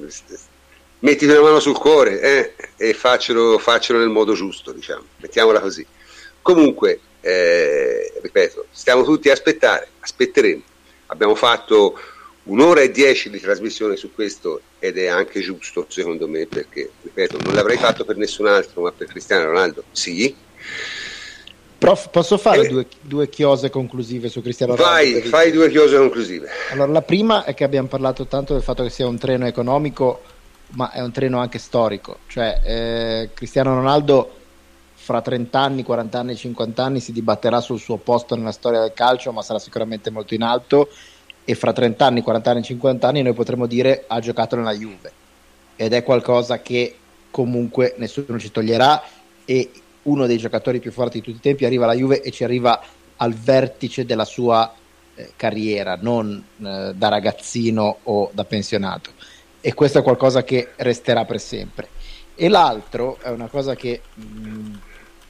mettiti 1.07 1.31
una 1.31 1.41
mano 1.41 1.61
sul 1.61 1.77
cuore 1.77 2.21
eh, 2.21 2.55
e 2.77 2.95
faccelo, 2.95 3.59
faccelo, 3.59 3.99
nel 3.99 4.09
modo 4.09 4.35
giusto, 4.35 4.73
diciamo, 4.73 5.05
mettiamola 5.19 5.61
così. 5.61 5.87
Comunque, 6.41 7.01
eh, 7.21 8.13
ripeto, 8.23 8.67
stiamo 8.71 9.05
tutti 9.05 9.29
a 9.29 9.33
aspettare, 9.33 9.89
aspetteremo. 10.01 10.63
Abbiamo 11.07 11.35
fatto 11.35 11.99
un'ora 12.47 12.81
e 12.81 12.91
dieci 12.91 13.31
di 13.31 13.41
trasmissione 13.41 13.97
su 13.97 14.13
questo 14.13 14.61
ed 14.79 14.99
è 14.99 15.07
anche 15.07 15.41
giusto 15.41 15.87
secondo 15.89 16.29
me 16.29 16.47
perché, 16.47 16.91
ripeto, 17.03 17.39
non 17.43 17.55
l'avrei 17.55 17.77
fatto 17.77 18.05
per 18.05 18.17
nessun 18.17 18.47
altro, 18.47 18.83
ma 18.83 18.93
per 18.93 19.07
Cristiano 19.07 19.47
Ronaldo 19.47 19.85
sì. 19.93 20.35
Prof, 21.79 22.09
posso 22.09 22.39
fare 22.39 22.63
eh, 22.63 22.69
due, 22.69 22.87
due, 23.03 23.29
chiose 23.29 23.69
conclusive 23.69 24.29
su 24.29 24.41
Cristiano 24.41 24.77
Ronaldo? 24.77 25.13
Vai, 25.13 25.21
fai 25.23 25.53
due 25.53 25.69
chiose 25.69 25.97
conclusive. 25.97 26.49
Allora, 26.71 26.91
la 26.91 27.03
prima 27.03 27.45
è 27.45 27.53
che 27.53 27.65
abbiamo 27.65 27.89
parlato 27.89 28.27
tanto 28.27 28.55
del 28.55 28.63
fatto 28.63 28.83
che 28.83 28.91
sia 28.91 29.07
un 29.07 29.19
treno 29.19 29.47
economico 29.47 30.23
ma 30.71 30.91
è 30.91 31.01
un 31.01 31.13
treno 31.13 31.39
anche 31.39 31.59
storico, 31.59 32.19
cioè 32.27 32.61
eh, 32.65 33.31
Cristiano 33.35 33.75
Ronaldo 33.75 34.33
fra 34.95 35.21
30 35.21 35.59
anni, 35.59 35.85
40 35.85 36.19
anni, 36.19 36.35
50 36.35 36.83
anni 36.83 37.01
si 37.01 37.13
dibatterà 37.13 37.61
sul 37.61 37.79
suo 37.79 37.97
posto 37.99 38.35
nella 38.35 38.51
storia 38.51 38.81
del 38.81 38.93
calcio, 38.93 39.31
ma 39.31 39.43
sarà 39.43 39.61
sicuramente 39.61 40.11
molto 40.11 40.35
in 40.35 40.43
alto 40.43 40.89
e 41.49 41.55
fra 41.55 41.73
30 41.73 42.05
anni, 42.05 42.23
40 42.23 42.51
anni, 42.51 42.63
50 42.65 43.07
anni 43.07 43.23
noi 43.23 43.33
potremo 43.33 43.67
dire 43.67 44.05
ha 44.09 44.19
giocato 44.19 44.57
nella 44.57 44.75
Juve 44.75 45.13
ed 45.77 45.93
è 45.93 46.03
qualcosa 46.03 46.61
che 46.61 46.97
comunque 47.31 47.95
nessuno 47.99 48.37
ci 48.39 48.51
toglierà 48.51 49.01
e 49.45 49.71
uno 50.03 50.27
dei 50.27 50.39
giocatori 50.39 50.81
più 50.81 50.91
forti 50.91 51.21
di 51.21 51.25
tutti 51.25 51.37
i 51.37 51.41
tempi 51.41 51.65
arriva 51.65 51.85
alla 51.85 51.95
Juve 51.95 52.21
e 52.21 52.33
ci 52.33 52.43
arriva 52.43 52.83
al 53.19 53.33
vertice 53.33 54.05
della 54.05 54.25
sua 54.25 54.75
eh, 55.15 55.33
carriera, 55.37 55.97
non 56.01 56.43
eh, 56.59 56.93
da 56.95 57.09
ragazzino 57.09 57.99
o 58.03 58.31
da 58.33 58.45
pensionato. 58.45 59.11
E 59.61 59.73
questo 59.73 59.99
è 59.99 60.03
qualcosa 60.03 60.43
che 60.43 60.73
resterà 60.77 61.25
per 61.25 61.41
sempre. 61.41 61.89
E 62.35 62.49
l'altro 62.49 63.19
è 63.21 63.29
una 63.29 63.47
cosa 63.47 63.75
che 63.75 64.01
mh, 64.15 64.79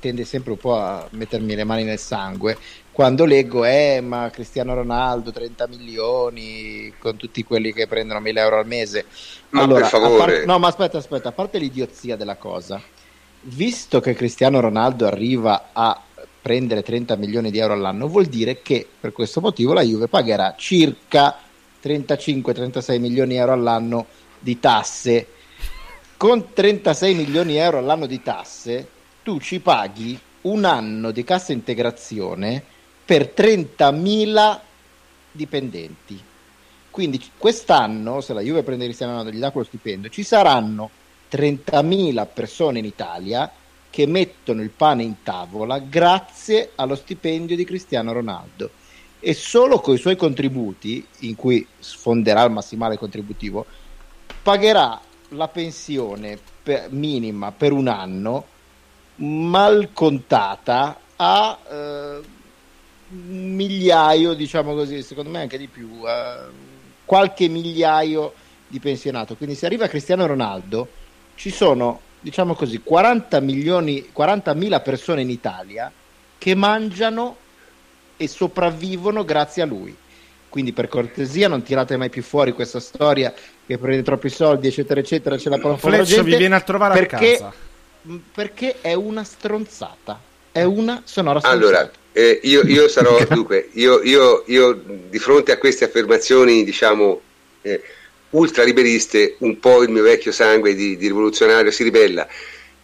tende 0.00 0.24
sempre 0.24 0.52
un 0.52 0.58
po' 0.58 0.76
a 0.76 1.06
mettermi 1.10 1.54
le 1.54 1.64
mani 1.64 1.84
nel 1.84 1.98
sangue 1.98 2.56
quando 2.96 3.26
leggo, 3.26 3.66
eh, 3.66 4.00
ma 4.00 4.30
Cristiano 4.30 4.72
Ronaldo 4.72 5.30
30 5.30 5.66
milioni 5.66 6.94
con 6.98 7.16
tutti 7.16 7.44
quelli 7.44 7.70
che 7.74 7.86
prendono 7.86 8.20
1000 8.20 8.40
euro 8.40 8.58
al 8.58 8.66
mese. 8.66 9.04
Ma 9.50 9.64
allora, 9.64 9.80
per 9.80 9.90
favore. 9.90 10.16
Parte, 10.16 10.46
no, 10.46 10.58
ma 10.58 10.68
aspetta, 10.68 10.96
aspetta, 10.96 11.28
a 11.28 11.32
parte 11.32 11.58
l'idiozia 11.58 12.16
della 12.16 12.36
cosa, 12.36 12.80
visto 13.42 14.00
che 14.00 14.14
Cristiano 14.14 14.60
Ronaldo 14.60 15.04
arriva 15.04 15.68
a 15.74 16.00
prendere 16.40 16.82
30 16.82 17.16
milioni 17.16 17.50
di 17.50 17.58
euro 17.58 17.74
all'anno, 17.74 18.08
vuol 18.08 18.24
dire 18.24 18.62
che 18.62 18.88
per 18.98 19.12
questo 19.12 19.42
motivo 19.42 19.74
la 19.74 19.82
Juve 19.82 20.08
pagherà 20.08 20.54
circa 20.56 21.36
35-36 21.84 22.98
milioni 22.98 23.34
di 23.34 23.36
euro 23.36 23.52
all'anno 23.52 24.06
di 24.38 24.58
tasse. 24.58 25.26
Con 26.16 26.54
36 26.54 27.14
milioni 27.14 27.52
di 27.52 27.58
euro 27.58 27.76
all'anno 27.76 28.06
di 28.06 28.22
tasse, 28.22 28.88
tu 29.22 29.38
ci 29.38 29.60
paghi 29.60 30.18
un 30.42 30.64
anno 30.64 31.10
di 31.10 31.24
cassa 31.24 31.52
integrazione 31.52 32.72
per 33.06 33.32
30.000 33.34 34.60
dipendenti. 35.30 36.20
Quindi 36.90 37.22
quest'anno, 37.38 38.20
se 38.20 38.32
la 38.32 38.40
Juve 38.40 38.62
prende 38.62 38.84
Cristiano 38.84 39.12
Ronaldo 39.12 39.32
e 39.32 39.36
gli 39.36 39.40
dà 39.40 39.50
quello 39.50 39.66
stipendio, 39.66 40.10
ci 40.10 40.24
saranno 40.24 40.90
30.000 41.30 42.26
persone 42.32 42.80
in 42.80 42.84
Italia 42.84 43.50
che 43.88 44.06
mettono 44.06 44.60
il 44.60 44.70
pane 44.70 45.04
in 45.04 45.22
tavola 45.22 45.78
grazie 45.78 46.72
allo 46.74 46.96
stipendio 46.96 47.54
di 47.54 47.64
Cristiano 47.64 48.12
Ronaldo 48.12 48.70
e 49.20 49.34
solo 49.34 49.80
con 49.80 49.94
i 49.94 49.98
suoi 49.98 50.16
contributi, 50.16 51.06
in 51.20 51.36
cui 51.36 51.66
sfonderà 51.78 52.42
il 52.44 52.52
massimale 52.52 52.98
contributivo, 52.98 53.64
pagherà 54.42 55.00
la 55.30 55.48
pensione 55.48 56.38
per, 56.62 56.88
minima 56.90 57.52
per 57.52 57.72
un 57.72 57.88
anno 57.88 58.46
mal 59.16 59.90
contata 59.92 60.98
a 61.16 61.58
eh, 61.70 62.20
migliaio, 63.08 64.34
diciamo 64.34 64.74
così, 64.74 65.02
secondo 65.02 65.30
me 65.30 65.40
anche 65.40 65.58
di 65.58 65.68
più, 65.68 66.00
eh, 66.06 66.74
qualche 67.04 67.48
migliaio 67.48 68.32
di 68.66 68.80
pensionato. 68.80 69.36
Quindi 69.36 69.54
se 69.54 69.66
arriva 69.66 69.88
Cristiano 69.88 70.26
Ronaldo, 70.26 70.88
ci 71.36 71.50
sono, 71.50 72.00
diciamo 72.20 72.54
così, 72.54 72.80
40 72.82 73.40
milioni, 73.40 74.10
40.000 74.14 74.82
persone 74.82 75.22
in 75.22 75.30
Italia 75.30 75.90
che 76.38 76.54
mangiano 76.54 77.36
e 78.16 78.28
sopravvivono 78.28 79.24
grazie 79.24 79.62
a 79.62 79.66
lui. 79.66 79.96
Quindi 80.48 80.72
per 80.72 80.88
cortesia 80.88 81.48
non 81.48 81.62
tirate 81.62 81.96
mai 81.96 82.08
più 82.08 82.22
fuori 82.22 82.52
questa 82.52 82.80
storia 82.80 83.32
che 83.66 83.78
prende 83.78 84.02
troppi 84.02 84.28
soldi, 84.30 84.68
eccetera, 84.68 85.00
eccetera, 85.00 85.36
ce 85.36 85.50
la 85.50 85.76
Fleccio 85.76 86.22
vi 86.22 86.36
viene 86.36 86.54
a 86.54 86.60
trovare 86.60 86.94
perché, 86.94 87.34
a 87.34 87.38
casa. 87.38 87.52
Perché 88.32 88.80
è 88.80 88.94
una 88.94 89.22
stronzata. 89.22 90.18
È 90.56 90.62
una 90.62 91.02
sonora. 91.04 91.40
Allora, 91.42 91.90
eh, 92.12 92.40
io, 92.44 92.62
io, 92.62 92.88
sarò 92.88 93.22
dunque, 93.28 93.68
io, 93.72 94.02
io, 94.02 94.42
io, 94.46 94.72
di 94.72 95.18
fronte 95.18 95.52
a 95.52 95.58
queste 95.58 95.84
affermazioni, 95.84 96.64
diciamo, 96.64 97.20
eh, 97.60 97.82
ultraliberiste, 98.30 99.36
un 99.40 99.60
po' 99.60 99.82
il 99.82 99.90
mio 99.90 100.02
vecchio 100.02 100.32
sangue 100.32 100.74
di, 100.74 100.96
di 100.96 101.08
rivoluzionario 101.08 101.70
si 101.70 101.82
ribella. 101.82 102.26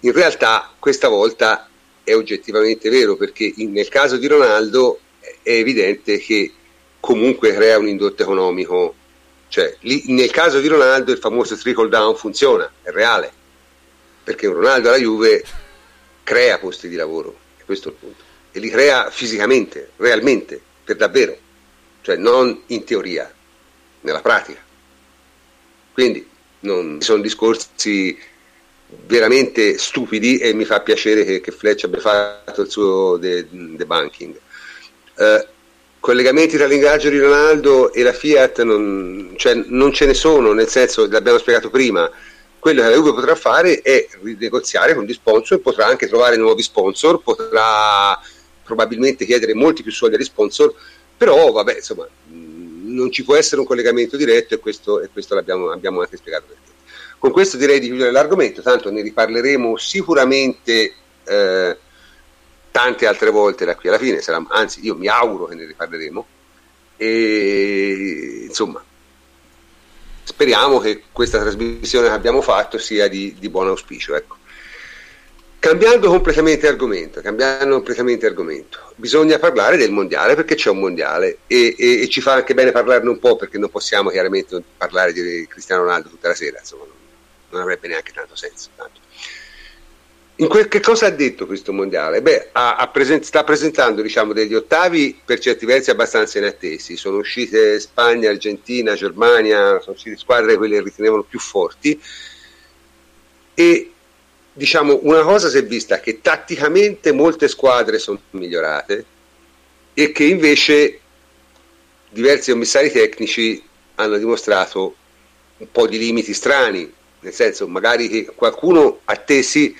In 0.00 0.12
realtà 0.12 0.70
questa 0.78 1.08
volta 1.08 1.66
è 2.04 2.14
oggettivamente 2.14 2.90
vero 2.90 3.16
perché 3.16 3.50
in, 3.56 3.72
nel 3.72 3.88
caso 3.88 4.18
di 4.18 4.26
Ronaldo 4.26 5.00
è 5.40 5.52
evidente 5.52 6.18
che 6.18 6.52
comunque 7.00 7.54
crea 7.54 7.78
un 7.78 7.88
indotto 7.88 8.20
economico. 8.20 8.94
Cioè, 9.48 9.76
lì, 9.80 10.04
nel 10.08 10.30
caso 10.30 10.60
di 10.60 10.68
Ronaldo 10.68 11.10
il 11.10 11.16
famoso 11.16 11.56
trickle 11.56 11.88
down 11.88 12.16
funziona, 12.16 12.70
è 12.82 12.90
reale, 12.90 13.32
perché 14.22 14.46
un 14.46 14.56
Ronaldo 14.56 14.88
alla 14.88 14.98
Juve 14.98 15.42
crea 16.22 16.58
posti 16.58 16.88
di 16.88 16.96
lavoro, 16.96 17.38
questo 17.64 17.88
il 17.88 17.94
punto, 17.94 18.22
e 18.52 18.60
li 18.60 18.68
crea 18.68 19.10
fisicamente, 19.10 19.90
realmente, 19.96 20.60
per 20.84 20.96
davvero, 20.96 21.36
cioè 22.02 22.16
non 22.16 22.62
in 22.66 22.84
teoria, 22.84 23.32
nella 24.00 24.20
pratica. 24.20 24.60
Quindi 25.92 26.28
non, 26.60 27.00
sono 27.00 27.22
discorsi 27.22 28.18
veramente 29.06 29.78
stupidi 29.78 30.38
e 30.38 30.52
mi 30.52 30.64
fa 30.64 30.80
piacere 30.80 31.24
che, 31.24 31.40
che 31.40 31.50
Fletch 31.50 31.84
abbia 31.84 32.00
fatto 32.00 32.62
il 32.62 32.70
suo 32.70 33.16
debunking. 33.16 34.38
Uh, 35.16 35.46
collegamenti 36.00 36.56
tra 36.56 36.66
l'ingaggio 36.66 37.08
di 37.10 37.18
Ronaldo 37.18 37.92
e 37.92 38.02
la 38.02 38.12
Fiat 38.12 38.62
non, 38.62 39.34
cioè, 39.36 39.54
non, 39.54 39.92
ce 39.92 40.06
ne 40.06 40.14
sono, 40.14 40.52
nel 40.52 40.68
senso, 40.68 41.06
l'abbiamo 41.08 41.38
spiegato 41.38 41.70
prima, 41.70 42.10
quello 42.62 42.82
che 42.82 42.90
la 42.90 42.94
Juve 42.94 43.12
potrà 43.12 43.34
fare 43.34 43.80
è 43.80 44.06
rinegoziare 44.22 44.94
con 44.94 45.02
gli 45.02 45.12
sponsor, 45.12 45.58
potrà 45.58 45.86
anche 45.86 46.06
trovare 46.06 46.36
nuovi 46.36 46.62
sponsor, 46.62 47.20
potrà 47.20 48.16
probabilmente 48.62 49.24
chiedere 49.24 49.52
molti 49.52 49.82
più 49.82 49.90
soldi 49.90 50.14
agli 50.14 50.22
sponsor, 50.22 50.72
però 51.16 51.50
vabbè, 51.50 51.74
insomma, 51.74 52.06
non 52.28 53.10
ci 53.10 53.24
può 53.24 53.34
essere 53.34 53.60
un 53.60 53.66
collegamento 53.66 54.16
diretto 54.16 54.54
e 54.54 54.60
questo, 54.60 55.00
e 55.00 55.08
questo 55.08 55.34
l'abbiamo 55.34 55.72
abbiamo 55.72 56.02
anche 56.02 56.16
spiegato 56.16 56.44
perché. 56.46 56.70
Con 57.18 57.32
questo 57.32 57.56
direi 57.56 57.80
di 57.80 57.88
chiudere 57.88 58.12
l'argomento, 58.12 58.62
tanto 58.62 58.92
ne 58.92 59.02
riparleremo 59.02 59.76
sicuramente 59.76 60.94
eh, 61.24 61.76
tante 62.70 63.06
altre 63.08 63.30
volte 63.30 63.64
da 63.64 63.74
qui 63.74 63.88
alla 63.88 63.98
fine, 63.98 64.20
sarà, 64.20 64.40
anzi 64.50 64.84
io 64.84 64.94
mi 64.94 65.08
auguro 65.08 65.46
che 65.46 65.56
ne 65.56 65.66
riparleremo 65.66 66.26
e 66.96 68.44
insomma 68.46 68.84
speriamo 70.42 70.80
che 70.80 71.04
questa 71.12 71.38
trasmissione 71.38 72.08
che 72.08 72.14
abbiamo 72.14 72.42
fatto 72.42 72.76
sia 72.76 73.06
di, 73.06 73.36
di 73.38 73.48
buon 73.48 73.68
auspicio. 73.68 74.16
Ecco. 74.16 74.38
Cambiando 75.60 76.08
completamente 76.08 76.66
argomento, 76.66 77.20
cambiando 77.20 77.76
completamente 77.76 78.26
argomento, 78.26 78.92
bisogna 78.96 79.38
parlare 79.38 79.76
del 79.76 79.92
mondiale 79.92 80.34
perché 80.34 80.56
c'è 80.56 80.70
un 80.70 80.80
mondiale 80.80 81.38
e, 81.46 81.76
e, 81.78 82.02
e, 82.02 82.08
ci 82.08 82.20
fa 82.20 82.32
anche 82.32 82.54
bene 82.54 82.72
parlarne 82.72 83.08
un 83.08 83.20
po' 83.20 83.36
perché 83.36 83.58
non 83.58 83.70
possiamo 83.70 84.10
chiaramente 84.10 84.60
parlare 84.76 85.12
di 85.12 85.46
Cristiano 85.48 85.84
Ronaldo 85.84 86.08
tutta 86.08 86.26
la 86.26 86.34
sera, 86.34 86.58
insomma, 86.58 86.86
non 87.50 87.60
avrebbe 87.60 87.86
neanche 87.86 88.10
tanto 88.10 88.34
senso. 88.34 88.70
Tanto. 88.74 89.01
Que- 90.48 90.68
che 90.68 90.80
cosa 90.80 91.06
ha 91.06 91.10
detto 91.10 91.46
questo 91.46 91.72
mondiale? 91.72 92.22
Beh, 92.22 92.48
ha, 92.52 92.76
ha 92.76 92.88
present- 92.88 93.24
sta 93.24 93.44
presentando 93.44 94.02
diciamo, 94.02 94.32
degli 94.32 94.54
ottavi 94.54 95.20
per 95.24 95.38
certi 95.38 95.66
versi 95.66 95.90
abbastanza 95.90 96.38
inattesi. 96.38 96.96
Sono 96.96 97.18
uscite 97.18 97.78
Spagna, 97.78 98.30
Argentina, 98.30 98.94
Germania, 98.94 99.78
sono 99.80 99.94
uscite 99.94 100.16
squadre 100.16 100.56
quelle 100.56 100.76
che 100.76 100.84
ritenevano 100.84 101.22
più 101.22 101.38
forti. 101.38 102.00
E 103.54 103.92
diciamo 104.54 105.00
una 105.02 105.22
cosa 105.22 105.48
si 105.48 105.58
è 105.58 105.64
vista 105.64 106.00
che 106.00 106.20
tatticamente 106.20 107.12
molte 107.12 107.48
squadre 107.48 107.98
sono 107.98 108.20
migliorate 108.30 109.04
e 109.94 110.12
che 110.12 110.24
invece 110.24 111.00
diversi 112.10 112.50
commissari 112.50 112.90
tecnici 112.90 113.62
hanno 113.96 114.18
dimostrato 114.18 114.94
un 115.58 115.70
po' 115.70 115.86
di 115.86 115.98
limiti 115.98 116.34
strani, 116.34 116.90
nel 117.20 117.32
senso 117.32 117.68
magari 117.68 118.08
che 118.08 118.24
qualcuno 118.34 119.00
attesi 119.04 119.74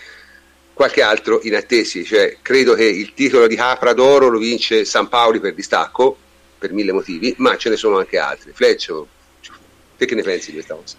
qualche 0.83 1.03
altro 1.03 1.41
in 1.45 1.55
attesi, 1.55 2.05
cioè 2.05 2.39
credo 2.43 2.75
che 2.75 2.85
il 2.85 3.15
titolo 3.15 3.47
di 3.47 3.55
Capra 3.55 3.93
d'Oro 3.93 4.29
lo 4.29 4.39
vince 4.41 4.85
San 4.85 5.09
Paoli 5.09 5.39
per 5.39 5.55
distacco, 5.55 6.17
per 6.59 6.73
mille 6.73 6.91
motivi, 6.91 7.33
ma 7.39 7.57
ce 7.57 7.69
ne 7.69 7.77
sono 7.77 7.99
anche 7.99 8.19
altri. 8.19 8.51
Fleccio, 8.53 9.07
te 9.97 10.07
che 10.07 10.17
ne 10.17 10.23
pensi 10.23 10.47
di 10.47 10.55
questa 10.55 10.75
cosa? 10.75 10.97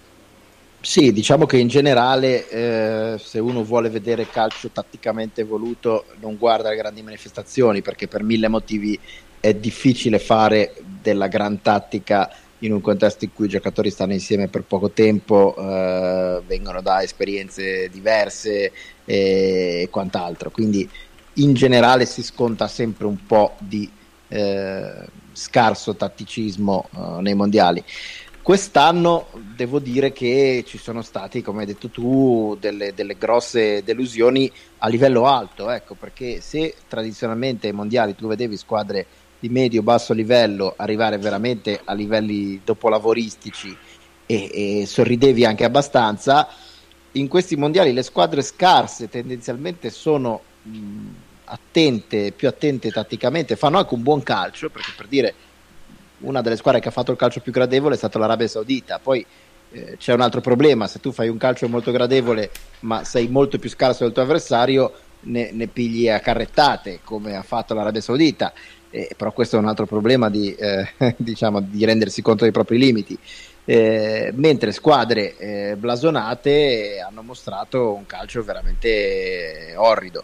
Sì, 0.80 1.12
diciamo 1.12 1.46
che 1.46 1.58
in 1.58 1.68
generale 1.68 2.48
eh, 2.48 3.20
se 3.20 3.40
uno 3.40 3.66
vuole 3.66 3.90
vedere 3.90 4.26
calcio 4.30 4.70
tatticamente 4.70 5.44
voluto 5.44 6.06
non 6.22 6.38
guarda 6.38 6.70
le 6.70 6.78
grandi 6.78 7.02
manifestazioni 7.02 7.82
perché 7.82 8.08
per 8.08 8.24
mille 8.24 8.48
motivi 8.48 8.98
è 9.42 9.54
difficile 9.54 10.18
fare 10.18 10.74
della 11.02 11.28
gran 11.28 11.62
tattica 11.62 12.34
in 12.64 12.72
un 12.72 12.82
contesto 12.82 13.26
in 13.26 13.34
cui 13.34 13.46
i 13.46 13.50
giocatori 13.50 13.90
stanno 13.90 14.14
insieme 14.14 14.48
per 14.48 14.64
poco 14.64 14.90
tempo, 14.92 15.56
eh, 15.58 16.42
vengono 16.46 16.82
da 16.82 17.02
esperienze 17.02 17.90
diverse 17.90 18.72
e 19.06 19.88
quant'altro. 19.92 20.50
Quindi 20.50 20.90
in 21.38 21.54
generale 21.54 22.06
si 22.06 22.24
sconta 22.24 22.68
sempre 22.68 23.06
un 23.06 23.26
po' 23.26 23.56
di 23.60 23.90
eh, 24.30 25.06
scarso 25.34 25.96
tatticismo 25.96 26.90
eh, 26.92 27.22
nei 27.22 27.34
mondiali. 27.34 27.84
Quest'anno 28.42 29.28
devo 29.56 29.80
dire 29.80 30.12
che 30.12 30.66
ci 30.68 30.78
sono 30.78 31.02
stati, 31.02 31.42
come 31.42 31.62
hai 31.62 31.66
detto 31.66 31.90
tu, 31.90 32.58
delle, 32.60 32.94
delle 32.94 33.16
grosse 33.18 33.84
delusioni 33.84 34.52
a 34.80 34.90
livello 34.90 35.28
alto, 35.28 35.70
ecco, 35.70 35.96
perché 35.96 36.42
se 36.42 36.76
tradizionalmente 36.90 37.68
ai 37.68 37.74
mondiali 37.74 38.16
tu 38.16 38.28
vedevi 38.28 38.58
squadre 38.58 39.06
di 39.44 39.50
medio-basso 39.50 40.14
livello 40.14 40.74
arrivare 40.78 41.18
veramente 41.18 41.82
a 41.84 41.94
livelli 41.94 42.62
dopolavoristici 42.64 43.76
e, 44.26 44.80
e 44.82 44.86
sorridevi 44.86 45.44
anche 45.44 45.66
abbastanza, 45.66 46.48
in 47.12 47.28
questi 47.28 47.58
mondiali 47.58 47.92
le 47.92 48.04
squadre 48.04 48.42
scarse 48.42 49.10
tendenzialmente 49.10 49.90
sono 49.90 50.40
mh, 50.62 51.08
attente, 51.44 52.32
più 52.32 52.48
attente 52.48 52.90
tatticamente, 52.90 53.58
fanno 53.58 53.80
anche 53.80 53.94
un 53.94 54.02
buon 54.02 54.24
calcio, 54.24 54.70
perché 54.70 54.92
per 54.96 55.08
dire 55.08 55.34
una 56.20 56.40
delle 56.40 56.56
squadre 56.56 56.80
che 56.80 56.88
ha 56.88 56.92
fatto 56.92 57.12
il 57.12 57.18
calcio 57.18 57.42
più 57.42 57.52
gradevole 57.52 57.96
è 57.96 57.98
stata 57.98 58.18
l'Arabia 58.18 58.48
Saudita. 58.48 58.98
Poi 59.00 59.26
eh, 59.72 59.98
c'è 59.98 60.14
un 60.14 60.22
altro 60.22 60.40
problema: 60.40 60.88
se 60.88 61.02
tu 61.02 61.12
fai 61.12 61.28
un 61.28 61.38
calcio 61.38 61.68
molto 61.68 61.92
gradevole, 61.92 62.50
ma 62.80 63.04
sei 63.04 63.28
molto 63.28 63.60
più 63.60 63.70
scarso 63.70 64.06
del 64.06 64.14
tuo 64.14 64.22
avversario, 64.22 64.94
ne, 65.24 65.52
ne 65.52 65.68
pigli 65.68 66.08
a 66.08 66.22
carrettate, 66.22 67.02
come 67.04 67.36
ha 67.36 67.44
fatto 67.44 67.74
l'Arabia 67.74 68.00
Saudita. 68.00 68.54
Eh, 68.96 69.10
però 69.18 69.32
questo 69.32 69.56
è 69.56 69.60
un 69.60 69.68
altro 69.68 69.88
problema 69.88 70.30
di, 70.30 70.54
eh, 70.54 70.88
diciamo, 71.18 71.62
di 71.62 71.84
rendersi 71.84 72.22
conto 72.22 72.44
dei 72.44 72.54
propri 72.54 72.78
limiti. 72.78 73.18
Eh, 73.66 74.32
mentre 74.36 74.72
squadre 74.72 75.36
eh, 75.38 75.76
blasonate 75.78 77.00
hanno 77.00 77.24
mostrato 77.24 77.94
un 77.94 78.06
calcio 78.06 78.44
veramente 78.44 79.74
orrido. 79.78 80.24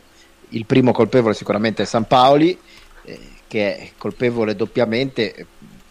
Il 0.50 0.66
primo 0.66 0.92
colpevole 0.92 1.34
sicuramente 1.34 1.82
è 1.82 1.86
San 1.86 2.06
Paoli, 2.06 2.56
eh, 3.06 3.20
che 3.48 3.78
è 3.78 3.90
colpevole 3.98 4.56
doppiamente 4.56 5.34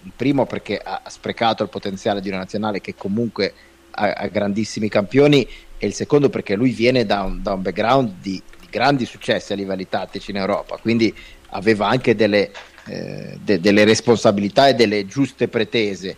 il 0.04 0.12
primo 0.14 0.46
perché 0.46 0.78
ha 0.78 1.02
sprecato 1.08 1.64
il 1.64 1.70
potenziale 1.70 2.20
di 2.20 2.28
una 2.28 2.38
nazionale 2.38 2.80
che 2.80 2.94
comunque 2.94 3.54
ha, 3.90 4.12
ha 4.12 4.26
grandissimi 4.28 4.88
campioni 4.88 5.48
e 5.78 5.86
il 5.86 5.94
secondo 5.94 6.30
perché 6.30 6.54
lui 6.54 6.70
viene 6.70 7.04
da 7.04 7.22
un, 7.22 7.42
da 7.42 7.54
un 7.54 7.62
background 7.62 8.20
di, 8.20 8.40
di, 8.60 8.66
grandi 8.70 9.04
successi 9.04 9.52
a 9.52 9.56
livelli 9.56 9.88
tattici 9.88 10.30
in 10.30 10.36
Europa, 10.36 10.76
quindi 10.76 11.12
aveva 11.50 11.88
anche 11.88 12.14
delle, 12.14 12.50
eh, 12.88 13.38
de, 13.42 13.60
delle 13.60 13.84
responsabilità 13.84 14.68
e 14.68 14.74
delle 14.74 15.06
giuste 15.06 15.48
pretese. 15.48 16.16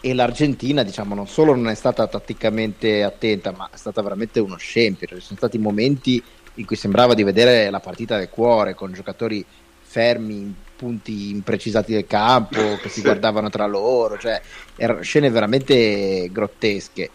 E 0.00 0.14
l'Argentina 0.14 0.84
diciamo 0.84 1.14
non 1.14 1.26
solo 1.26 1.54
non 1.54 1.68
è 1.68 1.74
stata 1.74 2.06
tatticamente 2.06 3.02
attenta 3.02 3.50
ma 3.50 3.68
è 3.72 3.76
stata 3.76 4.00
veramente 4.00 4.40
uno 4.40 4.56
scempio. 4.56 5.06
Ci 5.06 5.20
sono 5.20 5.36
stati 5.36 5.58
momenti 5.58 6.22
in 6.54 6.66
cui 6.66 6.76
sembrava 6.76 7.14
di 7.14 7.22
vedere 7.22 7.70
la 7.70 7.80
partita 7.80 8.16
del 8.16 8.28
cuore 8.28 8.74
con 8.74 8.92
giocatori 8.92 9.44
fermi 9.80 10.54
punti 10.76 11.30
imprecisati 11.30 11.92
del 11.92 12.06
campo 12.06 12.78
che 12.80 12.88
si 12.88 13.00
guardavano 13.00 13.50
tra 13.50 13.66
loro, 13.66 14.18
cioè 14.18 14.40
erano 14.76 15.02
scene 15.02 15.30
veramente 15.30 16.28
grottesche. 16.30 17.10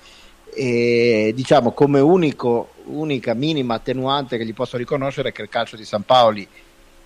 E 0.53 1.31
diciamo 1.33 1.71
come 1.71 1.99
unico, 1.99 2.73
unica 2.85 3.33
minima 3.33 3.75
attenuante 3.75 4.37
che 4.37 4.45
gli 4.45 4.53
posso 4.53 4.75
riconoscere 4.75 5.29
è 5.29 5.31
che 5.31 5.41
il 5.43 5.49
calcio 5.49 5.77
di 5.77 5.85
San 5.85 6.03
Paoli 6.03 6.47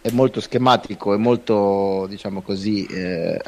è 0.07 0.11
molto 0.11 0.39
schematico, 0.39 1.13
è 1.13 1.17
molto 1.17 2.05
diciamo 2.07 2.41
così 2.41 2.85
eh, 2.85 3.39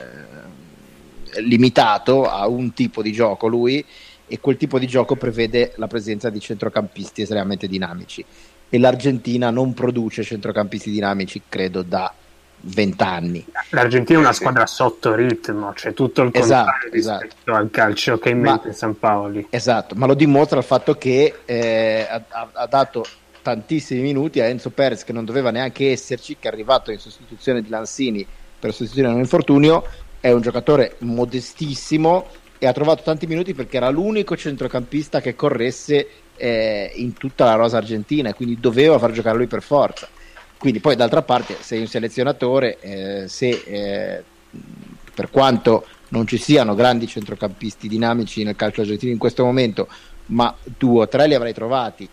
limitato 1.41 2.29
a 2.29 2.47
un 2.47 2.73
tipo 2.73 3.01
di 3.01 3.11
gioco 3.11 3.47
lui 3.47 3.83
e 4.27 4.39
quel 4.39 4.57
tipo 4.57 4.77
di 4.77 4.85
gioco 4.85 5.15
prevede 5.15 5.73
la 5.77 5.87
presenza 5.87 6.29
di 6.29 6.39
centrocampisti 6.39 7.21
estremamente 7.21 7.67
dinamici 7.67 8.23
e 8.69 8.77
l'Argentina 8.77 9.49
non 9.49 9.73
produce 9.73 10.23
centrocampisti 10.23 10.91
dinamici 10.91 11.41
credo 11.47 11.81
da 11.81 12.13
vent'anni. 12.61 13.45
L'Argentina 13.69 14.19
è 14.19 14.21
una 14.21 14.33
squadra 14.33 14.65
sotto 14.65 15.15
ritmo, 15.15 15.71
c'è 15.71 15.93
tutto 15.93 16.23
il 16.23 16.31
esatto, 16.33 16.71
contrario 16.71 16.99
esatto, 16.99 17.23
rispetto 17.23 17.53
al 17.53 17.69
calcio 17.71 18.19
che 18.19 18.29
in 18.29 18.39
mente 18.39 18.73
San 18.73 18.99
Paoli. 18.99 19.47
Esatto, 19.49 19.95
ma 19.95 20.05
lo 20.05 20.13
dimostra 20.13 20.57
il 20.57 20.65
fatto 20.65 20.95
che 20.95 21.39
eh, 21.45 22.05
ha, 22.09 22.49
ha, 22.51 22.67
dato 22.67 23.05
tantissimi 23.41 24.01
minuti 24.01 24.39
a 24.39 24.45
Enzo 24.45 24.69
Perez 24.69 25.03
che 25.03 25.13
non 25.13 25.25
doveva 25.25 25.51
neanche 25.51 25.91
esserci, 25.91 26.37
che 26.39 26.49
è 26.49 26.51
arrivato 26.51 26.91
in 26.91 26.99
sostituzione 26.99 27.61
di 27.61 27.69
Lanzini 27.69 28.25
per 28.59 28.73
sostituire 28.73 29.09
un 29.09 29.19
infortunio, 29.19 29.85
è 30.19 30.31
un 30.31 30.41
giocatore 30.41 30.95
modestissimo 30.99 32.27
e 32.57 32.67
ha 32.67 32.73
trovato 32.73 33.03
tanti 33.03 33.25
minuti 33.25 33.53
perché 33.53 33.77
era 33.77 33.89
l'unico 33.89 34.35
centrocampista 34.35 35.21
che 35.21 35.35
corresse 35.35 36.07
eh, 36.35 36.91
in 36.95 37.13
tutta 37.13 37.45
la 37.45 37.55
rosa 37.55 37.77
argentina 37.77 38.29
e 38.29 38.33
quindi 38.33 38.59
doveva 38.59 38.99
far 38.99 39.11
giocare 39.11 39.37
lui 39.37 39.47
per 39.47 39.61
forza. 39.61 40.07
Quindi 40.57 40.81
poi 40.81 40.97
d'altra 40.97 41.21
parte 41.21 41.55
sei 41.61 41.79
un 41.79 41.87
selezionatore, 41.87 42.77
eh, 42.81 43.27
se 43.29 43.47
eh, 43.65 44.23
per 45.13 45.29
quanto 45.29 45.85
non 46.09 46.27
ci 46.27 46.37
siano 46.37 46.75
grandi 46.75 47.07
centrocampisti 47.07 47.87
dinamici 47.87 48.43
nel 48.43 48.57
calcio 48.57 48.81
argentino 48.81 49.13
in 49.13 49.17
questo 49.17 49.45
momento, 49.45 49.87
ma 50.27 50.53
due 50.77 51.03
o 51.03 51.07
tre 51.07 51.27
li 51.27 51.33
avrai 51.33 51.53
trovati, 51.53 52.09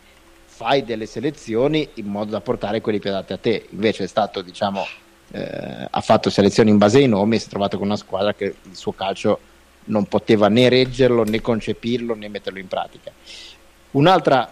fai 0.56 0.84
delle 0.84 1.04
selezioni 1.04 1.86
in 1.96 2.06
modo 2.06 2.30
da 2.30 2.40
portare 2.40 2.80
quelli 2.80 2.98
più 2.98 3.10
adatti 3.10 3.34
a 3.34 3.36
te. 3.36 3.66
Invece 3.72 4.04
è 4.04 4.06
stato, 4.06 4.40
diciamo, 4.40 4.86
eh, 5.32 5.86
ha 5.90 6.00
fatto 6.00 6.30
selezioni 6.30 6.70
in 6.70 6.78
base 6.78 6.96
ai 6.96 7.08
nomi 7.08 7.36
e 7.36 7.40
si 7.40 7.46
è 7.48 7.50
trovato 7.50 7.76
con 7.76 7.88
una 7.88 7.96
squadra 7.96 8.32
che 8.32 8.54
il 8.62 8.74
suo 8.74 8.92
calcio 8.92 9.38
non 9.84 10.06
poteva 10.06 10.48
né 10.48 10.70
reggerlo, 10.70 11.24
né 11.24 11.42
concepirlo, 11.42 12.14
né 12.14 12.28
metterlo 12.28 12.58
in 12.58 12.68
pratica. 12.68 13.12
Un'altra 13.90 14.50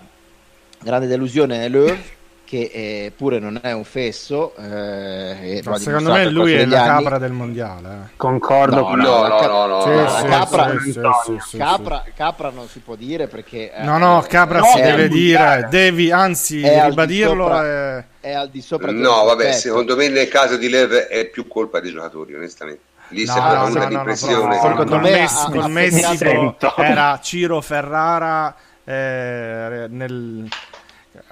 grande 0.82 1.06
delusione 1.06 1.64
è 1.64 1.68
Löw 1.70 1.97
che 2.45 2.71
eh, 2.73 3.12
pure 3.16 3.39
non 3.39 3.59
è 3.62 3.73
un 3.73 3.85
fesso. 3.85 4.55
Eh, 4.57 5.62
secondo 5.77 6.12
me 6.12 6.29
lui 6.29 6.53
è 6.53 6.65
la 6.66 6.83
anni. 6.83 7.03
capra 7.03 7.19
del 7.19 7.33
mondiale. 7.33 7.89
Eh. 7.89 8.16
Concordo 8.16 8.77
no, 8.77 8.85
con 8.85 8.99
no, 8.99 9.27
no, 9.27 9.41
no, 9.47 9.66
no, 9.66 9.85
no, 9.87 10.09
sì, 10.09 10.27
capra, 10.27 10.79
sì, 10.79 11.39
sì, 11.47 11.57
capra, 11.57 12.05
capra, 12.15 12.51
non 12.51 12.69
si 12.69 12.81
può 12.81 12.95
dire 12.95 13.27
perché... 13.27 13.73
Eh, 13.73 13.83
no, 13.83 13.99
no, 13.99 14.25
capra 14.29 14.61
no, 14.61 14.66
si 14.66 14.81
deve 14.81 15.09
dire, 15.09 15.66
devi 15.71 16.11
anzi 16.11 16.62
ribadirlo. 16.62 17.45
Sopra, 17.45 17.65
è... 17.65 18.05
è 18.21 18.33
al 18.33 18.51
di 18.51 18.61
sopra 18.61 18.93
No, 18.93 19.25
vabbè, 19.25 19.49
aspetto. 19.49 19.59
secondo 19.59 19.97
me 19.97 20.09
nel 20.09 20.29
caso 20.29 20.57
di 20.57 20.69
Lev 20.69 20.93
è 20.93 21.27
più 21.27 21.49
colpa 21.49 21.81
dei 21.81 21.91
giocatori, 21.91 22.35
onestamente. 22.35 22.93
Lì 23.09 23.25
no, 23.25 23.33
sembra 23.33 23.59
no, 23.59 23.66
una 23.66 23.89
no, 23.89 23.93
impressione. 23.93 24.61
Secondo 24.61 24.99
me 24.99 25.27
col 25.51 25.71
Messico 25.71 26.57
era 26.77 27.19
Ciro 27.23 27.61
Ferrara 27.61 28.55
eh, 28.85 29.87
nel 29.89 30.49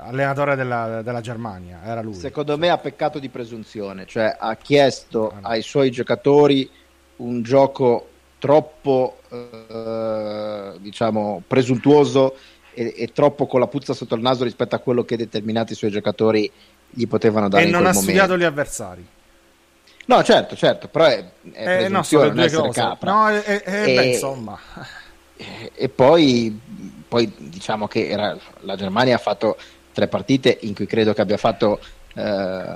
allenatore 0.06 0.56
della, 0.56 1.02
della, 1.02 1.20
Germania, 1.20 1.80
era 1.84 2.02
lui. 2.02 2.14
Secondo 2.14 2.58
me 2.58 2.70
ha 2.70 2.78
peccato 2.78 3.18
di 3.18 3.28
presunzione, 3.28 4.06
cioè 4.06 4.36
ha 4.38 4.54
chiesto 4.56 5.32
ah, 5.40 5.50
ai 5.50 5.62
suoi 5.62 5.90
giocatori 5.90 6.68
un 7.16 7.42
gioco 7.42 8.08
troppo 8.38 9.18
eh, 9.30 10.72
diciamo 10.78 11.42
presuntuoso 11.46 12.34
e, 12.74 12.94
e, 12.96 13.12
troppo 13.12 13.46
con 13.46 13.60
la 13.60 13.68
puzza 13.68 13.94
sotto 13.94 14.14
il 14.14 14.20
naso 14.22 14.44
rispetto 14.44 14.74
a 14.74 14.78
quello 14.78 15.04
che 15.04 15.16
determinati 15.16 15.74
suoi 15.74 15.90
giocatori 15.90 16.50
gli 16.90 17.06
potevano 17.06 17.48
dare. 17.48 17.64
E 17.64 17.66
non 17.66 17.82
ha 17.82 17.92
momento. 17.92 18.00
studiato 18.00 18.36
gli 18.36 18.44
avversari. 18.44 19.06
No, 20.06 20.22
certo, 20.24 20.56
certo, 20.56 20.88
però 20.88 21.04
è, 21.06 21.24
è 21.52 21.84
eh, 21.84 21.88
no, 21.88 22.02
sono 22.02 22.30
due 22.30 22.50
cose. 22.50 22.80
Capra. 22.80 23.12
No, 23.12 23.28
è, 23.28 23.42
è, 23.42 23.88
e, 23.88 23.94
beh, 23.94 24.04
insomma. 24.06 24.58
E 25.74 25.88
poi, 25.88 26.60
poi 27.08 27.32
diciamo 27.36 27.86
che 27.86 28.08
era, 28.08 28.36
la 28.60 28.76
Germania 28.76 29.16
ha 29.16 29.18
fatto 29.18 29.56
tre 29.93 30.09
partite 30.09 30.59
in 30.62 30.74
cui 30.74 30.86
credo 30.86 31.12
che 31.12 31.20
abbia 31.20 31.36
fatto 31.36 31.81
eh, 32.14 32.74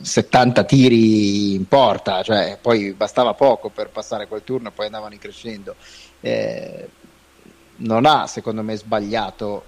70 0.00 0.64
tiri 0.64 1.54
in 1.54 1.66
porta, 1.66 2.22
cioè 2.22 2.58
poi 2.60 2.92
bastava 2.92 3.34
poco 3.34 3.68
per 3.68 3.88
passare 3.90 4.26
quel 4.26 4.42
turno 4.44 4.68
e 4.68 4.72
poi 4.72 4.86
andavano 4.86 5.16
crescendo. 5.18 5.74
Eh, 6.20 6.88
non 7.76 8.04
ha 8.04 8.26
secondo 8.26 8.62
me 8.62 8.76
sbagliato 8.76 9.64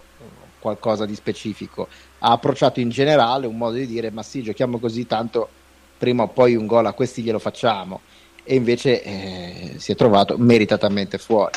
qualcosa 0.59 1.07
di 1.07 1.15
specifico, 1.17 1.89
ha 2.21 2.31
approcciato 2.31 2.79
in 2.79 2.89
generale 2.89 3.47
un 3.47 3.57
modo 3.57 3.77
di 3.77 3.87
dire 3.87 4.11
ma 4.11 4.23
sì 4.23 4.43
giochiamo 4.43 4.79
così 4.79 5.07
tanto 5.07 5.49
prima 5.99 6.23
o 6.23 6.29
poi 6.29 6.55
un 6.55 6.67
gol 6.67 6.87
a 6.87 6.93
questi 6.93 7.23
glielo 7.23 7.41
facciamo 7.41 8.01
e 8.45 8.55
invece 8.55 9.03
eh, 9.03 9.75
si 9.79 9.93
è 9.93 9.95
trovato 9.97 10.37
meritatamente 10.39 11.19
fuori. 11.19 11.53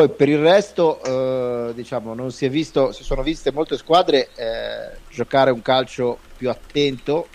Poi 0.00 0.08
per 0.08 0.30
il 0.30 0.38
resto, 0.38 1.02
eh, 1.02 1.74
diciamo, 1.74 2.14
non 2.14 2.32
si 2.32 2.46
è 2.46 2.48
visto, 2.48 2.90
si 2.90 3.04
sono 3.04 3.22
viste 3.22 3.52
molte 3.52 3.76
squadre 3.76 4.30
eh, 4.34 4.96
giocare 5.10 5.50
un 5.50 5.60
calcio 5.60 6.16
più 6.38 6.48
attento, 6.48 7.28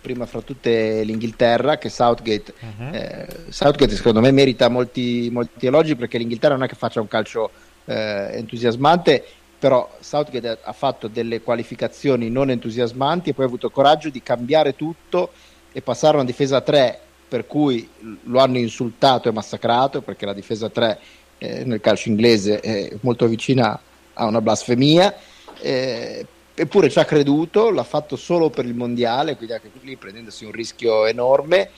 prima 0.00 0.24
fra 0.24 0.40
tutte 0.40 1.02
l'Inghilterra, 1.02 1.78
che 1.78 1.88
Southgate, 1.88 2.54
uh-huh. 2.60 2.94
eh, 2.94 3.26
Southgate 3.48 3.96
secondo 3.96 4.20
me 4.20 4.30
merita 4.30 4.68
molti, 4.68 5.30
molti, 5.32 5.66
elogi 5.66 5.96
perché 5.96 6.16
l'Inghilterra 6.16 6.54
non 6.54 6.62
è 6.62 6.68
che 6.68 6.76
faccia 6.76 7.00
un 7.00 7.08
calcio 7.08 7.50
eh, 7.86 8.28
entusiasmante, 8.34 9.24
però 9.58 9.90
Southgate 9.98 10.58
ha 10.62 10.72
fatto 10.72 11.08
delle 11.08 11.40
qualificazioni 11.40 12.30
non 12.30 12.50
entusiasmanti 12.50 13.30
e 13.30 13.34
poi 13.34 13.46
ha 13.46 13.48
avuto 13.48 13.68
coraggio 13.68 14.10
di 14.10 14.22
cambiare 14.22 14.76
tutto 14.76 15.32
e 15.72 15.82
passare 15.82 16.12
a 16.12 16.20
una 16.20 16.30
difesa 16.30 16.60
3 16.60 17.00
per 17.26 17.46
cui 17.46 17.88
lo 18.24 18.38
hanno 18.38 18.58
insultato 18.58 19.28
e 19.28 19.32
massacrato 19.32 20.02
perché 20.02 20.26
la 20.26 20.34
difesa 20.34 20.68
3 20.68 20.98
eh, 21.42 21.64
nel 21.64 21.80
calcio 21.80 22.08
inglese 22.08 22.60
è 22.60 22.92
molto 23.00 23.26
vicina 23.26 23.78
a 24.14 24.26
una 24.26 24.40
blasfemia, 24.40 25.12
eh, 25.60 26.24
eppure 26.54 26.88
ci 26.88 27.00
ha 27.00 27.04
creduto, 27.04 27.70
l'ha 27.70 27.82
fatto 27.82 28.14
solo 28.14 28.48
per 28.48 28.64
il 28.64 28.74
mondiale, 28.74 29.34
quindi 29.34 29.54
anche 29.54 29.70
lì 29.80 29.96
prendendosi 29.96 30.44
un 30.44 30.52
rischio 30.52 31.06
enorme 31.06 31.70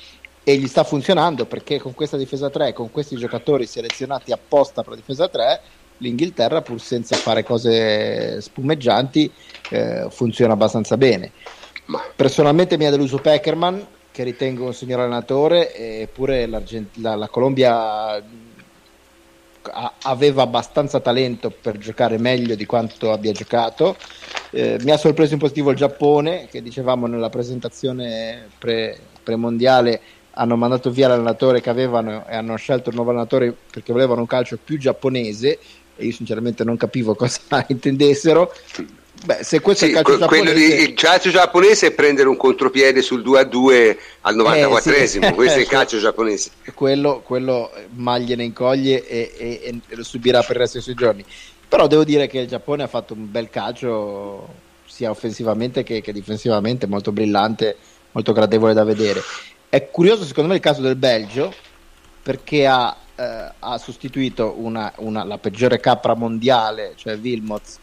e 0.44 0.56
gli 0.56 0.66
sta 0.66 0.84
funzionando 0.84 1.46
perché 1.46 1.78
con 1.78 1.94
questa 1.94 2.18
difesa 2.18 2.50
3, 2.50 2.74
con 2.74 2.90
questi 2.90 3.16
giocatori 3.16 3.64
selezionati 3.64 4.32
apposta 4.32 4.82
per 4.82 4.90
la 4.90 4.96
difesa 4.96 5.28
3, 5.28 5.60
l'Inghilterra, 5.98 6.60
pur 6.60 6.78
senza 6.78 7.16
fare 7.16 7.42
cose 7.42 8.42
spumeggianti, 8.42 9.32
eh, 9.70 10.08
funziona 10.10 10.52
abbastanza 10.52 10.98
bene. 10.98 11.32
Personalmente 12.14 12.76
mi 12.76 12.84
ha 12.84 12.90
deluso 12.90 13.16
Peckerman, 13.18 13.86
che 14.10 14.24
ritengo 14.24 14.66
un 14.66 14.74
signor 14.74 15.00
allenatore, 15.00 15.74
eppure 15.74 16.46
la, 16.46 16.62
la 17.16 17.28
Colombia 17.28 18.22
aveva 20.02 20.42
abbastanza 20.42 21.00
talento 21.00 21.50
per 21.50 21.78
giocare 21.78 22.18
meglio 22.18 22.54
di 22.54 22.66
quanto 22.66 23.12
abbia 23.12 23.32
giocato. 23.32 23.96
Eh, 24.50 24.78
mi 24.82 24.90
ha 24.90 24.96
sorpreso 24.96 25.34
in 25.34 25.38
positivo 25.40 25.70
il 25.70 25.76
Giappone, 25.76 26.48
che 26.50 26.62
dicevamo 26.62 27.06
nella 27.06 27.30
presentazione 27.30 28.48
pre, 28.58 28.98
pre-mondiale 29.22 30.00
hanno 30.34 30.56
mandato 30.56 30.90
via 30.90 31.08
l'allenatore 31.08 31.60
che 31.60 31.70
avevano 31.70 32.26
e 32.26 32.34
hanno 32.34 32.56
scelto 32.56 32.88
il 32.88 32.96
nuovo 32.96 33.10
allenatore 33.10 33.54
perché 33.70 33.92
volevano 33.92 34.20
un 34.20 34.26
calcio 34.26 34.58
più 34.62 34.78
giapponese 34.78 35.58
e 35.96 36.06
io 36.06 36.12
sinceramente 36.12 36.64
non 36.64 36.76
capivo 36.76 37.14
cosa 37.16 37.64
intendessero. 37.68 38.52
Beh, 39.24 39.42
se 39.42 39.60
questo 39.60 39.86
sì, 39.86 39.92
è 39.92 39.98
il 39.98 40.02
calcio 40.04 40.18
giapponese... 40.18 40.54
di, 40.76 40.82
il 40.82 40.94
calcio 40.94 41.30
giapponese 41.30 41.86
è 41.86 41.90
prendere 41.92 42.28
un 42.28 42.36
contropiede 42.36 43.00
sul 43.00 43.22
2 43.22 43.40
a 43.40 43.44
2 43.44 43.98
al 44.22 44.36
94esimo, 44.36 45.22
Eh, 45.24 45.26
sì. 45.28 45.32
questo 45.32 45.58
è 45.58 45.62
il 45.62 45.68
calcio 45.68 45.98
giapponese. 45.98 46.50
quello, 46.74 47.22
quello 47.24 47.70
mal 47.94 48.20
gliene 48.20 48.44
incoglie 48.44 49.06
e, 49.06 49.32
e- 49.36 49.80
e 49.88 49.96
lo 49.96 50.02
subirà 50.04 50.40
per 50.42 50.56
il 50.56 50.56
resto 50.62 50.74
dei 50.74 50.82
suoi 50.82 50.94
giorni. 50.96 51.24
Però 51.66 51.86
devo 51.86 52.04
dire 52.04 52.26
che 52.26 52.38
il 52.40 52.46
Giappone 52.48 52.82
ha 52.82 52.86
fatto 52.86 53.14
un 53.14 53.30
bel 53.30 53.48
calcio 53.50 54.46
sia 54.84 55.10
offensivamente 55.10 55.82
che, 55.82 56.02
che 56.02 56.12
difensivamente, 56.12 56.86
molto 56.86 57.10
brillante, 57.10 57.76
molto 58.12 58.32
gradevole 58.32 58.74
da 58.74 58.84
vedere. 58.84 59.22
È 59.68 59.88
curioso 59.90 60.24
secondo 60.24 60.50
me 60.50 60.56
il 60.56 60.60
caso 60.60 60.82
del 60.82 60.94
Belgio 60.96 61.52
perché 62.22 62.66
ha, 62.66 62.94
eh, 63.16 63.52
ha 63.58 63.78
sostituito 63.78 64.54
una- 64.58 64.92
una- 64.98 65.24
la 65.24 65.38
peggiore 65.38 65.80
capra 65.80 66.14
mondiale, 66.14 66.92
cioè 66.96 67.16
Wilmots, 67.16 67.78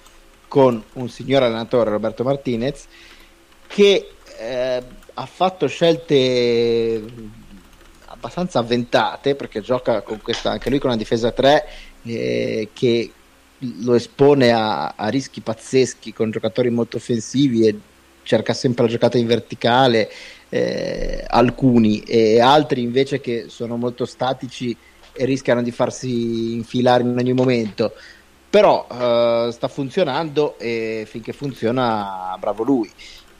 con 0.51 0.83
un 0.95 1.07
signor 1.07 1.43
allenatore, 1.43 1.91
Roberto 1.91 2.25
Martinez, 2.25 2.83
che 3.67 4.09
eh, 4.37 4.83
ha 5.13 5.25
fatto 5.25 5.65
scelte 5.67 7.01
abbastanza 8.07 8.59
avventate 8.59 9.35
perché 9.35 9.61
gioca 9.61 10.01
con 10.01 10.19
questa, 10.21 10.51
anche 10.51 10.69
lui 10.69 10.79
con 10.79 10.89
una 10.89 10.99
difesa 10.99 11.31
3 11.31 11.67
eh, 12.03 12.67
che 12.73 13.11
lo 13.59 13.93
espone 13.93 14.51
a, 14.51 14.95
a 14.97 15.07
rischi 15.07 15.39
pazzeschi 15.39 16.11
con 16.11 16.31
giocatori 16.31 16.69
molto 16.69 16.97
offensivi 16.97 17.65
e 17.65 17.79
cerca 18.23 18.53
sempre 18.53 18.83
la 18.83 18.89
giocata 18.89 19.17
in 19.17 19.27
verticale 19.27 20.11
eh, 20.49 21.23
alcuni 21.29 22.01
e 22.01 22.41
altri 22.41 22.81
invece 22.81 23.21
che 23.21 23.45
sono 23.47 23.77
molto 23.77 24.03
statici 24.03 24.75
e 25.13 25.23
rischiano 25.23 25.63
di 25.63 25.71
farsi 25.71 26.55
infilare 26.55 27.03
in 27.03 27.17
ogni 27.17 27.31
momento 27.31 27.93
però 28.51 28.85
eh, 28.91 29.49
sta 29.53 29.69
funzionando 29.69 30.59
e 30.59 31.05
finché 31.07 31.31
funziona 31.31 32.35
bravo 32.37 32.63
lui. 32.63 32.91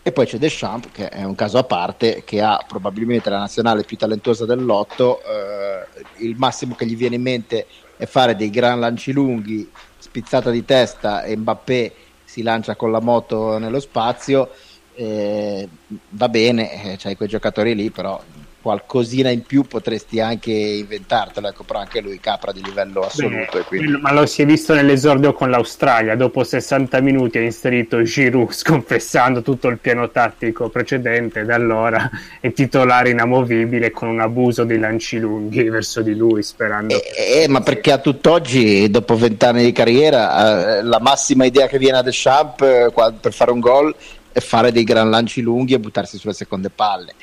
E 0.01 0.11
poi 0.13 0.25
c'è 0.25 0.37
Deschamps 0.37 0.87
che 0.91 1.09
è 1.09 1.23
un 1.23 1.35
caso 1.35 1.57
a 1.57 1.63
parte 1.63 2.23
che 2.23 2.41
ha 2.41 2.63
probabilmente 2.65 3.29
la 3.29 3.39
nazionale 3.39 3.83
più 3.83 3.97
talentuosa 3.97 4.45
del 4.45 4.63
lotto. 4.63 5.21
Eh, 5.21 6.25
il 6.25 6.35
massimo 6.37 6.75
che 6.75 6.85
gli 6.85 6.95
viene 6.95 7.15
in 7.15 7.21
mente 7.21 7.67
è 7.97 8.05
fare 8.05 8.37
dei 8.37 8.49
gran 8.49 8.79
lanci 8.79 9.11
lunghi 9.11 9.69
spizzata 9.97 10.49
di 10.49 10.63
testa 10.63 11.23
e 11.23 11.35
Mbappé 11.35 11.93
si 12.23 12.41
lancia 12.41 12.75
con 12.77 12.89
la 12.89 13.01
moto 13.01 13.57
nello 13.57 13.81
spazio. 13.81 14.49
Eh, 14.93 15.67
va 16.11 16.29
bene, 16.29 16.93
eh, 16.93 16.95
c'hai 16.97 17.17
quei 17.17 17.27
giocatori 17.27 17.75
lì, 17.75 17.89
però 17.89 18.19
qualcosina 18.61 19.29
in 19.29 19.43
più 19.43 19.63
potresti 19.63 20.19
anche 20.19 20.51
inventartelo, 20.51 21.47
ecco, 21.47 21.63
però 21.63 21.79
anche 21.79 21.99
lui 21.99 22.19
capra 22.19 22.51
di 22.51 22.63
livello 22.63 23.01
assoluto. 23.01 23.57
e 23.57 23.63
quindi... 23.63 23.99
Ma 23.99 24.13
lo 24.13 24.25
si 24.25 24.43
è 24.43 24.45
visto 24.45 24.73
nell'esordio 24.73 25.33
con 25.33 25.49
l'Australia, 25.49 26.15
dopo 26.15 26.43
60 26.43 26.99
minuti 27.01 27.37
ha 27.37 27.41
inserito 27.41 28.01
Giroud 28.03 28.51
sconfessando 28.53 29.41
tutto 29.41 29.67
il 29.67 29.79
piano 29.79 30.09
tattico 30.11 30.69
precedente, 30.69 31.43
da 31.43 31.55
allora 31.55 32.09
è 32.39 32.51
titolare 32.53 33.09
inamovibile 33.09 33.91
con 33.91 34.07
un 34.07 34.19
abuso 34.19 34.63
dei 34.63 34.79
lanci 34.79 35.17
lunghi 35.17 35.63
verso 35.69 36.01
di 36.01 36.15
lui, 36.15 36.43
sperando 36.43 36.95
Eh, 36.95 37.47
ma 37.47 37.61
perché 37.61 37.91
a 37.91 37.97
tutt'oggi, 37.97 38.89
dopo 38.89 39.15
vent'anni 39.15 39.63
di 39.63 39.71
carriera, 39.71 40.77
eh, 40.77 40.83
la 40.83 40.99
massima 40.99 41.45
idea 41.45 41.67
che 41.67 41.77
viene 41.77 41.97
a 41.97 42.01
Deschamps 42.03 42.61
eh, 42.63 42.91
per 43.19 43.33
fare 43.33 43.51
un 43.51 43.59
gol 43.59 43.95
è 44.31 44.39
fare 44.39 44.71
dei 44.71 44.83
gran 44.83 45.09
lanci 45.09 45.41
lunghi 45.41 45.73
e 45.73 45.79
buttarsi 45.79 46.17
sulle 46.17 46.33
seconde 46.33 46.69
palle. 46.69 47.13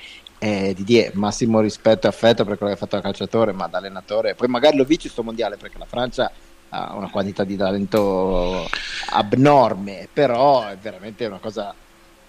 Eh, 0.40 0.72
Didier, 0.74 1.16
massimo 1.16 1.60
rispetto 1.60 2.06
e 2.06 2.10
affetto 2.10 2.44
per 2.44 2.56
quello 2.56 2.72
che 2.72 2.78
ha 2.78 2.80
fatto 2.80 2.96
da 2.96 3.02
calciatore, 3.02 3.52
ma 3.52 3.66
da 3.66 3.78
allenatore. 3.78 4.34
Poi 4.34 4.48
magari 4.48 4.76
lo 4.76 4.84
vince 4.84 5.08
sto 5.08 5.22
mondiale 5.22 5.56
perché 5.56 5.78
la 5.78 5.86
Francia 5.86 6.30
ha 6.70 6.94
una 6.94 7.10
quantità 7.10 7.44
di 7.44 7.56
talento 7.56 8.68
abnorme, 9.10 10.08
però 10.12 10.68
è 10.68 10.76
veramente 10.76 11.26
una 11.26 11.38
cosa 11.38 11.74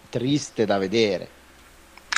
triste 0.09 0.65
da 0.65 0.77
vedere. 0.77 1.37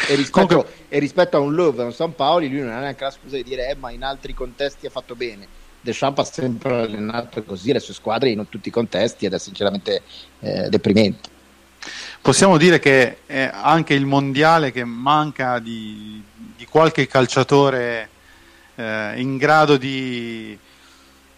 E 0.08 0.16
rispetto, 0.16 0.48
Comunque- 0.48 0.74
e 0.88 1.00
rispetto 1.00 1.38
a 1.38 1.40
un 1.42 1.54
Love, 1.54 1.82
a 1.82 1.86
un 1.86 1.94
San 1.94 2.16
Paoli, 2.16 2.50
lui 2.50 2.62
non 2.62 2.72
ha 2.72 2.80
neanche 2.80 3.04
la 3.04 3.12
scusa 3.12 3.36
di 3.36 3.44
dire, 3.44 3.70
eh, 3.70 3.76
ma 3.76 3.92
in 3.92 4.04
altri 4.04 4.34
contesti 4.34 4.86
ha 4.86 4.90
fatto 4.90 5.16
bene. 5.16 5.48
Deschamps 5.82 6.20
ha 6.20 6.24
sempre 6.24 6.82
allenato 6.82 7.44
così 7.44 7.74
le 7.74 7.80
sue 7.80 7.96
squadre 7.96 8.30
in 8.30 8.48
tutti 8.48 8.68
i 8.68 8.72
contesti 8.72 9.26
ed 9.26 9.34
è 9.34 9.40
sinceramente 9.40 10.04
eh, 10.40 10.70
deprimente. 10.70 11.31
Possiamo 12.22 12.58
dire 12.58 12.78
che 12.80 13.18
è 13.26 13.50
anche 13.52 13.96
il 13.96 14.06
mondiale 14.06 14.72
che 14.72 14.84
manca 14.84 15.58
di, 15.58 16.22
di 16.56 16.66
qualche 16.68 17.08
calciatore 17.08 18.10
eh, 18.76 19.14
in 19.20 19.38
grado 19.38 19.76
di, 19.78 20.56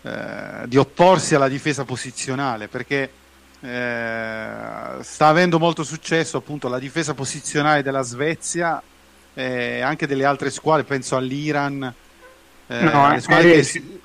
eh, 0.02 0.12
di 0.66 0.76
opporsi 0.78 1.36
alla 1.36 1.48
difesa 1.48 1.86
posizionale, 1.86 2.68
perché 2.68 3.10
eh, 3.62 4.48
sta 5.00 5.28
avendo 5.28 5.58
molto 5.58 5.84
successo 5.84 6.36
appunto 6.36 6.68
la 6.68 6.80
difesa 6.80 7.14
posizionale 7.14 7.82
della 7.82 8.02
Svezia 8.02 8.82
e 9.34 9.80
anche 9.80 10.06
delle 10.06 10.26
altre 10.26 10.52
squadre, 10.52 10.84
penso 10.84 11.16
all'Iran. 11.16 11.94
eh, 12.68 12.80
No, 12.82 13.10
le 13.10 13.22
squadre 13.22 13.52
eh, 13.54 13.56
che 13.56 13.64
si- 13.64 14.02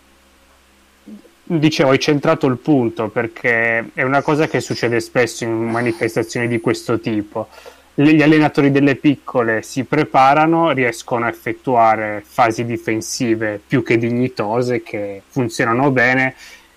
Dicevo, 1.51 1.91
hai 1.91 1.99
centrato 1.99 2.47
il 2.47 2.59
punto 2.59 3.09
perché 3.09 3.91
è 3.95 4.03
una 4.03 4.20
cosa 4.20 4.47
che 4.49 4.61
succede 4.61 5.01
spesso 5.01 5.45
in 5.45 5.53
manifestazioni 5.53 6.47
di 6.47 6.61
questo 6.61 7.01
tipo. 7.01 7.49
Gli 7.95 8.20
allenatori 8.20 8.70
delle 8.70 8.97
piccole 8.97 9.62
si 9.62 9.85
preparano, 9.85 10.73
riescono 10.73 11.25
a 11.25 11.31
effettuare 11.31 12.23
fasi 12.25 12.66
difensive 12.66 13.59
più 13.66 13.83
che 13.83 13.97
dignitose 13.97 14.83
che 14.83 15.23
funzionano 15.27 15.91
bene 15.91 16.35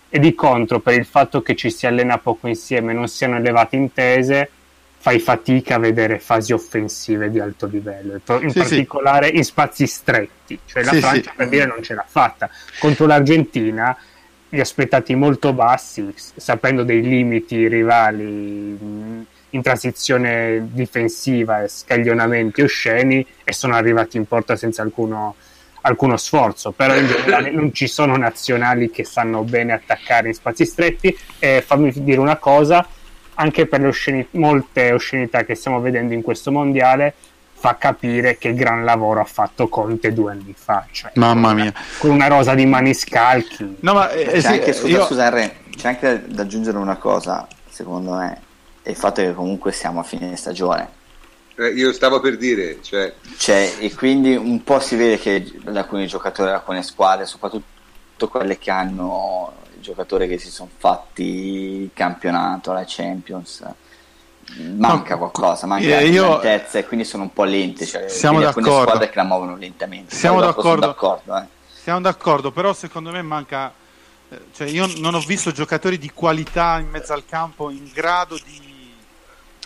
e 0.07 0.19
di 0.19 0.33
contro 0.33 0.79
per 0.79 0.93
il 0.93 1.05
fatto 1.05 1.41
che 1.41 1.55
ci 1.55 1.69
si 1.69 1.85
allena 1.85 2.17
poco 2.17 2.47
insieme, 2.47 2.93
non 2.93 3.09
siano 3.09 3.35
elevate 3.35 3.75
intese, 3.75 4.49
fai 4.97 5.19
fatica 5.19 5.75
a 5.75 5.79
vedere 5.79 6.17
fasi 6.19 6.53
offensive 6.53 7.29
di 7.29 7.39
alto 7.39 7.67
livello, 7.67 8.13
in 8.13 8.21
Sì, 8.23 8.49
sì. 8.49 8.57
particolare 8.59 9.27
in 9.27 9.43
spazi 9.43 9.85
stretti, 9.85 10.57
cioè 10.65 10.83
la 10.83 10.91
Sì, 10.93 10.99
Francia 11.01 11.29
sì. 11.31 11.35
per 11.35 11.49
dire 11.49 11.65
non 11.65 11.83
ce 11.83 11.93
l'ha 11.93 12.05
fatta. 12.07 12.49
Contro 12.79 13.05
l'Argentina 13.05 13.95
gli 14.53 14.59
aspettati 14.59 15.15
molto 15.15 15.53
bassi, 15.53 16.13
sapendo 16.35 16.83
dei 16.83 17.01
limiti 17.01 17.69
rivali 17.69 19.25
in 19.53 19.61
transizione 19.61 20.67
difensiva 20.71 21.63
e 21.63 21.69
scaglionamenti 21.69 22.61
osceni 22.61 23.25
e 23.45 23.53
sono 23.53 23.75
arrivati 23.75 24.17
in 24.17 24.25
porta 24.25 24.57
senza 24.57 24.81
alcuno, 24.81 25.35
alcuno 25.83 26.17
sforzo, 26.17 26.71
però 26.71 26.93
in 26.97 27.07
generale 27.07 27.49
non 27.49 27.73
ci 27.73 27.87
sono 27.87 28.17
nazionali 28.17 28.91
che 28.91 29.05
sanno 29.05 29.43
bene 29.43 29.71
attaccare 29.71 30.27
in 30.27 30.33
spazi 30.33 30.65
stretti. 30.65 31.17
E 31.39 31.63
fammi 31.65 31.93
dire 31.95 32.19
una 32.19 32.35
cosa, 32.35 32.85
anche 33.35 33.67
per 33.67 33.79
le 33.79 33.87
osceni- 33.87 34.27
molte 34.31 34.91
oscenità 34.91 35.45
che 35.45 35.55
stiamo 35.55 35.79
vedendo 35.79 36.13
in 36.13 36.21
questo 36.21 36.51
mondiale 36.51 37.13
fa 37.61 37.77
capire 37.77 38.39
che 38.39 38.55
gran 38.55 38.83
lavoro 38.83 39.21
ha 39.21 39.25
fatto 39.25 39.67
Conte 39.67 40.11
due 40.13 40.31
anni 40.31 40.55
fa, 40.57 40.83
cioè, 40.91 41.11
Mamma 41.15 41.53
mia. 41.53 41.71
con 41.99 42.09
una 42.09 42.25
rosa 42.25 42.55
di 42.55 42.65
maniscalchi. 42.65 43.77
No, 43.81 43.93
ma 43.93 44.09
eh, 44.09 44.25
C'è 44.25 44.39
sì, 44.41 44.47
anche, 44.47 44.73
scusa, 44.73 44.87
io- 44.87 45.05
scusa, 45.05 45.25
Henry, 45.27 45.51
c'è 45.77 45.87
anche 45.89 46.23
da 46.27 46.41
aggiungere 46.41 46.79
una 46.79 46.95
cosa, 46.97 47.47
secondo 47.69 48.13
me, 48.15 48.41
è 48.81 48.89
il 48.89 48.95
fatto 48.95 49.21
che 49.21 49.31
comunque 49.35 49.71
siamo 49.71 49.99
a 49.99 50.03
fine 50.03 50.35
stagione. 50.35 50.89
Eh, 51.55 51.67
io 51.67 51.93
stavo 51.93 52.19
per 52.19 52.35
dire, 52.37 52.79
cioè, 52.81 53.13
Cioè, 53.37 53.75
e 53.79 53.93
quindi 53.93 54.35
un 54.35 54.63
po' 54.63 54.79
si 54.79 54.95
vede 54.95 55.19
che 55.19 55.51
alcuni 55.71 56.07
giocatori, 56.07 56.49
alcune 56.49 56.81
squadre, 56.81 57.27
soprattutto 57.27 58.27
quelle 58.27 58.57
che 58.57 58.71
hanno 58.71 59.53
i 59.77 59.81
giocatori 59.81 60.27
che 60.27 60.39
si 60.39 60.49
sono 60.49 60.69
fatti 60.75 61.23
il 61.83 61.89
campionato, 61.93 62.73
la 62.73 62.83
Champions, 62.87 63.63
manca 64.77 65.13
No, 65.13 65.17
qualcosa, 65.19 65.65
manca 65.67 65.99
eh, 65.99 66.07
io- 66.07 66.37
brillantezza 66.37 66.79
e 66.79 66.85
quindi 66.85 67.05
sono 67.05 67.23
un 67.23 67.33
po' 67.33 67.43
lenti. 67.43 67.85
Cioè, 67.85 68.07
Siamo 68.09 68.39
d'accordo. 68.39 68.81
squadre 68.81 69.09
che 69.09 69.15
la 69.15 69.23
muovono 69.23 69.55
lentamente. 69.55 70.15
Siamo 70.15 70.39
d'accordo. 70.39 70.85
d'accordo, 70.87 71.37
eh. 71.37 71.43
Siamo 71.81 72.01
d'accordo, 72.01 72.51
però 72.51 72.73
secondo 72.73 73.11
me 73.11 73.21
manca. 73.21 73.73
eh, 74.29 74.39
Cioè 74.53 74.67
io 74.67 74.87
non 74.97 75.13
ho 75.15 75.19
visto 75.19 75.51
giocatori 75.51 75.97
di 75.97 76.11
qualità 76.11 76.77
in 76.79 76.89
mezzo 76.89 77.13
al 77.13 77.23
campo 77.25 77.69
in 77.69 77.89
grado 77.93 78.35
di, 78.43 78.93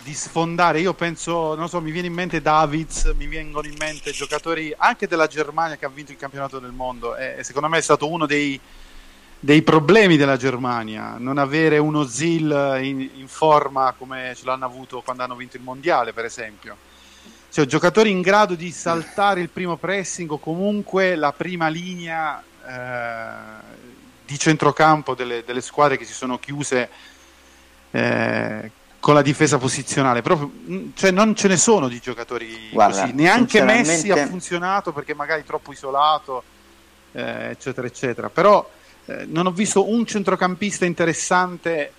di 0.02 0.14
sfondare. 0.14 0.80
Io 0.80 0.94
penso, 0.94 1.54
non 1.54 1.68
so, 1.68 1.80
mi 1.80 1.90
viene 1.90 2.06
in 2.06 2.14
mente 2.14 2.40
Davids, 2.40 3.12
mi 3.16 3.26
vengono 3.26 3.66
in 3.66 3.74
mente 3.78 4.12
giocatori 4.12 4.74
anche 4.76 5.06
della 5.06 5.26
Germania 5.26 5.76
che 5.76 5.84
ha 5.84 5.90
vinto 5.90 6.12
il 6.12 6.18
campionato 6.18 6.58
del 6.58 6.72
mondo. 6.72 7.16
E 7.16 7.42
secondo 7.44 7.68
me 7.68 7.78
è 7.78 7.82
stato 7.82 8.08
uno 8.10 8.24
dei, 8.26 8.58
dei 9.38 9.62
problemi 9.62 10.16
della 10.16 10.36
Germania, 10.36 11.16
non 11.18 11.38
avere 11.38 11.78
uno 11.78 12.04
Zil 12.04 12.78
in, 12.82 13.08
in, 13.14 13.28
forma 13.28 13.94
come 13.96 14.34
ce 14.34 14.44
l'hanno 14.44 14.64
avuto 14.64 15.02
quando 15.02 15.22
hanno 15.22 15.36
vinto 15.36 15.56
il 15.56 15.62
mondiale, 15.62 16.12
per 16.12 16.24
esempio. 16.24 16.76
Cioè, 17.50 17.66
giocatori 17.66 18.10
in 18.10 18.22
grado 18.22 18.54
di 18.54 18.70
saltare 18.70 19.40
il 19.40 19.48
primo 19.48 19.76
pressing 19.76 20.30
o 20.30 20.38
comunque 20.38 21.16
la 21.16 21.32
prima 21.32 21.68
linea 21.68 22.42
eh, 22.66 23.84
di 24.24 24.38
centrocampo 24.38 25.14
delle, 25.14 25.44
delle, 25.44 25.60
squadre 25.60 25.96
che 25.96 26.04
si 26.04 26.12
sono 26.12 26.38
chiuse 26.38 26.88
eh, 27.92 28.70
con 28.98 29.14
la 29.14 29.22
difesa 29.22 29.56
posizionale. 29.58 30.20
Proprio, 30.20 30.50
mm, 30.50 30.88
cioè 30.94 31.10
non 31.12 31.34
ce 31.34 31.48
ne 31.48 31.56
sono 31.56 31.88
di 31.88 32.00
giocatori 32.00 32.70
Guarda, 32.72 33.02
così. 33.02 33.12
Neanche 33.14 33.58
sinceramente... 33.58 33.90
Messi 33.90 34.10
ha 34.10 34.26
funzionato 34.26 34.92
perché 34.92 35.14
magari 35.14 35.44
troppo 35.44 35.72
isolato, 35.72 36.42
eh, 37.12 37.50
eccetera, 37.50 37.86
eccetera. 37.86 38.28
Però 38.28 38.68
eh, 39.06 39.24
non 39.26 39.46
ho 39.46 39.50
visto 39.50 39.88
un 39.88 40.04
centrocampista 40.06 40.84
interessante 40.84 41.92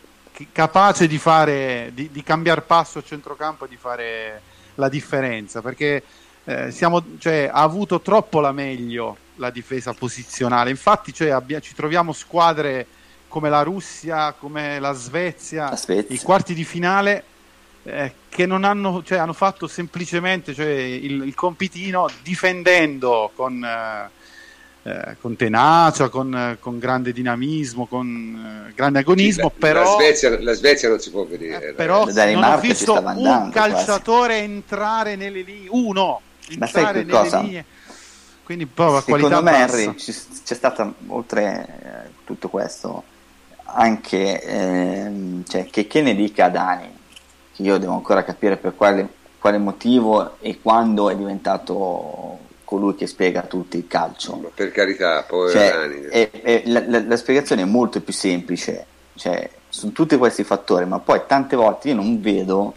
capace 0.51 1.07
di, 1.07 1.17
fare, 1.17 1.91
di, 1.93 2.11
di 2.11 2.21
cambiare 2.21 2.61
passo 2.61 2.99
a 2.99 3.03
centrocampo 3.03 3.65
e 3.65 3.69
di 3.69 3.77
fare 3.77 4.41
la 4.75 4.87
differenza 4.87 5.61
perché 5.61 6.03
eh, 6.43 6.71
siamo, 6.71 7.03
cioè, 7.17 7.49
ha 7.51 7.61
avuto 7.61 7.99
troppo 8.01 8.39
la 8.39 8.51
meglio 8.51 9.17
la 9.35 9.49
difesa 9.49 9.93
posizionale. 9.93 10.69
Infatti, 10.69 11.13
cioè, 11.13 11.29
abbia, 11.29 11.59
ci 11.59 11.73
troviamo 11.73 12.13
squadre 12.13 12.87
come 13.27 13.49
la 13.49 13.61
Russia, 13.63 14.33
come 14.33 14.79
la 14.79 14.93
Svezia, 14.93 15.69
la 15.69 15.75
Svezia. 15.75 16.15
i 16.15 16.19
quarti 16.19 16.53
di 16.53 16.63
finale 16.63 17.23
eh, 17.83 18.13
che 18.29 18.45
non 18.45 18.63
hanno, 18.63 19.03
cioè, 19.03 19.17
hanno 19.17 19.33
fatto 19.33 19.67
semplicemente 19.67 20.53
cioè, 20.53 20.67
il, 20.67 21.23
il, 21.23 21.35
compitino 21.35 22.09
difendendo 22.21 23.31
con, 23.35 23.63
eh, 23.63 24.09
eh 24.87 25.15
con 25.19 25.35
tenacia, 25.35 26.09
con, 26.09 26.57
con, 26.59 26.79
grande 26.79 27.11
dinamismo, 27.11 27.85
con 27.85 28.67
eh, 28.69 28.73
grande 28.73 28.99
agonismo. 28.99 29.51
Sì, 29.53 29.61
la, 29.61 29.67
però, 29.67 29.83
la, 29.83 29.89
Svezia, 30.03 30.41
la, 30.41 30.53
Svezia, 30.53 30.89
non 30.89 30.99
si 30.99 31.09
può 31.11 31.25
vedere. 31.25 31.69
Eh, 31.69 31.73
però 31.73 32.05
non 32.05 32.43
ho 32.43 32.59
visto 32.59 32.93
un 32.93 33.49
calciatore 33.51 34.35
quasi. 34.35 34.43
entrare 34.43 35.15
nelle 35.15 35.41
linee, 35.41 35.69
uno 35.69 36.21
entrare 36.49 36.99
nelle 36.99 37.11
cosa? 37.11 37.41
linee. 37.41 37.65
Quindi 38.43 38.65
proprio 38.65 39.01
Secondo 39.01 39.43
me, 39.43 39.59
Henry, 39.59 39.95
c'è 39.95 40.53
stata 40.53 40.93
oltre 41.07 42.11
tutto 42.23 42.47
questo 42.47 43.03
anche 43.67 44.41
ehm, 44.41 45.43
cioè, 45.45 45.65
che, 45.65 45.87
che, 45.87 46.01
ne 46.01 46.15
dica 46.15 46.49
Dani, 46.49 46.89
che 47.53 47.61
io 47.61 47.77
devo 47.77 47.93
ancora 47.93 48.23
capire 48.23 48.57
per 48.57 48.75
quale, 48.75 49.07
quale, 49.39 49.57
motivo 49.57 50.37
e 50.39 50.59
quando 50.61 51.09
è 51.09 51.15
diventato 51.15 52.39
colui 52.67 52.95
che 52.95 53.07
spiega 53.07 53.39
a 53.39 53.43
tutti 53.43 53.77
il 53.77 53.87
calcio. 53.87 54.35
Ma 54.35 54.49
per 54.53 54.73
carità, 54.73 55.23
poi 55.23 55.51
cioè. 55.51 55.87
È, 56.09 56.31
è, 56.31 56.63
la, 56.65 56.83
la, 56.85 57.01
la, 57.01 57.15
spiegazione 57.15 57.61
è 57.61 57.65
molto 57.65 58.01
più 58.01 58.11
semplice, 58.11 58.85
cioè, 59.15 59.49
sono 59.69 59.93
tutti 59.93 60.17
questi 60.17 60.43
fattori, 60.43 60.85
ma 60.85 60.99
poi 60.99 61.21
tante 61.25 61.55
volte 61.55 61.87
io 61.87 61.95
non 61.95 62.19
vedo 62.19 62.75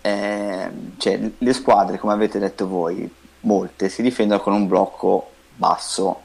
eh, 0.00 0.68
cioè, 0.96 1.20
le 1.38 1.52
squadre, 1.52 1.98
come 1.98 2.12
avete 2.12 2.40
detto 2.40 2.66
voi, 2.66 3.08
molte 3.42 3.88
si 3.88 4.02
difendono 4.02 4.40
con 4.40 4.54
un 4.54 4.66
blocco 4.66 5.30
basso 5.54 6.22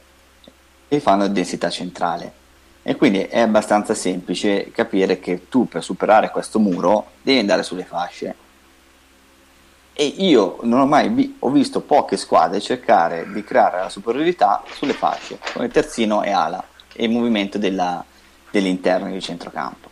e 0.88 1.00
fanno 1.00 1.28
densità 1.28 1.70
centrale 1.70 2.34
e 2.82 2.96
quindi 2.96 3.20
è 3.20 3.42
abbastanza 3.42 3.94
semplice 3.94 4.72
capire 4.72 5.20
che 5.20 5.50
tu 5.50 5.68
per 5.68 5.84
superare 5.84 6.32
questo 6.32 6.58
muro 6.58 7.12
devi 7.22 7.38
andare 7.38 7.62
sulle 7.62 7.84
fasce. 7.84 8.34
E 10.00 10.06
io 10.06 10.60
non 10.62 10.82
ho 10.82 10.86
mai 10.86 11.10
vi- 11.10 11.38
ho 11.40 11.50
visto 11.50 11.82
poche 11.82 12.18
squadre 12.18 12.60
cercare 12.60 13.32
di 13.32 13.44
creare 13.44 13.80
la 13.80 13.90
superiorità 13.90 14.62
sulle 14.72 14.94
fasce, 14.94 15.40
come 15.54 15.70
terzino 15.70 16.22
e 16.22 16.30
ala, 16.30 16.64
e 16.94 17.06
il 17.06 17.10
movimento 17.10 17.58
della, 17.58 18.06
dell'interno 18.52 19.10
di 19.10 19.20
centrocampo. 19.20 19.90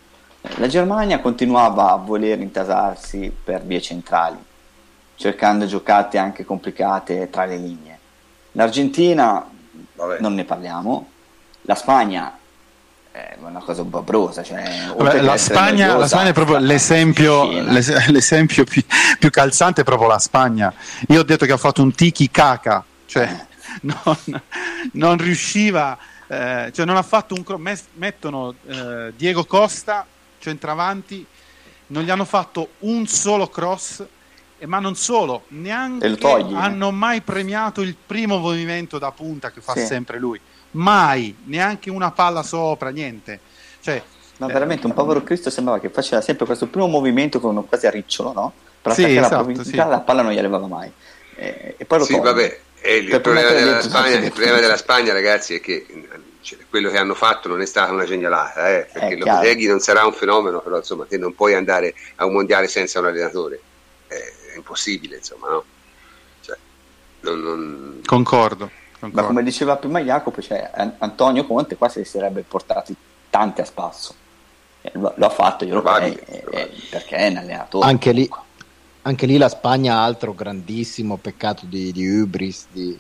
La 0.58 0.68
Germania 0.68 1.20
continuava 1.22 1.92
a 1.92 1.96
voler 1.96 2.40
intasarsi 2.40 3.36
per 3.44 3.64
vie 3.64 3.82
centrali, 3.82 4.38
cercando 5.16 5.66
giocate 5.66 6.20
anche 6.20 6.46
complicate 6.46 7.32
tra 7.32 7.46
le 7.46 7.58
linee. 7.58 8.00
L'Argentina, 8.52 9.44
Vabbè. 9.96 10.20
non 10.20 10.36
ne 10.36 10.44
parliamo, 10.44 11.08
la 11.62 11.74
Spagna 11.74 12.38
è 13.16 13.38
una 13.40 13.62
cosa 13.62 13.84
babrosa. 13.84 14.44
Cioè, 14.44 14.92
Vabbè, 14.96 15.22
la, 15.22 15.38
Spagna, 15.38 15.88
noiosa, 15.88 15.98
la, 15.98 16.08
Spagna, 16.08 16.30
è 16.30 16.34
proprio 16.34 16.58
l'esempio, 16.58 17.50
l'esempio 18.12 18.66
più, 18.66 18.84
più, 19.18 19.30
calzante, 19.30 19.82
è 19.82 19.84
proprio 19.86 20.10
la 20.10 20.20
Spagna. 20.20 20.74
Io 21.08 21.22
ho 21.22 21.24
detto 21.24 21.46
che 21.46 21.54
ha 21.54 21.58
fatto 21.58 21.82
un 21.82 21.94
tiki 21.94 22.30
caca, 22.30 22.84
cioè 23.06 23.24
eh. 23.24 23.46
non, 23.82 24.42
non, 24.94 25.18
riusciva, 25.18 25.98
eh, 26.28 26.72
cioè 26.74 26.86
non 26.86 26.98
ha 26.98 27.04
fatto 27.04 27.36
un 27.36 27.44
cross. 27.44 27.84
Mettono 27.94 28.56
eh, 28.68 29.14
Diego 29.16 29.46
Costa 29.46 30.06
centravanti, 30.40 31.26
non 31.88 32.04
gli 32.04 32.10
hanno 32.10 32.26
fatto 32.26 32.72
un 32.80 33.08
solo 33.08 33.48
cross. 33.48 34.04
Ma 34.66 34.80
non 34.80 34.96
solo, 34.96 35.44
neanche 35.50 36.18
hanno 36.54 36.90
mai 36.90 37.22
premiato 37.22 37.82
il 37.82 37.94
primo 37.94 38.40
movimento 38.40 38.98
da 38.98 39.12
punta 39.12 39.52
che 39.52 39.62
fa 39.62 39.74
sì. 39.74 39.86
sempre 39.86 40.18
lui 40.18 40.40
mai, 40.76 41.36
neanche 41.46 41.90
una 41.90 42.12
palla 42.12 42.44
sopra, 42.44 42.90
niente. 42.90 43.40
Cioè, 43.82 44.02
no, 44.38 44.48
veramente 44.48 44.86
un 44.86 44.94
povero 44.94 45.24
Cristo 45.24 45.50
sembrava 45.50 45.80
che 45.80 45.90
faceva 45.90 46.22
sempre 46.22 46.46
questo 46.46 46.68
primo 46.68 46.88
movimento 46.88 47.40
con 47.40 47.66
quasi 47.68 47.88
a 47.88 47.90
ricciolo, 47.90 48.34
no? 48.34 48.54
Per 48.82 48.94
sì, 48.94 49.18
esatto, 49.18 49.52
la, 49.52 49.64
sì. 49.64 49.76
la 49.76 50.00
palla 50.00 50.22
non 50.22 50.32
gli 50.32 50.38
arrivava 50.38 50.68
mai. 50.68 50.92
E, 51.36 51.76
e 51.78 51.86
poi 51.86 52.00
lo 52.00 52.06
sì, 52.06 52.14
toglie. 52.14 52.24
vabbè, 52.24 52.60
il, 52.98 53.10
il, 53.10 53.22
problema 53.22 53.50
della, 53.50 53.82
Spagna, 53.82 54.16
il 54.18 54.32
problema 54.32 54.60
della 54.60 54.78
Spagna, 54.78 55.14
ragazzi, 55.14 55.56
è 55.56 55.60
che 55.60 55.86
cioè, 56.42 56.60
quello 56.70 56.92
che 56.92 56.98
hanno 56.98 57.16
fatto 57.16 57.48
non 57.48 57.62
è 57.62 57.66
stata 57.66 57.92
una 57.92 58.06
genialata, 58.06 58.70
eh, 58.70 58.88
perché 58.92 59.16
Lopeteghi 59.16 59.66
non 59.66 59.80
sarà 59.80 60.06
un 60.06 60.14
fenomeno, 60.14 60.62
però 60.62 60.78
insomma, 60.78 61.06
te 61.06 61.18
non 61.18 61.34
puoi 61.34 61.56
andare 61.56 61.96
a 62.16 62.26
un 62.26 62.34
mondiale 62.34 62.68
senza 62.68 63.00
un 63.00 63.08
allenatore, 63.08 63.60
è 64.08 64.56
impossibile, 64.56 65.18
insomma, 65.18 65.50
no? 65.50 65.64
Cioè, 66.42 66.58
non, 67.22 67.42
non... 67.42 68.02
Concordo. 68.06 68.70
Ma 69.00 69.24
come 69.24 69.44
diceva 69.44 69.76
prima 69.76 70.00
Jacopo, 70.00 70.42
cioè, 70.42 70.72
Antonio 70.98 71.46
Conte 71.46 71.76
qua 71.76 71.90
si 71.90 72.04
sarebbe 72.06 72.42
portati 72.42 72.96
tanti 73.30 73.62
a 73.62 73.66
spasso. 73.66 74.14
Eh, 74.82 74.92
lo, 74.94 75.14
lo, 75.16 75.26
ha 75.26 75.30
fatto 75.30 75.66
gli 75.66 75.70
europei 75.70 76.14
eh, 76.14 76.44
eh, 76.50 76.72
perché 76.90 77.18
è 77.18 77.30
un 77.30 77.38
allenatore. 77.38 77.86
Anche 77.86 78.12
lì, 78.12 78.30
anche 79.02 79.26
lì, 79.26 79.38
la 79.38 79.50
Spagna 79.50 79.96
ha 79.96 80.04
altro 80.04 80.34
grandissimo 80.34 81.18
peccato 81.18 81.66
di, 81.66 81.92
di 81.92 82.08
ubris, 82.08 82.68
di, 82.72 82.98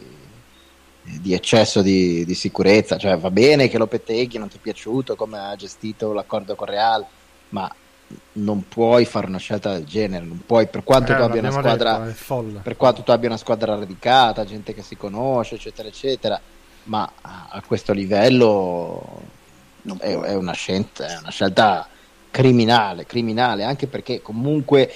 di 1.02 1.34
eccesso 1.34 1.82
di, 1.82 2.26
di, 2.26 2.36
sicurezza. 2.36 2.98
Cioè, 2.98 3.18
va 3.18 3.32
bene 3.32 3.70
che 3.70 3.78
Lopeteghi 3.78 4.38
non 4.38 4.50
ti 4.50 4.58
è 4.58 4.60
piaciuto 4.60 5.16
come 5.16 5.38
ha 5.40 5.56
gestito 5.56 6.12
l'accordo 6.12 6.56
con 6.56 6.68
Real, 6.68 7.06
ma 7.50 7.74
non 8.34 8.68
puoi 8.68 9.06
fare 9.06 9.28
una 9.28 9.38
scelta 9.38 9.74
del 9.74 9.86
genere, 9.86 10.26
non 10.26 10.42
puoi, 10.46 10.68
per 10.68 10.84
quanto 10.84 11.14
eh, 11.14 11.16
tu 11.16 11.22
abbia 11.22 11.42
una 11.42 11.52
squadra 11.52 11.98
detto, 12.00 12.60
per 12.62 12.78
quanto 12.78 13.02
tu 13.02 13.12
abbia 13.12 13.30
una 13.30 13.38
squadra 13.38 13.76
radicata, 13.76 14.46
gente 14.46 14.74
che 14.74 14.82
si 14.82 14.96
conosce, 14.96 15.56
eccetera, 15.56 15.88
eccetera, 15.88 16.40
ma 16.84 17.12
a 17.22 17.62
questo 17.66 17.94
livello 17.94 19.22
è, 20.00 20.16
è, 20.16 20.36
una 20.36 20.54
scelta, 20.54 21.08
è 21.08 21.18
una 21.18 21.32
scelta 21.32 21.88
criminale, 22.30 23.06
criminale, 23.06 23.64
anche 23.64 23.88
perché 23.88 24.22
comunque 24.22 24.92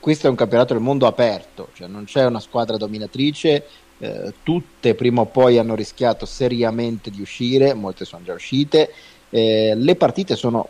questo 0.00 0.26
è 0.26 0.30
un 0.30 0.36
campionato 0.36 0.74
del 0.74 0.82
mondo 0.82 1.06
aperto, 1.06 1.70
cioè 1.74 1.88
non 1.88 2.04
c'è 2.04 2.24
una 2.24 2.40
squadra 2.40 2.76
dominatrice, 2.76 3.66
eh, 3.98 4.34
tutte 4.42 4.94
prima 4.94 5.22
o 5.22 5.26
poi 5.26 5.58
hanno 5.58 5.74
rischiato 5.74 6.26
seriamente 6.26 7.10
di 7.10 7.20
uscire, 7.20 7.74
molte 7.74 8.04
sono 8.04 8.22
già 8.22 8.34
uscite, 8.34 8.92
eh, 9.30 9.74
le 9.76 9.96
partite 9.96 10.36
sono 10.36 10.68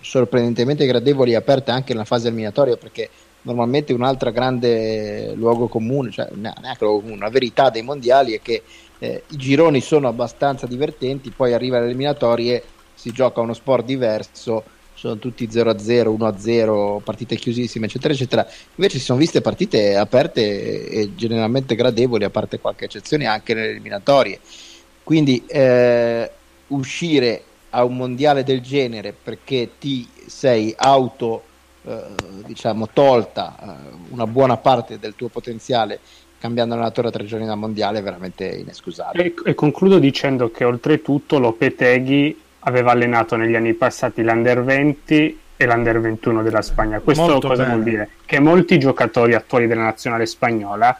sorprendentemente 0.00 0.86
gradevoli 0.86 1.32
e 1.32 1.36
aperte 1.36 1.70
anche 1.70 1.92
nella 1.92 2.04
fase 2.04 2.28
eliminatoria 2.28 2.76
perché 2.76 3.08
normalmente 3.42 3.92
un'altra 3.92 4.30
grande 4.30 5.32
luogo 5.34 5.66
comune, 5.68 6.10
cioè 6.10 6.28
neanche 6.34 6.84
luogo 6.84 7.00
comune, 7.00 7.16
una 7.16 7.28
verità 7.28 7.70
dei 7.70 7.82
mondiali 7.82 8.32
è 8.34 8.40
che 8.42 8.62
eh, 8.98 9.22
i 9.28 9.36
gironi 9.36 9.80
sono 9.80 10.08
abbastanza 10.08 10.66
divertenti, 10.66 11.30
poi 11.30 11.52
arriva 11.54 11.78
alle 11.78 11.86
eliminatorie, 11.86 12.62
si 12.94 13.12
gioca 13.12 13.40
uno 13.40 13.54
sport 13.54 13.84
diverso, 13.84 14.62
sono 14.92 15.16
tutti 15.16 15.48
0-0, 15.48 16.14
1-0, 16.14 17.00
partite 17.02 17.36
chiusissime, 17.36 17.86
eccetera, 17.86 18.12
eccetera. 18.12 18.46
Invece 18.74 18.98
si 18.98 19.04
sono 19.04 19.18
viste 19.18 19.40
partite 19.40 19.96
aperte 19.96 20.86
e 20.86 21.14
generalmente 21.14 21.74
gradevoli, 21.74 22.24
a 22.24 22.30
parte 22.30 22.60
qualche 22.60 22.84
eccezione, 22.84 23.24
anche 23.24 23.54
nelle 23.54 23.70
eliminatorie. 23.70 24.38
Quindi 25.02 25.42
eh, 25.46 26.30
uscire 26.66 27.44
a 27.70 27.84
un 27.84 27.96
mondiale 27.96 28.44
del 28.44 28.60
genere 28.60 29.12
perché 29.12 29.70
ti 29.78 30.08
sei 30.26 30.74
auto 30.76 31.42
eh, 31.82 32.02
diciamo 32.46 32.88
tolta 32.92 33.56
eh, 33.60 33.66
una 34.10 34.26
buona 34.26 34.56
parte 34.56 34.98
del 34.98 35.14
tuo 35.16 35.28
potenziale 35.28 35.98
cambiando 36.40 36.74
allenatore 36.74 37.08
a 37.08 37.10
tre 37.10 37.24
giorni 37.24 37.46
da 37.46 37.54
mondiale 37.54 37.98
è 37.98 38.02
veramente 38.02 38.46
inescusabile. 38.46 39.24
E, 39.24 39.34
e 39.44 39.54
concludo 39.54 39.98
dicendo 39.98 40.50
che 40.50 40.64
oltretutto 40.64 41.38
Lopeteghi 41.38 42.40
aveva 42.60 42.92
allenato 42.92 43.36
negli 43.36 43.54
anni 43.54 43.74
passati 43.74 44.22
l'Under 44.22 44.64
20 44.64 45.38
e 45.56 45.66
l'Under 45.66 46.00
21 46.00 46.42
della 46.42 46.62
Spagna. 46.62 46.98
Questo 47.00 47.22
Molto 47.24 47.48
cosa 47.48 47.62
bene. 47.62 47.74
vuol 47.74 47.84
dire? 47.84 48.10
Che 48.24 48.40
molti 48.40 48.78
giocatori 48.78 49.34
attuali 49.34 49.66
della 49.66 49.82
nazionale 49.82 50.24
spagnola 50.24 50.98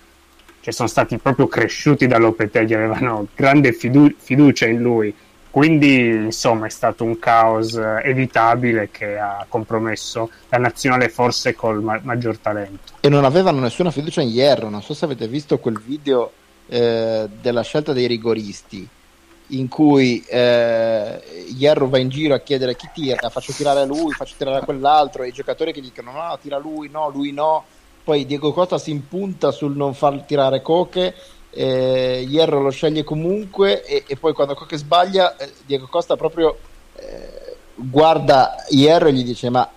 che 0.60 0.72
sono 0.72 0.88
stati 0.88 1.16
proprio 1.16 1.47
cresciuti 1.47 2.06
dall'Opetegui, 2.06 2.74
avevano 2.74 3.26
grande 3.34 3.72
fidu- 3.72 4.14
fiducia 4.18 4.66
in 4.66 4.82
lui. 4.82 5.14
Quindi, 5.51 6.06
insomma, 6.06 6.66
è 6.66 6.70
stato 6.70 7.02
un 7.02 7.18
caos 7.18 7.74
eh, 7.74 8.02
evitabile 8.05 8.90
che 8.90 9.18
ha 9.18 9.44
compromesso 9.48 10.31
la 10.48 10.59
nazionale 10.59 11.09
forse 11.09 11.55
col 11.55 11.82
ma- 11.82 12.01
maggior 12.02 12.39
talento. 12.39 12.93
E 13.01 13.09
non 13.09 13.24
avevano 13.24 13.59
nessuna 13.59 13.90
fiducia 13.90 14.20
in 14.20 14.28
Hierro. 14.28 14.68
Non 14.68 14.82
so 14.82 14.94
se 14.94 15.05
avete 15.05 15.27
visto 15.27 15.59
quel 15.59 15.81
video 15.81 16.31
eh, 16.68 17.28
della 17.40 17.62
scelta 17.62 17.93
dei 17.93 18.06
rigoristi 18.06 18.89
in 19.48 19.68
cui 19.68 20.24
eh, 20.28 21.20
Hierro 21.56 21.89
va 21.89 21.98
in 21.98 22.09
giro 22.09 22.35
a 22.35 22.39
chiedere 22.39 22.77
chi 22.77 22.89
tira, 22.93 23.28
faccio 23.31 23.52
tirare 23.52 23.81
a 23.81 23.85
lui, 23.85 24.12
faccio 24.12 24.35
tirare 24.36 24.59
a 24.59 24.64
quell'altro, 24.64 25.22
e 25.22 25.28
i 25.28 25.32
giocatori 25.32 25.72
che 25.72 25.81
dicono 25.81 26.12
no, 26.12 26.39
tira 26.40 26.59
lui, 26.59 26.89
no, 26.89 27.09
lui 27.10 27.32
no. 27.32 27.64
Poi 28.02 28.27
Diego 28.27 28.52
Costa 28.52 28.78
si 28.78 28.90
impunta 28.90 29.51
sul 29.51 29.77
non 29.77 29.94
far 29.94 30.22
tirare 30.22 30.62
Coche, 30.62 31.14
eh, 31.51 32.24
Hierro 32.28 32.60
lo 32.60 32.70
sceglie 32.70 33.05
comunque 33.05 33.85
e, 33.85 34.05
e 34.06 34.16
poi 34.16 34.32
quando 34.32 34.55
Coche 34.55 34.77
sbaglia, 34.77 35.36
eh, 35.36 35.51
Diego 35.66 35.86
Costa 35.86 36.16
proprio 36.16 36.59
eh, 36.97 37.56
guarda 37.74 38.64
Hierro 38.68 39.09
e 39.09 39.12
gli 39.12 39.24
dice 39.24 39.51
ma 39.51 39.68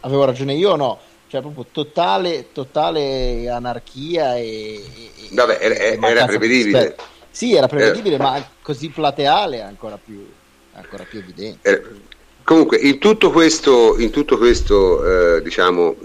avevo 0.00 0.24
ragione 0.24 0.54
io 0.54 0.72
o 0.72 0.76
no? 0.76 0.98
Cioè 1.28 1.40
proprio 1.42 1.66
totale, 1.70 2.52
totale 2.52 3.48
anarchia 3.50 4.36
e... 4.36 4.82
e- 5.20 5.28
Vabbè, 5.30 5.58
era- 5.60 5.74
e 5.74 5.98
era 6.10 6.24
prevedibile. 6.24 6.96
Sì, 7.30 7.54
era 7.54 7.68
prevedibile, 7.68 8.16
ma 8.16 8.42
così 8.62 8.88
plateale 8.88 9.58
è 9.58 9.62
ancora 9.62 9.98
più, 10.02 10.26
ancora 10.72 11.04
più 11.04 11.18
evidente. 11.18 11.68
Eh, 11.70 12.07
comunque, 12.48 12.78
in 12.78 12.98
tutto 12.98 13.30
questo, 13.30 13.98
in 13.98 14.08
tutto 14.08 14.38
questo 14.38 15.36
eh, 15.36 15.42
diciamo, 15.42 15.96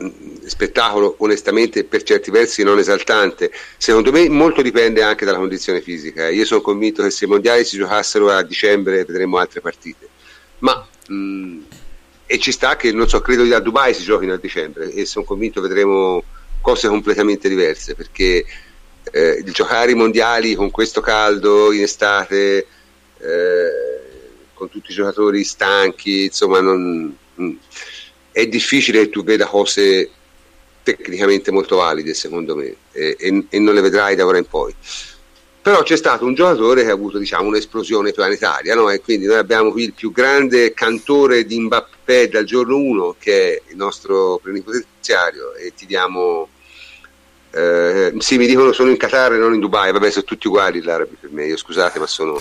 spettacolo, 0.44 1.16
onestamente 1.20 1.86
per 1.86 2.04
certi 2.04 2.32
versi 2.32 2.64
non 2.64 2.80
esaltante, 2.80 3.50
secondo 3.78 4.12
me 4.12 4.28
molto 4.28 4.62
dipende 4.62 5.02
anche 5.02 5.24
dalla 5.24 5.38
condizione 5.38 5.80
fisica. 5.80 6.28
Io 6.28 6.44
sono 6.44 6.60
convinto 6.60 7.02
che 7.02 7.12
se 7.12 7.24
i 7.24 7.30
mondiali 7.30 7.64
si 7.64 7.78
giocassero 7.78 8.30
a 8.30 8.44
dicembre 8.44 9.06
vedremo 9.06 9.38
altre 9.38 9.62
partite. 9.62 10.10
Ma 10.60 10.86
mh, 11.08 11.60
e 12.26 12.40
ci 12.40 12.52
sta 12.52 12.76
che 12.76 12.92
non 12.92 13.08
so, 13.08 13.22
credo 13.22 13.46
che 13.46 13.54
a 13.54 13.62
Dubai 13.62 13.94
si 13.94 14.04
giochino 14.04 14.34
a 14.34 14.38
dicembre 14.38 14.92
e 14.92 15.06
sono 15.06 15.24
convinto 15.24 15.62
vedremo 15.62 16.24
cose 16.60 16.90
completamente 16.90 17.48
diverse 17.48 17.96
perché 17.96 18.44
eh, 19.12 19.44
giocare 19.46 19.92
i 19.92 19.96
mondiali 19.96 20.56
con 20.56 20.72
questo 20.72 21.00
caldo 21.00 21.72
in 21.72 21.84
estate 21.84 22.68
eh, 23.20 23.94
con 24.54 24.70
tutti 24.70 24.92
i 24.92 24.94
giocatori 24.94 25.44
stanchi 25.44 26.26
insomma 26.26 26.62
non, 26.62 27.16
mh, 27.36 27.52
è 28.32 28.48
difficile 28.48 29.00
che 29.00 29.10
tu 29.10 29.24
veda 29.24 29.46
cose 29.46 30.10
tecnicamente 30.84 31.52
molto 31.52 31.78
valide 31.78 32.14
secondo 32.14 32.56
me 32.56 32.76
e, 32.92 33.16
e- 33.18 33.46
e 33.50 33.60
non 33.60 33.74
le 33.74 33.82
vedrai 33.82 34.16
da 34.16 34.26
ora 34.26 34.38
in 34.38 34.48
poi 34.48 34.76
però 35.64 35.82
c'è 35.82 35.96
stato 35.96 36.26
un 36.26 36.34
giocatore 36.34 36.84
che 36.84 36.90
ha 36.90 36.94
avuto 36.94 37.18
diciamo, 37.18 37.48
un'esplosione 37.48 38.12
planetaria 38.12 38.76
no? 38.76 38.90
e 38.90 39.00
quindi 39.00 39.28
noi 39.28 39.38
abbiamo 39.38 39.72
qui 39.72 39.84
il 39.84 39.94
più 39.94 40.12
grande 40.12 40.74
cantore 40.74 41.46
di 41.46 41.58
Mbappé 41.58 42.28
dal 42.28 42.44
giorno 42.44 42.76
1 42.76 43.16
che 43.18 43.54
è 43.54 43.62
il 43.70 43.78
nostro 43.78 44.40
plenipotenziario 44.44 45.54
e 45.56 45.74
ti 45.74 45.86
diamo 45.86 46.50
eh, 47.52 48.14
sì 48.18 48.38
mi 48.38 48.46
dicono 48.46 48.74
sono 48.74 48.90
in 48.90 48.98
Qatar 48.98 49.34
e 49.34 49.38
non 49.38 49.54
in 49.54 49.62
Dubai 49.62 49.94
vabbè 49.94 50.12
sono 50.12 50.26
tutti 50.26 50.48
uguali 50.48 50.82
gli 50.82 50.90
arabi 50.90 51.16
per 51.18 51.32
me 51.32 51.46
io 51.46 51.56
scusate 51.56 51.98
ma 51.98 52.08
sono 52.08 52.38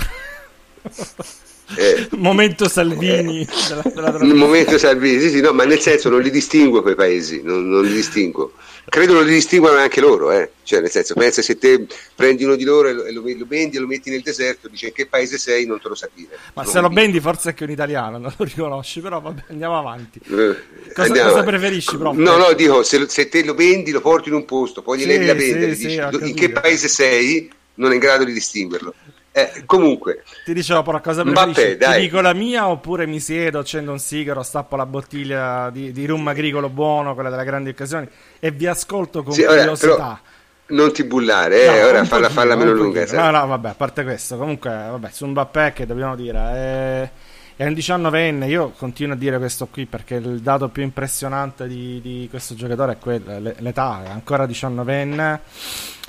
eh, 1.77 2.09
Momento 2.17 2.69
Salvini 2.69 3.47
della, 3.69 4.11
della 4.11 4.35
momento 4.35 4.79
Salvini 4.79 5.21
sì, 5.21 5.31
sì, 5.31 5.41
no, 5.41 5.53
ma 5.53 5.65
nel 5.65 5.81
senso 5.81 6.09
non 6.09 6.21
li 6.21 6.31
distingo 6.31 6.83
quei 6.83 6.95
paesi 6.95 7.41
non, 7.43 7.69
non 7.69 7.85
li 7.85 7.93
distingo 7.93 8.53
credo 8.85 9.15
non 9.15 9.25
li 9.25 9.33
distinguano 9.35 9.79
anche 9.79 10.01
loro 10.01 10.33
eh. 10.33 10.51
cioè 10.65 10.81
nel 10.81 10.91
senso 10.91 11.15
pensa 11.15 11.41
se 11.41 11.57
te 11.57 11.87
prendi 12.15 12.45
uno 12.45 12.57
di 12.57 12.65
loro 12.65 12.89
e 12.89 12.93
lo, 12.93 13.05
e 13.05 13.13
lo- 13.13 13.23
lo 13.25 13.45
vendi 13.47 13.77
e 13.77 13.81
lo 13.81 13.87
metti 13.87 14.11
nel 14.11 14.23
deserto 14.23 14.69
dice 14.69 14.87
in 14.89 14.93
che 14.93 15.07
paese 15.07 15.39
sei 15.39 15.67
non 15.67 15.81
te 15.81 15.89
lo 15.89 15.95
sa 15.95 16.09
dire 16.13 16.37
Ma 16.55 16.63
Non 16.63 16.71
se 16.71 16.81
lo 16.81 16.89
lo 16.89 16.93
bendi 16.93 17.21
forse 17.21 17.49
anche 17.51 17.65
un 17.65 17.71
italiano, 17.71 18.19
non 18.19 18.33
lo 18.37 18.45
riconosci, 18.45 19.01
però 19.01 19.21
vabbè, 19.21 19.45
andiamo 19.51 19.79
avanti. 19.79 20.19
Eh, 20.25 20.57
Cosa, 20.93 21.07
andiamo 21.07 21.31
cosa 21.31 21.43
preferisci, 21.45 21.97
prof? 21.97 22.17
No, 22.17 22.37
no, 22.37 22.53
dico, 22.53 22.83
se, 22.83 23.09
se 23.09 23.29
te 23.29 23.45
lo 23.45 23.55
vendi, 23.55 23.91
lo 23.91 24.01
porti 24.01 24.29
in 24.29 24.35
un 24.35 24.45
posto, 24.45 24.83
poi 24.83 24.99
Sì, 24.99 25.07
glieli 25.07 25.27
la 25.27 25.35
vendere, 25.35 25.75
sì, 25.75 25.87
dici, 25.87 26.29
in 26.29 26.35
che 26.35 26.51
paese 26.51 26.89
sei, 26.89 27.51
non 27.75 27.91
è 27.93 27.95
in 27.95 28.01
grado 28.01 28.25
di 28.25 28.33
distinguerlo. 28.33 28.95
Eh, 29.33 29.63
comunque, 29.67 30.23
Ti 30.45 30.53
dicevo 30.55 30.83
però 30.83 31.01
cosa 31.01 31.25
Mbappé, 31.25 31.53
preferisci? 31.53 31.79
Ti 31.83 31.93
dai. 31.93 32.01
dico 32.01 32.21
la 32.21 32.35
mia 32.35 32.69
oppure 32.69 33.07
mi 33.07 33.21
siedo, 33.21 33.61
accendo 33.61 33.93
un 33.93 33.99
sigaro, 33.99 34.43
stappo 34.43 34.77
la 34.77 34.87
bottiglia 34.87 35.71
di, 35.71 35.93
di 35.93 36.05
rum 36.07 36.27
agricolo 36.29 36.69
buono, 36.69 37.15
quella 37.15 37.31
delle 37.31 37.45
grandi 37.45 37.71
occasioni, 37.71 38.09
e 38.41 38.51
vi 38.51 38.67
ascolto 38.67 39.23
con 39.23 39.33
Sì, 39.33 39.43
ora, 39.43 39.55
curiosità. 39.55 40.21
non 40.69 40.93
ti 40.93 41.05
bullare, 41.05 41.63
eh, 41.63 41.81
No, 41.81 41.87
ora 41.87 42.05
falla, 42.05 42.29
falla 42.29 42.57
meno 42.57 42.71
un 42.73 42.77
lunga. 42.77 43.05
No, 43.13 43.31
no, 43.31 43.47
vabbè, 43.47 43.69
a 43.71 43.75
parte 43.75 44.03
questo, 44.05 44.37
comunque, 44.37 44.71
vabbè, 44.71 45.11
su 45.11 45.27
Mbappé 45.27 45.73
che 45.75 45.87
dobbiamo 45.87 46.17
dire, 46.17 46.39
è, 46.39 47.11
è 47.57 47.67
un 47.67 47.75
19enne, 47.75 48.49
io 48.49 48.71
continuo 48.71 49.15
a 49.15 49.19
dire 49.19 49.39
questo 49.39 49.67
qui 49.67 49.87
perché 49.87 50.17
il 50.17 50.41
dato 50.41 50.69
più 50.69 50.83
impressionante 50.83 51.67
di, 51.69 52.01
di 52.01 52.27
questo 52.31 52.55
giocatore 52.55 52.93
è 52.93 52.99
quello, 52.99 53.39
l'e- 53.39 53.57
l'età, 53.59 54.03
è 54.05 54.09
ancora 54.09 54.47
19enne, 54.47 55.41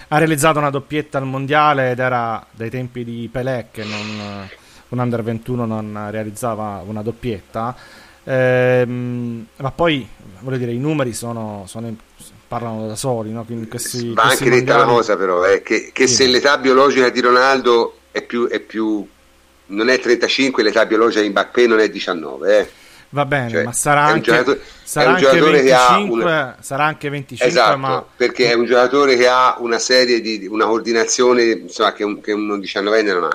ha 0.09 0.17
realizzato 0.17 0.59
una 0.59 0.69
doppietta 0.69 1.17
al 1.17 1.25
mondiale 1.25 1.91
ed 1.91 1.99
era 1.99 2.45
dai 2.51 2.69
tempi 2.69 3.03
di 3.03 3.29
Pelé 3.31 3.67
che 3.71 3.83
non, 3.83 4.47
un 4.89 4.99
under 4.99 5.23
21 5.23 5.65
non 5.65 6.07
realizzava 6.11 6.83
una 6.85 7.01
doppietta. 7.01 7.75
Ehm, 8.25 9.45
ma 9.57 9.71
poi 9.71 10.07
voglio 10.39 10.57
dire, 10.57 10.71
i 10.71 10.77
numeri 10.77 11.13
sono, 11.13 11.63
sono- 11.67 11.95
parlano 12.47 12.87
da 12.87 12.95
soli, 12.95 13.31
no? 13.31 13.43
Quindi 13.45 13.67
questi, 13.67 14.13
Va 14.13 14.23
questi 14.23 14.43
anche 14.43 14.55
detta 14.59 14.75
una 14.75 14.85
mondiali- 14.85 15.07
cosa 15.07 15.17
però, 15.17 15.45
eh, 15.45 15.61
che, 15.63 15.89
che 15.91 16.07
Sì. 16.07 16.13
se 16.15 16.27
l'età 16.27 16.57
biologica 16.57 17.09
di 17.09 17.19
Ronaldo 17.19 17.97
è 18.11 18.21
più, 18.21 18.47
è 18.47 18.59
più 18.59 19.05
non 19.65 19.89
è 19.89 19.99
35, 19.99 20.61
l'età 20.61 20.85
biologica 20.85 21.21
di 21.21 21.29
Mbappé 21.29 21.65
non 21.67 21.79
è 21.79 21.89
19. 21.89 22.59
Eh. 22.59 22.69
Va 23.13 23.25
bene, 23.25 23.49
Cioè, 23.49 23.63
ma 23.63 23.71
sarà 23.73 24.05
anche, 24.05 24.21
giocatore- 24.31 24.61
sarà 24.83 25.09
anche 25.11 25.21
giocatore 25.21 25.61
che 25.61 25.73
ha 25.73 25.87
25, 25.91 26.23
una- 26.23 26.57
sarà 26.61 26.83
anche 26.85 27.09
25, 27.09 27.47
Esatto, 27.47 27.77
ma 27.77 28.05
perché 28.17 28.49
è 28.49 28.53
un 28.55 28.65
giocatore 28.65 29.15
che 29.15 29.27
ha 29.27 29.55
una 29.59 29.77
serie 29.77 30.19
di 30.19 30.47
una 30.49 30.65
coordinazione 30.65 31.43
insomma, 31.43 31.93
che, 31.93 32.03
un, 32.03 32.19
che 32.21 32.31
un 32.31 32.57
19enne 32.59 33.13
non 33.13 33.23
ha, 33.25 33.29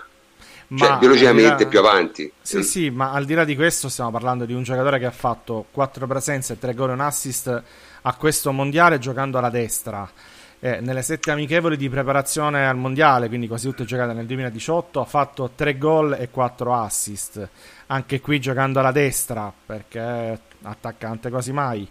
cioè 0.75 0.89
ma 0.91 0.97
biologicamente 0.97 1.51
al 1.51 1.57
di 1.57 1.63
là- 1.63 1.69
più 1.71 1.79
avanti. 1.79 2.33
Sì, 2.43 2.63
sì, 2.65 2.91
ma 2.91 3.13
al 3.13 3.25
di 3.25 3.35
là 3.35 3.45
di 3.45 3.55
questo 3.55 3.89
stiamo 3.89 4.11
parlando 4.11 4.45
di 4.47 4.53
un 4.53 4.65
giocatore 4.65 4.99
che 4.99 5.07
ha 5.07 5.13
fatto 5.13 5.67
4 5.71 6.09
presenze 6.09 6.55
e 6.55 6.59
3 6.59 6.75
gol 6.75 6.91
e 6.91 6.93
un 6.95 7.01
assist 7.01 7.63
a 8.03 8.15
questo 8.15 8.51
mondiale 8.51 8.99
giocando 8.99 9.39
alla 9.39 9.51
destra. 9.51 10.11
Eh, 10.60 10.80
nelle 10.80 11.02
sette 11.02 11.30
amichevoli 11.30 11.76
di 11.76 11.89
preparazione 11.89 12.66
al 12.66 12.76
mondiale, 12.76 13.28
quindi 13.28 13.47
quasi 13.47 13.68
tutte 13.68 13.85
giocate 13.85 14.12
nel 14.12 14.26
2018, 14.26 15.01
ha 15.01 15.05
fatto 15.05 15.52
3 15.55 15.78
gol 15.78 16.16
e 16.18 16.30
4 16.30 16.74
assist. 16.74 17.48
Anche 17.86 18.20
qui 18.20 18.40
giocando 18.40 18.80
alla 18.80 18.90
destra, 18.90 19.52
perché 19.64 20.40
attaccante 20.62 21.30
quasi 21.30 21.52
mai. 21.52 21.89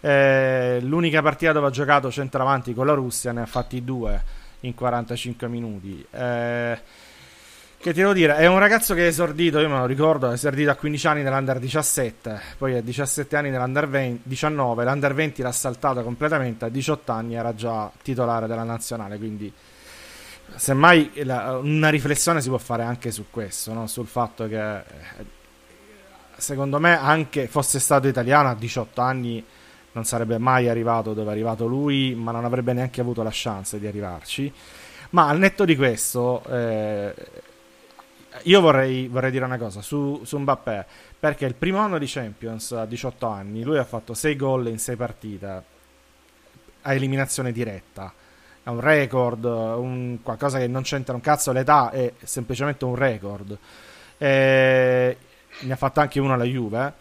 Eh, 0.00 0.78
l'unica 0.80 1.20
partita 1.20 1.52
dove 1.52 1.66
ha 1.66 1.70
giocato 1.70 2.10
centravanti 2.10 2.72
con 2.72 2.86
la 2.86 2.94
Russia 2.94 3.32
ne 3.32 3.42
ha 3.42 3.46
fatti 3.46 3.84
due 3.84 4.22
in 4.60 4.74
45 4.74 5.48
minuti. 5.48 6.04
Eh, 6.10 6.80
che 7.80 7.92
ti 7.92 8.00
devo 8.00 8.12
dire, 8.12 8.34
è 8.36 8.46
un 8.46 8.58
ragazzo 8.58 8.92
che 8.92 9.04
è 9.04 9.06
esordito, 9.06 9.60
io 9.60 9.68
me 9.68 9.78
lo 9.78 9.86
ricordo, 9.86 10.28
è 10.30 10.32
esordito 10.32 10.70
a 10.70 10.74
15 10.74 11.06
anni 11.06 11.22
nell'Under 11.22 11.60
17, 11.60 12.40
poi 12.58 12.76
a 12.76 12.82
17 12.82 13.36
anni 13.36 13.50
nell'Under 13.50 13.88
20 13.88 14.22
19, 14.24 14.84
l'Under 14.84 15.14
20 15.14 15.42
l'ha 15.42 15.52
saltato 15.52 16.02
completamente, 16.02 16.64
a 16.64 16.68
18 16.68 17.12
anni 17.12 17.36
era 17.36 17.54
già 17.54 17.90
titolare 18.02 18.48
della 18.48 18.64
nazionale, 18.64 19.16
quindi 19.16 19.52
semmai 20.56 21.12
la- 21.22 21.58
una 21.58 21.88
riflessione 21.88 22.40
si 22.40 22.48
può 22.48 22.58
fare 22.58 22.82
anche 22.82 23.12
su 23.12 23.26
questo, 23.30 23.72
no? 23.72 23.86
sul 23.86 24.08
fatto 24.08 24.48
che 24.48 24.76
eh, 24.78 24.82
secondo 26.36 26.80
me 26.80 26.98
anche 26.98 27.46
fosse 27.46 27.78
stato 27.78 28.08
italiano 28.08 28.48
a 28.48 28.54
18 28.54 29.00
anni 29.00 29.44
non 29.92 30.04
sarebbe 30.04 30.38
mai 30.38 30.68
arrivato 30.68 31.14
dove 31.14 31.28
è 31.28 31.32
arrivato 31.32 31.66
lui, 31.66 32.14
ma 32.14 32.32
non 32.32 32.44
avrebbe 32.44 32.72
neanche 32.72 33.00
avuto 33.00 33.22
la 33.22 33.30
chance 33.32 33.78
di 33.78 33.86
arrivarci. 33.86 34.52
Ma 35.10 35.28
al 35.28 35.38
netto 35.38 35.64
di 35.64 35.74
questo, 35.74 36.44
eh, 36.50 37.14
io 38.48 38.62
vorrei, 38.62 39.08
vorrei 39.08 39.30
dire 39.30 39.44
una 39.44 39.58
cosa 39.58 39.82
su, 39.82 40.22
su 40.24 40.38
Mbappé, 40.38 40.86
perché 41.18 41.44
il 41.44 41.54
primo 41.54 41.78
anno 41.78 41.98
di 41.98 42.06
Champions 42.06 42.72
a 42.72 42.86
18 42.86 43.26
anni, 43.26 43.62
lui 43.62 43.76
ha 43.76 43.84
fatto 43.84 44.14
6 44.14 44.36
gol 44.36 44.68
in 44.68 44.78
6 44.78 44.96
partite 44.96 45.62
a 46.80 46.92
eliminazione 46.94 47.52
diretta. 47.52 48.10
È 48.62 48.70
un 48.70 48.80
record, 48.80 49.44
un- 49.44 50.18
qualcosa 50.22 50.58
che 50.58 50.66
non 50.66 50.82
c'entra 50.82 51.14
un 51.14 51.20
cazzo 51.20 51.52
l'età, 51.52 51.90
è 51.90 52.10
semplicemente 52.22 52.86
un 52.86 52.94
record. 52.94 53.58
Eh, 54.16 55.16
ne 55.60 55.72
ha 55.72 55.76
fatto 55.76 56.00
anche 56.00 56.18
uno 56.18 56.32
alla 56.32 56.44
Juve. 56.44 56.92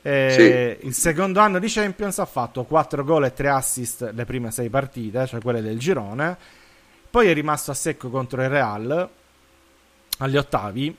Eh, 0.00 0.78
Il 0.82 0.94
secondo 0.94 1.40
anno 1.40 1.58
di 1.58 1.66
Champions 1.68 2.20
ha 2.20 2.24
fatto 2.26 2.62
4 2.64 3.02
gol 3.02 3.24
e 3.24 3.32
3 3.32 3.48
assist 3.48 4.10
le 4.12 4.24
prime 4.24 4.52
6 4.52 4.68
partite, 4.68 5.26
cioè 5.26 5.40
quelle 5.40 5.60
del 5.60 5.78
girone. 5.78 6.36
Poi 7.10 7.28
è 7.28 7.34
rimasto 7.34 7.72
a 7.72 7.74
secco 7.74 8.10
contro 8.10 8.42
il 8.42 8.48
Real 8.48 9.08
agli 10.18 10.36
ottavi. 10.36 10.96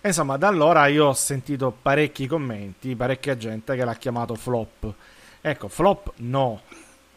E 0.00 0.08
insomma, 0.08 0.36
da 0.36 0.48
allora 0.48 0.86
io 0.86 1.06
ho 1.06 1.12
sentito 1.12 1.74
parecchi 1.82 2.26
commenti, 2.26 2.96
parecchia 2.96 3.36
gente 3.36 3.76
che 3.76 3.84
l'ha 3.84 3.94
chiamato 3.94 4.34
flop. 4.34 4.92
Ecco, 5.40 5.68
flop 5.68 6.12
no. 6.16 6.62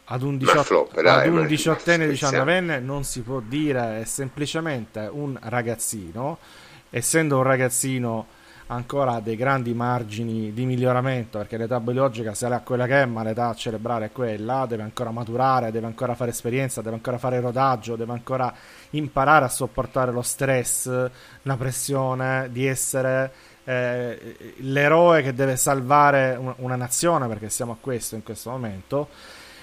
Ad 0.08 0.22
un, 0.22 0.36
18, 0.36 0.62
flop, 0.62 1.00
dai, 1.00 1.26
ad 1.26 1.32
un 1.32 1.40
ma- 1.40 1.46
18enne, 1.46 2.06
ma 2.06 2.12
19enne 2.12 2.80
non 2.80 3.02
si 3.02 3.22
può 3.22 3.40
dire, 3.40 4.02
è 4.02 4.04
semplicemente 4.04 5.08
un 5.10 5.36
ragazzino, 5.40 6.38
essendo 6.90 7.38
un 7.38 7.42
ragazzino 7.42 8.26
ancora 8.68 9.20
dei 9.20 9.36
grandi 9.36 9.74
margini 9.74 10.52
di 10.52 10.64
miglioramento 10.64 11.38
perché 11.38 11.56
l'età 11.56 11.78
biologica 11.78 12.32
è 12.32 12.62
quella 12.64 12.86
che 12.86 13.02
è 13.02 13.04
ma 13.04 13.22
l'età 13.22 13.54
cerebrale 13.54 14.06
è 14.06 14.12
quella 14.12 14.66
deve 14.66 14.82
ancora 14.82 15.12
maturare 15.12 15.70
deve 15.70 15.86
ancora 15.86 16.16
fare 16.16 16.30
esperienza 16.30 16.82
deve 16.82 16.96
ancora 16.96 17.16
fare 17.16 17.38
rodaggio 17.38 17.94
deve 17.94 18.12
ancora 18.12 18.52
imparare 18.90 19.44
a 19.44 19.48
sopportare 19.48 20.10
lo 20.10 20.22
stress 20.22 21.10
la 21.42 21.56
pressione 21.56 22.48
di 22.50 22.66
essere 22.66 23.32
eh, 23.62 24.54
l'eroe 24.58 25.22
che 25.22 25.32
deve 25.32 25.56
salvare 25.56 26.36
un- 26.36 26.54
una 26.58 26.76
nazione 26.76 27.28
perché 27.28 27.48
siamo 27.48 27.72
a 27.72 27.76
questo 27.80 28.16
in 28.16 28.24
questo 28.24 28.50
momento 28.50 29.08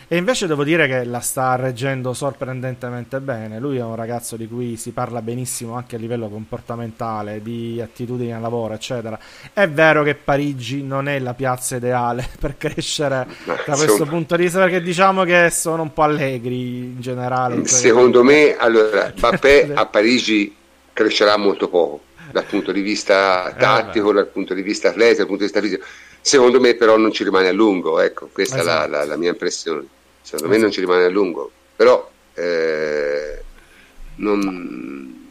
e 0.07 0.17
invece 0.17 0.47
devo 0.47 0.63
dire 0.63 0.88
che 0.88 1.03
la 1.03 1.19
sta 1.19 1.55
reggendo 1.55 2.13
sorprendentemente 2.13 3.19
bene. 3.19 3.59
Lui 3.59 3.77
è 3.77 3.84
un 3.84 3.95
ragazzo 3.95 4.35
di 4.35 4.47
cui 4.47 4.75
si 4.77 4.91
parla 4.91 5.21
benissimo 5.21 5.75
anche 5.75 5.95
a 5.95 5.99
livello 5.99 6.30
comportamentale, 6.30 7.41
di 7.41 7.80
attitudini 7.81 8.34
al 8.34 8.41
lavoro, 8.41 8.73
eccetera. 8.73 9.17
È 9.51 9.67
vero 9.67 10.03
che 10.03 10.15
Parigi 10.15 10.84
non 10.84 11.07
è 11.07 11.19
la 11.19 11.34
piazza 11.34 11.75
ideale 11.75 12.27
per 12.39 12.57
crescere 12.57 13.25
Ma, 13.45 13.53
da 13.53 13.73
questo 13.73 13.91
insomma. 13.91 14.09
punto 14.09 14.35
di 14.35 14.43
vista, 14.43 14.59
perché 14.59 14.81
diciamo 14.81 15.23
che 15.23 15.49
sono 15.51 15.84
un 15.84 15.93
po' 15.93 16.03
allegri 16.03 16.77
in 16.77 17.01
generale. 17.01 17.55
in 17.55 17.65
Secondo 17.65 18.23
me, 18.23 18.55
allora, 18.57 19.11
Mbappé 19.17 19.71
a 19.73 19.85
Parigi 19.85 20.55
crescerà 20.91 21.38
molto 21.38 21.69
poco 21.69 22.01
dal 22.31 22.45
punto 22.45 22.71
di 22.71 22.81
vista 22.81 23.53
tattico, 23.57 24.11
dal 24.11 24.27
punto 24.27 24.53
di 24.53 24.61
vista 24.61 24.89
atletico, 24.89 25.17
dal 25.19 25.27
punto 25.27 25.43
di 25.43 25.51
vista 25.51 25.61
fisico. 25.61 25.85
Secondo 26.25 26.61
me, 26.61 26.75
però, 26.75 26.95
non 26.95 27.11
ci 27.11 27.25
rimane 27.25 27.49
a 27.49 27.51
lungo. 27.51 27.99
Ecco, 27.99 28.29
questa 28.31 28.55
è 28.55 28.63
la, 28.63 28.71
Esatto. 28.85 28.91
la- 28.91 29.05
la 29.05 29.17
mia 29.17 29.29
impressione. 29.31 29.85
Secondo 30.21 30.47
me, 30.53 30.57
non 30.57 30.71
ci 30.71 30.79
rimane 30.79 31.03
a 31.03 31.09
lungo, 31.09 31.51
però, 31.75 32.09
eh, 32.33 33.43
non- 34.15 35.29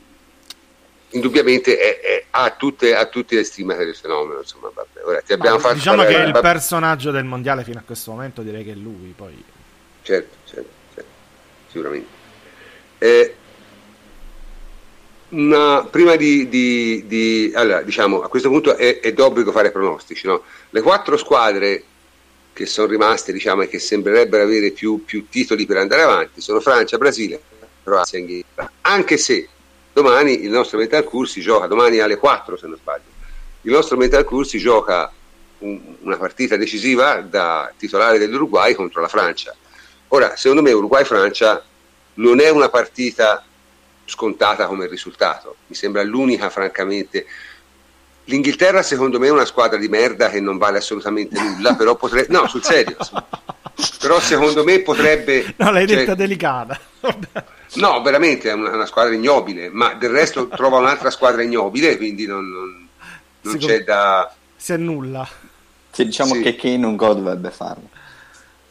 indubbiamente 1.10 1.78
è- 1.78 2.00
è- 2.00 2.24
ha, 2.30 2.50
tutte, 2.50 2.94
ha 2.94 3.06
tutte 3.06 3.36
le 3.36 3.44
stimate 3.44 3.86
del 3.86 3.96
fenomeno. 3.96 4.40
Insomma, 4.40 4.68
Mbappé. 4.70 5.00
Ora, 5.02 5.20
ti 5.22 5.32
abbiamo 5.32 5.56
Ma 5.56 5.62
fatto 5.62 5.74
diciamo 5.74 5.96
parlare 5.96 6.18
che 6.18 6.30
di 6.30 6.36
il 6.36 6.40
personaggio 6.42 7.10
del 7.10 7.24
mondiale 7.24 7.64
fino 7.64 7.78
a 7.78 7.82
questo 7.84 8.10
momento 8.10 8.42
direi 8.42 8.62
che 8.62 8.72
è 8.72 8.76
lui. 8.76 9.12
Poi 9.16 9.42
certo, 10.02 10.36
certo, 10.44 10.70
certo, 10.94 11.10
sicuramente. 11.68 12.08
Eh, 12.98 13.34
una- 15.32 15.84
prima 15.84 16.16
di, 16.16 16.48
di- 16.48 17.04
di- 17.06 17.52
allora, 17.54 17.82
diciamo, 17.82 18.22
a 18.22 18.28
questo 18.28 18.48
punto 18.48 18.76
è, 18.76 19.00
è 19.00 19.12
d'obbligo 19.12 19.52
fare 19.52 19.70
pronostici. 19.70 20.26
no? 20.26 20.42
Le 20.70 20.80
quattro 20.80 21.16
squadre 21.16 21.84
che 22.52 22.66
sono 22.66 22.86
rimaste, 22.86 23.32
diciamo, 23.32 23.62
e 23.62 23.68
che 23.68 23.78
sembrerebbero 23.78 24.42
avere 24.42 24.70
più, 24.72 25.04
più 25.04 25.26
titoli 25.28 25.64
per 25.64 25.78
andare 25.78 26.02
avanti 26.02 26.40
sono 26.42 26.60
Francia, 26.60 26.98
Brasile, 26.98 27.40
Croazia 27.82 28.18
e 28.18 28.20
Inghilterra. 28.20 28.70
Anche 28.82 29.16
se 29.16 29.48
domani 29.92 30.42
il 30.44 30.50
nostro 30.50 30.78
Mental 30.78 31.04
Cursi 31.04 31.40
gioca, 31.40 31.66
domani 31.66 31.98
alle 31.98 32.16
4 32.16 32.56
se 32.58 32.66
non 32.66 32.76
sbaglio, 32.76 33.04
il 33.62 33.72
nostro 33.72 33.96
Mental 33.96 34.24
Cursi 34.24 34.58
gioca 34.58 35.10
un- 35.58 35.80
una 36.00 36.16
partita 36.18 36.56
decisiva 36.56 37.20
da 37.22 37.72
titolare 37.76 38.18
dell'Uruguay 38.18 38.74
contro 38.74 39.00
la 39.00 39.08
Francia. 39.08 39.54
Ora, 40.08 40.36
secondo 40.36 40.60
me 40.62 40.72
Uruguay-Francia 40.72 41.64
non 42.14 42.38
è 42.40 42.50
una 42.50 42.68
partita 42.68 43.42
scontata 44.04 44.66
come 44.66 44.86
risultato, 44.86 45.56
mi 45.66 45.74
sembra 45.74 46.02
l'unica 46.02 46.50
francamente. 46.50 47.26
L'Inghilterra 48.24 48.82
secondo 48.82 49.18
me 49.18 49.26
è 49.26 49.30
una 49.30 49.44
squadra 49.44 49.78
di 49.78 49.88
merda 49.88 50.28
che 50.30 50.40
non 50.40 50.56
vale 50.58 50.78
assolutamente 50.78 51.40
nulla, 51.40 51.74
però 51.76 51.96
potrebbe... 51.96 52.32
No, 52.32 52.46
sul 52.46 52.62
serio. 52.62 52.96
però 54.00 54.20
secondo 54.20 54.62
me 54.64 54.80
potrebbe... 54.80 55.54
no, 55.56 55.70
l'hai 55.72 55.86
cioè, 55.88 55.96
detta 55.98 56.14
delicata. 56.14 56.78
No, 57.74 58.00
veramente 58.02 58.50
è 58.50 58.52
una, 58.52 58.70
una 58.70 58.86
squadra 58.86 59.14
ignobile, 59.14 59.70
ma 59.70 59.94
del 59.94 60.10
resto 60.10 60.46
trova 60.48 60.78
un'altra 60.78 61.10
squadra 61.10 61.42
ignobile, 61.42 61.96
quindi 61.96 62.26
non, 62.26 62.48
non- 62.48 62.88
non 63.40 63.58
c'è 63.58 63.82
da... 63.82 64.32
Si 64.54 64.72
annulla. 64.72 65.26
Sì, 65.90 66.04
diciamo 66.04 66.34
Sì. 66.34 66.42
che 66.42 66.54
Kane 66.54 66.86
un 66.86 66.96
gol 66.96 67.16
dovrebbe 67.16 67.50
farlo. 67.50 67.88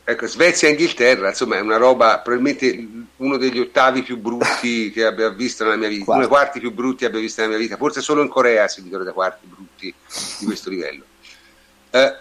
Ecco, 0.03 0.25
Svezia 0.27 0.67
e 0.67 0.71
Inghilterra, 0.71 1.29
insomma, 1.29 1.57
è 1.57 1.61
una 1.61 1.77
roba, 1.77 2.19
probabilmente 2.19 2.87
uno 3.17 3.37
degli 3.37 3.59
ottavi 3.59 4.01
più 4.01 4.17
brutti 4.17 4.89
che 4.93 5.05
abbia 5.05 5.29
visto 5.29 5.63
nella 5.63 5.75
mia 5.75 5.87
vita, 5.87 6.05
Quarti. 6.05 6.19
uno 6.23 6.27
dei 6.27 6.37
quarti 6.37 6.59
più 6.59 6.71
brutti 6.71 6.97
che 6.97 7.05
abbia 7.05 7.19
visto 7.19 7.41
nella 7.41 7.53
mia 7.53 7.63
vita, 7.63 7.77
forse 7.77 8.01
solo 8.01 8.21
in 8.21 8.27
Corea 8.27 8.67
si 8.67 8.81
vedono 8.81 9.03
dei 9.03 9.13
quarti 9.13 9.45
brutti 9.45 9.93
di 10.39 10.45
questo 10.45 10.69
livello. 10.69 11.03
Eh, 11.91 12.15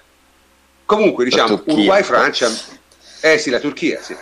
comunque, 0.84 1.24
diciamo, 1.24 1.56
Turchia. 1.56 1.72
Uruguay-Francia, 1.72 2.50
eh 3.22 3.38
sì, 3.38 3.50
la 3.50 3.60
Turchia, 3.60 4.00
sì. 4.02 4.14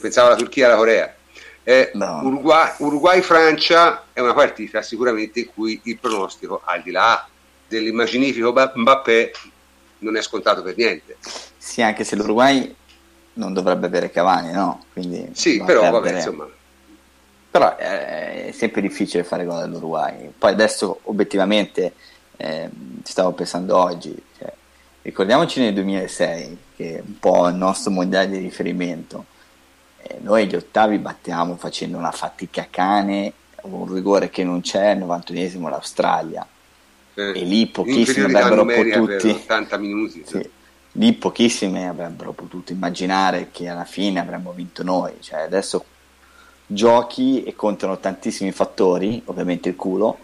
pensavo 0.00 0.28
alla 0.28 0.36
Turchia 0.36 0.64
e 0.64 0.68
alla 0.70 0.76
Corea. 0.78 1.14
Eh, 1.62 1.90
No. 1.94 2.20
Uruguay- 2.24 2.72
Uruguay-Francia 2.78 4.04
è 4.12 4.20
una 4.20 4.34
partita 4.34 4.82
sicuramente 4.82 5.40
in 5.40 5.46
cui 5.54 5.80
il 5.84 5.98
pronostico, 5.98 6.62
al 6.64 6.82
di 6.82 6.90
là 6.90 7.26
dell'immaginifico 7.68 8.52
Ba- 8.52 8.72
Mbappé, 8.74 9.32
non 9.98 10.16
è 10.16 10.22
scontato 10.22 10.62
per 10.62 10.76
niente. 10.76 11.16
Sì, 11.56 11.80
anche 11.80 12.04
se 12.04 12.16
l'Uruguay 12.16 12.74
non 13.34 13.52
dovrebbe 13.52 13.86
avere 13.86 14.10
Cavani, 14.10 14.52
no? 14.52 14.84
Quindi 14.92 15.28
Sì, 15.32 15.62
però 15.64 15.82
vabbè, 15.90 15.92
perdere. 16.10 16.16
insomma, 16.16 16.48
Però 17.50 17.76
eh, 17.78 18.46
è 18.48 18.52
sempre 18.52 18.80
difficile 18.80 19.22
fare 19.24 19.44
gol 19.44 19.62
all'Uruguay. 19.62 20.32
Poi 20.36 20.50
adesso 20.52 21.00
obiettivamente 21.04 21.94
eh, 22.36 22.68
stavo 23.04 23.32
pensando 23.32 23.76
oggi, 23.76 24.14
cioè, 24.38 24.52
ricordiamoci 25.02 25.60
nel 25.60 25.74
2006 25.74 26.58
che 26.76 26.96
è 26.96 27.02
un 27.04 27.18
po' 27.20 27.46
il 27.48 27.54
nostro 27.54 27.90
mondiale 27.92 28.28
di 28.28 28.38
riferimento. 28.38 29.26
Eh, 30.02 30.18
noi 30.20 30.46
gli 30.48 30.56
ottavi 30.56 30.98
battiamo 30.98 31.56
facendo 31.56 31.96
una 31.96 32.10
fatica 32.10 32.66
cane, 32.70 33.32
un 33.62 33.92
rigore 33.92 34.30
che 34.30 34.42
non 34.44 34.60
c'è, 34.60 34.88
al 34.88 34.98
91esimo 34.98 35.68
l'Australia. 35.68 36.46
eh, 37.14 37.30
E 37.30 37.44
lì 37.44 37.66
pochissimi 37.68 38.24
avrebbero 38.34 38.64
potuti- 38.66 39.28
80 39.30 39.78
minuti. 39.78 40.24
Sì, 40.26 40.50
lì 40.96 41.12
pochissime 41.12 41.88
avrebbero 41.88 42.32
potuto 42.32 42.72
immaginare 42.72 43.48
che 43.52 43.68
alla 43.68 43.84
fine 43.84 44.20
avremmo 44.20 44.52
vinto 44.52 44.82
noi. 44.82 45.12
Cioè, 45.20 45.40
adesso 45.40 45.84
giochi 46.66 47.42
e 47.44 47.54
contano 47.54 47.98
tantissimi 47.98 48.52
fattori, 48.52 49.22
ovviamente 49.26 49.68
il 49.68 49.76
culo, 49.76 50.18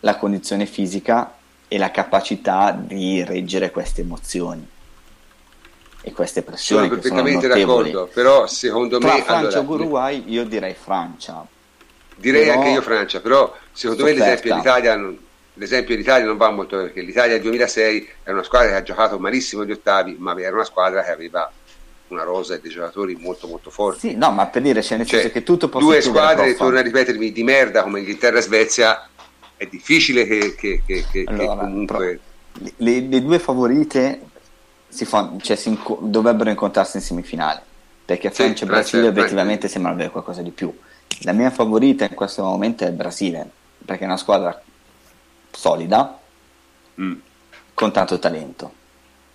la 0.00 0.16
condizione 0.16 0.66
fisica 0.66 1.34
e 1.68 1.78
la 1.78 1.90
capacità 1.90 2.70
di 2.78 3.24
reggere 3.24 3.70
queste 3.70 4.02
emozioni 4.02 4.66
e 6.00 6.12
queste 6.12 6.40
Sono 6.40 6.50
pressioni 6.54 6.88
sono 6.88 7.00
perfettamente 7.00 7.48
notevoli. 7.48 7.90
d'accordo, 7.90 8.12
però 8.12 8.46
secondo 8.46 8.98
Tra 8.98 9.14
me 9.14 9.22
Francia 9.22 9.58
allora, 9.58 9.74
Uruguay 9.74 10.22
io 10.26 10.44
direi 10.44 10.74
Francia. 10.74 11.44
direi 12.14 12.44
però- 12.46 12.58
anche 12.58 12.70
io 12.70 12.82
Francia, 12.82 13.20
però 13.20 13.54
secondo 13.72 14.04
me 14.04 14.12
l'esempio 14.12 14.50
dell'Italia 14.50 14.96
non, 14.96 15.18
l'esempio 15.56 15.94
dell'Italia 15.94 16.26
non 16.26 16.36
va 16.36 16.50
molto 16.50 16.76
perché 16.76 17.00
l'Italia 17.02 17.34
del 17.34 17.42
2006 17.42 18.08
era 18.24 18.32
una 18.34 18.42
squadra 18.44 18.70
che 18.70 18.76
ha 18.76 18.82
giocato 18.82 19.18
malissimo 19.18 19.62
agli 19.62 19.72
ottavi, 19.72 20.16
ma 20.18 20.38
era 20.38 20.54
una 20.54 20.64
squadra 20.64 21.02
che 21.02 21.10
aveva 21.10 21.50
una 22.08 22.22
rosa 22.22 22.56
di 22.56 22.68
giocatori 22.68 23.16
molto 23.16 23.46
molto 23.48 23.70
forti. 23.70 24.10
Sì, 24.10 24.14
no, 24.16 24.30
ma 24.30 24.46
per 24.46 24.62
dire, 24.62 24.82
cioè, 24.82 24.98
nel 24.98 25.06
Cioè, 25.06 25.20
senso 25.20 25.34
che 25.34 25.42
tutto 25.42 25.68
può 25.68 25.80
due 25.80 26.00
squadre, 26.00 26.54
torno 26.54 26.78
a 26.78 26.82
ripetermi, 26.82 27.32
di 27.32 27.42
merda 27.42 27.82
come 27.82 27.98
Inghilterra 28.00 28.38
e 28.38 28.42
Svezia, 28.42 29.08
è 29.56 29.66
difficile 29.66 30.26
che, 30.26 30.54
che- 30.54 30.82
che- 30.86 31.04
che- 31.10 31.24
Allora, 31.26 31.56
comunque... 31.56 32.20
Le, 32.76 33.00
le 33.00 33.22
due 33.22 33.38
favorite 33.38 34.20
si 34.88 35.04
fanno- 35.04 35.38
cioè, 35.40 35.56
si 35.56 35.68
inco- 35.70 35.98
dovrebbero 36.00 36.48
incontrarsi 36.48 36.96
in 36.98 37.02
semifinale 37.02 37.62
perché 38.04 38.28
Sì, 38.30 38.34
Francia 38.36 38.64
e 38.64 38.68
Brasile 38.68 39.08
obiettivamente 39.08 39.66
sembrano 39.68 39.96
avere 39.96 40.10
qualcosa 40.12 40.40
di 40.42 40.50
più. 40.50 40.72
La 41.22 41.32
mia 41.32 41.50
favorita 41.50 42.04
in 42.04 42.14
questo 42.14 42.42
momento 42.44 42.84
è 42.84 42.86
il 42.86 42.92
Brasile 42.94 43.50
perché 43.84 44.04
è 44.04 44.06
una 44.06 44.16
squadra 44.16 44.58
solida 45.56 46.18
Mm, 46.98 47.12
con 47.74 47.92
tanto 47.92 48.18
talento. 48.18 48.72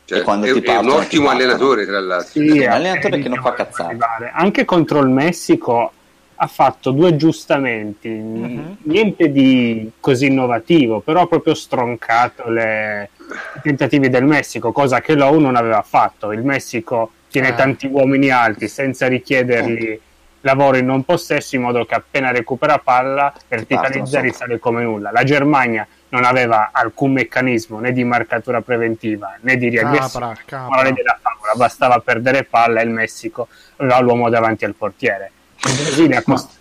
cioè, 0.05 0.23
quando 0.23 0.47
è, 0.47 0.51
ti 0.51 0.55
è 0.55 0.57
un 0.59 0.63
partono, 0.65 0.91
ti 0.93 1.05
ottimo 1.05 1.25
partono. 1.27 1.43
allenatore, 1.43 1.85
tra 1.85 1.99
l'altro. 1.99 2.29
Sì, 2.31 2.59
un 2.59 2.67
a- 2.67 2.73
allenatore 2.73 3.19
che 3.19 3.29
non 3.29 3.39
fa 3.41 3.53
cazzate. 3.53 3.83
arrivare. 3.89 4.31
Anche 4.33 4.65
contro 4.65 4.99
il 4.99 5.09
Messico 5.09 5.91
ha 6.35 6.47
fatto 6.47 6.89
due 6.89 7.09
aggiustamenti, 7.09 8.09
Mhm. 8.09 8.77
niente 8.85 9.31
di 9.31 9.91
così 9.99 10.25
innovativo, 10.25 11.01
però 11.01 11.21
ha 11.21 11.27
proprio 11.27 11.53
stroncato 11.53 12.49
le- 12.49 13.09
i 13.57 13.61
tentativi 13.61 14.09
del 14.09 14.25
Messico, 14.25 14.71
cosa 14.71 15.01
che 15.01 15.13
l'OU 15.13 15.39
non 15.39 15.55
aveva 15.55 15.83
fatto. 15.83 16.31
Il 16.31 16.43
Messico 16.43 17.11
tiene 17.29 17.49
Eh. 17.49 17.55
tanti 17.55 17.85
uomini 17.85 18.31
alti 18.31 18.67
senza 18.67 19.07
richiedergli 19.07 19.99
lavoro 20.41 20.77
in 20.77 20.87
non 20.87 21.03
possesso, 21.03 21.55
in 21.55 21.61
modo 21.61 21.85
che 21.85 21.93
appena 21.93 22.31
recupera 22.31 22.79
palla, 22.79 23.31
verticalizza 23.47 23.99
e 24.01 24.05
sopra. 24.07 24.21
risale 24.21 24.57
come 24.59 24.81
nulla. 24.83 25.11
La 25.11 25.23
Germania 25.23 25.87
non 26.11 26.23
aveva 26.23 26.69
alcun 26.71 27.13
meccanismo 27.13 27.79
né 27.79 27.91
di 27.91 28.03
marcatura 28.03 28.61
preventiva 28.61 29.37
né 29.41 29.57
di 29.57 29.69
riaggressione 29.69 30.35
morale 30.49 30.93
della 30.93 31.19
favola, 31.21 31.53
bastava 31.55 31.99
perdere 31.99 32.43
palla 32.43 32.81
e 32.81 32.83
il 32.83 32.89
Messico 32.89 33.47
aveva 33.77 33.99
l'uomo 33.99 34.29
davanti 34.29 34.65
al 34.65 34.75
portiere. 34.75 35.31
Il 35.63 35.73
Brasile 35.73 36.23
cost- 36.23 36.59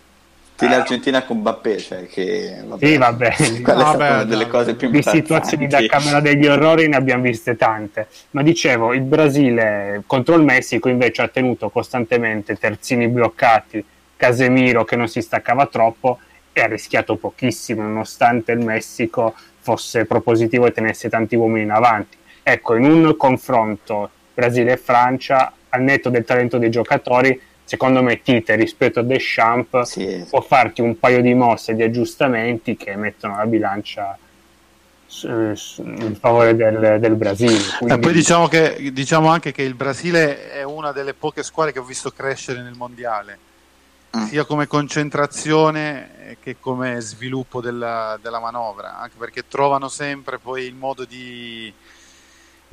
Stile 0.61 0.75
Argentina 0.75 1.25
con 1.25 1.41
Bappé, 1.41 1.79
cioè 1.79 2.07
che... 2.07 2.63
Vabbè, 2.63 2.87
sì, 2.87 2.99
vabbè. 2.99 3.35
Quella 3.63 3.83
no, 3.83 3.93
è 3.93 3.95
stata 3.95 4.13
una 4.13 4.25
delle 4.25 4.47
cose 4.47 4.75
più 4.75 4.91
Di 4.91 5.03
situazioni 5.03 5.67
da 5.67 5.87
Camera 5.87 6.21
degli 6.21 6.47
Orrori 6.47 6.87
ne 6.87 6.97
abbiamo 6.97 7.23
viste 7.23 7.57
tante. 7.57 8.09
Ma 8.33 8.43
dicevo, 8.43 8.93
il 8.93 9.01
Brasile 9.01 10.03
contro 10.07 10.35
il 10.35 10.43
Messico 10.43 10.91
invece 10.91 11.23
ha 11.23 11.29
tenuto 11.29 11.71
costantemente 11.71 12.57
terzini 12.57 13.09
bloccati, 13.09 13.83
Casemiro 14.19 14.85
che 14.85 14.97
non 14.97 15.09
si 15.09 15.23
staccava 15.23 15.65
troppo 15.65 16.19
e 16.53 16.61
ha 16.61 16.67
rischiato 16.67 17.17
pochissimo, 17.17 17.83
nonostante 17.83 18.53
il 18.53 18.65
Messico 18.65 19.35
fosse 19.61 20.05
propositivo 20.05 20.67
e 20.67 20.73
tenesse 20.73 21.09
tanti 21.09 21.37
uomini 21.37 21.65
in 21.65 21.71
avanti. 21.71 22.17
Ecco, 22.43 22.75
in 22.75 22.85
un 22.85 23.17
confronto 23.17 24.11
Brasile 24.35 24.73
e 24.73 24.77
Francia, 24.77 25.53
al 25.69 25.83
netto 25.83 26.09
del 26.09 26.25
talento 26.25 26.59
dei 26.59 26.71
giocatori, 26.71 27.41
secondo 27.65 28.03
me 28.03 28.21
Tite 28.23 28.57
rispetto 28.57 29.01
a 29.01 29.03
Deschamps 29.03 29.83
sì. 29.83 30.27
può 30.29 30.41
farti 30.41 30.81
un 30.81 30.99
paio 30.99 31.21
di 31.21 31.35
mosse, 31.35 31.75
di 31.75 31.83
aggiustamenti 31.83 32.77
che 32.77 32.97
mettono 32.97 33.37
la 33.37 33.47
bilancia 33.47 34.19
in 35.23 36.17
favore 36.19 36.55
del, 36.55 36.99
del 37.01 37.15
Brasile. 37.15 37.59
Quindi... 37.79 37.95
E 37.95 37.99
poi 37.99 38.13
diciamo, 38.13 38.49
che, 38.49 38.91
diciamo 38.93 39.29
anche 39.29 39.53
che 39.53 39.63
il 39.63 39.75
Brasile 39.75 40.51
è 40.51 40.63
una 40.63 40.93
delle 40.93 41.15
poche 41.15 41.43
squadre 41.43 41.73
che 41.73 41.81
ho 41.81 41.85
visto 41.85 42.11
crescere 42.11 42.63
nel 42.63 42.75
mondiale. 42.77 43.39
Sia 44.29 44.45
come 44.45 44.67
concentrazione 44.67 46.37
che 46.41 46.57
come 46.59 47.01
sviluppo 47.01 47.61
della, 47.61 48.19
della 48.21 48.41
manovra, 48.41 48.99
anche 48.99 49.17
perché 49.19 49.47
trovano 49.49 49.89
sempre 49.89 50.39
poi 50.39 50.65
il 50.65 50.75
modo 50.75 51.05
di 51.05 51.73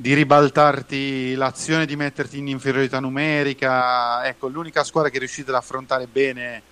di 0.00 0.14
ribaltarti 0.14 1.34
l'azione, 1.34 1.84
di 1.84 1.96
metterti 1.96 2.38
in 2.38 2.46
inferiorità 2.46 3.00
numerica. 3.00 4.24
Ecco, 4.24 4.46
l'unica 4.46 4.84
squadra 4.84 5.10
che 5.10 5.16
è 5.16 5.18
riuscita 5.18 5.50
ad 5.50 5.56
affrontare 5.56 6.06
bene 6.06 6.62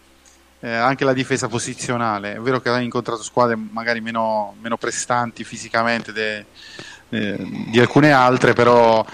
eh, 0.60 0.70
anche 0.70 1.04
la 1.04 1.12
difesa 1.12 1.48
posizionale. 1.48 2.34
È 2.34 2.38
vero 2.38 2.60
che 2.60 2.68
ha 2.68 2.78
incontrato 2.78 3.24
squadre 3.24 3.56
magari 3.56 4.00
meno, 4.00 4.54
meno 4.60 4.76
prestanti 4.76 5.42
fisicamente 5.42 6.12
de, 6.12 6.44
eh, 7.08 7.36
di 7.68 7.80
alcune 7.80 8.12
altre, 8.12 8.52
però 8.52 9.04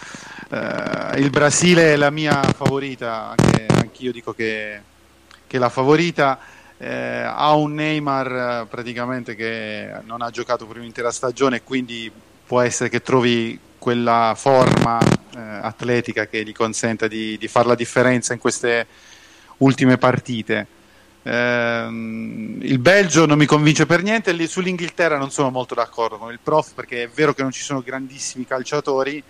eh, 0.51 1.19
il 1.19 1.31
Brasile 1.31 1.95
è 1.95 1.97
la 1.97 2.11
mia 2.11 2.43
favorita, 2.43 3.31
anche 3.31 3.67
anch'io 3.67 4.13
dico 4.13 4.35
che, 4.35 4.83
che 5.53 5.59
è 5.59 5.61
la 5.61 5.69
favorita. 5.69 6.39
Eh, 6.79 7.23
ha 7.27 7.55
un 7.55 7.75
Neymar 7.75 8.67
praticamente 8.69 9.35
che 9.35 9.91
non 10.05 10.23
ha 10.23 10.31
giocato 10.31 10.67
per 10.67 10.79
un'intera 10.79 11.13
stagione 11.13 11.63
quindi 11.63 12.11
può 12.45 12.61
essere 12.61 12.89
che 12.89 13.03
trovi 13.03 13.57
quella 13.79 14.33
forma 14.35 14.99
eh, 15.01 15.39
atletica 15.39 16.27
che 16.27 16.43
gli 16.43 16.53
consenta 16.53 17.07
di, 17.07 17.37
di 17.39 17.49
fare 17.49 17.69
la 17.69 17.75
differenza 17.75 18.33
in 18.33 18.39
queste 18.39 18.87
ultime 19.59 19.99
partite. 19.99 20.67
Eh, 21.23 21.87
il 21.91 22.79
Belgio 22.79 23.27
non 23.27 23.37
mi 23.37 23.47
convince 23.47 23.85
per 23.85 24.03
niente, 24.03 24.35
sull'Inghilterra 24.47 25.19
non 25.19 25.31
sono 25.31 25.51
molto 25.51 25.75
d'accordo 25.75 26.17
con 26.17 26.33
il 26.33 26.41
prof 26.43 26.73
perché 26.73 27.03
è 27.03 27.09
vero 27.09 27.35
che 27.35 27.43
non 27.43 27.53
ci 27.53 27.63
sono 27.63 27.83
grandissimi 27.83 28.47
calciatori, 28.47 29.23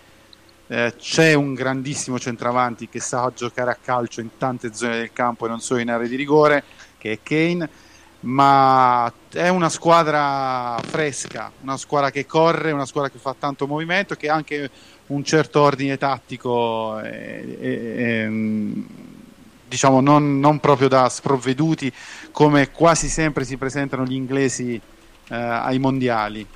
eh, 0.73 0.95
c'è 0.99 1.35
un 1.35 1.53
grandissimo 1.53 2.19
centravanti 2.19 2.89
che 2.89 2.99
sa 2.99 3.31
giocare 3.37 3.71
a 3.71 3.77
calcio 3.81 4.23
in 4.23 4.31
tante 4.39 4.73
zone 4.73 4.97
del 4.97 5.13
campo 5.13 5.45
e 5.45 5.51
non 5.51 5.61
solo 5.61 5.81
in 5.81 5.91
aree 5.91 6.09
di 6.09 6.17
rigore, 6.17 6.65
che 6.97 7.13
è 7.13 7.19
Kane 7.23 7.69
ma 8.21 9.13
è 9.33 9.49
una 9.49 9.69
squadra 9.69 10.81
fresca, 10.83 11.51
una 11.61 11.77
squadra 11.77 12.11
che 12.11 12.25
corre, 12.25 12.71
una 12.71 12.87
squadra 12.87 13.11
che 13.11 13.19
fa 13.19 13.35
tanto 13.39 13.67
movimento, 13.67 14.15
che 14.15 14.29
ha 14.29 14.35
anche 14.35 14.71
un 15.09 15.25
certo 15.25 15.61
ordine 15.61 15.99
tattico, 15.99 17.01
e, 17.01 17.59
e, 17.61 17.71
e, 17.71 18.31
diciamo 19.69 20.01
non, 20.01 20.39
non, 20.39 20.61
proprio 20.61 20.89
da 20.89 21.09
sprovveduti 21.09 21.93
come 22.31 22.71
quasi 22.71 23.09
sempre 23.09 23.45
si 23.45 23.57
presentano 23.57 24.05
gli 24.05 24.15
inglesi 24.15 24.81
eh, 25.29 25.35
ai 25.35 25.79
mondiali. 25.81 26.47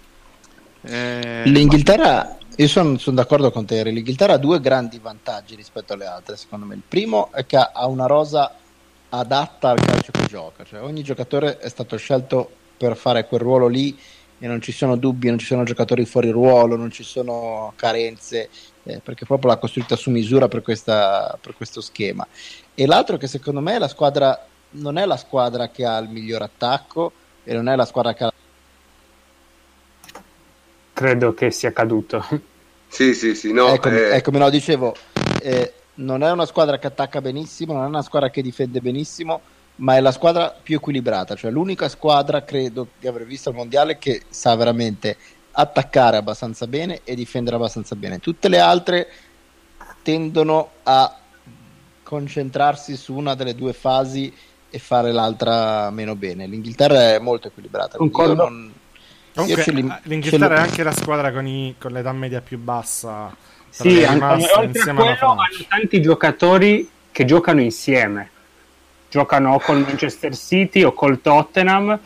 Eh, 0.82 1.42
L'Inghilterra, 1.46 2.38
io 2.58 2.68
sono, 2.68 2.96
sono 2.96 3.16
d'accordo 3.16 3.50
con 3.50 3.66
te, 3.66 3.82
l'Inghilterra 3.84 4.34
ha 4.34 4.38
due 4.38 4.60
grandi 4.60 4.98
vantaggi 4.98 5.54
rispetto 5.54 5.92
alle 5.92 6.06
altre, 6.06 6.36
secondo 6.36 6.64
me. 6.64 6.74
Il 6.74 6.82
primo 6.86 7.30
è 7.32 7.44
che 7.44 7.56
ha 7.56 7.86
una 7.86 8.06
rosa 8.06 8.54
adatta 9.10 9.70
al 9.70 9.80
calcio 9.80 10.10
che 10.10 10.26
gioca, 10.26 10.64
cioè 10.64 10.80
ogni 10.80 11.02
giocatore 11.02 11.58
è 11.58 11.68
stato 11.68 11.96
scelto 11.98 12.50
per 12.78 12.96
fare 12.96 13.26
quel 13.26 13.40
ruolo 13.40 13.66
lì 13.66 13.98
e 14.38 14.46
non 14.46 14.62
ci 14.62 14.72
sono 14.72 14.96
dubbi, 14.96 15.28
non 15.28 15.38
ci 15.38 15.46
sono 15.46 15.64
giocatori 15.64 16.06
fuori 16.06 16.30
ruolo, 16.30 16.76
non 16.76 16.90
ci 16.90 17.02
sono 17.02 17.74
carenze, 17.76 18.48
eh, 18.84 19.00
perché 19.00 19.26
proprio 19.26 19.50
l'ha 19.50 19.58
costruita 19.58 19.94
su 19.94 20.10
misura 20.10 20.48
per, 20.48 20.62
questa, 20.62 21.38
per 21.40 21.54
questo 21.56 21.82
schema. 21.82 22.26
E 22.74 22.86
l'altro 22.86 23.18
che 23.18 23.26
secondo 23.26 23.60
me 23.60 23.78
la 23.78 23.88
squadra 23.88 24.46
non 24.70 24.96
è 24.96 25.04
la 25.04 25.16
squadra 25.18 25.68
che 25.68 25.84
ha 25.84 25.98
il 25.98 26.08
miglior 26.08 26.42
attacco 26.42 27.12
e 27.44 27.54
non 27.54 27.68
è 27.68 27.76
la 27.76 27.84
squadra 27.84 28.14
che 28.14 28.24
ha 28.24 28.32
credo 30.96 31.34
che 31.34 31.50
sia 31.50 31.74
caduto. 31.74 32.24
Sì, 32.88 33.12
sì, 33.12 33.34
sì, 33.34 33.52
no, 33.52 33.68
ecco, 33.68 33.90
eh... 33.90 34.14
eccomi, 34.16 34.38
no, 34.38 34.48
dicevo, 34.48 34.96
eh, 35.42 35.74
non 35.96 36.22
è 36.22 36.30
una 36.30 36.46
squadra 36.46 36.78
che 36.78 36.86
attacca 36.86 37.20
benissimo, 37.20 37.74
non 37.74 37.84
è 37.84 37.88
una 37.88 38.00
squadra 38.00 38.30
che 38.30 38.40
difende 38.40 38.80
benissimo, 38.80 39.42
ma 39.76 39.96
è 39.96 40.00
la 40.00 40.10
squadra 40.10 40.56
più 40.62 40.76
equilibrata, 40.76 41.34
cioè 41.34 41.50
l'unica 41.50 41.90
squadra 41.90 42.44
credo 42.44 42.88
di 42.98 43.06
aver 43.06 43.26
visto 43.26 43.50
al 43.50 43.56
mondiale 43.56 43.98
che 43.98 44.22
sa 44.30 44.56
veramente 44.56 45.18
attaccare 45.50 46.16
abbastanza 46.16 46.66
bene 46.66 47.00
e 47.04 47.14
difendere 47.14 47.56
abbastanza 47.56 47.94
bene. 47.94 48.18
Tutte 48.18 48.48
le 48.48 48.58
altre 48.58 49.08
tendono 50.02 50.70
a 50.84 51.14
concentrarsi 52.02 52.96
su 52.96 53.14
una 53.14 53.34
delle 53.34 53.54
due 53.54 53.74
fasi 53.74 54.32
e 54.70 54.78
fare 54.78 55.12
l'altra 55.12 55.90
meno 55.90 56.16
bene. 56.16 56.46
L'Inghilterra 56.46 57.12
è 57.12 57.18
molto 57.18 57.48
equilibrata. 57.48 57.98
Non... 57.98 58.72
Comunque, 59.36 59.72
li... 59.72 59.92
L'Inghilterra 60.02 60.56
è 60.56 60.60
anche 60.60 60.82
la 60.82 60.92
squadra 60.92 61.30
con, 61.30 61.46
i... 61.46 61.76
con 61.78 61.92
l'età 61.92 62.12
media 62.12 62.40
più 62.40 62.58
bassa 62.58 63.32
sì, 63.82 64.04
anche, 64.04 64.48
oltre 64.56 64.90
a 64.90 64.94
quello 64.94 65.16
hanno 65.20 65.36
tanti 65.68 66.00
giocatori 66.00 66.88
che 67.12 67.26
giocano 67.26 67.60
insieme. 67.60 68.30
Giocano 69.10 69.54
o 69.54 69.60
col 69.60 69.80
Manchester 69.80 70.34
City 70.34 70.82
o 70.82 70.92
col 70.92 71.20
Tottenham. 71.20 71.98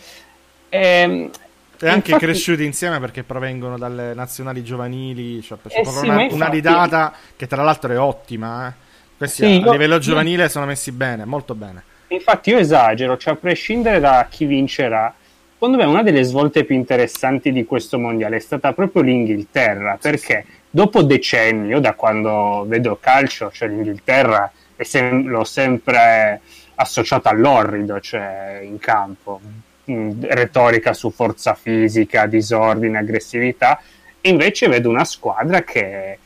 Ehm, 0.68 1.30
e, 1.78 1.86
e 1.86 1.88
anche 1.88 2.10
infatti... 2.10 2.24
cresciuti 2.24 2.64
insieme 2.64 2.98
perché 2.98 3.22
provengono 3.22 3.78
dalle 3.78 4.14
nazionali 4.14 4.64
giovanili. 4.64 5.40
Cioè, 5.42 5.58
eh 5.68 5.84
sì, 5.84 6.06
una, 6.06 6.22
infatti... 6.22 6.34
una 6.34 6.48
ridata 6.48 7.14
che 7.36 7.46
tra 7.46 7.62
l'altro 7.62 7.92
è 7.92 7.98
ottima. 7.98 8.68
Eh. 8.68 8.72
Questi 9.16 9.44
sì, 9.44 9.52
a, 9.52 9.66
io... 9.66 9.72
livello 9.72 9.98
giovanile 9.98 10.48
sono 10.48 10.66
messi 10.66 10.90
bene, 10.90 11.24
molto 11.24 11.54
bene. 11.54 11.84
Infatti 12.08 12.50
io 12.50 12.58
esagero, 12.58 13.16
cioè 13.16 13.34
a 13.34 13.36
prescindere 13.36 14.00
da 14.00 14.26
chi 14.28 14.44
vincerà, 14.44 15.14
secondo 15.60 15.76
me 15.76 15.84
una 15.84 16.02
delle 16.02 16.22
svolte 16.22 16.64
più 16.64 16.74
interessanti 16.74 17.52
di 17.52 17.66
questo 17.66 17.98
mondiale 17.98 18.36
è 18.36 18.40
stata 18.40 18.72
proprio 18.72 19.02
l'Inghilterra, 19.02 19.98
perché 20.00 20.46
dopo 20.70 21.02
decenni, 21.02 21.68
io 21.68 21.80
da 21.80 21.92
quando 21.92 22.64
vedo 22.66 22.96
calcio, 22.98 23.50
cioè 23.52 23.68
l'Inghilterra 23.68 24.50
sem- 24.78 25.26
l'ho 25.26 25.44
sempre 25.44 26.40
associata 26.76 27.28
all'orrido, 27.28 28.00
cioè 28.00 28.60
in 28.62 28.78
campo, 28.78 29.38
in 29.84 30.16
retorica 30.30 30.94
su 30.94 31.10
forza 31.10 31.52
fisica, 31.52 32.24
disordine, 32.24 32.96
aggressività, 32.96 33.82
e 34.22 34.30
invece 34.30 34.66
vedo 34.66 34.88
una 34.88 35.04
squadra 35.04 35.62
che 35.62 36.18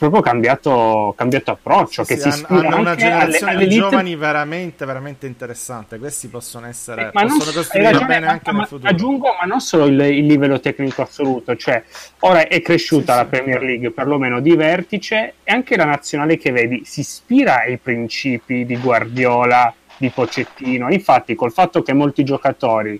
proprio 0.00 0.22
cambiato, 0.22 1.12
cambiato 1.14 1.50
approccio. 1.50 2.04
Sì, 2.04 2.14
che 2.14 2.20
sì, 2.20 2.30
si 2.32 2.44
hanno 2.48 2.78
una 2.78 2.94
generazione 2.94 3.52
alle, 3.52 3.66
di 3.66 3.74
giovani 3.74 4.16
veramente, 4.16 4.86
veramente 4.86 5.26
interessante. 5.26 5.98
Questi 5.98 6.28
possono 6.28 6.66
essere 6.66 7.08
eh, 7.08 7.10
possono 7.10 7.44
non, 7.44 7.52
costruire 7.52 7.92
ragione, 7.92 8.06
bene 8.06 8.26
anche 8.26 8.50
ma, 8.50 8.58
nel 8.58 8.66
futuro. 8.66 8.88
Aggiungo, 8.88 9.28
ma 9.38 9.46
non 9.46 9.60
solo 9.60 9.84
il, 9.84 10.00
il, 10.00 10.24
livello 10.24 10.58
tecnico 10.58 11.02
assoluto, 11.02 11.54
cioè 11.54 11.84
ora 12.20 12.48
è 12.48 12.62
cresciuta 12.62 13.12
sì, 13.12 13.18
la 13.18 13.24
Premier 13.26 13.62
League, 13.62 13.90
perlomeno 13.90 14.40
di 14.40 14.56
vertice, 14.56 15.34
e 15.44 15.52
anche 15.52 15.76
la 15.76 15.84
nazionale 15.84 16.38
che 16.38 16.50
vedi 16.50 16.82
si 16.86 17.00
ispira 17.00 17.60
ai 17.60 17.76
principi 17.76 18.64
di 18.64 18.78
Guardiola, 18.78 19.72
di 19.98 20.08
Pocettino. 20.08 20.90
Infatti, 20.90 21.34
col 21.34 21.52
fatto 21.52 21.82
che 21.82 21.92
molti 21.92 22.24
giocatori 22.24 22.98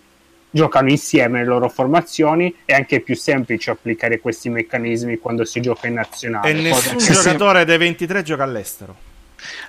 giocano 0.51 0.91
insieme 0.91 1.41
le 1.41 1.45
loro 1.45 1.69
formazioni 1.69 2.55
è 2.65 2.75
anche 2.75 3.01
più 3.01 3.17
semplice 3.17 3.71
applicare 3.71 4.19
questi 4.21 4.49
meccanismi 4.49 5.19
quando 5.19 5.45
si 5.45 5.61
gioca 5.61 5.87
in 5.87 5.95
nazionale. 5.95 6.51
E 6.51 6.53
nessun 6.55 6.97
Poi, 6.97 7.05
giocatore 7.05 7.65
dei 7.65 7.79
23 7.79 8.23
gioca 8.23 8.43
all'estero. 8.43 9.09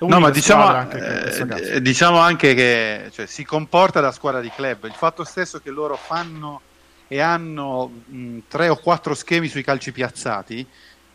No, 0.00 0.20
ma 0.20 0.30
diciamo 0.30 0.64
anche, 0.64 1.70
eh, 1.72 1.80
diciamo 1.80 2.18
anche 2.18 2.54
che 2.54 3.08
cioè, 3.10 3.26
si 3.26 3.44
comporta 3.44 4.00
da 4.00 4.12
squadra 4.12 4.40
di 4.40 4.50
club. 4.54 4.84
Il 4.84 4.94
fatto 4.94 5.24
stesso 5.24 5.60
che 5.60 5.70
loro 5.70 5.96
fanno 5.96 6.60
e 7.08 7.20
hanno 7.20 7.90
mh, 8.06 8.38
tre 8.48 8.68
o 8.68 8.76
quattro 8.76 9.14
schemi 9.14 9.48
sui 9.48 9.62
calci 9.62 9.92
piazzati, 9.92 10.66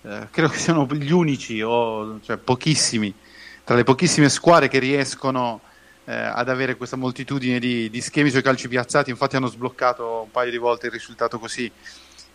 eh, 0.01 0.27
credo 0.31 0.49
che 0.49 0.57
siano 0.57 0.87
gli 0.89 1.11
unici 1.11 1.61
o 1.61 2.19
cioè, 2.23 2.37
pochissimi 2.37 3.13
tra 3.67 3.75
le 3.75 3.83
pochissime 3.83 4.29
squadre 4.29 4.69
che 4.69 4.79
riescono 4.79 5.59
eh, 6.07 6.15
ad 6.15 6.47
avere 6.47 6.77
questa 6.77 6.95
moltitudine 6.95 7.59
di, 7.59 7.89
di, 7.89 8.01
schemi 8.01 8.29
sui 8.29 8.41
calci 8.41 8.69
piazzati, 8.69 9.09
infatti 9.09 9.35
hanno 9.35 9.47
sbloccato 9.47 10.21
un 10.23 10.31
paio 10.31 10.49
di 10.49 10.57
volte 10.57 10.85
il 10.85 10.93
risultato 10.93 11.37
così. 11.37 11.69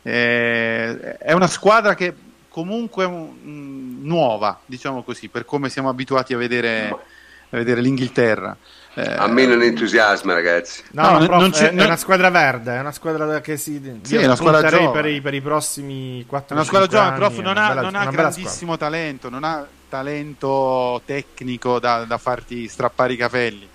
Eh, 0.02 1.16
è 1.16 1.32
una 1.32 1.46
squadra 1.46 1.94
che 1.94 2.14
comunque 2.48 3.06
mh, 3.06 4.00
nuova, 4.02 4.60
diciamo 4.66 5.02
così, 5.02 5.28
per 5.28 5.46
come 5.46 5.70
siamo 5.70 5.88
abituati 5.88 6.34
a 6.34 6.36
vedere, 6.36 6.90
a 6.90 7.56
vedere 7.56 7.80
l'Inghilterra. 7.80 8.54
Eh, 8.94 9.10
a 9.10 9.26
me 9.26 9.46
non 9.46 9.62
entusiasma, 9.62 10.34
ragazzi. 10.34 10.82
No, 10.90 11.18
no, 11.18 11.24
prof, 11.24 11.40
non 11.40 11.50
c'è, 11.50 11.68
è, 11.68 11.70
non... 11.70 11.84
è, 11.84 11.86
una 11.86 11.96
squadra 11.96 12.28
verde, 12.28 12.76
è 12.76 12.80
una 12.80 12.92
squadra 12.92 13.40
che 13.40 13.56
si 13.56 14.00
sì, 14.02 14.16
è 14.16 14.26
una 14.26 14.36
squadra 14.36 14.90
per 14.90 15.06
i, 15.06 15.22
per 15.22 15.32
i 15.32 15.40
prossimi 15.40 16.26
4 16.26 16.48
È 16.48 16.58
una 16.58 16.66
squadra 16.66 16.88
giovane, 16.88 17.16
prof, 17.16 17.38
non 17.38 17.56
ha, 17.56 17.68
bella, 17.68 17.80
non 17.80 17.94
ha 17.94 18.04
grandissimo 18.04 18.74
squadra. 18.74 18.88
talento, 18.88 19.30
non 19.30 19.44
ha 19.44 19.66
talento 19.92 21.02
tecnico 21.04 21.78
da, 21.78 22.04
da 22.04 22.16
farti 22.16 22.66
strappare 22.66 23.12
i 23.12 23.16
capelli. 23.16 23.68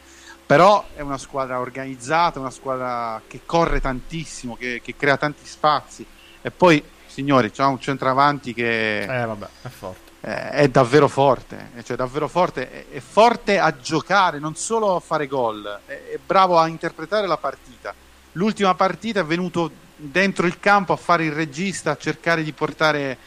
Però 0.47 0.87
è 0.95 1.01
una 1.01 1.19
squadra 1.19 1.59
organizzata, 1.59 2.39
una 2.39 2.49
squadra 2.49 3.21
che 3.27 3.41
corre 3.45 3.79
tantissimo, 3.79 4.55
che, 4.55 4.81
che 4.83 4.95
crea 4.95 5.17
tanti 5.17 5.45
spazi. 5.45 6.03
E 6.41 6.49
poi, 6.49 6.83
signori, 7.05 7.51
c'è 7.51 7.63
un 7.65 7.79
centravanti 7.79 8.51
che 8.55 9.01
eh, 9.01 9.25
vabbè, 9.25 9.47
è 9.61 9.67
forte 9.67 10.05
eh, 10.21 10.49
è 10.49 10.67
davvero 10.69 11.07
forte, 11.07 11.69
cioè 11.83 11.95
davvero 11.95 12.27
forte, 12.27 12.71
è, 12.71 12.95
è, 12.95 12.99
forte 12.99 13.59
a 13.59 13.77
giocare, 13.77 14.39
non 14.39 14.55
solo 14.55 14.95
a 14.95 14.99
fare 14.99 15.27
gol, 15.27 15.81
è, 15.85 15.91
è, 15.91 16.19
bravo 16.25 16.57
a 16.57 16.67
interpretare 16.67 17.27
la 17.27 17.37
partita. 17.37 17.93
L'ultima 18.31 18.73
partita 18.73 19.19
è 19.19 19.25
venuto 19.25 19.69
dentro 19.95 20.47
il 20.47 20.59
campo 20.59 20.93
a 20.93 20.97
fare 20.97 21.25
il 21.25 21.31
regista, 21.31 21.91
a 21.91 21.97
cercare 21.97 22.43
di 22.43 22.53
portare 22.53 23.17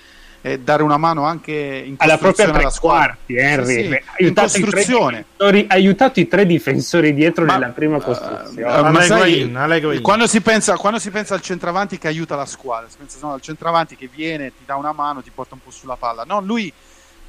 eh, 0.43 0.59
dare 0.59 0.83
una 0.83 0.97
mano 0.97 1.25
anche 1.25 1.53
in 1.53 1.95
alla 1.99 2.17
propria 2.17 2.51
tre 2.51 2.69
quarti, 2.79 3.37
Henry. 3.37 3.75
Sì, 3.75 4.01
sì, 4.17 4.25
in 4.25 4.35
costruzione. 4.35 5.25
Ha 5.37 5.65
aiutato 5.69 6.21
i 6.21 6.29
tre 6.29 6.47
difensori 6.47 7.13
dietro 7.13 7.45
ma, 7.45 7.55
nella 7.55 7.73
prima 7.73 7.97
uh, 7.97 8.01
costruzione. 8.01 8.63
Uh, 8.63 8.91
ma 8.91 9.03
sai, 9.03 10.01
quando, 10.01 10.27
si 10.27 10.41
pensa, 10.41 10.77
quando 10.77 10.99
si 10.99 11.11
pensa 11.11 11.35
al 11.35 11.43
centravanti 11.43 11.99
che 11.99 12.09
aiuta 12.09 12.37
la 12.37 12.47
squadra, 12.47 12.89
si 12.89 12.97
pensa 12.97 13.19
no, 13.21 13.35
al 13.35 13.41
centravanti 13.41 13.97
che 13.97 14.09
viene, 14.13 14.49
ti 14.57 14.65
dà 14.65 14.77
una 14.77 14.93
mano, 14.93 15.23
ti 15.23 15.31
porta 15.35 15.55
un 15.55 15.61
po' 15.63 15.71
sulla 15.71 15.97
palla. 15.97 16.25
No, 16.25 16.41
lui 16.41 16.73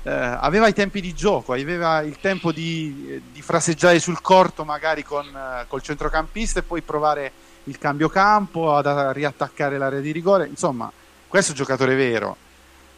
eh, 0.04 0.10
aveva 0.10 0.68
i 0.68 0.74
tempi 0.74 1.02
di 1.02 1.14
gioco, 1.14 1.54
aveva 1.54 2.02
il 2.02 2.18
tempo 2.22 2.52
di, 2.54 3.22
di 3.32 3.42
fraseggiare 3.42 4.00
sul 4.00 4.22
corto 4.22 4.64
magari 4.64 5.04
con, 5.04 5.26
uh, 5.26 5.68
col 5.68 5.82
centrocampista 5.82 6.60
e 6.60 6.64
poi 6.64 6.82
provare 6.82 7.32
il 7.66 7.78
cambio 7.78 8.08
campo, 8.08 8.74
ad, 8.76 8.86
a 8.86 9.12
riattaccare 9.12 9.78
l'area 9.78 10.00
di 10.00 10.12
rigore. 10.12 10.48
Insomma, 10.48 10.90
questo 11.28 11.52
è 11.52 11.56
un 11.56 11.62
giocatore 11.62 11.96
vero 11.96 12.38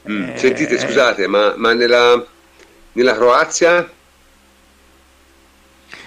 Mm. 0.10 0.30
Eh, 0.30 0.38
Sentite, 0.38 0.78
scusate, 0.78 1.28
ma, 1.28 1.54
ma 1.56 1.74
nella, 1.74 2.24
nella, 2.94 3.16
Croazia? 3.16 3.90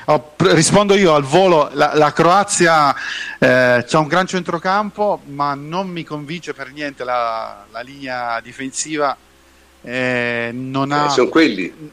Oh, 0.09 0.35
rispondo 0.37 0.95
io 0.95 1.15
al 1.15 1.25
volo, 1.25 1.71
la, 1.73 1.93
la 1.95 2.13
Croazia 2.13 2.95
eh, 3.39 3.85
c'ha 3.87 3.99
un 3.99 4.07
gran 4.07 4.27
centrocampo, 4.27 5.23
ma 5.27 5.55
non 5.55 5.89
mi 5.89 6.05
convince 6.05 6.53
per 6.53 6.73
niente 6.73 7.05
la, 7.05 7.65
la 7.71 7.81
linea 7.81 8.41
difensiva. 8.41 9.17
Eh, 9.83 10.51
non, 10.53 10.91
ha, 10.91 11.15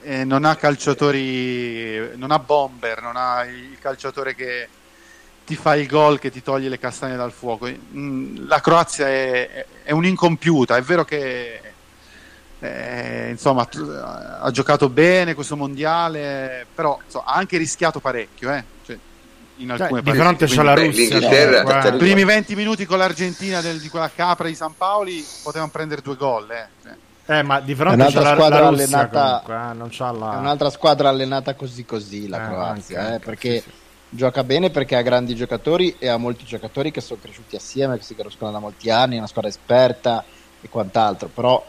eh, 0.02 0.24
non, 0.24 0.46
ha, 0.46 0.56
calciatori, 0.56 2.18
non 2.18 2.32
ha 2.32 2.40
bomber, 2.40 3.02
non 3.02 3.16
ha 3.16 3.46
il 3.46 3.78
calciatore 3.80 4.34
che 4.36 4.68
ti 5.46 5.56
fa 5.56 5.76
il 5.76 5.88
gol, 5.88 6.20
che 6.20 6.32
ti 6.32 6.42
toglie 6.42 6.70
le 6.70 6.80
castagne 6.80 7.16
dal 7.16 7.32
fuoco. 7.32 7.70
Mm, 7.70 8.48
la 8.48 8.60
Croazia 8.62 9.08
è, 9.08 9.66
è 9.84 9.92
un'incompiuta, 9.92 10.76
è 10.76 10.82
vero 10.82 11.06
che 11.06 11.73
eh, 12.64 13.30
insomma, 13.32 13.68
ha 14.40 14.50
giocato 14.52 14.88
bene 14.88 15.34
questo 15.34 15.58
mondiale, 15.58 16.66
però 16.74 16.98
insomma, 17.04 17.26
ha 17.26 17.34
anche 17.34 17.58
rischiato 17.58 18.00
parecchio. 18.00 18.54
Eh? 18.54 18.64
Cioè, 18.86 18.98
in 19.58 19.72
alcune 19.72 20.02
cioè, 20.02 20.14
di 20.14 20.18
fronte 20.18 20.46
c'è 20.46 20.64
la 20.64 20.74
Russia. 20.74 21.90
I 21.90 21.98
primi 21.98 22.24
20 22.24 22.56
minuti 22.56 22.86
con 22.86 23.00
l'Argentina 23.00 23.60
del, 23.60 23.82
di 23.82 23.90
quella 23.90 24.10
capra 24.10 24.48
di 24.48 24.56
San 24.56 24.76
Paoli 24.78 25.26
potevano 25.44 25.72
prendere 25.72 26.02
due 26.02 26.16
gol. 26.16 26.50
Eh? 26.52 26.68
Cioè. 26.82 27.38
Eh, 27.38 27.44
ma 27.44 27.60
di 27.60 27.76
fronte 27.76 28.06
c'è 28.06 28.22
la, 28.22 28.34
squadra 28.34 28.62
la 28.62 28.70
Russia 28.70 28.84
allenata, 28.86 29.42
comunque, 29.46 29.96
eh, 29.96 30.20
la... 30.20 30.34
È 30.34 30.38
un'altra 30.38 30.70
squadra 30.70 31.10
allenata 31.10 31.56
così 31.56 31.84
così 31.84 32.28
la 32.30 32.46
eh, 32.46 32.48
Croazia, 32.48 33.02
anche, 33.02 33.16
eh, 33.16 33.20
perché 33.20 33.60
sì, 33.60 33.70
sì. 33.70 33.72
gioca 34.10 34.44
bene 34.46 34.70
perché 34.70 34.96
ha 34.96 35.02
grandi 35.02 35.36
giocatori 35.36 35.96
e 36.00 36.08
ha 36.08 36.16
molti 36.16 36.46
giocatori 36.46 36.92
che 36.92 37.02
sono 37.02 37.20
cresciuti 37.22 37.58
assieme, 37.58 37.98
che 37.98 38.04
si 38.04 38.16
conoscono 38.16 38.52
da 38.52 38.60
molti 38.60 38.90
anni, 38.90 39.16
è 39.16 39.18
una 39.18 39.28
squadra 39.28 39.50
esperta 39.50 40.24
e 40.62 40.70
quant'altro, 40.70 41.28
però 41.28 41.62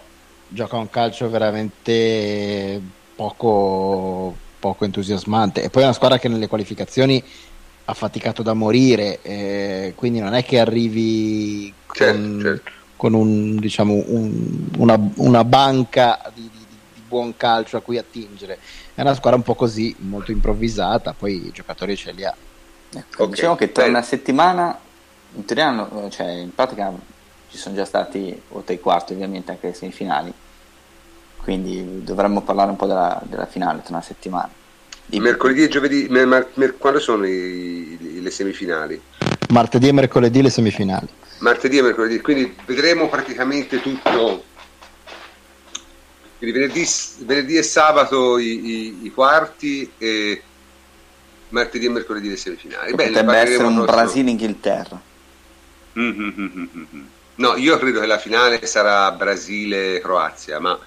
gioca 0.48 0.76
un 0.76 0.90
calcio 0.90 1.28
veramente 1.28 2.80
poco, 3.14 4.34
poco 4.58 4.84
entusiasmante. 4.84 5.62
E 5.62 5.70
poi 5.70 5.82
è 5.82 5.86
una 5.86 5.94
squadra 5.94 6.18
che 6.18 6.28
nelle 6.28 6.48
qualificazioni 6.48 7.22
ha 7.86 7.94
faticato 7.94 8.42
da 8.42 8.54
morire, 8.54 9.20
eh, 9.22 9.92
quindi 9.94 10.18
non 10.18 10.34
è 10.34 10.44
che 10.44 10.58
arrivi 10.58 11.72
certo, 11.92 12.18
con, 12.18 12.40
certo. 12.40 12.70
con 12.96 13.12
un, 13.12 13.56
diciamo, 13.56 14.02
un, 14.06 14.68
una, 14.78 14.98
una, 15.16 15.44
banca 15.44 16.32
di, 16.32 16.48
di, 16.50 16.66
di, 16.94 17.00
buon 17.06 17.36
calcio 17.36 17.76
a 17.76 17.80
cui 17.80 17.98
attingere. 17.98 18.58
È 18.94 19.02
una 19.02 19.14
squadra 19.14 19.38
un 19.38 19.44
po' 19.44 19.54
così, 19.54 19.94
molto 19.98 20.30
improvvisata, 20.30 21.12
poi 21.12 21.46
i 21.46 21.52
giocatori 21.52 21.96
ce 21.96 22.12
li 22.12 22.24
ha. 22.24 22.34
Ecco, 22.96 23.24
okay. 23.24 23.34
Diciamo 23.34 23.56
che 23.56 23.70
tra 23.72 23.84
una 23.84 24.02
settimana, 24.02 24.78
in 25.34 25.44
teoria, 25.44 25.88
cioè, 26.08 26.30
in 26.30 26.54
pratica 26.54 26.90
ci 27.54 27.60
sono 27.60 27.74
già 27.74 27.84
stati, 27.84 28.40
oltre 28.50 28.74
ai 28.74 28.80
quarti 28.80 29.12
ovviamente, 29.12 29.50
anche 29.50 29.68
le 29.68 29.74
semifinali 29.74 30.34
quindi 31.44 32.02
dovremmo 32.02 32.40
parlare 32.40 32.70
un 32.70 32.76
po' 32.76 32.86
della, 32.86 33.20
della 33.22 33.44
finale 33.44 33.82
tra 33.82 33.92
una 33.92 34.02
settimana. 34.02 34.50
Di 35.04 35.20
mercoledì 35.20 35.64
e 35.64 35.68
giovedì, 35.68 36.06
mer, 36.08 36.48
mer, 36.54 36.78
quando 36.78 36.98
sono 36.98 37.26
i, 37.26 37.98
i, 38.00 38.22
le 38.22 38.30
semifinali? 38.30 38.98
Martedì 39.50 39.88
e 39.88 39.92
mercoledì 39.92 40.40
le 40.40 40.48
semifinali. 40.48 41.06
Martedì 41.40 41.76
e 41.76 41.82
mercoledì, 41.82 42.18
quindi 42.22 42.56
vedremo 42.64 43.10
praticamente 43.10 43.82
tutto. 43.82 44.42
Quindi 46.38 46.58
venerdì, 46.58 46.86
venerdì 47.18 47.56
e 47.56 47.62
sabato 47.62 48.38
i, 48.38 49.04
i, 49.04 49.10
quarti 49.10 49.92
e 49.98 50.42
martedì 51.50 51.84
e 51.84 51.90
mercoledì 51.90 52.30
le 52.30 52.36
semifinali. 52.36 52.94
Bene, 52.94 53.10
potrebbe 53.10 53.36
essere 53.36 53.64
un 53.64 53.84
Brasile-Inghilterra. 53.84 54.98
Mm-hmm. 55.98 57.06
No, 57.36 57.56
io 57.56 57.78
credo 57.78 58.00
che 58.00 58.06
la 58.06 58.18
finale 58.18 58.64
sarà 58.64 59.10
Brasile-Croazia, 59.10 60.60
ma 60.60 60.78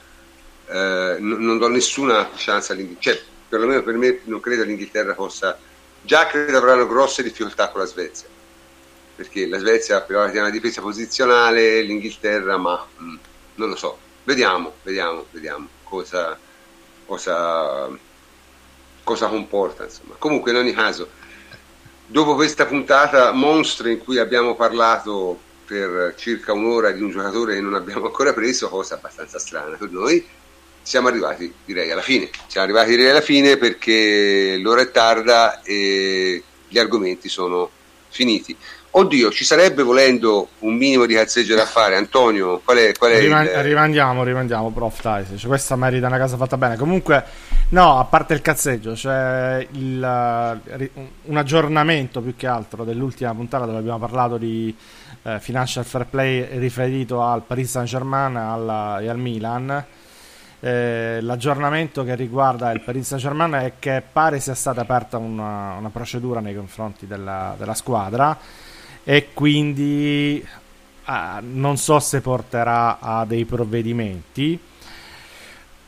eh, 0.68 1.18
non, 1.20 1.44
non, 1.44 1.58
do 1.58 1.68
nessuna 1.68 2.30
chance 2.36 2.72
all'Inghilterra, 2.72 3.18
cioè, 3.18 3.26
perlomeno 3.50 3.84
per 3.84 3.96
me 3.96 4.22
non 4.24 4.40
credo 4.40 4.64
l'Inghilterra 4.64 5.14
possa, 5.14 5.58
già 6.02 6.26
credo 6.28 6.58
avranno 6.58 6.88
grosse 6.88 7.22
difficoltà 7.22 7.70
con 7.70 7.82
la 7.82 7.88
Svezia, 7.88 8.28
perché 9.16 9.46
la 9.48 9.60
Svezia 9.60 10.02
però 10.02 10.22
ha 10.22 10.30
una 10.30 10.50
difesa 10.50 10.82
posizionale, 10.82 11.82
l'Inghilterra, 11.82 12.56
ma 12.56 12.86
mh, 12.96 13.04
mm, 13.06 13.16
non 13.56 13.70
lo 13.70 13.76
so, 13.76 13.98
vediamo, 14.24 14.76
vediamo, 14.84 15.26
vediamo 15.32 15.68
cosa, 15.84 16.38
cosa, 17.06 17.90
cosa 19.04 19.28
comporta. 19.28 19.84
Insomma. 19.84 20.16
Comunque 20.18 20.52
in 20.52 20.58
ogni 20.58 20.74
caso, 20.74 21.10
dopo 22.06 22.36
questa 22.36 22.66
puntata 22.66 23.32
mostro 23.32 23.90
in 23.90 24.00
cui 24.00 24.18
abbiamo 24.18 24.56
parlato 24.56 25.40
per 25.68 26.14
circa 26.16 26.54
un'ora 26.54 26.92
di 26.92 27.02
un 27.02 27.12
giocatore 27.12 27.56
che 27.56 27.62
non 27.62 27.76
abbiamo 27.76 28.06
ancora 28.06 28.32
preso, 28.32 28.70
cosa 28.70 28.96
abbastanza 28.96 29.38
strana 29.38 29.76
per 29.76 29.92
noi, 29.92 30.26
siamo 30.82 31.10
arrivati 31.10 31.54
direi 31.66 31.92
alla 31.92 32.02
fine. 32.02 32.30
Siamo 32.48 32.66
arrivati 32.66 32.92
direi 32.92 33.10
alla 33.10 33.22
fine 33.22 33.58
perché 33.58 34.58
l'ora 34.58 34.82
è 34.82 34.92
tarda 34.92 35.62
e 35.62 36.42
gli 36.70 36.80
argomenti 36.80 37.28
sono 37.28 37.70
finiti. 38.08 38.56
Oddio, 38.90 39.30
ci 39.30 39.44
sarebbe 39.44 39.84
volendo 39.84 40.48
un 40.60 40.76
minimo 40.76 41.06
di 41.06 41.14
cazzeggio 41.14 41.56
da 41.56 41.66
fare. 41.66 41.98
Antonio, 41.98 42.62
qual 42.64 42.78
è, 42.78 42.94
qual 42.98 43.12
è 43.12 43.20
Riman- 43.20 43.46
il... 43.46 43.64
Rimandiamo, 43.64 44.24
rimandiamo, 44.24 44.72
prof, 44.72 45.02
dai, 45.02 45.26
cioè, 45.38 45.48
questa 45.48 45.76
merita 45.76 46.08
una 46.08 46.18
casa 46.18 46.38
fatta 46.38 46.58
bene. 46.58 46.78
Comunque, 46.78 47.24
no, 47.70 48.00
a 48.00 48.06
parte 48.06 48.34
il 48.34 48.42
cazzeggio, 48.42 48.94
c'è 48.94 49.68
il, 49.72 50.60
un 51.24 51.38
aggiornamento 51.38 52.22
più 52.22 52.36
che 52.36 52.48
altro 52.48 52.86
dell'ultima 52.86 53.36
puntata 53.36 53.66
dove 53.66 53.78
abbiamo 53.78 54.00
parlato 54.00 54.38
di 54.38 54.76
eh, 55.28 55.40
financial 55.42 55.84
fair 55.84 56.06
play 56.06 56.58
riferito 56.58 57.22
al 57.22 57.44
Paris 57.44 57.72
Saint-Germain 57.72 58.36
alla, 58.38 59.00
e 59.00 59.10
al 59.10 59.18
Milan. 59.18 59.86
Eh, 60.60 61.20
l'aggiornamento 61.22 62.04
che 62.04 62.16
riguarda 62.16 62.72
il 62.72 62.82
Paris 62.82 63.08
Saint 63.08 63.22
Germain 63.22 63.52
è 63.52 63.74
che 63.78 64.02
pare 64.10 64.40
sia 64.40 64.56
stata 64.56 64.82
aperta 64.82 65.18
una, 65.18 65.74
una 65.74 65.90
procedura 65.90 66.40
nei 66.40 66.56
confronti 66.56 67.06
della, 67.06 67.54
della 67.60 67.76
squadra 67.76 68.36
e 69.04 69.34
quindi 69.34 70.44
ah, 71.04 71.42
non 71.44 71.78
so 71.78 72.00
se 72.00 72.22
porterà 72.22 72.98
a 73.00 73.26
dei 73.26 73.46
provvedimenti 73.46 74.60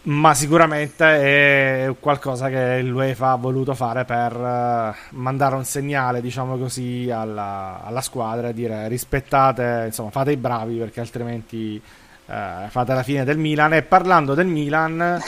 ma 0.01 0.33
sicuramente 0.33 1.03
è 1.05 1.93
qualcosa 1.99 2.47
che 2.47 2.81
l'UEFA 2.81 3.31
ha 3.31 3.35
voluto 3.35 3.73
fare 3.75 4.05
per 4.05 4.33
uh, 4.33 4.93
mandare 5.17 5.55
un 5.55 5.65
segnale, 5.65 6.21
diciamo 6.21 6.57
così, 6.57 7.09
alla, 7.11 7.81
alla, 7.83 8.01
squadra 8.01 8.47
e 8.49 8.53
dire 8.53 8.87
rispettate, 8.87 9.83
insomma, 9.87 10.09
fate 10.09 10.31
i 10.31 10.37
bravi 10.37 10.77
perché 10.77 11.01
altrimenti 11.01 11.81
uh, 12.25 12.33
fate 12.69 12.93
la 12.93 13.03
fine 13.03 13.25
del 13.25 13.37
Milan. 13.37 13.73
E 13.73 13.81
parlando 13.81 14.33
del 14.35 14.47
Milan 14.47 15.01
a 15.01 15.19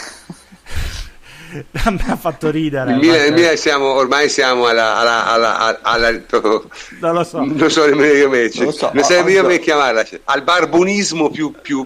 me 1.91 2.05
ha 2.07 2.15
fatto 2.15 2.49
ridere. 2.49 2.93
Il 2.93 2.99
Milan, 2.99 3.25
il 3.25 3.33
Milan 3.33 3.57
siamo, 3.57 3.91
ormai 3.91 4.29
siamo 4.29 4.67
alla, 4.67 4.95
alla, 4.95 5.25
alla, 5.25 5.79
alla 5.81 6.11
non 6.11 7.13
lo 7.13 7.23
so. 7.25 7.43
Non 7.43 7.69
so 7.69 7.85
nemmeno 7.85 8.13
io 8.13 8.29
me, 8.29 8.49
cioè, 8.49 8.63
non, 8.63 8.73
so, 8.73 8.89
non 8.93 9.03
sarebbe 9.03 9.33
io 9.33 9.45
me 9.45 9.59
chiamarla 9.59 10.05
cioè, 10.05 10.21
al 10.23 10.43
barbunismo 10.43 11.29
più, 11.29 11.51
più 11.61 11.85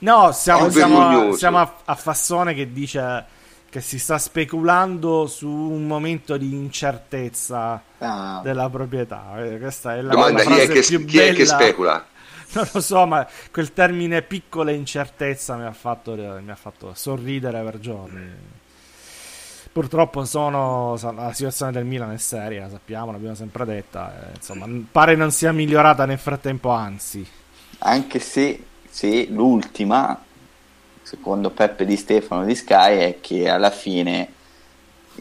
no 0.00 0.32
siamo, 0.32 0.70
siamo, 0.70 1.32
siamo 1.34 1.58
a, 1.58 1.74
a, 1.84 1.94
Fassone 1.94 2.54
che 2.54 2.72
dice 2.72 3.24
che 3.68 3.80
si 3.80 3.98
sta 3.98 4.16
speculando 4.18 5.26
su 5.26 5.48
un 5.48 5.86
momento 5.86 6.36
di 6.36 6.52
incertezza 6.54 7.82
Ah. 7.98 8.40
della 8.44 8.70
proprietà. 8.70 9.32
Eh, 9.44 9.58
Questa 9.58 9.96
è 9.96 10.00
la, 10.02 10.12
Domanda, 10.12 10.44
la 10.44 10.44
chi 10.44 10.52
è, 10.60 10.64
frase 10.66 10.72
che, 10.80 10.86
più 10.98 11.04
chi 11.04 11.18
è 11.18 11.26
che 11.32 11.42
bella. 11.44 11.44
specula? 11.54 12.06
Non 12.50 12.66
lo 12.72 12.80
so, 12.80 13.04
ma 13.06 13.26
quel 13.50 13.74
termine 13.74 14.22
piccola 14.22 14.70
incertezza 14.70 15.56
mi 15.56 15.64
ha 15.66 15.72
fatto, 15.72 16.14
mi 16.14 16.50
ha 16.50 16.54
fatto 16.54 16.92
sorridere 16.94 17.60
per 17.62 17.78
giorni. 17.78 18.26
Purtroppo 19.70 20.24
sono, 20.24 20.94
so- 20.96 21.12
la 21.12 21.32
situazione 21.34 21.72
del 21.72 21.84
Milan 21.84 22.10
è 22.12 22.16
seria, 22.16 22.68
sappiamo, 22.70 23.12
l'abbiamo 23.12 23.34
sempre 23.34 23.64
detta. 23.66 24.28
eh, 24.30 24.36
insomma, 24.36 24.66
pare 24.90 25.14
non 25.14 25.30
sia 25.30 25.52
migliorata 25.52 26.06
nel 26.06 26.18
frattempo, 26.18 26.70
anzi. 26.70 27.26
Anche 27.80 28.18
se, 28.18 28.64
se 28.98 29.28
l'ultima, 29.30 30.20
secondo 31.02 31.50
Peppe 31.50 31.84
Di 31.84 31.96
Stefano 31.96 32.44
di 32.44 32.56
Sky, 32.56 32.96
è 32.98 33.18
che 33.20 33.48
alla 33.48 33.70
fine 33.70 34.32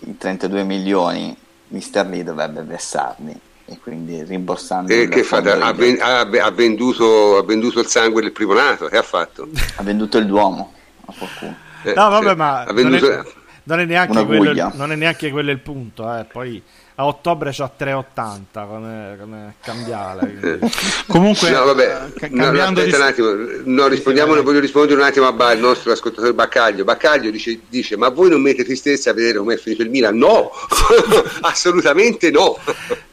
i 0.05 0.17
32 0.17 0.63
milioni 0.63 1.35
Mister 1.67 2.07
Lee 2.07 2.23
dovrebbe 2.23 2.63
versarli 2.63 3.39
e 3.65 3.77
quindi 3.79 4.23
rimborsando 4.23 4.91
E 4.91 5.01
il 5.01 5.09
che 5.09 5.21
fa? 5.21 5.37
Ha, 5.37 5.73
ven- 5.73 5.99
ha- 6.01 6.21
ha 6.21 6.51
venduto, 6.51 7.37
ha 7.37 7.43
venduto 7.43 7.79
il 7.79 7.85
sangue 7.85 8.23
del 8.23 8.31
primo 8.31 8.53
nato, 8.53 8.87
che 8.87 8.97
ha 8.97 9.03
fatto? 9.03 9.47
ha 9.75 9.83
venduto 9.83 10.17
il 10.17 10.25
Duomo 10.25 10.73
a 11.05 11.13
qualcuno. 11.15 11.55
Eh, 11.83 11.93
No, 11.93 12.09
vabbè, 12.09 12.25
cioè, 12.25 12.35
ma 12.35 12.59
ha 12.61 12.63
non 12.65 12.73
venduto- 12.75 13.11
è, 13.11 13.23
non 13.65 13.79
è 13.79 14.25
quello, 14.25 14.71
non 14.73 14.91
è 14.91 14.95
neanche 14.95 15.29
quello 15.29 15.51
il 15.51 15.59
punto. 15.59 16.17
Eh. 16.17 16.23
Poi 16.25 16.63
a 16.99 17.05
ottobre 17.05 17.51
c'ha 17.53 17.69
3,80 17.77 18.65
come, 18.67 19.17
come 19.19 19.53
cambiale. 19.61 20.19
quindi- 20.39 20.71
Comunque, 21.05 21.49
No, 21.51 21.63
vabbè, 21.65 21.83
eh, 21.83 22.13
ca- 22.13 22.27
no, 22.31 22.35
no, 22.37 22.43
cambiando 22.43 22.79
aspetta 22.81 22.97
di- 22.97 23.01
un 23.03 23.07
attimo, 23.07 23.61
no, 23.65 23.87
rispondiamo, 23.87 24.33
vai. 24.33 24.43
voglio 24.43 24.59
rispondere 24.59 24.99
un 24.99 25.05
attimo 25.05 25.27
al 25.27 25.59
nostro 25.59 25.91
ascoltatore 25.91 26.33
Baccaglio. 26.33 26.83
Baccaglio 26.83 27.29
dice, 27.29 27.59
dice, 27.69 27.97
ma 27.97 28.09
voi 28.09 28.29
non 28.31 28.41
mette 28.41 28.63
tristezza 28.63 29.11
a 29.11 29.13
vedere 29.13 29.37
come 29.37 29.53
è 29.53 29.57
finito 29.57 29.83
il 29.83 29.91
Milan? 29.91 30.17
No, 30.17 30.49
assolutamente 31.41 32.31
no. 32.31 32.57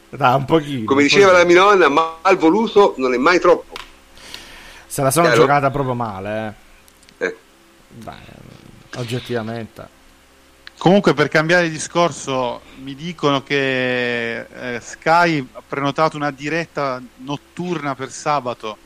Dai, 0.09 0.35
un 0.35 0.45
pochino. 0.45 0.85
Come 0.85 1.01
un 1.01 1.07
diceva 1.07 1.31
la 1.33 1.43
mia 1.45 1.61
nonna, 1.61 1.87
mal 1.87 2.37
voluto 2.37 2.95
non 2.97 3.13
è 3.13 3.17
mai 3.17 3.39
troppo. 3.39 3.75
Se 4.87 5.01
la 5.03 5.11
sono 5.11 5.25
Chiaro? 5.27 5.41
giocata 5.41 5.69
proprio 5.69 5.93
male, 5.93 6.55
eh. 7.19 7.25
Eh. 7.27 7.35
Dai, 7.89 8.15
oggettivamente. 8.95 9.93
Comunque, 10.77 11.13
per 11.13 11.29
cambiare 11.29 11.69
discorso, 11.69 12.61
mi 12.83 12.95
dicono 12.95 13.41
che 13.43 14.39
eh, 14.39 14.79
Sky 14.81 15.47
ha 15.53 15.61
prenotato 15.67 16.15
una 16.17 16.31
diretta 16.31 17.01
notturna 17.17 17.95
per 17.95 18.11
sabato. 18.11 18.77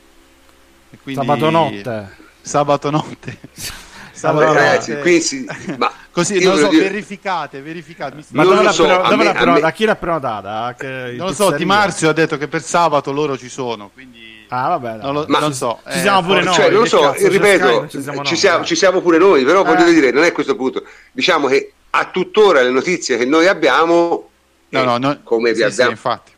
E 0.91 0.97
quindi- 1.01 1.19
Sabato 1.25 1.49
notte. 1.49 2.15
Sabato 2.41 2.89
notte. 2.89 3.37
Allora, 3.39 3.77
Sabato 4.13 4.53
Ragazzi, 4.53 4.89
notte. 4.91 5.01
qui 5.01 5.21
si- 5.21 5.45
ma 5.77 5.91
Così, 6.11 6.41
non 6.43 6.53
lo 6.53 6.59
so, 6.59 6.65
voglio 6.67 6.79
dire- 6.79 6.89
verificate, 6.91 7.61
verificate. 7.61 8.15
Mi 8.15 8.23
Ma 8.29 8.43
dove 8.43 8.71
so, 8.71 8.83
dove 8.85 9.15
me- 9.15 9.23
l'ha 9.23 9.29
a 9.29 9.33
preno- 9.33 9.51
me- 9.53 9.59
da 9.59 9.71
chi 9.71 9.85
l'ha 9.85 9.95
prenotata? 9.95 10.75
Che- 10.77 11.09
in 11.11 11.15
Non 11.17 11.27
lo 11.27 11.33
so? 11.33 11.51
Di 11.51 11.65
Marzio 11.65 12.09
ha 12.09 12.13
detto 12.13 12.37
che 12.37 12.47
per 12.47 12.61
sabato 12.61 13.11
loro 13.11 13.37
ci 13.37 13.49
sono, 13.49 13.89
quindi 13.93 14.45
Ah, 14.49 14.69
vabbè. 14.69 14.89
dai. 14.97 15.01
non 15.01 15.13
lo, 15.13 15.25
Ma- 15.27 15.39
non 15.39 15.53
so. 15.53 15.79
Ci 15.89 15.97
eh, 15.97 16.01
siamo 16.01 16.21
pure 16.23 16.43
forse- 16.43 16.47
noi. 16.47 16.55
cioè, 16.55 16.69
non 16.71 16.79
lo 16.81 16.85
so, 16.87 16.99
cazzo, 17.01 17.27
ripeto, 17.27 17.67
Sky, 17.67 17.89
ci 17.89 18.01
siamo 18.01 18.23
ci, 18.23 18.35
siamo, 18.35 18.65
ci 18.65 18.75
siamo 18.75 19.01
pure 19.01 19.17
noi, 19.17 19.43
però 19.45 19.63
voglio 19.63 19.85
Eh. 19.85 19.93
dire, 19.93 20.11
non 20.11 20.23
è 20.23 20.31
questo 20.31 20.55
punto. 20.55 20.83
Diciamo 21.11 21.47
che 21.47 21.73
a 21.91 22.09
tuttora 22.11 22.61
le 22.61 22.69
notizie 22.69 23.17
che 23.17 23.25
noi 23.25 23.47
abbiamo, 23.47 24.29
No, 24.69 24.83
no, 24.83 24.97
no, 24.97 25.21
come, 25.23 25.51
vi 25.51 25.57
sì, 25.57 25.63
sì, 25.63 25.67
abbiamo, 25.71 25.91
infatti. 25.91 26.31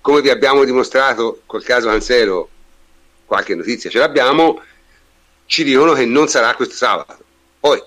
come 0.00 0.20
vi 0.20 0.28
abbiamo 0.30 0.64
dimostrato 0.64 1.42
col 1.46 1.64
caso 1.64 1.88
Cancelo, 1.88 2.48
qualche 3.24 3.54
notizia 3.54 3.88
ce 3.88 3.98
l'abbiamo, 3.98 4.60
ci 5.46 5.64
dicono 5.64 5.94
che 5.94 6.04
non 6.04 6.28
sarà 6.28 6.54
questo 6.54 6.74
sabato. 6.74 7.24
Poi, 7.60 7.82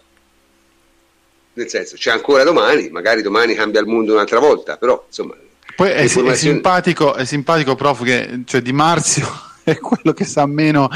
nel 1.53 1.69
senso, 1.69 1.95
c'è 1.95 2.11
ancora 2.11 2.43
domani, 2.43 2.89
magari 2.89 3.21
domani 3.21 3.53
cambia 3.53 3.81
il 3.81 3.87
mondo 3.87 4.13
un'altra 4.13 4.39
volta, 4.39 4.77
però 4.77 5.03
insomma... 5.05 5.35
Poi 5.75 5.89
è, 5.89 5.95
è 5.95 6.01
informazioni- 6.01 6.55
simpatico, 6.55 7.13
è 7.13 7.25
simpatico, 7.25 7.75
prof, 7.75 8.03
che 8.03 8.41
cioè, 8.45 8.61
Di 8.61 8.73
Marzio 8.73 9.49
è 9.63 9.77
quello 9.79 10.13
che 10.13 10.25
sa 10.25 10.45
meno 10.45 10.89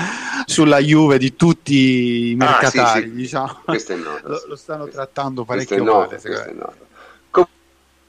sulla 0.45 0.79
Juve 0.79 1.17
di 1.17 1.35
tutti 1.35 1.73
i 1.73 2.35
Ah, 2.39 2.45
mercatari, 2.45 3.03
sì, 3.03 3.09
sì. 3.09 3.15
diciamo. 3.15 3.61
Questo 3.65 3.93
è 3.93 3.95
noto, 3.95 4.27
Lo, 4.29 4.37
sì. 4.37 4.47
lo 4.47 4.55
stanno 4.55 4.87
trattando 4.87 5.45
Questo 5.45 5.73
è 5.73 5.77
parecchio 5.77 5.93
noto, 5.93 6.07
male, 6.07 6.19
secondo 6.19 6.41
questo 6.43 6.49
è 6.49 6.53
me. 6.53 6.59
noto. 6.59 6.85
Com- 7.29 7.47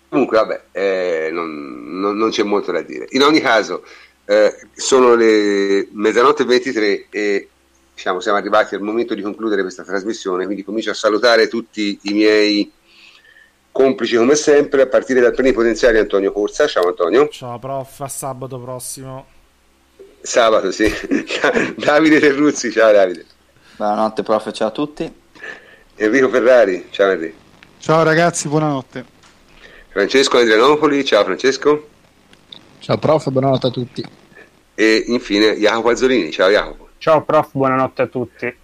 Comunque, 0.09 0.37
vabbè, 0.39 0.63
eh, 0.73 1.29
non, 1.33 1.99
non- 2.01 2.17
non 2.17 2.31
c'è 2.31 2.43
molto 2.43 2.73
da 2.73 2.81
dire. 2.83 3.07
In 3.11 3.23
ogni 3.23 3.41
caso, 3.41 3.85
eh, 4.25 4.55
sono 4.75 5.15
le 5.15 5.89
mezzanotte 5.93 6.43
e 6.43 6.47
23 6.47 7.07
e 7.11 7.49
diciamo, 7.95 8.21
siamo 8.21 8.37
arrivati 8.39 8.75
al 8.75 8.83
momento 8.83 9.15
di 9.15 9.23
concludere 9.23 9.63
questa 9.63 9.83
trasmissione, 9.85 10.45
quindi 10.45 10.65
comincio 10.65 10.91
a 10.91 10.95
salutare 10.95 11.49
tutti 11.49 11.99
i 12.03 12.13
miei 12.13 12.71
complici 13.73 14.17
come 14.17 14.35
sempre, 14.37 14.83
a 14.83 14.87
partire 14.87 15.21
dal 15.21 15.35
plenipotenziario 15.35 16.01
Antonio 16.01 16.33
Corsa. 16.33 16.67
Ciao 16.67 16.87
Antonio. 16.89 17.29
Ciao, 17.29 17.59
prof. 17.59 18.01
A 18.01 18.09
sabato 18.09 18.59
prossimo. 18.59 19.27
Sabato, 20.27 20.73
sì. 20.73 20.93
Davide 21.79 22.19
Terruzzi, 22.19 22.73
ciao 22.73 22.91
Davide. 22.91 23.25
Buonanotte, 23.77 24.25
prof, 24.25 24.51
ciao 24.51 24.69
a 24.69 24.71
tutti. 24.73 25.11
Enrico 25.95 26.29
Ferrari, 26.29 26.89
ciao 26.91 27.13
Enrico. 27.13 27.37
Ciao 27.79 28.03
ragazzi, 28.03 28.49
buonanotte. 28.49 29.05
Francesco 29.89 30.39
Andrianopoli, 30.39 31.05
ciao 31.05 31.23
Francesco. 31.23 31.89
Ciao 32.81 32.99
prof, 32.99 33.31
buonanotte 33.31 33.67
a 33.69 33.71
tutti. 33.71 34.05
E 34.75 35.05
infine 35.07 35.57
Jacopo 35.57 35.91
Azzolini, 35.91 36.33
ciao 36.33 36.51
Jacopo. 36.51 36.89
Ciao 36.99 37.23
prof, 37.23 37.51
buonanotte 37.53 38.03
a 38.03 38.07
tutti. 38.09 38.57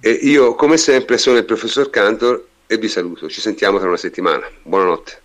E 0.00 0.10
io, 0.10 0.54
come 0.54 0.76
sempre, 0.76 1.16
sono 1.16 1.38
il 1.38 1.46
professor 1.46 1.88
Cantor 1.88 2.46
e 2.66 2.76
vi 2.76 2.88
saluto. 2.88 3.30
Ci 3.30 3.40
sentiamo 3.40 3.78
tra 3.78 3.88
una 3.88 3.96
settimana. 3.96 4.46
Buonanotte. 4.62 5.19